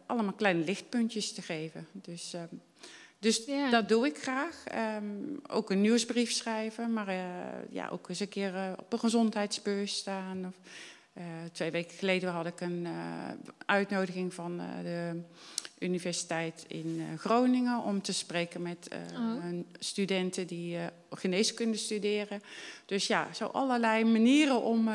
allemaal 0.07 0.33
kleine 0.33 0.65
lichtpuntjes 0.65 1.33
te 1.33 1.43
geven. 1.43 1.87
Dus, 1.93 2.35
uh, 2.35 2.43
dus 3.19 3.45
ja. 3.47 3.71
dat 3.71 3.89
doe 3.89 4.07
ik 4.07 4.19
graag. 4.19 4.65
Um, 4.97 5.41
ook 5.47 5.71
een 5.71 5.81
nieuwsbrief 5.81 6.33
schrijven, 6.33 6.93
maar 6.93 7.09
uh, 7.09 7.17
ja, 7.71 7.89
ook 7.89 8.09
eens 8.09 8.21
een 8.21 8.29
keer 8.29 8.55
uh, 8.55 8.73
op 8.79 8.93
een 8.93 8.99
gezondheidsbeurs 8.99 9.97
staan. 9.97 10.47
Of, 10.47 10.55
twee 11.53 11.71
weken 11.71 11.97
geleden 11.97 12.31
had 12.31 12.47
ik 12.47 12.61
een 12.61 12.87
uitnodiging 13.67 14.35
van 14.35 14.61
de 14.83 15.21
Universiteit 15.79 16.65
in 16.69 17.03
Groningen 17.17 17.83
om 17.83 18.03
te 18.03 18.13
spreken 18.13 18.63
met 18.63 18.89
oh. 19.13 19.45
studenten 19.79 20.47
die 20.47 20.79
geneeskunde 21.11 21.77
studeren. 21.77 22.43
Dus 22.87 23.07
ja, 23.07 23.33
zo 23.33 23.45
allerlei 23.45 24.05
manieren 24.05 24.63
om 24.63 24.89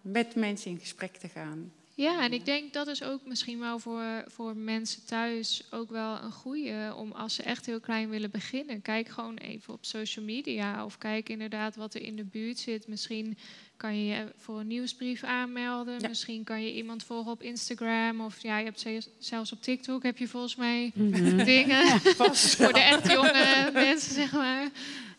met 0.00 0.34
mensen 0.34 0.70
in 0.70 0.78
gesprek 0.78 1.16
te 1.16 1.28
gaan. 1.28 1.72
Ja, 1.96 2.22
en 2.22 2.32
ik 2.32 2.44
denk 2.44 2.72
dat 2.72 2.86
is 2.86 3.02
ook 3.02 3.20
misschien 3.24 3.58
wel 3.58 3.78
voor, 3.78 4.24
voor 4.26 4.56
mensen 4.56 5.04
thuis 5.04 5.62
ook 5.70 5.90
wel 5.90 6.18
een 6.22 6.32
goede. 6.32 6.94
Om 6.96 7.12
als 7.12 7.34
ze 7.34 7.42
echt 7.42 7.66
heel 7.66 7.80
klein 7.80 8.08
willen 8.08 8.30
beginnen, 8.30 8.82
kijk 8.82 9.08
gewoon 9.08 9.36
even 9.36 9.72
op 9.72 9.84
social 9.84 10.24
media. 10.24 10.84
Of 10.84 10.98
kijk 10.98 11.28
inderdaad 11.28 11.76
wat 11.76 11.94
er 11.94 12.02
in 12.02 12.16
de 12.16 12.24
buurt 12.24 12.58
zit. 12.58 12.88
Misschien 12.88 13.38
kan 13.76 13.98
je 13.98 14.04
je 14.04 14.26
voor 14.36 14.60
een 14.60 14.66
nieuwsbrief 14.66 15.22
aanmelden. 15.22 16.00
Ja. 16.00 16.08
Misschien 16.08 16.44
kan 16.44 16.62
je 16.62 16.74
iemand 16.74 17.04
volgen 17.04 17.32
op 17.32 17.42
Instagram. 17.42 18.20
Of 18.20 18.42
ja, 18.42 18.58
je 18.58 18.64
hebt 18.64 18.86
zelfs 19.18 19.52
op 19.52 19.62
TikTok 19.62 20.02
heb 20.02 20.18
je 20.18 20.28
volgens 20.28 20.56
mij 20.56 20.90
mm 20.94 21.14
-hmm. 21.14 21.44
dingen. 21.54 21.86
Ja, 21.86 21.98
voor 21.98 22.72
de 22.72 22.80
echt 22.80 23.12
jonge 23.12 23.70
mensen, 23.72 24.14
zeg 24.14 24.32
maar. 24.32 24.70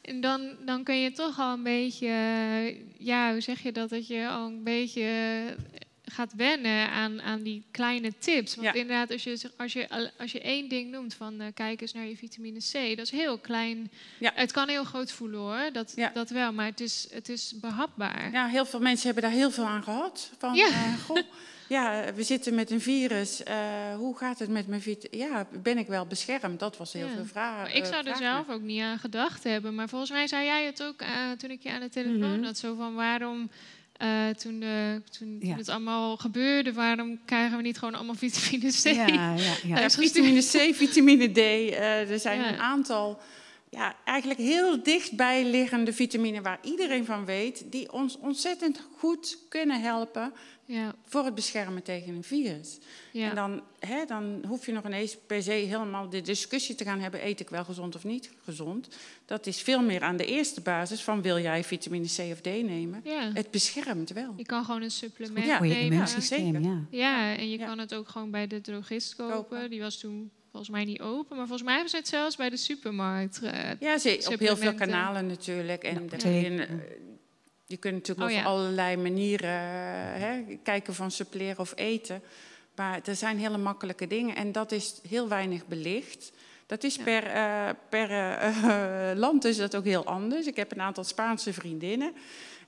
En 0.02 0.22
dan, 0.22 0.50
dan 0.66 0.84
kun 0.84 0.96
je 0.96 1.12
toch 1.12 1.40
al 1.40 1.54
een 1.54 1.64
beetje, 1.64 2.08
ja, 2.98 3.32
hoe 3.32 3.42
zeg 3.42 3.62
je 3.62 3.72
dat? 3.72 3.90
Dat 3.90 4.08
je 4.08 4.28
al 4.28 4.48
een 4.48 4.64
beetje 4.64 5.10
gaat 6.06 6.34
wennen 6.36 6.90
aan, 6.90 7.22
aan 7.22 7.44
die 7.44 7.64
kleine 7.72 8.18
tips. 8.18 8.56
Want 8.56 8.68
ja. 8.68 8.74
inderdaad, 8.74 9.12
als 9.12 9.24
je, 9.24 9.52
als, 9.58 9.74
je, 9.74 10.12
als 10.18 10.32
je 10.32 10.42
één 10.42 10.70
ding 10.70 10.92
noemt 10.92 11.14
van 11.14 11.42
uh, 11.42 11.48
kijk 11.54 11.82
eens 11.82 11.94
naar 11.94 12.06
je 12.06 12.18
vitamine 12.18 12.60
C, 12.60 12.98
dat 12.98 13.06
is 13.06 13.12
heel 13.12 13.38
klein. 13.38 13.92
Ja. 14.20 14.32
Het 14.36 14.52
kan 14.52 14.70
heel 14.70 14.84
groot 14.84 15.12
voelen 15.12 15.40
hoor, 15.40 15.70
dat, 15.72 15.94
ja. 15.96 16.12
dat 16.14 16.30
wel, 16.30 16.54
maar 16.54 16.66
het 16.66 16.80
is, 16.80 17.08
het 17.12 17.30
is 17.30 17.54
behapbaar. 17.62 18.32
Ja, 18.32 18.48
heel 18.48 18.66
veel 18.66 18.80
mensen 18.80 19.06
hebben 19.06 19.24
daar 19.24 19.40
heel 19.40 19.52
veel 19.52 19.66
aan 19.66 19.84
gehad. 19.84 20.32
Van, 20.38 20.56
ja. 20.56 20.68
Uh, 20.68 21.00
goh, 21.06 21.18
ja, 21.68 22.14
we 22.14 22.24
zitten 22.24 22.56
met 22.56 22.72
een 22.72 22.82
virus. 22.82 23.42
Uh, 23.48 23.96
hoe 23.96 24.18
gaat 24.18 24.40
het 24.40 24.50
met 24.50 24.68
mijn 24.68 24.82
vitamine? 24.82 25.24
Ja, 25.24 25.48
ben 25.64 25.78
ik 25.78 25.88
wel 25.88 26.06
beschermd? 26.06 26.60
Dat 26.60 26.78
was 26.78 26.94
heel 26.94 27.10
veel 27.16 27.26
vragen. 27.26 27.76
Ik 27.76 27.86
zou 27.86 28.08
er 28.08 28.16
zelf 28.16 28.50
ook 28.50 28.62
niet 28.62 28.82
aan 28.82 29.00
gedacht 29.00 29.44
hebben, 29.44 29.76
maar 29.76 29.90
volgens 29.90 30.12
mij 30.12 30.28
zei 30.28 30.46
jij 30.46 30.66
het 30.66 30.84
ook 30.84 31.04
toen 31.38 31.52
ik 31.52 31.64
je 31.64 31.72
aan 31.72 31.80
de 31.80 31.90
telefoon 31.90 32.14
Mhm. 32.20 32.28
mm 32.28 32.34
-hmm. 32.34 32.44
had, 32.44 32.58
zo 32.58 32.76
van 32.76 32.96
waarom. 32.96 33.50
Uh, 34.02 34.30
toen, 34.30 34.60
de, 34.60 35.02
toen, 35.12 35.38
ja. 35.40 35.48
toen, 35.48 35.58
het 35.58 35.70
allemaal 35.70 36.18
gebeurde, 36.18 36.74
waarom 36.74 37.20
krijgen 37.26 37.58
we 37.58 37.64
niet 37.64 37.78
gewoon 37.78 37.96
allemaal 37.96 38.16
vitamine 38.16 38.72
C? 38.72 38.84
Ja, 38.84 39.08
ja, 39.08 39.54
ja. 39.64 39.90
vitamine 40.08 40.42
C, 40.42 40.76
vitamine 40.86 41.32
D. 41.32 41.38
Uh, 41.38 42.12
er 42.12 42.20
zijn 42.20 42.46
een 42.46 42.60
aantal 42.60 43.20
ja, 43.70 43.96
eigenlijk 44.04 44.40
heel 44.40 44.84
dichtbij 44.84 45.46
liggende 45.46 45.94
vitamine 45.94 46.42
waar 46.42 46.60
iedereen 46.62 47.06
van 47.06 47.26
weet, 47.26 47.72
die 47.72 47.92
ons 47.92 48.18
ontzettend 48.20 48.88
goed 48.98 49.38
kunnen 49.50 49.82
helpen 49.82 50.34
Ja. 50.68 50.96
voor 51.06 51.26
het 51.26 51.36
beschermen 51.36 51.84
tegen 51.84 52.16
een 52.16 52.24
virus. 52.24 52.78
Ja. 53.12 53.30
En 53.30 53.36
dan, 53.36 53.62
hè, 53.80 54.06
dan 54.06 54.44
hoef 54.48 54.66
je 54.66 54.72
nog 54.72 54.86
ineens 54.86 55.18
per 55.28 55.44
se 55.44 55.52
helemaal 55.52 56.10
de 56.10 56.22
discussie 56.22 56.76
te 56.76 56.84
gaan 56.84 57.00
hebben: 57.00 57.26
eet 57.26 57.40
ik 57.40 57.50
wel 57.50 57.64
gezond 57.64 57.96
of 57.96 58.04
niet 58.04 58.30
gezond? 58.44 58.88
Dat 59.26 59.46
is 59.48 59.62
veel 59.62 59.82
meer 59.82 60.02
aan 60.02 60.18
de 60.18 60.26
eerste 60.26 60.62
basis 60.62 61.02
van 61.04 61.22
wil 61.22 61.40
jij 61.40 61.64
vitamine 61.64 62.06
C 62.06 62.20
of 62.32 62.42
D 62.42 62.46
nemen? 62.46 63.02
Ja. 63.04 63.32
Het 63.34 63.52
beschermt 63.52 64.10
wel. 64.10 64.34
Je 64.38 64.46
kan 64.46 64.66
gewoon 64.66 64.82
een 64.82 64.92
supplement 64.92 65.46
Ja, 65.46 65.58
Voor 65.58 65.66
je 65.68 65.74
nemen. 65.74 66.62
ja. 66.64 66.80
Ja, 66.90 67.36
en 67.38 67.50
je 67.50 67.58
Ja. 67.58 67.66
kan 67.66 67.80
het 67.80 67.94
ook 67.94 68.10
gewoon 68.10 68.32
bij 68.32 68.48
de 68.48 68.62
drogist 68.62 69.16
kopen. 69.16 69.36
Kopen. 69.36 69.70
Die 69.70 69.82
was 69.82 69.98
toen 70.00 70.32
volgens 70.52 70.72
mij 70.76 70.86
niet 70.86 71.02
open, 71.02 71.36
maar 71.38 71.48
volgens 71.48 71.64
mij 71.64 71.74
hebben 71.74 71.92
ze 71.92 71.98
het 71.98 72.08
zelfs 72.08 72.36
bij 72.36 72.50
de 72.50 72.58
supermarkt. 72.58 73.42
eh, 73.42 73.70
Ja, 73.80 73.98
ze, 73.98 74.28
op 74.34 74.40
heel 74.40 74.58
veel 74.58 74.74
kanalen 74.74 75.28
natuurlijk. 75.28 75.84
En 75.84 76.10
Ja, 76.18 76.68
je, 77.66 77.78
kunt 77.78 77.94
natuurlijk 77.94 78.30
Oh, 78.30 78.36
op 78.38 78.44
ja. 78.44 78.50
allerlei 78.50 78.98
manieren 78.98 79.50
eh, 79.50 80.22
hè, 80.22 80.58
kijken 80.64 80.94
van 80.94 81.12
suppleren 81.12 81.60
of 81.60 81.74
eten. 81.76 82.22
Maar 82.76 83.00
er 83.06 83.16
zijn 83.16 83.40
hele 83.40 83.58
makkelijke 83.58 84.08
dingen 84.08 84.36
en 84.36 84.52
dat 84.52 84.72
is 84.72 85.00
heel 85.08 85.28
weinig 85.28 85.66
belicht. 85.68 86.32
Dat 86.66 86.84
is 86.84 86.96
Ja. 86.96 87.04
per, 87.04 87.24
eh, 87.24 87.70
per 87.90 88.12
eh, 88.12 89.12
land 89.26 89.46
is 89.46 89.58
dat 89.58 89.76
ook 89.76 89.86
heel 89.86 90.06
anders. 90.06 90.48
Ik 90.48 90.56
heb 90.56 90.72
een 90.72 90.82
aantal 90.82 91.04
Spaanse 91.04 91.54
vriendinnen. 91.54 92.14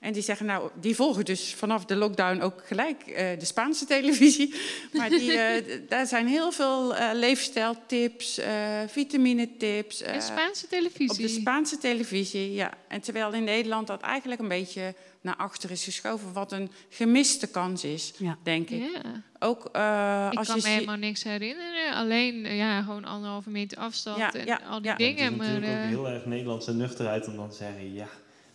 En 0.00 0.12
die 0.12 0.22
zeggen, 0.22 0.46
nou, 0.46 0.70
die 0.80 0.94
volgen 0.94 1.24
dus 1.24 1.54
vanaf 1.54 1.84
de 1.84 1.96
lockdown 1.96 2.40
ook 2.40 2.62
gelijk 2.66 3.02
eh, 3.06 3.38
de 3.38 3.44
Spaanse 3.44 3.84
televisie. 3.84 4.54
Maar 4.92 5.08
die, 5.08 5.32
eh, 5.32 5.80
daar 5.88 6.06
zijn 6.06 6.26
heel 6.26 6.52
veel 6.52 6.94
eh, 6.96 7.08
leefstijltips, 7.14 8.38
eh 8.38 8.80
vitaminetips. 8.86 10.02
en 10.02 10.14
eh, 10.14 10.20
Spaanse 10.20 10.66
televisie. 10.68 11.10
op 11.10 11.16
de 11.16 11.28
Spaanse 11.28 11.78
televisie, 11.78 12.52
ja. 12.52 12.72
En 12.88 13.00
terwijl 13.00 13.32
in 13.32 13.44
Nederland 13.44 13.86
dat 13.86 14.00
eigenlijk 14.00 14.40
een 14.40 14.48
beetje 14.48 14.94
naar 15.20 15.36
achter 15.36 15.70
is 15.70 15.84
geschoven, 15.84 16.32
wat 16.32 16.52
een 16.52 16.70
gemiste 16.88 17.46
kans 17.46 17.84
is, 17.84 18.12
Ja. 18.18 18.36
denk 18.42 18.70
ik. 18.70 18.82
Ja. 19.02 19.22
Ook 19.38 19.68
eh, 19.72 20.28
Ik 20.30 20.38
als 20.38 20.46
kan 20.46 20.56
je 20.56 20.62
me 20.62 20.68
helemaal 20.68 20.96
niks 20.96 21.22
herinneren. 21.22 21.94
Alleen 21.94 22.34
ja, 22.56 22.82
gewoon 22.82 23.04
anderhalve 23.04 23.50
meter 23.50 23.78
afstand 23.78 24.18
Ja, 24.18 24.32
en 24.34 24.46
ja, 24.46 24.60
al 24.68 24.76
die 24.82 24.86
ja. 24.86 24.92
Het 24.92 25.00
is 25.00 25.06
dingen. 25.06 25.36
Maar, 25.36 25.46
natuurlijk 25.46 25.82
ook 25.82 25.88
heel 25.88 26.08
erg 26.08 26.24
Nederlandse 26.26 26.74
nuchterheid 26.74 27.26
om 27.28 27.36
dan 27.36 27.50
te 27.50 27.56
zeggen, 27.56 27.92
ja, 27.94 28.08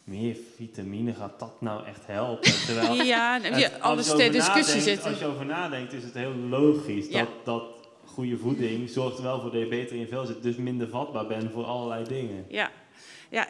meer 0.03 0.35
vitamine, 0.55 1.13
gaat 1.13 1.39
dat 1.39 1.61
nou 1.61 1.85
echt 1.85 2.01
helpen? 2.05 2.51
Terwijl 2.65 2.93
Ja, 3.03 3.39
het- 3.41 3.80
alles 3.81 4.05
je 4.05 4.11
ter 4.15 4.19
over 4.19 4.31
discussie 4.31 4.65
nadenkt- 4.75 4.84
zitten. 4.84 5.09
Als 5.09 5.19
je 5.19 5.25
over 5.25 5.45
nadenkt, 5.45 5.93
is 5.93 6.03
het 6.03 6.13
heel 6.13 6.34
logisch 6.35 7.07
Ja. 7.09 7.19
dat, 7.19 7.30
dat 7.43 7.63
goede 8.05 8.38
voeding 8.38 8.89
zorgt 8.89 9.19
wel 9.21 9.41
voor 9.41 9.51
dat 9.51 9.59
je 9.59 9.67
beter 9.67 9.93
in 9.95 9.99
je 10.01 10.07
vel 10.07 10.25
zit, 10.25 10.43
dus 10.43 10.55
minder 10.55 10.89
vatbaar 10.89 11.27
bent 11.27 11.51
voor 11.51 11.63
allerlei 11.65 12.03
dingen. 12.07 12.45
Ja, 12.47 12.71
ja 13.30 13.47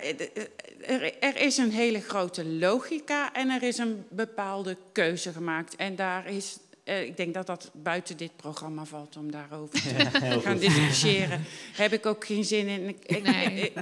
er, 0.81 1.13
er 1.23 1.35
is 1.41 1.57
een 1.57 1.71
hele 1.71 1.99
grote 2.01 2.45
logica 2.45 3.34
en 3.34 3.49
er 3.49 3.63
is 3.63 3.77
een 3.77 4.03
bepaalde 4.09 4.77
keuze 4.91 5.31
gemaakt. 5.31 5.75
En 5.75 5.95
daar 5.95 6.27
is, 6.27 6.57
eh, 6.84 7.01
ik 7.03 7.17
denk 7.17 7.34
dat 7.34 7.47
dat 7.47 7.71
buiten 7.73 8.17
dit 8.17 8.35
programma 8.35 8.85
valt 8.85 9.17
om 9.17 9.31
daarover 9.31 9.81
te 9.81 10.39
gaan 10.43 10.57
discussiëren. 10.57 11.43
Heb 11.73 11.93
ik 11.93 12.05
ook 12.05 12.25
geen 12.25 12.43
zin 12.43 12.67
in. 12.67 12.88
Ik, 12.88 13.23
Nee. 13.23 13.59
ik, 13.61 13.73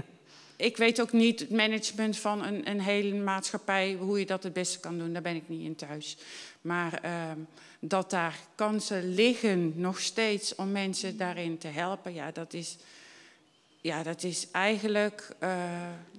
ik 0.62 0.78
weet 0.78 1.02
ook 1.02 1.12
niet 1.12 1.40
het 1.40 1.50
management 1.50 2.18
van 2.18 2.44
een, 2.46 2.70
een 2.70 2.82
hele 2.82 3.16
maatschappij, 3.16 3.94
hoe 4.00 4.20
je 4.20 4.26
dat 4.26 4.44
het 4.44 4.54
beste 4.54 4.80
kan 4.80 4.98
doen. 4.98 5.14
Daar 5.14 5.22
ben 5.22 5.36
ik 5.36 5.50
niet 5.50 5.66
in 5.66 5.76
thuis. 5.76 6.18
Maar 6.62 6.94
ehm, 7.02 7.38
dat 7.80 8.10
daar 8.10 8.40
kansen 8.56 9.14
liggen 9.14 9.74
nog 9.76 10.00
steeds 10.00 10.56
om 10.56 10.72
mensen 10.72 11.18
daarin 11.18 11.58
te 11.58 11.68
helpen, 11.68 12.14
ja, 12.14 12.32
dat 12.32 12.54
is, 12.54 12.78
ja, 13.82 14.04
dat 14.04 14.24
is 14.24 14.48
eigenlijk 14.52 15.36
eh, 15.40 15.50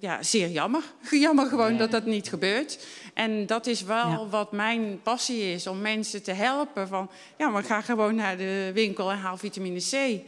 ja, 0.01 0.23
zeer 0.23 0.49
jammer. 0.49 0.83
Jammer 1.11 1.47
gewoon 1.47 1.73
Ja. 1.73 1.79
dat 1.79 1.91
dat 1.91 2.05
niet 2.07 2.29
gebeurt. 2.29 2.87
En 3.15 3.47
dat 3.47 3.67
is 3.67 3.83
wel 3.83 4.09
Ja. 4.09 4.27
wat 4.27 4.53
mijn 4.53 5.01
passie 5.03 5.53
is, 5.53 5.67
om 5.67 5.81
mensen 5.81 6.23
te 6.23 6.33
helpen. 6.33 6.89
Van, 6.89 7.11
ja, 7.39 7.49
maar 7.49 7.65
ga 7.65 7.81
gewoon 7.81 8.15
naar 8.15 8.37
de 8.37 8.71
winkel 8.75 9.11
en 9.11 9.19
haal 9.19 9.37
vitamine 9.37 9.81
C. 9.81 10.21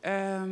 Ehm, 0.00 0.50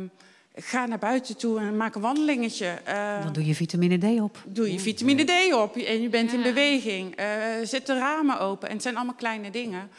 ga 0.55 0.85
naar 0.85 0.99
buiten 0.99 1.37
toe 1.37 1.59
en 1.59 1.77
maak 1.77 1.95
een 1.95 2.01
wandelingetje. 2.01 2.65
Eh, 2.65 3.23
Dan 3.23 3.33
doe 3.33 3.45
je 3.45 3.55
vitamine 3.55 3.97
D 3.97 4.21
op. 4.21 4.43
Doe 4.47 4.71
je 4.71 4.79
vitamine 4.79 5.23
D 5.23 5.53
op 5.53 5.75
en 5.77 6.01
je 6.01 6.09
bent 6.09 6.33
in 6.33 6.41
beweging. 6.41 7.15
Eh, 7.15 7.27
zet 7.63 7.85
de 7.85 7.93
ramen 7.97 8.39
open. 8.39 8.67
En 8.67 8.73
het 8.73 8.83
zijn 8.83 8.95
allemaal 8.95 9.15
kleine 9.15 9.51
dingen. 9.51 9.89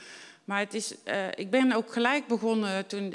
Maar 0.44 0.59
het 0.59 0.74
is, 0.74 0.94
eh, 1.02 1.26
ik 1.35 1.51
ben 1.51 1.72
ook 1.72 1.93
gelijk 1.93 2.26
begonnen 2.26 2.86
toen, 2.86 3.14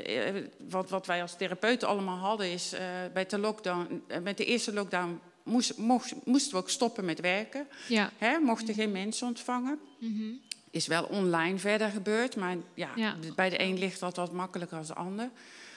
wat, 0.70 0.90
wat 0.90 1.06
wij 1.06 1.22
als 1.22 1.38
therapeuten 1.38 1.88
allemaal 1.88 2.18
hadden, 2.18 2.52
is 2.52 2.74
eh, 2.74 2.82
bij 3.14 3.26
de 3.26 3.38
lockdown, 3.38 4.04
met 4.24 4.38
de 4.38 4.46
eerste 4.46 4.74
lockdown 4.74 5.20
moest, 5.44 5.78
mocht, 5.78 6.14
moesten 6.26 6.52
we 6.52 6.58
ook 6.58 6.70
stoppen 6.70 7.06
met 7.06 7.20
werken. 7.20 7.68
ja. 7.88 8.10
Hè, 8.18 8.40
mochten 8.40 8.74
geen 8.74 8.92
mensen 8.92 9.28
ontvangen. 9.28 9.80
Mhm. 10.00 10.24
Is 10.72 10.88
wel 10.88 11.04
online 11.04 11.58
verder 11.58 11.90
gebeurd, 11.90 12.36
maar 12.36 12.56
ja, 12.74 12.90
Ja. 12.96 13.16
bij 13.36 13.50
de 13.50 13.62
een 13.62 13.78
ligt 13.80 14.00
dat 14.00 14.16
wat 14.16 14.32
makkelijker 14.32 14.78
dan 14.78 14.86
de 14.88 14.94
ander. 14.94 15.30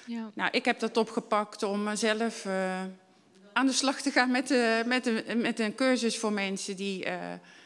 Ja. 0.06 0.30
Nou, 0.34 0.50
ik 0.52 0.64
heb 0.64 0.78
dat 0.78 0.96
opgepakt 0.96 1.62
om 1.62 1.96
zelf 1.96 2.44
eh, 2.44 2.82
aan 3.52 3.66
de 3.66 3.72
slag 3.72 4.00
te 4.00 4.10
gaan 4.10 4.30
met, 4.30 4.48
de, 4.48 4.82
met, 4.86 5.06
een, 5.06 5.40
met 5.40 5.58
een 5.58 5.74
cursus 5.74 6.18
voor 6.18 6.32
mensen 6.32 6.76
die, 6.76 7.04
eh, 7.04 7.18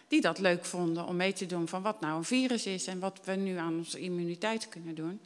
die 0.09 0.21
dat 0.21 0.39
leuk 0.39 0.65
vonden 0.65 1.07
om 1.07 1.17
mee 1.17 1.33
te 1.33 1.47
doen 1.47 1.69
van 1.69 1.83
wat 1.83 2.01
nou 2.01 2.17
een 2.17 2.25
virus 2.25 2.67
is 2.67 2.87
en 2.87 2.99
wat 2.99 3.21
we 3.25 3.33
nu 3.33 3.57
aan 3.57 3.77
onze 3.77 3.99
immuniteit 3.99 4.69
kunnen 4.69 4.95
doen. 4.95 5.21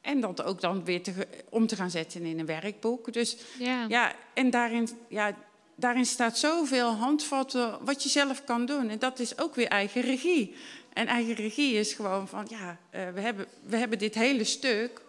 En 0.00 0.20
dat 0.20 0.42
ook 0.42 0.60
dan 0.60 0.84
weer 0.84 1.02
te, 1.02 1.12
om 1.48 1.66
te 1.66 1.76
gaan 1.76 1.90
zetten 1.90 2.22
in 2.22 2.38
een 2.38 2.46
werkboek. 2.46 3.12
Dus 3.12 3.36
ja. 3.58 3.84
ja, 3.88 4.12
en 4.34 4.50
daarin, 4.50 4.88
ja, 5.08 5.34
daarin 5.74 6.06
staat 6.06 6.38
zoveel 6.38 6.90
handvatten 6.90 7.84
wat 7.84 8.02
je 8.02 8.08
zelf 8.08 8.44
kan 8.44 8.66
doen. 8.66 8.88
En 8.88 8.98
dat 8.98 9.18
is 9.18 9.38
ook 9.38 9.54
weer 9.54 9.68
eigen 9.68 10.02
regie. 10.02 10.54
En 10.92 11.06
eigen 11.06 11.34
regie 11.34 11.74
is 11.74 11.92
gewoon 11.92 12.28
van, 12.28 12.46
ja, 12.48 12.78
eh, 12.90 13.08
we, 13.14 13.20
hebben, 13.20 13.46
we 13.66 13.76
hebben 13.76 13.98
dit 13.98 14.14
hele 14.14 14.44
stuk 14.44 15.02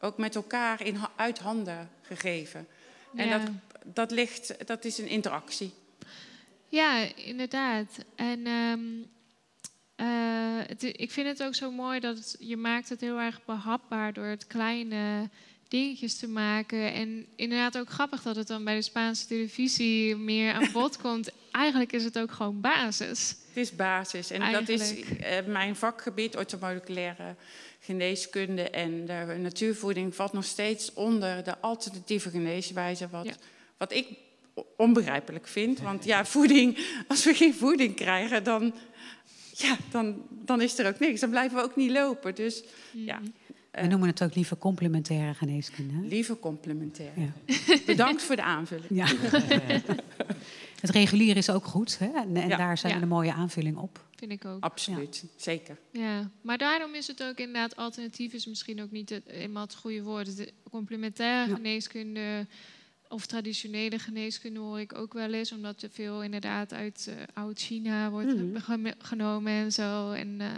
ook 0.00 0.18
met 0.18 0.34
elkaar 0.34 0.82
in, 0.86 0.96
uit 1.16 1.38
handen 1.38 1.90
gegeven. 2.02 2.66
En 3.16 3.28
Ja. 3.28 3.38
dat, 3.38 3.50
dat, 3.94 4.10
ligt, 4.10 4.66
dat 4.66 4.84
is 4.84 4.98
een 4.98 5.08
interactie. 5.08 5.72
Ja, 6.68 7.14
inderdaad. 7.16 7.86
En 8.14 8.46
ehm, 8.46 8.80
eh, 9.94 10.06
het, 10.66 10.82
ik 10.82 11.10
vind 11.10 11.26
het 11.26 11.42
ook 11.42 11.54
zo 11.54 11.70
mooi 11.70 12.00
dat 12.00 12.16
het- 12.16 12.36
je 12.38 12.56
maakt 12.56 12.88
het 12.88 13.00
heel 13.00 13.18
erg 13.18 13.44
behapbaar 13.44 14.12
door 14.12 14.24
het 14.26 14.46
kleine 14.46 15.28
dingetjes 15.68 16.18
te 16.18 16.28
maken. 16.28 16.92
En 16.92 17.26
inderdaad 17.36 17.78
ook 17.78 17.90
grappig 17.90 18.22
dat 18.22 18.36
het 18.36 18.46
dan 18.46 18.64
bij 18.64 18.74
de 18.74 18.82
Spaanse 18.82 19.26
televisie 19.26 20.16
meer 20.16 20.52
aan 20.52 20.72
bod 20.72 20.96
komt. 21.06 21.30
Eigenlijk 21.52 21.92
is 21.92 22.04
het 22.04 22.18
ook 22.18 22.30
gewoon 22.32 22.60
basis. 22.60 23.28
Het 23.48 23.56
is 23.56 23.76
basis. 23.76 24.30
En 24.30 24.52
dat 24.52 24.68
is 24.68 25.00
eh, 25.00 25.44
mijn 25.46 25.76
vakgebied, 25.76 26.36
orthomoleculaire 26.36 27.34
geneeskunde 27.78 28.70
en 28.70 29.06
de 29.06 29.36
natuurvoeding 29.40 30.14
valt 30.14 30.32
nog 30.32 30.44
steeds 30.44 30.92
onder 30.92 31.44
de 31.44 31.58
alternatieve 31.58 32.30
geneeswijze. 32.30 33.08
Wat, 33.10 33.24
Ja. 33.24 33.32
wat 33.76 33.92
ik 33.92 34.06
onbegrijpelijk 34.76 35.46
vind. 35.46 35.80
Want 35.80 36.04
ja, 36.04 36.24
voeding, 36.36 36.78
als 37.08 37.24
we 37.24 37.34
geen 37.34 37.54
voeding 37.54 37.94
krijgen, 37.94 38.44
dan, 38.44 38.74
ja, 39.52 39.76
dan, 39.90 40.22
dan 40.30 40.60
is 40.60 40.78
er 40.78 40.86
ook 40.86 40.98
niks. 40.98 41.20
Dan 41.20 41.30
blijven 41.30 41.56
we 41.56 41.62
ook 41.64 41.76
niet 41.76 41.90
lopen. 41.90 42.34
Dus 42.34 42.62
ja, 42.92 43.20
We 43.70 43.86
noemen 43.86 44.08
het 44.08 44.22
ook 44.22 44.34
liever 44.34 44.56
complementaire 44.58 45.34
geneeskunde. 45.34 45.94
hè? 45.94 46.00
liever 46.08 46.38
complementair. 46.38 47.12
Ja. 47.16 47.32
Bedankt 47.86 48.22
voor 48.22 48.36
de 48.36 48.42
aanvulling. 48.42 48.86
Ja. 48.90 49.06
het 50.80 50.90
regulier 50.90 51.36
is 51.36 51.50
ook 51.50 51.64
goed. 51.64 51.98
Hè? 51.98 52.06
En, 52.06 52.36
en 52.36 52.48
Ja. 52.48 52.56
daar 52.56 52.78
zijn 52.78 52.92
Ja. 52.92 52.98
we 52.98 53.04
een 53.04 53.10
mooie 53.12 53.32
aanvulling 53.32 53.76
op. 53.76 54.06
Vind 54.16 54.32
ik 54.32 54.44
ook. 54.44 54.62
Absoluut, 54.64 55.24
zeker. 55.36 55.78
Ja, 55.92 56.30
maar 56.40 56.58
daarom 56.58 56.94
is 56.94 57.06
het 57.06 57.22
ook 57.22 57.36
inderdaad 57.38 57.76
alternatief 57.76 58.32
is 58.32 58.46
misschien 58.46 58.82
ook 58.82 58.90
niet 58.90 59.10
het, 59.10 59.26
eenmaal 59.26 59.62
het 59.62 59.74
goede 59.74 60.02
woord. 60.02 60.36
De 60.36 60.52
complementaire 60.70 61.48
Ja. 61.50 61.54
geneeskunde 61.56 62.46
of 63.08 63.26
traditionele 63.26 63.98
geneeskunde 63.98 64.60
hoor 64.60 64.80
ik 64.80 64.94
ook 64.98 65.12
wel 65.12 65.32
eens, 65.32 65.52
omdat 65.52 65.82
er 65.82 65.90
veel 65.90 66.22
inderdaad 66.22 66.72
uit 66.72 67.06
eh, 67.08 67.14
oud-China 67.34 68.10
wordt 68.10 68.34
Mhm. 68.36 68.58
ge- 68.60 68.94
genomen 68.98 69.52
en 69.52 69.72
zo. 69.72 70.10
En 70.12 70.40
eh, 70.40 70.48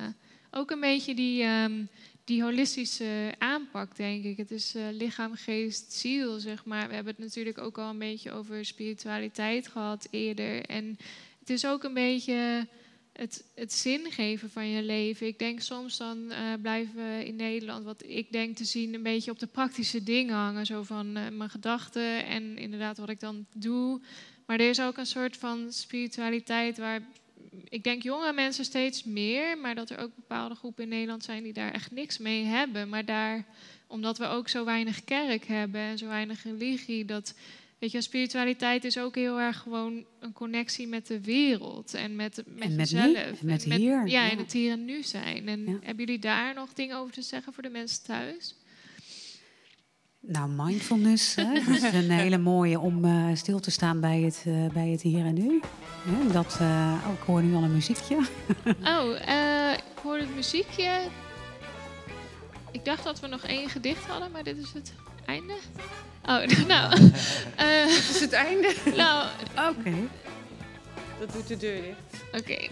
ook 0.51 0.71
een 0.71 0.81
beetje 0.81 1.15
die, 1.15 1.43
ehm, 1.43 1.85
die 2.25 2.43
holistische 2.43 3.35
aanpak, 3.39 3.97
denk 3.97 4.25
ik. 4.25 4.37
Het 4.37 4.51
is 4.51 4.75
eh, 4.75 4.83
lichaam, 4.93 5.35
geest, 5.35 5.93
ziel, 5.93 6.39
zeg 6.39 6.65
maar. 6.65 6.89
We 6.89 6.95
hebben 6.95 7.13
het 7.13 7.25
natuurlijk 7.25 7.59
ook 7.59 7.79
al 7.79 7.89
een 7.89 7.99
beetje 7.99 8.33
over 8.33 8.65
spiritualiteit 8.65 9.69
gehad 9.69 10.09
eerder. 10.11 10.65
En 10.65 10.99
het 11.39 11.51
is 11.51 11.67
ook 11.67 11.85
een 11.85 11.95
beetje 11.95 12.67
het, 13.13 13.45
het 13.55 13.73
zin 13.73 14.11
geven 14.11 14.51
van 14.51 14.69
je 14.69 14.83
leven. 14.83 15.27
Ik 15.27 15.39
denk 15.39 15.61
soms 15.61 15.97
dan 15.97 16.31
eh, 16.31 16.39
blijven 16.63 16.95
we 16.95 17.25
in 17.25 17.37
Nederland, 17.37 17.85
wat 17.85 18.03
ik 18.07 18.33
denk 18.33 18.57
te 18.57 18.65
zien, 18.65 18.95
een 18.95 19.03
beetje 19.03 19.31
op 19.31 19.39
de 19.39 19.47
praktische 19.47 20.03
dingen 20.03 20.35
hangen. 20.35 20.67
Zo 20.67 20.83
van 20.83 21.17
eh, 21.17 21.29
mijn 21.29 21.51
gedachten 21.51 22.27
en 22.27 22.59
inderdaad 22.59 22.99
wat 22.99 23.09
ik 23.09 23.21
dan 23.21 23.47
doe. 23.55 24.01
Maar 24.47 24.61
er 24.61 24.69
is 24.69 24.81
ook 24.81 24.97
een 24.97 25.07
soort 25.07 25.37
van 25.37 25.73
spiritualiteit 25.73 26.79
waar 26.79 27.03
ik 27.69 27.83
denk 27.85 28.03
jonge 28.03 28.33
mensen 28.33 28.65
steeds 28.65 29.05
meer, 29.05 29.59
maar 29.59 29.75
dat 29.75 29.91
er 29.91 29.99
ook 29.99 30.15
bepaalde 30.15 30.55
groepen 30.55 30.83
in 30.83 30.89
Nederland 30.91 31.25
zijn 31.25 31.43
die 31.43 31.53
daar 31.53 31.73
echt 31.73 31.91
niks 31.91 32.19
mee 32.19 32.45
hebben. 32.45 32.89
Maar 32.89 33.05
daar, 33.05 33.45
omdat 33.87 34.19
we 34.19 34.27
ook 34.27 34.49
zo 34.49 34.65
weinig 34.65 35.05
kerk 35.05 35.47
hebben 35.47 35.81
en 35.81 35.99
zo 35.99 36.07
weinig 36.07 36.43
religie, 36.45 37.05
dat 37.05 37.35
weet 37.79 37.91
je, 37.91 38.01
spiritualiteit 38.01 38.85
is 38.85 38.99
ook 38.99 39.15
heel 39.15 39.41
erg 39.41 39.59
gewoon 39.59 40.05
een 40.21 40.33
connectie 40.33 40.87
met 40.87 41.07
de 41.07 41.21
wereld 41.21 41.95
en 41.95 42.17
met, 42.17 42.43
met, 42.47 42.69
En 42.71 42.77
met 42.77 42.93
nu, 42.93 42.99
jezelf. 43.01 43.41
en 43.41 43.47
met 43.47 43.65
En 43.65 43.73
hier, 43.73 43.91
Ja, 43.91 44.25
ja. 44.25 44.31
en 44.31 44.39
het 44.39 44.53
hier 44.53 44.73
en 44.73 44.85
nu 44.85 45.03
zijn. 45.03 45.49
En 45.49 45.61
Ja. 45.67 45.79
hebben 45.81 46.05
jullie 46.05 46.19
daar 46.21 46.55
nog 46.55 46.73
dingen 46.73 46.97
over 46.97 47.13
te 47.13 47.23
zeggen 47.23 47.53
voor 47.53 47.63
de 47.63 47.69
mensen 47.69 48.05
thuis? 48.05 48.55
Nou, 50.21 50.49
mindfulness 50.51 51.35
hè, 51.35 51.53
dat 51.53 51.69
is 51.69 51.83
een 51.83 52.11
hele 52.25 52.39
mooie 52.39 52.79
om 52.81 53.05
eh, 53.05 53.25
stil 53.37 53.61
te 53.61 53.71
staan 53.71 54.01
bij 54.01 54.21
het, 54.21 54.43
eh, 54.47 54.67
bij 54.73 54.89
het 54.89 55.03
hier 55.03 55.25
en 55.25 55.35
nu. 55.35 55.61
Hè, 56.03 56.33
dat, 56.33 56.57
eh, 56.61 56.95
oh, 57.07 57.13
ik 57.13 57.21
hoor 57.27 57.43
nu 57.43 57.55
al 57.55 57.63
een 57.63 57.73
muziekje. 57.73 58.17
Oh, 58.85 59.29
eh, 59.29 59.73
ik 59.73 59.99
hoorde 60.03 60.21
het 60.25 60.35
muziekje. 60.35 61.01
Ik 62.71 62.85
dacht 62.85 63.05
dat 63.05 63.21
we 63.21 63.27
nog 63.27 63.43
één 63.43 63.69
gedicht 63.69 64.07
hadden, 64.07 64.31
maar 64.31 64.43
dit 64.43 64.57
is 64.57 64.73
het 64.73 64.93
einde. 65.25 65.55
Oh, 66.23 66.67
nou. 66.69 66.93
eh, 67.57 67.87
Dit 67.87 68.09
is 68.11 68.21
het 68.21 68.33
einde. 68.33 68.75
nou, 68.97 69.27
Oké. 69.69 69.93
Dat 71.19 71.33
doet 71.33 71.49
de 71.49 71.57
deur 71.57 71.81
dicht. 71.83 72.25
Oké. 72.43 72.69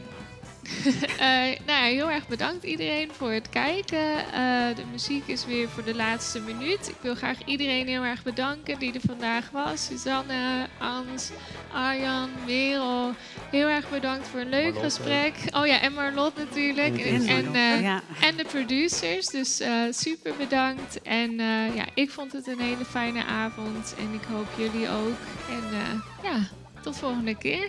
Eh, 1.19 1.25
nou 1.67 1.67
ja, 1.67 1.83
heel 1.83 2.11
erg 2.11 2.29
bedankt 2.29 2.65
iedereen 2.65 3.11
voor 3.13 3.31
het 3.31 3.49
kijken. 3.49 4.17
Eh, 4.33 4.77
de 4.77 4.85
muziek 4.91 5.27
is 5.27 5.47
weer 5.47 5.69
voor 5.69 5.85
de 5.85 5.95
laatste 5.95 6.41
minuut. 6.41 6.89
Ik 6.89 6.95
wil 7.01 7.15
graag 7.15 7.45
iedereen 7.45 7.87
heel 7.87 8.03
erg 8.03 8.23
bedanken 8.23 8.79
die 8.79 8.93
er 8.93 9.01
vandaag 9.07 9.51
was. 9.51 9.85
Suzanne, 9.85 10.67
Ans, 10.79 11.31
Arjan, 11.73 12.31
Merel. 12.47 13.13
Heel 13.51 13.67
erg 13.69 13.91
bedankt 13.91 14.29
voor 14.29 14.41
een 14.41 14.49
leuk 14.49 14.75
Marlotte. 14.75 15.03
gesprek. 15.03 15.35
Oh 15.55 15.67
ja, 15.67 15.81
en 15.81 15.93
Marlot 15.93 16.37
natuurlijk. 16.37 16.99
En, 16.99 17.27
en, 17.27 17.55
eh, 17.55 17.83
ja. 17.83 18.03
en 18.21 18.37
de 18.37 18.45
producers. 18.45 19.27
Dus 19.27 19.61
eh, 19.61 19.83
super 19.91 20.33
bedankt. 20.39 21.03
En 21.03 21.41
eh, 21.41 21.75
ja, 21.75 21.85
ik 21.95 22.11
vond 22.11 22.33
het 22.33 22.47
een 22.47 22.61
hele 22.61 22.85
fijne 22.85 23.25
avond. 23.25 23.95
En 23.99 24.15
ik 24.15 24.23
hoop 24.33 24.47
jullie 24.57 24.89
ook. 24.89 25.19
En 25.51 25.79
eh, 25.79 26.31
ja, 26.33 26.39
tot 26.83 26.97
volgende 26.97 27.35
keer. 27.35 27.69